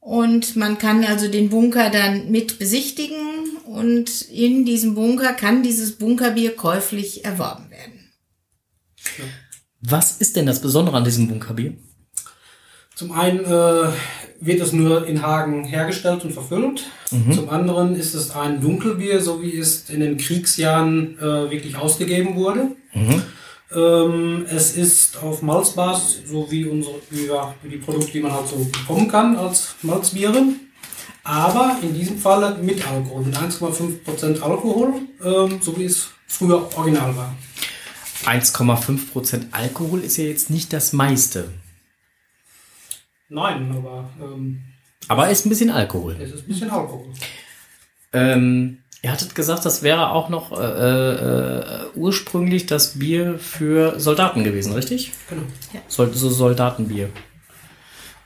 und 0.00 0.56
man 0.56 0.78
kann 0.78 1.04
also 1.04 1.28
den 1.28 1.48
Bunker 1.48 1.90
dann 1.90 2.30
mit 2.30 2.58
besichtigen 2.58 3.56
und 3.64 4.22
in 4.22 4.64
diesem 4.64 4.94
Bunker 4.94 5.32
kann 5.32 5.62
dieses 5.62 5.96
Bunkerbier 5.96 6.56
käuflich 6.56 7.24
erworben 7.24 7.70
werden. 7.70 8.12
Was 9.80 10.18
ist 10.18 10.36
denn 10.36 10.46
das 10.46 10.60
Besondere 10.60 10.96
an 10.96 11.04
diesem 11.04 11.28
Bunkerbier? 11.28 11.74
Zum 12.96 13.12
einen 13.12 13.44
äh, 13.44 13.88
wird 14.40 14.60
es 14.62 14.72
nur 14.72 15.06
in 15.06 15.20
Hagen 15.20 15.64
hergestellt 15.64 16.24
und 16.24 16.32
verfüllt. 16.32 16.84
Zum 17.34 17.50
anderen 17.50 17.94
ist 17.94 18.14
es 18.14 18.30
ein 18.30 18.62
Dunkelbier, 18.62 19.20
so 19.20 19.42
wie 19.42 19.58
es 19.58 19.90
in 19.90 20.00
den 20.00 20.16
Kriegsjahren 20.16 21.18
äh, 21.18 21.50
wirklich 21.50 21.76
ausgegeben 21.76 22.36
wurde. 22.36 22.70
Ähm, 23.74 24.46
es 24.48 24.78
ist 24.78 25.22
auf 25.22 25.42
Malzbasis, 25.42 26.20
so 26.26 26.50
wie, 26.50 26.64
unsere, 26.64 26.94
wie, 27.10 27.26
ja, 27.26 27.54
die 27.62 27.76
Produkte, 27.76 28.12
die 28.12 28.20
man 28.20 28.32
halt 28.32 28.48
so 28.48 28.56
bekommen 28.56 29.08
kann 29.08 29.36
als 29.36 29.74
Malzbiere. 29.82 30.42
Aber 31.22 31.76
in 31.82 31.92
diesem 31.92 32.16
Falle 32.18 32.56
mit 32.62 32.86
Alkohol, 32.88 33.24
mit 33.24 33.36
1,5% 33.36 34.40
Alkohol, 34.40 34.94
ähm, 35.22 35.58
so 35.60 35.76
wie 35.76 35.84
es 35.84 36.08
früher 36.26 36.66
original 36.74 37.14
war. 37.14 37.34
1,5% 38.24 39.48
Alkohol 39.50 40.00
ist 40.00 40.16
ja 40.16 40.24
jetzt 40.24 40.48
nicht 40.48 40.72
das 40.72 40.94
meiste. 40.94 41.50
Nein, 43.28 43.74
aber 43.76 44.08
ähm, 44.20 44.62
Aber 45.08 45.28
ist 45.30 45.46
ein 45.46 45.48
bisschen 45.48 45.70
Alkohol. 45.70 46.16
es 46.20 46.32
ist 46.32 46.44
ein 46.44 46.48
bisschen 46.48 46.70
Alkohol. 46.70 47.06
Ähm, 48.12 48.78
ihr 49.02 49.12
hattet 49.12 49.34
gesagt, 49.34 49.64
das 49.64 49.82
wäre 49.82 50.10
auch 50.10 50.28
noch 50.28 50.52
äh, 50.58 50.64
äh, 50.64 51.80
ursprünglich 51.94 52.66
das 52.66 52.98
Bier 52.98 53.38
für 53.38 53.98
Soldaten 53.98 54.44
gewesen, 54.44 54.72
richtig? 54.72 55.12
Genau. 55.28 55.42
Sol 55.88 56.12
so 56.14 56.30
Soldatenbier. 56.30 57.10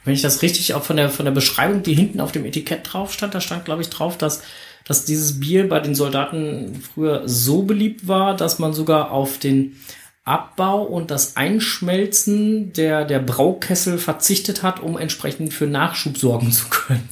Wenn 0.05 0.15
ich 0.15 0.23
das 0.23 0.43
richtig 0.43 0.75
auch 0.75 0.83
von 0.83 0.97
der, 0.97 1.11
von 1.11 1.25
der 1.25 1.33
Beschreibung, 1.33 1.83
die 1.83 1.95
hinten 1.95 2.21
auf 2.21 2.33
dem 2.33 2.45
Etikett 2.45 2.81
drauf 2.91 3.13
stand, 3.13 3.35
da 3.35 3.41
stand, 3.41 3.65
glaube 3.65 3.83
ich, 3.83 3.91
drauf, 3.91 4.17
dass, 4.17 4.43
dass 4.87 5.05
dieses 5.05 5.41
Bier 5.41 5.69
bei 5.69 5.81
den 5.81 5.95
Soldaten 5.95 6.83
früher 6.83 7.23
so 7.29 7.63
beliebt 7.63 8.09
war, 8.09 8.35
dass 8.37 8.59
man 8.59 8.73
sogar 8.73 9.11
auf 9.11 9.39
den 9.39 9.77
Abbau 10.25 10.83
und 10.83 11.11
das 11.11 11.37
Einschmelzen 11.37 12.73
der, 12.73 13.05
der 13.05 13.19
Braukessel 13.21 13.99
verzichtet 13.99 14.63
hat, 14.63 14.81
um 14.81 14.99
entsprechend 14.99 15.53
für 15.53 15.67
Nachschub 15.67 16.19
sorgen 16.19 16.53
zu 16.53 16.67
können. 16.69 17.09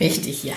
Richtig, 0.00 0.44
ja. 0.44 0.54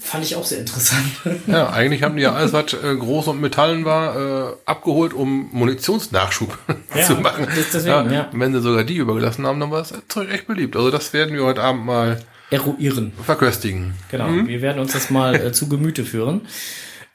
Fand 0.00 0.24
ich 0.24 0.34
auch 0.34 0.44
sehr 0.44 0.58
interessant. 0.58 1.04
Ja, 1.46 1.70
eigentlich 1.70 2.02
haben 2.02 2.16
die 2.16 2.22
ja 2.22 2.32
alles, 2.32 2.52
was 2.52 2.72
äh, 2.72 2.96
groß 2.96 3.28
und 3.28 3.40
Metallen 3.40 3.84
war, 3.84 4.50
äh, 4.50 4.56
abgeholt, 4.64 5.14
um 5.14 5.48
Munitionsnachschub 5.52 6.58
Ja, 6.94 7.02
zu 7.04 7.14
machen. 7.16 7.46
deswegen, 7.56 8.12
ja. 8.12 8.28
Wenn 8.32 8.52
sie 8.52 8.60
sogar 8.60 8.82
die 8.82 8.96
übergelassen 8.96 9.46
haben, 9.46 9.60
dann 9.60 9.70
war 9.70 9.78
das 9.78 9.94
Zeug 10.08 10.28
echt 10.32 10.48
beliebt. 10.48 10.74
Also 10.76 10.90
das 10.90 11.12
werden 11.12 11.34
wir 11.36 11.44
heute 11.44 11.62
Abend 11.62 11.84
mal 11.86 12.20
Eruieren. 12.50 13.12
verköstigen. 13.24 13.94
Genau. 14.10 14.28
Wir 14.46 14.60
werden 14.60 14.80
uns 14.80 14.92
das 14.92 15.10
mal 15.10 15.34
äh, 15.36 15.52
zu 15.52 15.68
Gemüte 15.68 16.04
führen. 16.04 16.42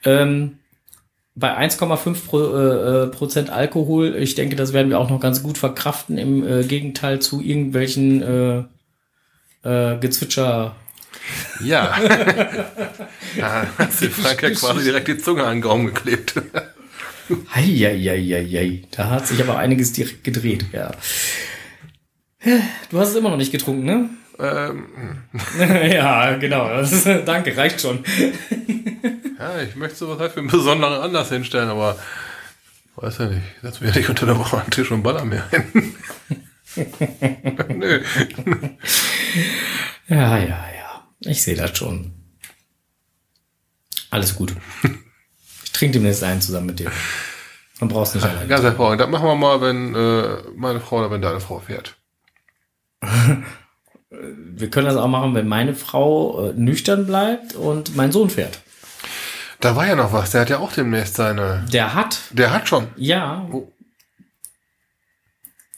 Ähm, 0.04 0.58
bei 1.34 1.56
1,5 1.56 2.26
Pro, 2.26 2.40
äh, 2.40 3.04
äh, 3.04 3.06
Prozent 3.08 3.50
Alkohol, 3.50 4.14
ich 4.16 4.34
denke, 4.34 4.56
das 4.56 4.72
werden 4.72 4.90
wir 4.90 4.98
auch 4.98 5.10
noch 5.10 5.20
ganz 5.20 5.42
gut 5.42 5.58
verkraften, 5.58 6.18
im 6.18 6.46
äh, 6.46 6.64
Gegenteil 6.64 7.20
zu 7.20 7.40
irgendwelchen 7.40 8.22
äh, 8.22 8.64
äh, 9.68 9.98
Gezwitscher. 9.98 10.76
Ja. 11.64 11.96
da 13.38 13.66
hat 13.78 13.92
sich 13.92 14.10
Frank 14.10 14.42
ja 14.42 14.50
quasi 14.50 14.84
direkt 14.84 15.08
die 15.08 15.18
Zunge 15.18 15.44
an 15.44 15.56
den 15.56 15.62
Gaumen 15.62 15.86
geklebt. 15.86 16.34
Heieieiei. 17.54 18.82
Da 18.90 19.08
hat 19.10 19.26
sich 19.26 19.40
aber 19.40 19.58
einiges 19.58 19.92
direkt 19.92 20.24
gedreht, 20.24 20.66
ja. 20.72 20.90
Du 22.90 22.98
hast 22.98 23.10
es 23.10 23.16
immer 23.16 23.30
noch 23.30 23.36
nicht 23.36 23.52
getrunken, 23.52 23.84
ne? 23.84 24.10
Ähm, 24.38 24.86
ja, 25.58 26.36
genau. 26.36 26.80
Ist, 26.80 27.06
danke, 27.26 27.56
reicht 27.56 27.80
schon. 27.80 28.04
ja, 29.38 29.62
ich 29.62 29.76
möchte 29.76 29.96
sowas 29.96 30.18
halt 30.18 30.32
für 30.32 30.40
einen 30.40 30.48
besonderen 30.48 31.00
Anlass 31.00 31.28
hinstellen, 31.28 31.68
aber 31.68 31.98
weiß 32.96 33.18
ja 33.18 33.26
nicht. 33.26 33.42
Setz 33.62 33.80
mir 33.80 33.92
nicht 33.92 34.08
unter 34.08 34.26
der 34.26 34.38
Woche 34.38 34.58
an 34.58 34.64
den 34.66 34.70
Tisch 34.70 34.90
und 34.90 35.02
baller 35.02 35.24
mir 35.24 35.44
hin. 35.50 35.94
Nö. 37.68 38.02
Ja, 40.08 40.38
ja, 40.38 40.46
ja. 40.46 41.06
Ich 41.20 41.42
sehe 41.42 41.56
das 41.56 41.76
schon. 41.76 42.12
Alles 44.10 44.34
gut. 44.34 44.54
Ich 45.64 45.72
trinke 45.72 45.94
demnächst 45.94 46.22
einen 46.22 46.40
zusammen 46.40 46.66
mit 46.66 46.78
dir. 46.78 46.90
Man 47.80 47.88
brauchst 47.88 48.14
nicht 48.14 48.24
alleine. 48.24 48.46
Ganz 48.46 48.62
hervorragend. 48.62 49.00
Das 49.00 49.08
machen 49.08 49.26
wir 49.26 49.34
mal, 49.34 49.60
wenn 49.60 49.94
äh, 49.94 50.50
meine 50.54 50.80
Frau 50.80 50.98
oder 50.98 51.10
wenn 51.10 51.22
deine 51.22 51.40
Frau 51.40 51.58
fährt. 51.60 51.96
Wir 54.20 54.68
können 54.70 54.86
das 54.86 54.96
auch 54.96 55.08
machen, 55.08 55.34
wenn 55.34 55.48
meine 55.48 55.74
Frau 55.74 56.50
äh, 56.50 56.52
nüchtern 56.54 57.06
bleibt 57.06 57.54
und 57.54 57.96
mein 57.96 58.12
Sohn 58.12 58.28
fährt. 58.30 58.60
Da 59.60 59.74
war 59.76 59.86
ja 59.86 59.94
noch 59.94 60.12
was. 60.12 60.32
Der 60.32 60.42
hat 60.42 60.50
ja 60.50 60.58
auch 60.58 60.72
demnächst 60.72 61.14
seine. 61.14 61.64
Der 61.72 61.94
hat, 61.94 62.18
Der 62.30 62.52
hat 62.52 62.68
schon. 62.68 62.88
ja, 62.96 63.46
Oh. 63.52 63.68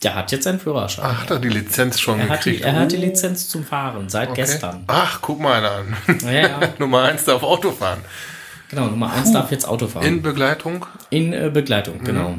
der 0.03 0.15
hat 0.17 0.33
jetzt 0.33 0.45
seinen 0.45 0.59
Führerschein. 0.59 1.05
Ach, 1.07 1.23
hat 1.23 1.31
er 1.31 1.39
die 1.39 1.49
Lizenz 1.49 2.01
schon 2.01 2.19
er, 2.19 2.29
hat 2.29 2.45
die, 2.45 2.51
gekriegt. 2.53 2.65
er 2.67 2.75
hat 2.81 2.93
die 2.93 2.97
Oh, 2.99 3.01
Lizenz 3.03 3.49
zum 3.49 3.65
Fahren 3.65 4.09
seit 4.09 4.31
okay. 4.31 4.43
gestern. 4.43 4.85
Ach, 4.89 5.21
guck 5.23 5.39
mal 5.41 5.59
einer 5.59 5.71
an. 5.71 5.97
Ja, 6.25 6.31
ja, 6.33 6.61
Nummer 6.79 7.03
eins 7.05 7.25
darf 7.25 7.43
Auto 7.43 7.71
fahren. 7.73 8.01
genau. 8.69 8.87
Nummer 8.87 9.13
eins 9.13 9.33
darf 9.33 9.51
jetzt 9.51 9.67
Auto 9.69 9.87
fahren. 9.87 10.05
In 10.05 10.23
Begleitung. 10.23 10.85
In 11.11 11.33
äh, 11.33 11.51
Begleitung, 11.53 12.03
genau. 12.03 12.35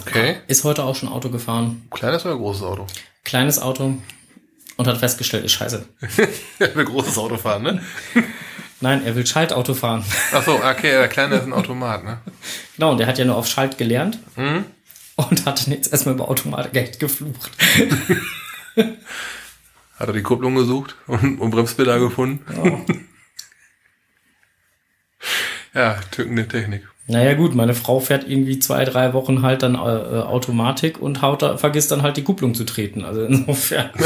Okay. 0.00 0.36
Ist 0.46 0.64
heute 0.64 0.84
auch 0.84 0.94
schon 0.96 1.08
Auto 1.08 1.28
gefahren. 1.30 1.86
Kleines 1.90 2.24
oder 2.26 2.36
großes 2.36 2.62
Auto? 2.62 2.86
Kleines 3.24 3.58
Auto. 3.58 3.98
Und 4.76 4.86
hat 4.86 4.98
festgestellt, 4.98 5.44
ist 5.44 5.52
scheiße. 5.52 5.86
Er 6.58 6.74
will 6.74 6.84
großes 6.84 7.16
Auto 7.18 7.36
fahren, 7.36 7.62
ne? 7.62 7.82
Nein, 8.80 9.04
er 9.06 9.14
will 9.14 9.24
Schaltauto 9.24 9.72
fahren. 9.72 10.04
Ach 10.32 10.44
so, 10.44 10.56
okay, 10.56 10.90
der 10.90 11.08
Kleine 11.08 11.36
ist 11.36 11.44
ein 11.44 11.52
Automat, 11.52 12.04
ne? 12.04 12.18
Genau, 12.76 12.90
und 12.90 12.98
der 12.98 13.06
hat 13.06 13.18
ja 13.18 13.24
nur 13.24 13.36
auf 13.36 13.46
Schalt 13.46 13.78
gelernt. 13.78 14.18
Mhm. 14.36 14.64
Und 15.16 15.46
hat 15.46 15.64
dann 15.64 15.72
jetzt 15.72 15.92
erstmal 15.92 16.16
über 16.16 16.28
Automatgeld 16.28 16.98
geflucht. 16.98 17.52
Hat 19.96 20.08
er 20.08 20.12
die 20.12 20.22
Kupplung 20.22 20.56
gesucht 20.56 20.96
und, 21.06 21.38
und 21.38 21.50
Bremspedal 21.50 22.00
gefunden? 22.00 22.44
Ja, 25.72 26.00
tückende 26.10 26.48
Technik. 26.48 26.88
Naja 27.06 27.34
gut, 27.34 27.54
meine 27.54 27.74
Frau 27.74 28.00
fährt 28.00 28.26
irgendwie 28.26 28.58
zwei, 28.58 28.84
drei 28.86 29.12
Wochen 29.12 29.42
halt 29.42 29.62
dann 29.62 29.74
äh, 29.74 29.78
äh, 29.78 30.22
Automatik 30.22 31.00
und 31.00 31.20
haut 31.20 31.42
da, 31.42 31.58
vergisst 31.58 31.90
dann 31.90 32.02
halt 32.02 32.16
die 32.16 32.24
Kupplung 32.24 32.54
zu 32.54 32.64
treten. 32.64 33.04
Also 33.04 33.24
insofern. 33.24 33.90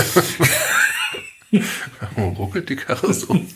Oh, 2.18 2.28
ruckelt 2.28 2.68
die 2.68 2.76
Karre 2.76 3.14
so. 3.14 3.34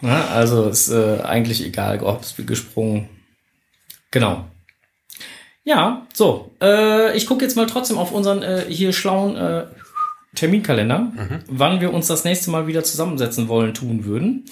Ja, 0.00 0.26
also 0.28 0.68
ist 0.68 0.90
äh, 0.90 1.20
eigentlich 1.22 1.64
egal, 1.64 2.00
ob 2.00 2.22
es 2.22 2.34
gesprungen. 2.36 3.08
Genau. 4.10 4.44
Ja, 5.64 6.06
so. 6.12 6.50
Äh, 6.60 7.16
ich 7.16 7.26
gucke 7.26 7.42
jetzt 7.42 7.56
mal 7.56 7.66
trotzdem 7.66 7.96
auf 7.96 8.12
unseren 8.12 8.42
äh, 8.42 8.64
hier 8.68 8.92
schlauen 8.92 9.36
äh, 9.36 9.64
Terminkalender, 10.34 11.12
wann 11.48 11.80
wir 11.80 11.94
uns 11.94 12.06
das 12.06 12.24
nächste 12.24 12.50
Mal 12.50 12.66
wieder 12.66 12.84
zusammensetzen 12.84 13.48
wollen, 13.48 13.72
tun 13.72 14.04
würden. 14.04 14.44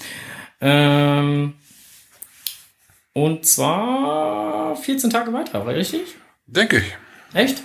Ähm, 0.59 1.53
und 3.13 3.45
zwar 3.45 4.75
14 4.75 5.09
Tage 5.09 5.31
weiter, 5.33 5.65
war 5.65 5.73
richtig? 5.73 6.15
Denke 6.47 6.77
ich. 6.79 6.97
Echt? 7.33 7.63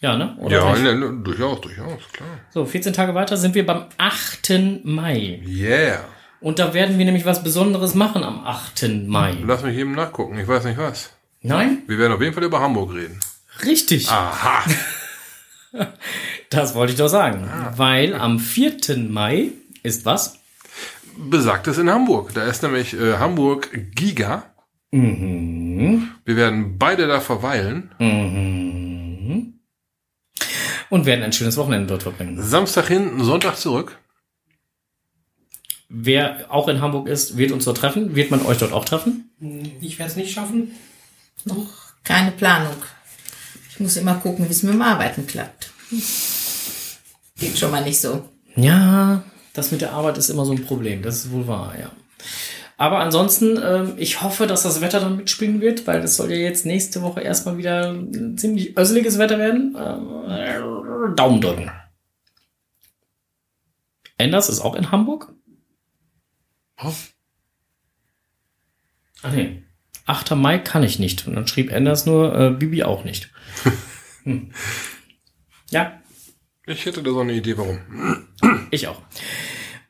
Ja, 0.00 0.16
ne? 0.16 0.36
Oder 0.38 0.56
ja, 0.56 0.76
ne, 0.76 0.94
ne, 0.94 1.20
durchaus, 1.22 1.60
durchaus, 1.60 2.00
klar. 2.12 2.28
So, 2.50 2.64
14 2.64 2.92
Tage 2.92 3.14
weiter 3.14 3.36
sind 3.36 3.54
wir 3.54 3.66
beim 3.66 3.84
8. 3.98 4.84
Mai. 4.84 5.42
Yeah. 5.46 6.04
Und 6.40 6.58
da 6.58 6.72
werden 6.72 6.98
wir 6.98 7.04
nämlich 7.04 7.24
was 7.24 7.42
Besonderes 7.42 7.94
machen 7.94 8.22
am 8.22 8.44
8. 8.44 9.06
Mai. 9.06 9.36
Lass 9.44 9.62
mich 9.62 9.76
eben 9.76 9.92
nachgucken, 9.92 10.38
ich 10.38 10.46
weiß 10.46 10.64
nicht 10.64 10.78
was. 10.78 11.10
Nein? 11.40 11.82
Wir 11.86 11.98
werden 11.98 12.12
auf 12.12 12.20
jeden 12.20 12.34
Fall 12.34 12.44
über 12.44 12.60
Hamburg 12.60 12.94
reden. 12.94 13.18
Richtig. 13.64 14.08
Aha. 14.08 14.64
Das 16.50 16.74
wollte 16.74 16.94
ich 16.94 16.98
doch 16.98 17.08
sagen. 17.08 17.46
Weil 17.76 18.14
am 18.14 18.38
4. 18.38 18.96
Mai 19.10 19.50
ist 19.82 20.06
was? 20.06 20.37
Besagtes 21.18 21.78
in 21.78 21.90
Hamburg. 21.90 22.32
Da 22.34 22.44
ist 22.44 22.62
nämlich 22.62 22.94
äh, 22.94 23.18
Hamburg 23.18 23.70
Giga. 23.94 24.54
Mhm. 24.90 26.10
Wir 26.24 26.36
werden 26.36 26.78
beide 26.78 27.06
da 27.06 27.20
verweilen. 27.20 27.90
Mhm. 27.98 29.54
Und 30.90 31.04
werden 31.04 31.22
ein 31.22 31.32
schönes 31.32 31.56
Wochenende 31.56 31.88
dort 31.88 32.04
verbringen. 32.04 32.42
Samstag 32.42 32.88
hin, 32.88 33.22
Sonntag 33.22 33.56
zurück. 33.56 33.98
Wer 35.90 36.46
auch 36.50 36.68
in 36.68 36.80
Hamburg 36.80 37.08
ist, 37.08 37.36
wird 37.36 37.52
uns 37.52 37.64
dort 37.64 37.78
treffen. 37.78 38.14
Wird 38.14 38.30
man 38.30 38.44
euch 38.46 38.58
dort 38.58 38.72
auch 38.72 38.84
treffen? 38.84 39.30
Ich 39.80 39.98
werde 39.98 40.10
es 40.10 40.16
nicht 40.16 40.32
schaffen. 40.32 40.72
Noch 41.44 41.66
keine 42.04 42.30
Planung. 42.30 42.76
Ich 43.70 43.80
muss 43.80 43.96
immer 43.96 44.14
gucken, 44.14 44.46
wie 44.46 44.52
es 44.52 44.62
mit 44.62 44.74
dem 44.74 44.82
Arbeiten 44.82 45.26
klappt. 45.26 45.72
Geht 47.38 47.58
schon 47.58 47.70
mal 47.70 47.84
nicht 47.84 48.00
so. 48.00 48.28
Ja, 48.56 49.22
das 49.58 49.72
mit 49.72 49.80
der 49.80 49.92
Arbeit 49.92 50.16
ist 50.16 50.30
immer 50.30 50.44
so 50.44 50.52
ein 50.52 50.64
Problem. 50.64 51.02
Das 51.02 51.16
ist 51.16 51.32
wohl 51.32 51.46
wahr, 51.46 51.74
ja. 51.78 51.90
Aber 52.78 53.00
ansonsten, 53.00 53.58
ähm, 53.62 53.94
ich 53.96 54.22
hoffe, 54.22 54.46
dass 54.46 54.62
das 54.62 54.80
Wetter 54.80 55.00
dann 55.00 55.16
mitspielen 55.16 55.60
wird, 55.60 55.86
weil 55.88 56.00
das 56.00 56.16
soll 56.16 56.30
ja 56.30 56.36
jetzt 56.36 56.64
nächste 56.64 57.02
Woche 57.02 57.20
erstmal 57.20 57.58
wieder 57.58 57.90
ein 57.90 58.38
ziemlich 58.38 58.78
össeliges 58.78 59.18
Wetter 59.18 59.38
werden. 59.38 59.76
Ähm, 59.76 61.16
Daumen 61.16 61.40
drücken. 61.40 61.70
Enders 64.16 64.48
ist 64.48 64.60
auch 64.60 64.76
in 64.76 64.92
Hamburg? 64.92 65.32
Oh. 66.80 66.92
Ah 69.22 69.30
nee. 69.30 69.64
8. 70.06 70.36
Mai 70.36 70.58
kann 70.58 70.84
ich 70.84 71.00
nicht. 71.00 71.26
Und 71.26 71.34
dann 71.34 71.48
schrieb 71.48 71.72
Enders 71.72 72.06
nur, 72.06 72.34
äh, 72.38 72.50
Bibi 72.50 72.84
auch 72.84 73.04
nicht. 73.04 73.30
hm. 74.22 74.52
Ja, 75.70 76.00
Ich 76.68 76.84
hätte 76.84 77.02
da 77.02 77.10
so 77.10 77.20
eine 77.20 77.32
Idee, 77.32 77.56
warum. 77.56 77.78
ich 78.70 78.86
auch. 78.88 79.00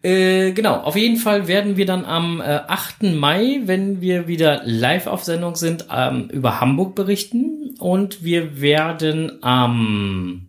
Äh, 0.02 0.52
genau, 0.52 0.76
auf 0.76 0.94
jeden 0.94 1.16
Fall 1.16 1.48
werden 1.48 1.76
wir 1.76 1.86
dann 1.86 2.04
am 2.04 2.40
äh, 2.40 2.44
8. 2.44 3.02
Mai, 3.02 3.62
wenn 3.64 4.00
wir 4.00 4.28
wieder 4.28 4.62
live 4.64 5.08
auf 5.08 5.24
Sendung 5.24 5.56
sind, 5.56 5.86
ähm, 5.92 6.28
über 6.30 6.60
Hamburg 6.60 6.94
berichten. 6.94 7.74
Und 7.80 8.22
wir 8.22 8.60
werden 8.60 9.42
am 9.42 10.48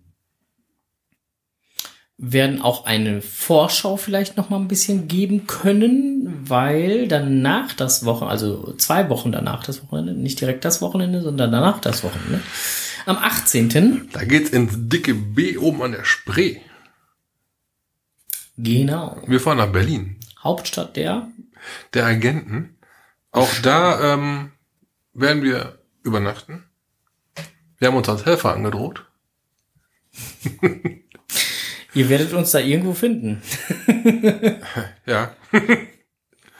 werden 2.21 2.61
auch 2.61 2.85
eine 2.85 3.21
Vorschau 3.21 3.95
vielleicht 3.95 4.35
noch 4.35 4.49
mal 4.49 4.57
ein 4.57 4.67
bisschen 4.67 5.07
geben 5.07 5.47
können, 5.47 6.43
weil 6.49 7.07
danach 7.07 7.73
das 7.73 8.03
Wochenende, 8.03 8.31
also 8.31 8.73
zwei 8.73 9.09
Wochen 9.09 9.31
danach 9.31 9.63
das 9.63 9.81
Wochenende, 9.83 10.13
nicht 10.13 10.41
direkt 10.41 10.65
das 10.65 10.81
Wochenende, 10.81 11.21
sondern 11.21 11.49
danach 11.49 11.79
das 11.79 12.03
Wochenende, 12.03 12.41
am 13.09 13.17
18. 13.17 14.09
Da 14.13 14.23
geht's 14.23 14.51
ins 14.51 14.73
dicke 14.75 15.13
B 15.13 15.57
oben 15.57 15.81
an 15.81 15.91
der 15.93 16.05
Spree. 16.05 16.57
Genau, 18.57 19.21
Wir 19.25 19.39
fahren 19.39 19.57
nach 19.57 19.71
Berlin. 19.71 20.17
Hauptstadt 20.43 20.95
der 20.95 21.29
Der 21.93 22.05
Agenten. 22.05 22.77
Auch 23.31 23.49
da 23.61 24.13
ähm, 24.13 24.51
werden 25.13 25.43
wir 25.43 25.79
übernachten. 26.03 26.63
Wir 27.77 27.87
haben 27.87 27.97
uns 27.97 28.09
als 28.09 28.25
Helfer 28.25 28.53
angedroht. 28.53 29.05
Ihr 31.93 32.09
werdet 32.09 32.33
uns 32.33 32.51
da 32.51 32.59
irgendwo 32.59 32.93
finden. 32.93 33.41
Ja. 35.05 35.35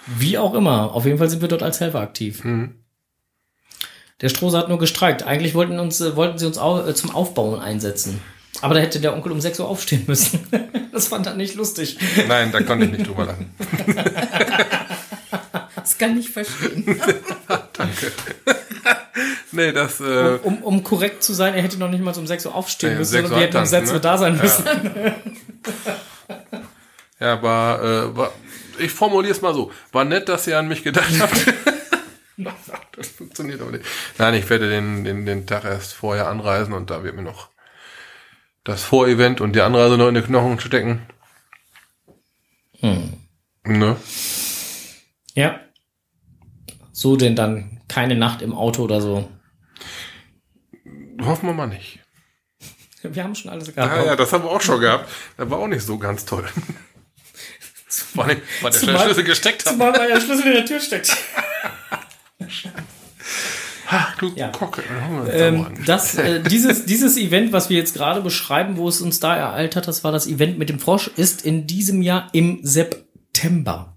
Wie 0.07 0.39
auch 0.39 0.55
immer. 0.55 0.91
Auf 0.93 1.05
jeden 1.05 1.19
Fall 1.19 1.29
sind 1.29 1.41
wir 1.41 1.47
dort 1.47 1.61
als 1.61 1.79
Helfer 1.79 1.99
aktiv. 1.99 2.43
Mhm. 2.43 2.83
Der 4.21 4.29
Strohse 4.29 4.57
hat 4.57 4.67
nur 4.69 4.79
gestreikt. 4.79 5.23
Eigentlich 5.23 5.55
wollten, 5.55 5.79
uns, 5.79 6.01
äh, 6.01 6.15
wollten 6.15 6.37
sie 6.37 6.45
uns 6.45 6.57
au 6.57 6.85
äh, 6.85 6.93
zum 6.93 7.11
Aufbauen 7.11 7.59
einsetzen. 7.59 8.21
Aber 8.61 8.73
da 8.73 8.81
hätte 8.81 8.99
der 8.99 9.13
Onkel 9.13 9.31
um 9.31 9.39
6 9.39 9.59
Uhr 9.59 9.67
aufstehen 9.67 10.03
müssen. 10.07 10.47
Das 10.91 11.07
fand 11.07 11.27
er 11.27 11.35
nicht 11.35 11.55
lustig. 11.55 11.97
Nein, 12.27 12.51
da 12.51 12.61
konnte 12.61 12.83
ich 12.83 12.91
nicht 12.91 13.07
drüber 13.07 13.25
lachen. 13.25 13.51
Das 15.75 15.97
kann 15.97 16.19
ich 16.19 16.29
verstehen. 16.29 16.85
Nee, 19.51 19.71
das, 19.71 19.99
äh, 19.99 20.37
Um, 20.43 20.61
um 20.61 20.83
korrekt 20.83 21.23
zu 21.23 21.33
sein, 21.33 21.53
er 21.53 21.61
hätte 21.61 21.77
noch 21.77 21.89
nicht 21.89 22.03
mal 22.03 22.15
um 22.15 22.27
6 22.27 22.45
Uhr 22.47 22.55
aufstehen 22.55 22.93
Ja, 22.93 22.97
müssen, 22.99 23.11
6 23.11 23.29
sondern 23.29 23.39
wir 23.39 23.47
hätten 23.47 23.57
um 23.57 23.63
Uhr 23.63 23.67
6 23.67 23.91
Uhr 23.91 24.01
tanzen, 24.01 24.01
da 24.01 24.17
sein 24.17 24.35
ne? 24.35 24.41
müssen. 24.43 24.65
ja, 27.19 27.41
war, 27.41 27.81
äh, 27.81 28.17
war, 28.17 28.31
ich 28.77 28.91
formuliere 28.91 29.33
es 29.33 29.41
mal 29.41 29.53
so. 29.53 29.71
War 29.91 30.05
nett, 30.05 30.29
dass 30.29 30.45
ihr 30.47 30.57
an 30.57 30.67
mich 30.67 30.83
gedacht 30.83 31.13
habt. 31.19 31.53
Funktioniert 33.39 33.61
aber 33.61 33.71
nicht. 33.71 33.85
Nein, 34.17 34.33
ich 34.33 34.49
werde 34.49 34.69
den, 34.69 35.03
den, 35.03 35.25
den 35.25 35.47
Tag 35.47 35.63
erst 35.63 35.93
vorher 35.93 36.27
anreisen 36.27 36.73
und 36.73 36.89
da 36.89 37.03
wird 37.03 37.15
mir 37.15 37.21
noch 37.21 37.49
das 38.63 38.83
Vorevent 38.83 39.41
und 39.41 39.53
die 39.55 39.61
Anreise 39.61 39.97
noch 39.97 40.07
in 40.07 40.15
die 40.15 40.21
Knochen 40.21 40.59
stecken. 40.59 41.01
Hm. 42.79 43.13
Ne? 43.65 43.95
Ja. 45.33 45.59
So 46.91 47.15
denn 47.15 47.35
dann 47.35 47.81
keine 47.87 48.15
Nacht 48.15 48.41
im 48.41 48.53
Auto 48.53 48.83
oder 48.83 49.01
so. 49.01 49.29
Hoffen 51.21 51.47
wir 51.47 51.53
mal 51.53 51.67
nicht. 51.67 51.99
Wir 53.01 53.23
haben 53.23 53.35
schon 53.35 53.51
alles 53.51 53.73
gehabt. 53.73 53.93
Ah, 53.93 54.05
ja, 54.05 54.15
das 54.17 54.33
haben 54.33 54.43
wir 54.43 54.49
auch 54.51 54.59
schon 54.59 54.81
gehabt. 54.81 55.09
Das 55.37 55.49
war 55.49 55.59
auch 55.59 55.67
nicht 55.67 55.85
so 55.85 55.97
ganz 55.97 56.25
toll. 56.25 56.45
Vor 57.87 58.25
allem, 58.25 58.41
weil 58.61 58.71
der 58.71 58.79
Zumal- 58.79 59.03
Schlüssel 59.05 59.23
gesteckt 59.23 59.65
hat. 59.65 59.73
Zumal 59.73 59.93
weil 59.97 60.09
der 60.09 60.19
Schlüssel 60.19 60.47
in 60.47 60.53
der 60.53 60.65
Tür 60.65 60.79
steckt. 60.81 61.15
Ach, 63.91 64.15
du 64.17 64.31
Ja. 64.35 64.49
Kocke. 64.49 64.83
Ähm, 65.31 65.65
das, 65.85 66.15
äh, 66.15 66.41
dieses, 66.41 66.85
dieses 66.85 67.17
Event, 67.17 67.51
was 67.51 67.69
wir 67.69 67.77
jetzt 67.77 67.93
gerade 67.95 68.21
beschreiben, 68.21 68.77
wo 68.77 68.87
es 68.87 69.01
uns 69.01 69.19
da 69.19 69.35
ereilt 69.35 69.75
hat, 69.75 69.87
das 69.87 70.03
war 70.03 70.11
das 70.11 70.27
Event 70.27 70.57
mit 70.59 70.69
dem 70.69 70.79
Frosch, 70.79 71.09
ist 71.15 71.43
in 71.45 71.65
diesem 71.67 72.01
Jahr 72.01 72.29
im 72.33 72.59
September. 72.63 73.95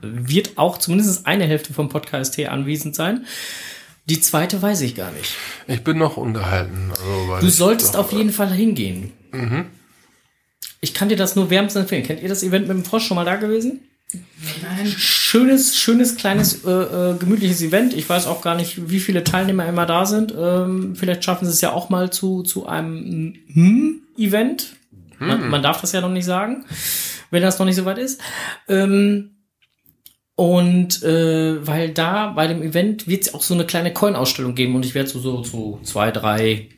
Wird 0.00 0.56
auch 0.56 0.78
zumindest 0.78 1.26
eine 1.26 1.44
Hälfte 1.46 1.72
vom 1.74 1.88
Podcast 1.88 2.34
T 2.34 2.46
anwesend 2.46 2.94
sein. 2.94 3.26
Die 4.06 4.20
zweite 4.20 4.62
weiß 4.62 4.80
ich 4.82 4.94
gar 4.94 5.10
nicht. 5.12 5.34
ich 5.66 5.84
bin 5.84 5.98
noch 5.98 6.16
ungehalten. 6.16 6.90
Also, 6.92 7.36
Du 7.40 7.50
solltest 7.50 7.96
auf 7.96 8.12
jeden 8.12 8.32
Fall 8.32 8.50
hingehen. 8.50 9.12
Ich 10.80 10.94
kann 10.94 11.08
dir 11.08 11.16
das 11.16 11.36
nur 11.36 11.50
wärmstens 11.50 11.82
empfehlen. 11.82 12.04
Kennt 12.04 12.22
ihr 12.22 12.28
das 12.28 12.42
Event 12.42 12.68
mit 12.68 12.76
dem 12.76 12.84
Frosch 12.84 13.06
schon 13.06 13.16
mal 13.16 13.24
da 13.24 13.36
gewesen? 13.36 13.80
Nein. 14.12 14.86
Schönes, 14.86 15.76
schönes, 15.76 16.16
kleines, 16.16 16.64
äh, 16.64 16.70
äh, 16.70 17.18
gemütliches 17.18 17.60
Event. 17.60 17.92
Ich 17.92 18.08
weiß 18.08 18.26
auch 18.26 18.40
gar 18.40 18.54
nicht, 18.54 18.90
wie 18.90 19.00
viele 19.00 19.22
Teilnehmer 19.22 19.66
immer 19.66 19.84
da 19.84 20.06
sind. 20.06 20.34
Ähm, 20.36 20.96
vielleicht 20.96 21.24
schaffen 21.24 21.44
sie 21.44 21.52
es 21.52 21.60
ja 21.60 21.72
auch 21.72 21.90
mal 21.90 22.10
zu, 22.10 22.42
zu 22.42 22.66
einem 22.66 23.34
hm 23.52 24.00
Event. 24.16 24.76
Man, 25.18 25.48
man 25.48 25.62
darf 25.62 25.80
das 25.80 25.92
ja 25.92 26.00
noch 26.00 26.10
nicht 26.10 26.24
sagen, 26.24 26.64
wenn 27.30 27.42
das 27.42 27.58
noch 27.58 27.66
nicht 27.66 27.76
so 27.76 27.84
weit 27.84 27.98
ist. 27.98 28.20
Ähm, 28.68 29.32
und 30.36 31.02
äh, 31.02 31.66
weil 31.66 31.90
da 31.90 32.28
bei 32.28 32.46
dem 32.46 32.62
Event 32.62 33.08
wird 33.08 33.22
es 33.22 33.34
auch 33.34 33.42
so 33.42 33.54
eine 33.54 33.66
kleine 33.66 33.92
Coin-Ausstellung 33.92 34.54
geben 34.54 34.76
und 34.76 34.86
ich 34.86 34.94
werde 34.94 35.08
so, 35.08 35.18
so, 35.18 35.42
so 35.42 35.80
zwei, 35.82 36.12
drei 36.12 36.68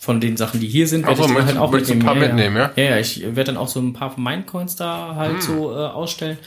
von 0.00 0.20
den 0.20 0.36
Sachen, 0.36 0.60
die 0.60 0.68
hier 0.68 0.86
sind, 0.86 1.04
werde 1.06 1.16
so, 1.16 1.22
ich 1.22 1.26
dann 1.26 1.34
möchtest- 1.34 1.58
halt 1.58 1.68
auch 1.68 1.72
du 1.76 1.92
ein 1.92 1.98
paar 1.98 2.14
mitnehmen, 2.14 2.56
ja? 2.56 2.72
Ja, 2.76 2.82
ja, 2.90 2.98
ich 2.98 3.20
werde 3.20 3.44
dann 3.44 3.56
auch 3.56 3.66
so 3.66 3.80
ein 3.80 3.92
paar 3.92 4.12
von 4.12 4.22
meinen 4.22 4.46
Coins 4.46 4.76
da 4.76 5.16
halt 5.16 5.42
so 5.42 5.72
äh, 5.72 5.74
ausstellen. 5.74 6.38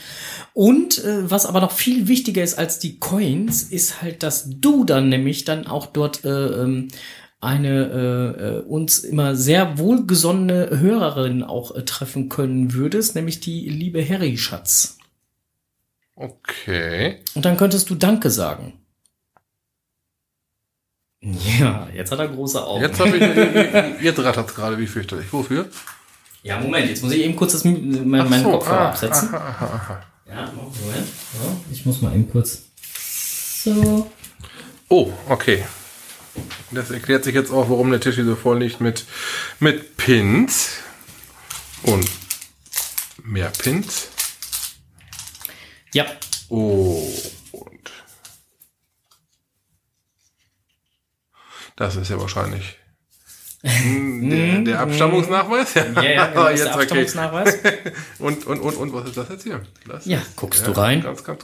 Und 0.54 1.04
äh, 1.04 1.30
was 1.30 1.46
aber 1.46 1.60
noch 1.60 1.72
viel 1.72 2.08
wichtiger 2.08 2.44
ist 2.44 2.58
als 2.58 2.80
die 2.80 2.98
Coins, 2.98 3.64
ist 3.64 4.02
halt, 4.02 4.24
dass 4.24 4.50
du 4.50 4.86
dann 4.86 5.10
nämlich 5.10 5.44
dann 5.44 5.68
auch 5.68 5.88
dort 5.88 6.24
äh, 6.24 6.30
ähm, 6.30 6.88
eine 7.42 7.86
äh, 8.40 8.44
äh, 8.44 8.60
uns 8.62 9.00
immer 9.00 9.36
sehr 9.36 9.78
wohlgesonnene 9.78 10.80
Hörerin 10.80 11.44
auch 11.44 11.76
äh, 11.76 11.84
treffen 11.84 12.30
können 12.30 12.74
würdest, 12.74 13.16
nämlich 13.16 13.42
die 13.42 13.68
liebe 13.68 14.08
Harry 14.08 14.38
Schatz. 14.38 14.98
Okay. 16.16 17.18
Und 17.34 17.46
dann 17.46 17.58
könntest 17.58 17.90
du 17.90 17.96
Danke 17.96 18.30
sagen. 18.30 18.74
Ja, 21.22 21.88
jetzt 21.94 22.12
hat 22.12 22.20
er 22.20 22.28
große 22.28 22.66
Augen. 22.66 22.82
Jetzt 22.82 23.00
habe 23.00 23.16
ich, 23.16 24.04
jetzt 24.04 24.20
rattert 24.20 24.50
es 24.50 24.56
gerade 24.56 24.78
wie 24.80 24.88
fürchterlich. 24.88 25.32
Wofür? 25.32 25.70
Ja, 26.42 26.60
Moment, 26.60 26.90
jetzt 26.90 27.04
muss 27.04 27.12
ich 27.14 27.22
eben 27.22 27.36
kurz 27.36 27.52
das, 27.52 27.64
mein, 27.64 28.08
meinen 28.08 28.44
so, 28.44 28.52
Kopfhörer 28.52 28.80
ah, 28.80 28.90
absetzen. 28.90 29.30
aha, 29.30 29.38
aha, 29.38 29.66
aha. 29.66 30.04
Ja, 30.28 30.52
Moment. 30.52 31.08
So, 31.34 31.62
ich 31.72 31.86
muss 31.86 32.02
mal 32.02 32.14
eben 32.14 32.30
kurz. 32.30 32.64
So. 33.64 34.12
Oh, 34.90 35.12
okay. 35.30 35.64
Das 36.72 36.90
erklärt 36.90 37.24
sich 37.24 37.36
jetzt 37.36 37.52
auch, 37.52 37.70
warum 37.70 37.92
der 37.92 38.00
Tisch 38.00 38.16
hier 38.16 38.26
so 38.26 38.36
voll 38.36 38.60
liegt 38.60 38.82
mit, 38.82 39.06
mit 39.60 39.98
Pins. 39.98 40.78
Und 41.84 42.10
mehr 43.24 43.52
Pins. 43.52 44.08
Ja, 45.94 46.06
Oh, 46.54 47.08
das 51.82 51.96
ist 51.96 52.10
ja 52.10 52.20
wahrscheinlich 52.20 52.78
der, 53.64 54.60
der 54.60 54.80
Abstammungsnachweis. 54.80 55.74
Ja, 55.76 55.86
ja, 55.96 56.02
ja 56.04 56.26
genau, 56.28 56.50
jetzt 56.50 56.66
der. 56.66 56.74
Abstammungsnachweis. 56.76 57.58
Und, 58.20 58.48
und, 58.48 58.60
und, 58.60 58.76
und 58.76 58.94
was 58.94 59.06
ist 59.10 59.18
das 59.18 59.30
jetzt 59.30 59.44
hier? 59.44 59.62
Das 59.88 60.06
Ja, 60.06 60.20
guckst 60.36 60.66
du 60.66 60.72
rein? 60.72 61.02
Ganz, 61.02 61.24
ganz. 61.24 61.44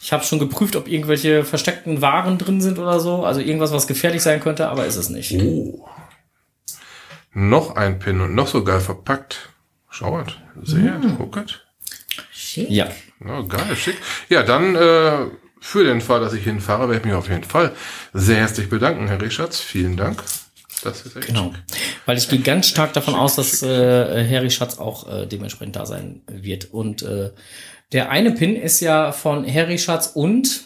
Ich 0.00 0.12
habe 0.12 0.24
schon 0.24 0.38
geprüft, 0.38 0.74
ob 0.76 0.88
irgendwelche 0.88 1.44
versteckten 1.44 2.02
Waren 2.02 2.38
drin 2.38 2.60
sind 2.60 2.78
oder 2.78 2.98
so. 3.00 3.24
Also 3.24 3.40
irgendwas, 3.40 3.72
was 3.72 3.86
gefährlich 3.86 4.22
sein 4.22 4.40
könnte, 4.40 4.68
aber 4.68 4.86
ist 4.86 4.96
es 4.96 5.08
nicht. 5.10 5.32
Oh. 5.32 5.88
Noch 7.32 7.76
ein 7.76 7.98
Pin 7.98 8.20
und 8.20 8.34
noch 8.34 8.46
so 8.48 8.62
geil 8.64 8.80
verpackt. 8.80 9.48
Schauert. 9.90 10.40
Sehr, 10.62 10.98
Mm. 10.98 11.16
gucket. 11.16 11.66
Schick. 12.32 12.68
Ja. 12.70 12.88
Ja, 13.24 13.40
geil, 13.42 13.76
schick. 13.76 13.96
Ja, 14.28 14.42
dann 14.42 14.74
äh, 14.76 15.26
für 15.62 15.84
den 15.84 16.00
Fall, 16.00 16.20
dass 16.20 16.32
ich 16.32 16.44
hinfahre, 16.44 16.88
werde 16.88 16.98
ich 16.98 17.04
mich 17.04 17.14
auf 17.14 17.28
jeden 17.28 17.44
Fall 17.44 17.72
sehr 18.12 18.36
herzlich 18.38 18.68
bedanken, 18.68 19.06
Herr 19.08 19.20
Richards. 19.20 19.60
Vielen 19.60 19.96
Dank. 19.96 20.22
Das 20.82 21.06
ist 21.06 21.16
echt 21.16 21.28
Genau. 21.28 21.52
schick. 21.52 21.62
Weil 22.06 22.18
ich 22.18 22.28
gehe 22.28 22.40
ganz 22.40 22.66
stark 22.68 22.92
davon 22.92 23.14
aus, 23.14 23.36
dass 23.36 23.62
äh, 23.62 24.28
Harry 24.28 24.50
Schatz 24.50 24.78
auch 24.78 25.08
äh, 25.08 25.26
dementsprechend 25.26 25.76
da 25.76 25.86
sein 25.86 26.22
wird. 26.26 26.72
Und 26.72 27.02
äh, 27.02 27.30
der 27.92 28.10
eine 28.10 28.32
Pin 28.32 28.56
ist 28.56 28.80
ja 28.80 29.12
von 29.12 29.46
Harry 29.46 29.78
Schatz 29.78 30.08
und 30.14 30.64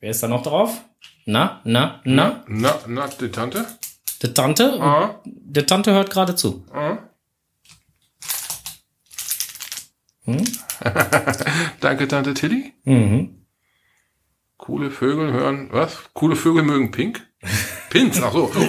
wer 0.00 0.10
ist 0.10 0.22
da 0.22 0.28
noch 0.28 0.42
drauf? 0.42 0.84
Na, 1.26 1.60
na, 1.64 2.00
na, 2.04 2.42
Na, 2.48 2.78
na, 2.88 3.08
die 3.20 3.28
Tante? 3.30 3.64
der 4.22 4.34
Tante. 4.34 4.80
Ah, 4.80 5.20
Der 5.24 5.66
Tante 5.66 5.92
hört 5.92 6.10
gerade 6.10 6.34
zu. 6.34 6.64
ah. 6.72 6.98
Danke, 11.80 12.08
Tante 12.08 12.34
Tilly. 12.34 12.72
Mhm. 12.84 13.43
Coole 14.56 14.90
Vögel 14.90 15.32
hören. 15.32 15.68
Was? 15.72 15.98
Coole 16.14 16.36
Vögel 16.36 16.62
mögen 16.62 16.90
pink? 16.90 17.26
Pins, 17.90 18.20
ach 18.22 18.32
so. 18.32 18.50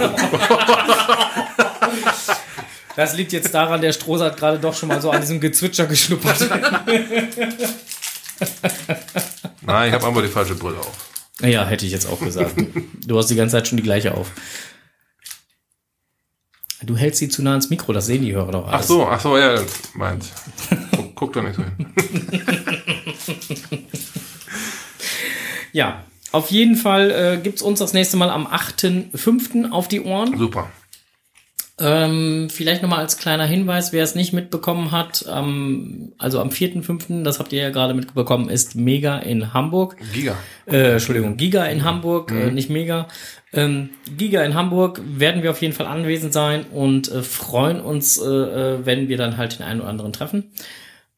Das 2.96 3.14
liegt 3.18 3.34
jetzt 3.34 3.54
daran, 3.54 3.82
der 3.82 3.92
Strohs 3.92 4.22
hat 4.22 4.38
gerade 4.38 4.58
doch 4.58 4.74
schon 4.74 4.88
mal 4.88 5.02
so 5.02 5.12
an 5.12 5.20
diesem 5.20 5.42
Gezwitscher 5.42 5.86
geschnuppert. 5.86 6.40
Nein, 9.62 9.90
ich 9.90 9.94
habe 9.94 10.08
einfach 10.08 10.22
die 10.22 10.30
falsche 10.30 10.56
Brille 10.56 10.80
auf. 10.80 11.10
Ja, 11.42 11.66
hätte 11.66 11.86
ich 11.86 11.92
jetzt 11.92 12.08
auch 12.08 12.22
gesagt. 12.22 12.56
Du 13.06 13.18
hast 13.18 13.28
die 13.30 13.36
ganze 13.36 13.58
Zeit 13.58 13.68
schon 13.68 13.76
die 13.76 13.84
gleiche 13.84 14.14
auf. 14.14 14.32
Du 16.84 16.96
hältst 16.96 17.20
sie 17.20 17.28
zu 17.28 17.42
nah 17.44 17.52
ans 17.52 17.70
Mikro, 17.70 17.92
das 17.92 18.06
sehen 18.06 18.22
die 18.22 18.34
Hörer 18.34 18.52
doch 18.54 18.68
Ach 18.70 18.74
alles. 18.76 18.88
so, 18.88 19.06
ach 19.08 19.20
so, 19.20 19.38
ja, 19.38 19.60
meins. 19.96 20.32
Guck, 20.96 21.16
guck 21.16 21.34
doch 21.34 21.44
nicht 21.44 21.56
so 21.56 21.64
hin. 21.64 21.94
Ja, 25.76 26.06
auf 26.32 26.52
jeden 26.52 26.78
Fall 26.78 27.12
äh, 27.12 27.38
gibt's 27.38 27.62
uns 27.62 27.80
das 27.80 27.92
nächste 27.92 28.16
Mal 28.16 28.30
am 28.30 28.48
8.5. 28.48 29.72
auf 29.72 29.90
die 29.90 30.00
Ohren. 30.00 30.38
Super. 30.38 30.72
Ähm, 31.78 32.48
vielleicht 32.50 32.82
nochmal 32.82 33.00
als 33.00 33.18
kleiner 33.18 33.46
Hinweis, 33.46 33.92
wer 33.92 34.02
es 34.02 34.16
nicht 34.16 34.32
mitbekommen 34.32 34.92
hat, 34.92 35.26
ähm, 35.30 36.14
also 36.18 36.40
am 36.40 36.48
4.5., 36.48 37.24
das 37.24 37.40
habt 37.40 37.52
ihr 37.52 37.62
ja 37.62 37.72
gerade 37.72 37.94
mitbekommen, 37.94 38.48
ist 38.48 38.76
Mega 38.76 39.18
in 39.18 39.54
Hamburg. 39.54 39.98
Giga. 40.14 40.38
Äh, 40.66 40.94
Entschuldigung, 40.94 41.36
Giga 41.36 41.66
in 41.66 41.84
Hamburg, 41.84 42.32
äh, 42.32 42.52
nicht 42.52 42.70
Mega. 42.70 43.10
Ähm, 43.52 43.90
Giga 44.18 44.46
in 44.46 44.54
Hamburg 44.54 45.02
werden 45.06 45.44
wir 45.44 45.52
auf 45.52 45.62
jeden 45.62 45.74
Fall 45.74 45.88
anwesend 45.88 46.32
sein 46.32 46.64
und 46.72 47.12
äh, 47.12 47.22
freuen 47.22 47.82
uns, 47.82 48.18
äh, 48.18 48.24
äh, 48.24 48.86
wenn 48.86 49.10
wir 49.10 49.18
dann 49.18 49.36
halt 49.36 49.60
den 49.60 49.66
einen 49.66 49.82
oder 49.82 49.90
anderen 49.90 50.14
treffen. 50.14 50.54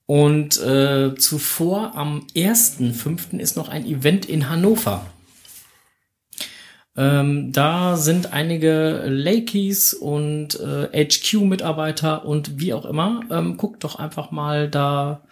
Und 0.07 0.59
äh, 0.61 1.15
zuvor 1.15 1.95
am 1.95 2.25
1.5. 2.33 3.37
ist 3.39 3.57
noch 3.57 3.67
ein 3.67 3.85
Event 3.85 4.25
in 4.25 4.49
Hannover. 4.49 5.05
Ähm, 6.95 7.51
da 7.51 7.97
sind 7.97 8.31
einige 8.33 9.03
Lakeys 9.05 9.93
und 9.93 10.59
äh, 10.59 11.05
HQ-Mitarbeiter 11.05 12.25
und 12.25 12.59
wie 12.59 12.73
auch 12.73 12.85
immer. 12.85 13.19
Ähm, 13.29 13.57
guckt 13.57 13.83
doch 13.83 13.99
einfach 13.99 14.31
mal 14.31 14.69
da, 14.69 15.23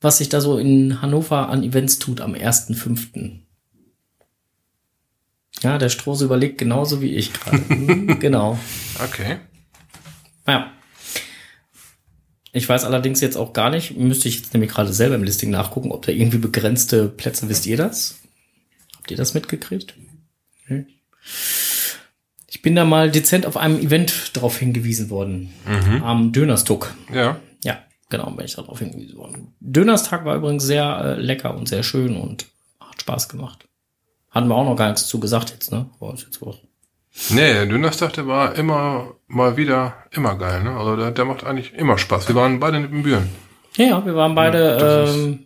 was 0.00 0.18
sich 0.18 0.28
da 0.28 0.42
so 0.42 0.58
in 0.58 1.00
Hannover 1.02 1.48
an 1.48 1.64
Events 1.64 1.98
tut 1.98 2.20
am 2.20 2.34
1.5. 2.34 3.40
Ja, 5.62 5.78
der 5.78 5.88
Strohse 5.88 6.26
überlegt 6.26 6.58
genauso 6.58 7.00
wie 7.00 7.16
ich 7.16 7.32
gerade. 7.32 7.58
Genau. 8.20 8.58
Okay. 9.02 9.38
Naja. 10.44 10.70
Ich 12.58 12.68
weiß 12.68 12.84
allerdings 12.84 13.20
jetzt 13.20 13.36
auch 13.36 13.52
gar 13.52 13.70
nicht, 13.70 13.96
müsste 13.96 14.26
ich 14.28 14.38
jetzt 14.38 14.52
nämlich 14.52 14.72
gerade 14.72 14.92
selber 14.92 15.14
im 15.14 15.22
Listing 15.22 15.50
nachgucken, 15.50 15.92
ob 15.92 16.04
da 16.04 16.10
irgendwie 16.10 16.38
begrenzte 16.38 17.08
Plätze, 17.08 17.48
wisst 17.48 17.66
ihr 17.66 17.76
das? 17.76 18.18
Habt 18.96 19.12
ihr 19.12 19.16
das 19.16 19.32
mitgekriegt? 19.32 19.94
Hm. 20.64 20.86
Ich 22.48 22.60
bin 22.60 22.74
da 22.74 22.84
mal 22.84 23.12
dezent 23.12 23.46
auf 23.46 23.56
einem 23.56 23.78
Event 23.78 24.32
drauf 24.32 24.58
hingewiesen 24.58 25.08
worden. 25.08 25.52
Am 26.02 26.32
Dönerstuck. 26.32 26.92
Ja. 27.14 27.38
Ja, 27.62 27.78
genau, 28.08 28.28
bin 28.32 28.44
ich 28.44 28.56
darauf 28.56 28.80
hingewiesen 28.80 29.16
worden. 29.16 29.54
Dönerstag 29.60 30.24
war 30.24 30.34
übrigens 30.34 30.64
sehr 30.64 30.98
äh, 30.98 31.20
lecker 31.20 31.56
und 31.56 31.68
sehr 31.68 31.84
schön 31.84 32.16
und 32.16 32.46
hat 32.80 33.02
Spaß 33.02 33.28
gemacht. 33.28 33.68
Hatten 34.30 34.48
wir 34.48 34.56
auch 34.56 34.64
noch 34.64 34.76
gar 34.76 34.88
nichts 34.88 35.06
zu 35.06 35.20
gesagt 35.20 35.50
jetzt, 35.50 35.70
ne? 35.70 35.88
Ist 36.12 36.24
jetzt 36.24 36.42
auch. 36.42 36.58
Nee, 37.30 37.52
der 37.52 37.66
Dönerstag, 37.66 38.12
der 38.14 38.26
war 38.26 38.54
immer 38.54 39.14
mal 39.26 39.56
wieder 39.56 40.04
immer 40.10 40.36
geil, 40.36 40.62
ne? 40.62 40.76
Also 40.76 40.96
der, 40.96 41.10
der 41.10 41.24
macht 41.24 41.44
eigentlich 41.44 41.74
immer 41.74 41.98
Spaß. 41.98 42.28
Wir 42.28 42.34
waren 42.34 42.60
beide 42.60 42.78
in 42.78 42.90
den 42.90 43.02
Büren. 43.02 43.28
Ja, 43.76 43.86
ja, 43.86 44.06
wir 44.06 44.14
waren 44.14 44.34
beide 44.34 45.06
ähm, 45.08 45.44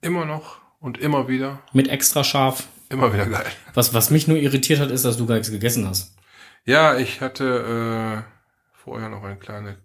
Immer 0.00 0.24
noch 0.24 0.58
und 0.80 0.98
immer 0.98 1.28
wieder, 1.28 1.60
mit 1.72 1.88
extra 1.88 2.24
scharf. 2.24 2.64
immer 2.88 3.12
wieder 3.12 3.26
geil. 3.26 3.44
Was, 3.74 3.92
was 3.92 4.10
mich 4.10 4.26
nur 4.26 4.38
irritiert 4.38 4.80
hat, 4.80 4.90
ist, 4.90 5.04
dass 5.04 5.18
du 5.18 5.26
gar 5.26 5.34
nichts 5.34 5.50
gegessen 5.50 5.86
hast. 5.86 6.16
Ja, 6.64 6.96
ich 6.96 7.20
hatte 7.20 8.24
äh, 8.24 8.78
vorher 8.82 9.08
noch 9.10 9.22
eine 9.22 9.36
kleine 9.36 9.76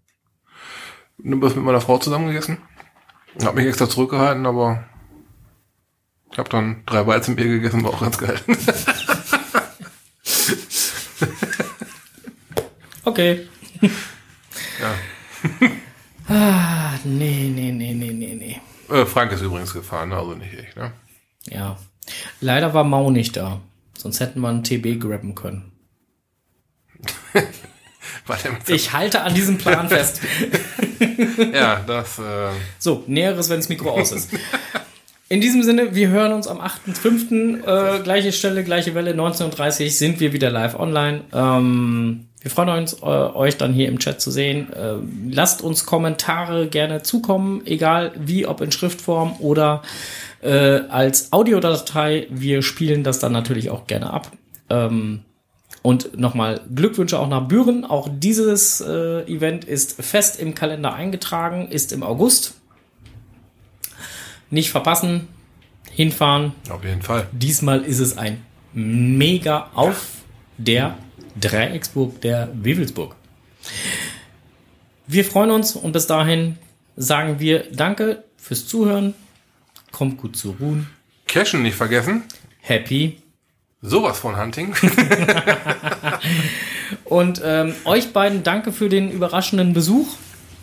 was 1.17 1.55
mit 1.55 1.63
meiner 1.63 1.81
Frau 1.81 1.97
zusammen 1.97 2.27
gegessen. 2.27 2.57
Hab 3.43 3.55
mich 3.55 3.65
extra 3.65 3.89
zurückgehalten, 3.89 4.45
aber 4.45 4.83
ich 6.31 6.37
habe 6.37 6.49
dann 6.49 6.83
drei 6.85 7.05
Weizenbier 7.07 7.47
gegessen, 7.47 7.83
war 7.83 7.91
auch 7.91 8.01
ganz 8.01 8.17
geil. 8.17 8.39
Okay. 13.15 13.47
ja. 13.81 15.59
Ah, 16.27 16.97
nee, 17.03 17.51
nee, 17.53 17.71
nee, 17.71 17.93
nee, 17.93 18.11
nee, 18.11 18.33
nee. 18.33 18.59
Äh, 18.91 19.05
Frank 19.05 19.31
ist 19.31 19.41
übrigens 19.41 19.71
gefahren, 19.71 20.11
also 20.11 20.33
nicht 20.33 20.53
ich, 20.53 20.75
ne? 20.75 20.91
Ja. 21.47 21.77
Leider 22.41 22.73
war 22.73 22.83
Mau 22.83 23.11
nicht 23.11 23.37
da. 23.37 23.61
Sonst 23.95 24.19
hätten 24.19 24.39
wir 24.39 24.49
einen 24.49 24.63
TB 24.63 24.99
grabben 24.99 25.35
können. 25.35 25.71
Ich 28.67 28.91
halte 28.91 29.21
an 29.21 29.35
diesem 29.35 29.59
Plan 29.59 29.87
fest. 29.87 30.19
ja, 31.53 31.83
das, 31.85 32.17
äh, 32.17 32.49
So, 32.79 33.03
Näheres, 33.05 33.49
wenn 33.49 33.57
das 33.57 33.69
Mikro 33.69 33.91
aus 33.91 34.11
ist. 34.11 34.31
In 35.29 35.41
diesem 35.41 35.61
Sinne, 35.61 35.93
wir 35.93 36.09
hören 36.09 36.33
uns 36.33 36.47
am 36.47 36.59
8.5. 36.59 37.63
Äh, 37.63 38.01
gleiche 38.03 38.31
Stelle, 38.31 38.63
gleiche 38.63 38.95
Welle, 38.95 39.13
19.30 39.13 39.83
Uhr 39.83 39.89
sind 39.91 40.19
wir 40.19 40.33
wieder 40.33 40.49
live 40.49 40.73
online. 40.75 41.21
Ähm, 41.33 42.27
wir 42.45 42.51
freuen 42.51 42.69
uns, 42.69 42.93
äh, 43.01 43.05
euch 43.05 43.57
dann 43.57 43.73
hier 43.73 43.87
im 43.87 43.97
Chat 43.97 44.21
zu 44.21 44.29
sehen. 44.29 44.67
Ähm, 44.75 45.31
lasst 45.31 45.63
uns 45.63 45.87
Kommentare 45.87 46.67
gerne 46.67 47.01
zukommen, 47.01 47.65
egal 47.65 48.11
wie, 48.19 48.45
ob 48.45 48.61
in 48.61 48.71
Schriftform 48.71 49.37
oder 49.39 49.81
äh, 50.43 50.81
als 50.89 51.33
Audiodatei. 51.33 52.27
Wir 52.29 52.61
spielen 52.61 53.03
das 53.03 53.17
dann 53.17 53.31
natürlich 53.31 53.71
auch 53.71 53.87
gerne 53.87 54.13
ab. 54.13 54.31
Ähm, 54.69 55.21
und 55.81 56.19
nochmal 56.19 56.61
Glückwünsche 56.75 57.17
auch 57.17 57.27
nach 57.27 57.47
Büren. 57.47 57.83
Auch 57.83 58.09
dieses 58.13 58.79
äh, 58.79 59.21
Event 59.23 59.65
ist 59.65 59.99
fest 59.99 60.39
im 60.39 60.53
Kalender 60.53 60.93
eingetragen, 60.93 61.69
ist 61.69 61.91
im 61.93 62.03
August. 62.03 62.61
Nicht 64.51 64.69
verpassen, 64.69 65.29
hinfahren. 65.91 66.53
auf 66.69 66.83
jeden 66.83 67.01
Fall. 67.01 67.25
Diesmal 67.31 67.81
ist 67.81 67.97
es 67.97 68.19
ein 68.19 68.45
Mega 68.71 69.71
auf 69.73 70.09
der 70.59 70.95
Dreiecksburg 71.39 72.21
der 72.21 72.49
Wewelsburg. 72.53 73.15
Wir 75.07 75.25
freuen 75.25 75.51
uns 75.51 75.75
und 75.75 75.91
bis 75.91 76.07
dahin 76.07 76.57
sagen 76.95 77.39
wir 77.39 77.65
Danke 77.71 78.23
fürs 78.37 78.67
Zuhören. 78.67 79.13
Kommt 79.91 80.17
gut 80.17 80.35
zu 80.35 80.55
ruhen. 80.59 80.87
Cashen 81.27 81.63
nicht 81.63 81.75
vergessen. 81.75 82.23
Happy. 82.61 83.17
Sowas 83.81 84.17
von 84.19 84.37
Hunting. 84.37 84.73
Und 87.05 87.41
ähm, 87.43 87.73
euch 87.85 88.13
beiden 88.13 88.43
danke 88.43 88.71
für 88.71 88.89
den 88.89 89.11
überraschenden 89.11 89.73
Besuch. 89.73 90.07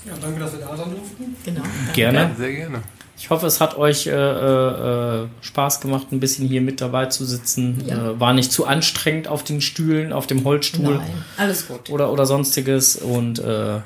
Ja, 0.05 0.13
danke, 0.21 0.41
dass 0.41 0.53
wir 0.53 0.61
da 0.61 0.77
sein 0.77 0.91
durften. 0.91 1.37
Genau. 1.45 1.63
Gerne. 1.95 2.35
Sehr 2.37 2.53
gerne. 2.53 2.83
Ich 3.23 3.31
hoffe, 3.31 3.47
es 3.47 3.61
hat 3.61 3.79
euch 3.79 4.09
äh, 4.09 4.11
äh, 4.11 5.29
Spaß 5.43 5.81
gemacht, 5.81 6.09
ein 6.11 6.19
bisschen 6.19 6.49
hier 6.49 6.61
mit 6.61 6.81
dabei 6.81 7.07
zu 7.07 7.25
sitzen. 7.25 7.85
Ja. 7.87 8.11
Äh, 8.11 8.21
war 8.21 8.33
nicht 8.33 8.51
zu 8.51 8.67
anstrengend 8.67 9.29
auf 9.29 9.45
den 9.45 9.61
Stühlen, 9.61 10.13
auf 10.13 10.27
dem 10.27 10.43
Holzstuhl 10.43 10.97
Nein, 10.97 11.25
alles 11.37 11.69
gut. 11.69 11.89
oder, 11.89 12.11
oder 12.11 12.27
sonstiges. 12.27 12.97
Und 12.97 13.39
äh, 13.39 13.79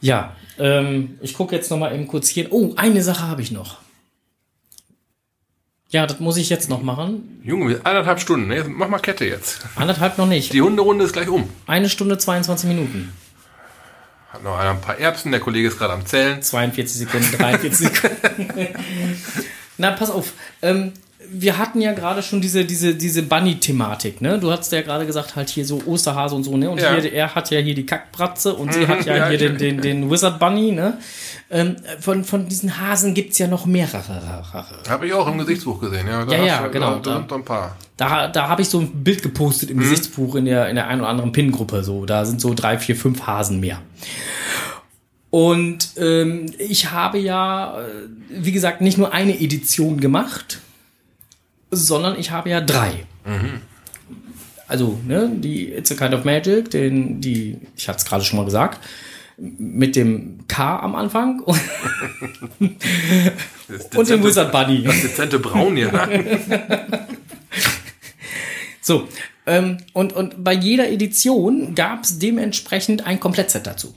ja, 0.00 0.36
ähm, 0.60 1.18
ich 1.20 1.34
gucke 1.34 1.56
jetzt 1.56 1.72
noch 1.72 1.78
mal 1.78 1.92
eben 1.92 2.06
kurz 2.06 2.28
hier. 2.28 2.52
Oh, 2.52 2.74
eine 2.76 3.02
Sache 3.02 3.26
habe 3.26 3.42
ich 3.42 3.50
noch. 3.50 3.78
Ja, 5.90 6.06
das 6.06 6.20
muss 6.20 6.36
ich 6.36 6.48
jetzt 6.48 6.70
noch 6.70 6.80
machen. 6.80 7.40
Junge, 7.42 7.80
eineinhalb 7.82 8.20
Stunden. 8.20 8.46
Ne? 8.46 8.64
Mach 8.68 8.88
mal 8.88 9.00
Kette 9.00 9.24
jetzt. 9.24 9.58
Anderthalb 9.74 10.18
noch 10.18 10.28
nicht. 10.28 10.52
Die 10.52 10.62
Hunderunde 10.62 11.04
ist 11.04 11.14
gleich 11.14 11.28
um. 11.28 11.50
Eine 11.66 11.88
Stunde 11.88 12.16
22 12.16 12.68
Minuten. 12.68 13.12
Hat 14.28 14.42
noch 14.42 14.58
einer 14.58 14.70
ein 14.70 14.80
paar 14.80 14.98
Erbsen. 14.98 15.30
Der 15.32 15.40
Kollege 15.40 15.68
ist 15.68 15.78
gerade 15.78 15.94
am 15.94 16.04
Zählen. 16.04 16.42
42 16.42 16.98
Sekunden, 16.98 17.32
43 17.32 17.88
Sekunden. 17.92 18.68
Na, 19.78 19.92
pass 19.92 20.10
auf. 20.10 20.32
Ähm, 20.60 20.92
wir 21.30 21.58
hatten 21.58 21.80
ja 21.80 21.92
gerade 21.92 22.22
schon 22.22 22.40
diese, 22.40 22.64
diese, 22.64 22.94
diese 22.94 23.22
Bunny-Thematik, 23.22 24.20
ne? 24.20 24.38
Du 24.38 24.50
hast 24.50 24.70
ja 24.72 24.82
gerade 24.82 25.06
gesagt, 25.06 25.36
halt 25.36 25.48
hier 25.48 25.64
so 25.64 25.82
Osterhase 25.86 26.34
und 26.34 26.44
so, 26.44 26.56
ne? 26.56 26.70
Und 26.70 26.80
Ja. 26.80 26.94
hier, 26.96 27.12
er 27.12 27.34
hat 27.34 27.50
ja 27.50 27.60
hier 27.60 27.74
die 27.74 27.86
Kackbratze 27.86 28.54
und 28.54 28.72
sie 28.72 28.86
hat 28.86 29.04
ja, 29.06 29.16
ja, 29.16 29.28
hier 29.28 29.38
den, 29.38 29.58
den, 29.58 29.80
den 29.80 30.10
Wizard 30.10 30.38
Bunny, 30.38 30.72
ne? 30.72 30.98
Ähm, 31.50 31.76
von, 32.00 32.24
von 32.24 32.48
diesen 32.48 32.78
Hasen 32.80 33.14
gibt's 33.14 33.38
ja 33.38 33.46
noch 33.46 33.66
mehrere. 33.66 34.02
Habe 34.88 35.06
ich 35.06 35.12
auch 35.12 35.26
im 35.28 35.38
Gesichtsbuch 35.38 35.80
gesehen. 35.80 36.06
Ja, 36.06 36.24
da 36.24 36.36
Ja, 36.36 36.44
ja, 36.44 36.66
genau, 36.68 36.96
Da, 36.96 37.10
da 37.10 37.16
sind 37.18 37.30
doch 37.30 37.36
ein 37.36 37.44
paar. 37.44 37.76
Da, 37.96 38.28
da 38.28 38.48
habe 38.48 38.62
ich 38.62 38.68
so 38.68 38.80
ein 38.80 39.02
Bild 39.02 39.22
gepostet 39.22 39.70
im 39.70 39.78
Gesichtsbuch 39.78 40.34
in 40.34 40.44
der, 40.44 40.68
in 40.68 40.76
der 40.76 40.86
einen 40.88 41.00
oder 41.00 41.10
anderen 41.10 41.32
Pin-Gruppe. 41.32 41.82
So, 41.84 42.06
da 42.06 42.24
sind 42.24 42.40
so 42.40 42.54
drei, 42.54 42.78
vier, 42.78 42.96
fünf 42.96 43.26
Hasen 43.26 43.60
mehr. 43.60 43.80
Und 45.30 45.90
ähm, 45.98 46.46
ich 46.58 46.90
habe 46.90 47.18
ja, 47.18 47.80
äh, 47.80 47.84
wie 48.30 48.52
gesagt, 48.52 48.80
nicht 48.80 48.96
nur 48.98 49.12
eine 49.12 49.38
Edition 49.38 50.00
gemacht, 50.00 50.60
sondern 51.70 52.18
ich 52.18 52.30
habe 52.30 52.50
ja 52.50 52.60
drei. 52.60 53.06
Also, 54.66 54.98
ne, 55.06 55.30
die 55.34 55.72
It's 55.72 55.90
a 55.90 55.94
Kind 55.94 56.14
of 56.14 56.24
Magic, 56.24 56.70
den, 56.70 57.20
die, 57.20 57.58
ich 57.74 57.88
hatte 57.88 57.98
es 57.98 58.04
gerade 58.04 58.22
schon 58.22 58.38
mal 58.38 58.44
gesagt, 58.44 58.80
mit 59.38 59.96
dem 59.96 60.46
K 60.48 60.80
am 60.80 60.94
Anfang 60.94 61.40
und, 61.40 61.60
und 63.96 64.08
dem 64.08 64.24
Wizard 64.24 64.52
Bunny. 64.52 64.82
Das 64.84 65.00
dezente 65.00 65.38
Braun 65.38 65.76
hier. 65.76 65.92
Ne? 65.92 67.08
So, 68.80 69.06
ähm, 69.44 69.76
und, 69.92 70.14
und 70.14 70.42
bei 70.42 70.54
jeder 70.54 70.90
Edition 70.90 71.74
gab 71.74 72.04
es 72.04 72.18
dementsprechend 72.18 73.06
ein 73.06 73.20
Komplettset 73.20 73.66
dazu. 73.66 73.94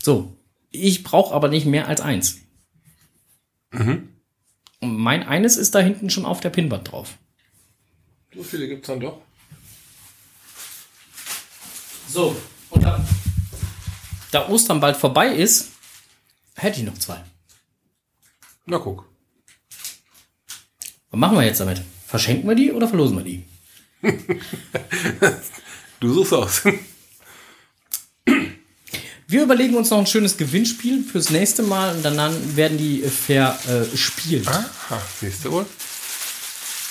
So, 0.00 0.36
ich 0.70 1.02
brauche 1.02 1.34
aber 1.34 1.48
nicht 1.48 1.66
mehr 1.66 1.88
als 1.88 2.00
eins. 2.00 2.42
Und 4.82 4.98
mein 4.98 5.22
eines 5.22 5.56
ist 5.56 5.76
da 5.76 5.78
hinten 5.78 6.10
schon 6.10 6.26
auf 6.26 6.40
der 6.40 6.50
Pinwand 6.50 6.90
drauf. 6.90 7.16
So 8.34 8.42
viele 8.42 8.66
gibt's 8.66 8.88
dann 8.88 8.98
doch. 8.98 9.20
So, 12.08 12.36
und 12.70 12.82
da, 12.82 13.02
da 14.32 14.48
Ostern 14.48 14.80
bald 14.80 14.96
vorbei 14.96 15.28
ist, 15.28 15.70
hätte 16.56 16.80
ich 16.80 16.86
noch 16.86 16.98
zwei. 16.98 17.22
Na 18.66 18.78
guck. 18.78 19.08
Was 21.10 21.20
machen 21.20 21.38
wir 21.38 21.44
jetzt 21.44 21.60
damit? 21.60 21.80
Verschenken 22.08 22.48
wir 22.48 22.56
die 22.56 22.72
oder 22.72 22.88
verlosen 22.88 23.18
wir 23.18 23.24
die? 23.24 23.44
Du 26.00 26.12
suchst 26.12 26.32
aus. 26.32 26.62
Wir 29.32 29.44
überlegen 29.44 29.76
uns 29.76 29.88
noch 29.88 29.96
ein 29.96 30.06
schönes 30.06 30.36
Gewinnspiel 30.36 31.02
fürs 31.02 31.30
nächste 31.30 31.62
Mal 31.62 31.96
und 31.96 32.04
dann 32.04 32.18
werden 32.54 32.76
die 32.76 33.02
äh, 33.02 33.08
verspielt. 33.08 34.46
Aha, 34.46 35.00
siehst 35.20 35.46
du 35.46 35.52
wohl. 35.52 35.66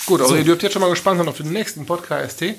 Gut, 0.06 0.20
also 0.20 0.34
ihr 0.34 0.42
dürft 0.42 0.64
jetzt 0.64 0.72
schon 0.72 0.82
mal 0.82 0.90
gespannt 0.90 1.18
sein 1.18 1.28
auf 1.28 1.36
den 1.36 1.52
nächsten 1.52 1.86
Podcast 1.86 2.32
ST. 2.32 2.56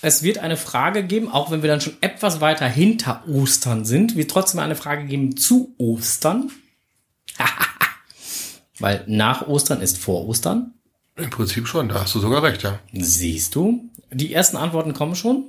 Es 0.00 0.22
wird 0.22 0.38
eine 0.38 0.56
Frage 0.56 1.02
geben, 1.02 1.28
auch 1.28 1.50
wenn 1.50 1.60
wir 1.60 1.68
dann 1.68 1.80
schon 1.80 1.96
etwas 2.00 2.40
weiter 2.40 2.68
hinter 2.68 3.24
Ostern 3.26 3.84
sind, 3.84 4.14
wird 4.14 4.30
trotzdem 4.30 4.60
eine 4.60 4.76
Frage 4.76 5.06
geben 5.06 5.36
zu 5.36 5.74
Ostern. 5.76 6.52
Weil 8.78 9.02
nach 9.08 9.48
Ostern 9.48 9.82
ist 9.82 9.98
vor 9.98 10.28
Ostern. 10.28 10.74
Im 11.16 11.30
Prinzip 11.30 11.66
schon, 11.66 11.88
da 11.88 12.02
hast 12.02 12.14
du 12.14 12.20
sogar 12.20 12.44
recht, 12.44 12.62
ja. 12.62 12.78
Siehst 12.92 13.56
du? 13.56 13.90
Die 14.12 14.32
ersten 14.32 14.56
Antworten 14.56 14.94
kommen 14.94 15.16
schon. 15.16 15.46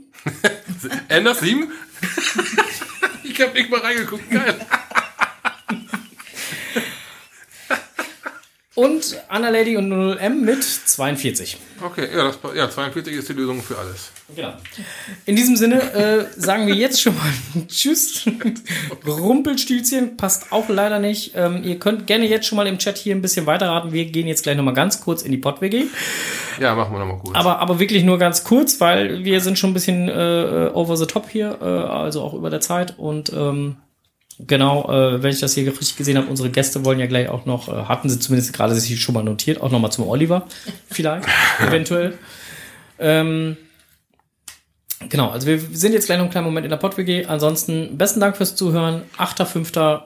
Ender 1.09 1.35
7? 1.35 1.71
ich 3.41 3.47
hab 3.47 3.55
nicht 3.55 3.69
mal 3.69 3.80
reingeguckt, 3.80 4.30
geil. 4.30 4.55
Und 8.76 9.22
Anna 9.27 9.49
Lady 9.49 9.76
und 9.77 9.91
0M 9.91 10.30
mit 10.30 10.63
42. 10.63 11.57
Okay, 11.81 12.07
ja, 12.15 12.23
das, 12.23 12.39
ja, 12.55 12.69
42 12.69 13.15
ist 13.15 13.30
die 13.30 13.34
Lösung 13.34 13.61
für 13.61 13.77
alles. 13.77 14.11
Genau. 14.35 14.53
In 15.25 15.35
diesem 15.35 15.55
Sinne 15.55 15.81
äh, 15.93 16.25
sagen 16.37 16.67
wir 16.67 16.75
jetzt 16.75 17.01
schon 17.01 17.15
mal 17.15 17.31
Tschüss. 17.67 18.25
Rumpelstühlchen 19.05 20.17
passt 20.17 20.51
auch 20.51 20.69
leider 20.69 20.99
nicht. 20.99 21.33
Ähm, 21.35 21.63
ihr 21.63 21.79
könnt 21.79 22.07
gerne 22.07 22.27
jetzt 22.27 22.45
schon 22.45 22.55
mal 22.55 22.67
im 22.67 22.77
Chat 22.77 22.97
hier 22.97 23.15
ein 23.15 23.21
bisschen 23.21 23.45
weiterraten. 23.45 23.91
Wir 23.91 24.05
gehen 24.05 24.27
jetzt 24.27 24.43
gleich 24.43 24.55
nochmal 24.55 24.73
ganz 24.73 25.01
kurz 25.01 25.21
in 25.21 25.31
die 25.31 25.37
Pott-WG. 25.37 25.85
Ja, 26.59 26.75
machen 26.75 26.93
wir 26.93 26.99
nochmal 26.99 27.19
kurz. 27.19 27.35
Aber, 27.35 27.59
aber 27.59 27.79
wirklich 27.79 28.03
nur 28.03 28.17
ganz 28.17 28.43
kurz, 28.43 28.79
weil 28.79 29.23
wir 29.23 29.41
sind 29.41 29.57
schon 29.57 29.71
ein 29.71 29.73
bisschen 29.73 30.09
äh, 30.09 30.69
over 30.73 30.97
the 30.97 31.05
top 31.05 31.29
hier, 31.29 31.57
äh, 31.61 31.65
also 31.65 32.21
auch 32.21 32.33
über 32.33 32.49
der 32.49 32.61
Zeit. 32.61 32.97
Und 32.97 33.31
ähm, 33.33 33.77
genau, 34.39 34.89
äh, 34.89 35.21
wenn 35.21 35.31
ich 35.31 35.39
das 35.39 35.53
hier 35.53 35.67
richtig 35.67 35.97
gesehen 35.97 36.17
habe, 36.17 36.27
unsere 36.27 36.49
Gäste 36.49 36.85
wollen 36.85 36.99
ja 36.99 37.07
gleich 37.07 37.29
auch 37.29 37.45
noch, 37.45 37.67
äh, 37.67 37.83
hatten 37.85 38.09
sie 38.09 38.19
zumindest 38.19 38.53
gerade 38.53 38.75
sich 38.75 38.99
schon 39.01 39.13
mal 39.13 39.23
notiert, 39.23 39.61
auch 39.61 39.71
nochmal 39.71 39.91
zum 39.91 40.07
Oliver, 40.07 40.47
vielleicht, 40.89 41.27
eventuell. 41.59 42.17
Ähm, 42.99 43.57
genau, 45.09 45.29
also 45.29 45.47
wir 45.47 45.59
sind 45.59 45.93
jetzt 45.93 46.05
gleich 46.05 46.17
noch 46.17 46.25
einen 46.25 46.31
kleinen 46.31 46.45
Moment 46.45 46.65
in 46.65 46.69
der 46.69 46.77
Pott-WG. 46.77 47.25
Ansonsten 47.25 47.97
besten 47.97 48.19
Dank 48.19 48.37
fürs 48.37 48.55
Zuhören. 48.55 49.03
8.5. 49.17 50.01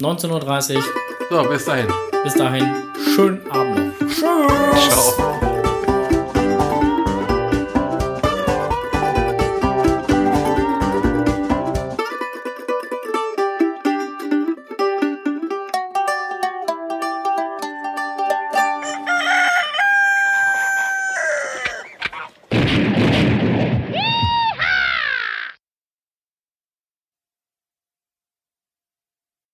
19.30 0.00 0.76
Uhr. 0.76 0.82
so, 1.30 1.48
bis 1.48 1.64
dahin. 1.64 1.86
Bis 2.24 2.34
dahin, 2.34 2.66
schönen 3.14 3.50
Abend 3.50 4.00
noch. 4.00 4.08
Ciao. 4.88 5.49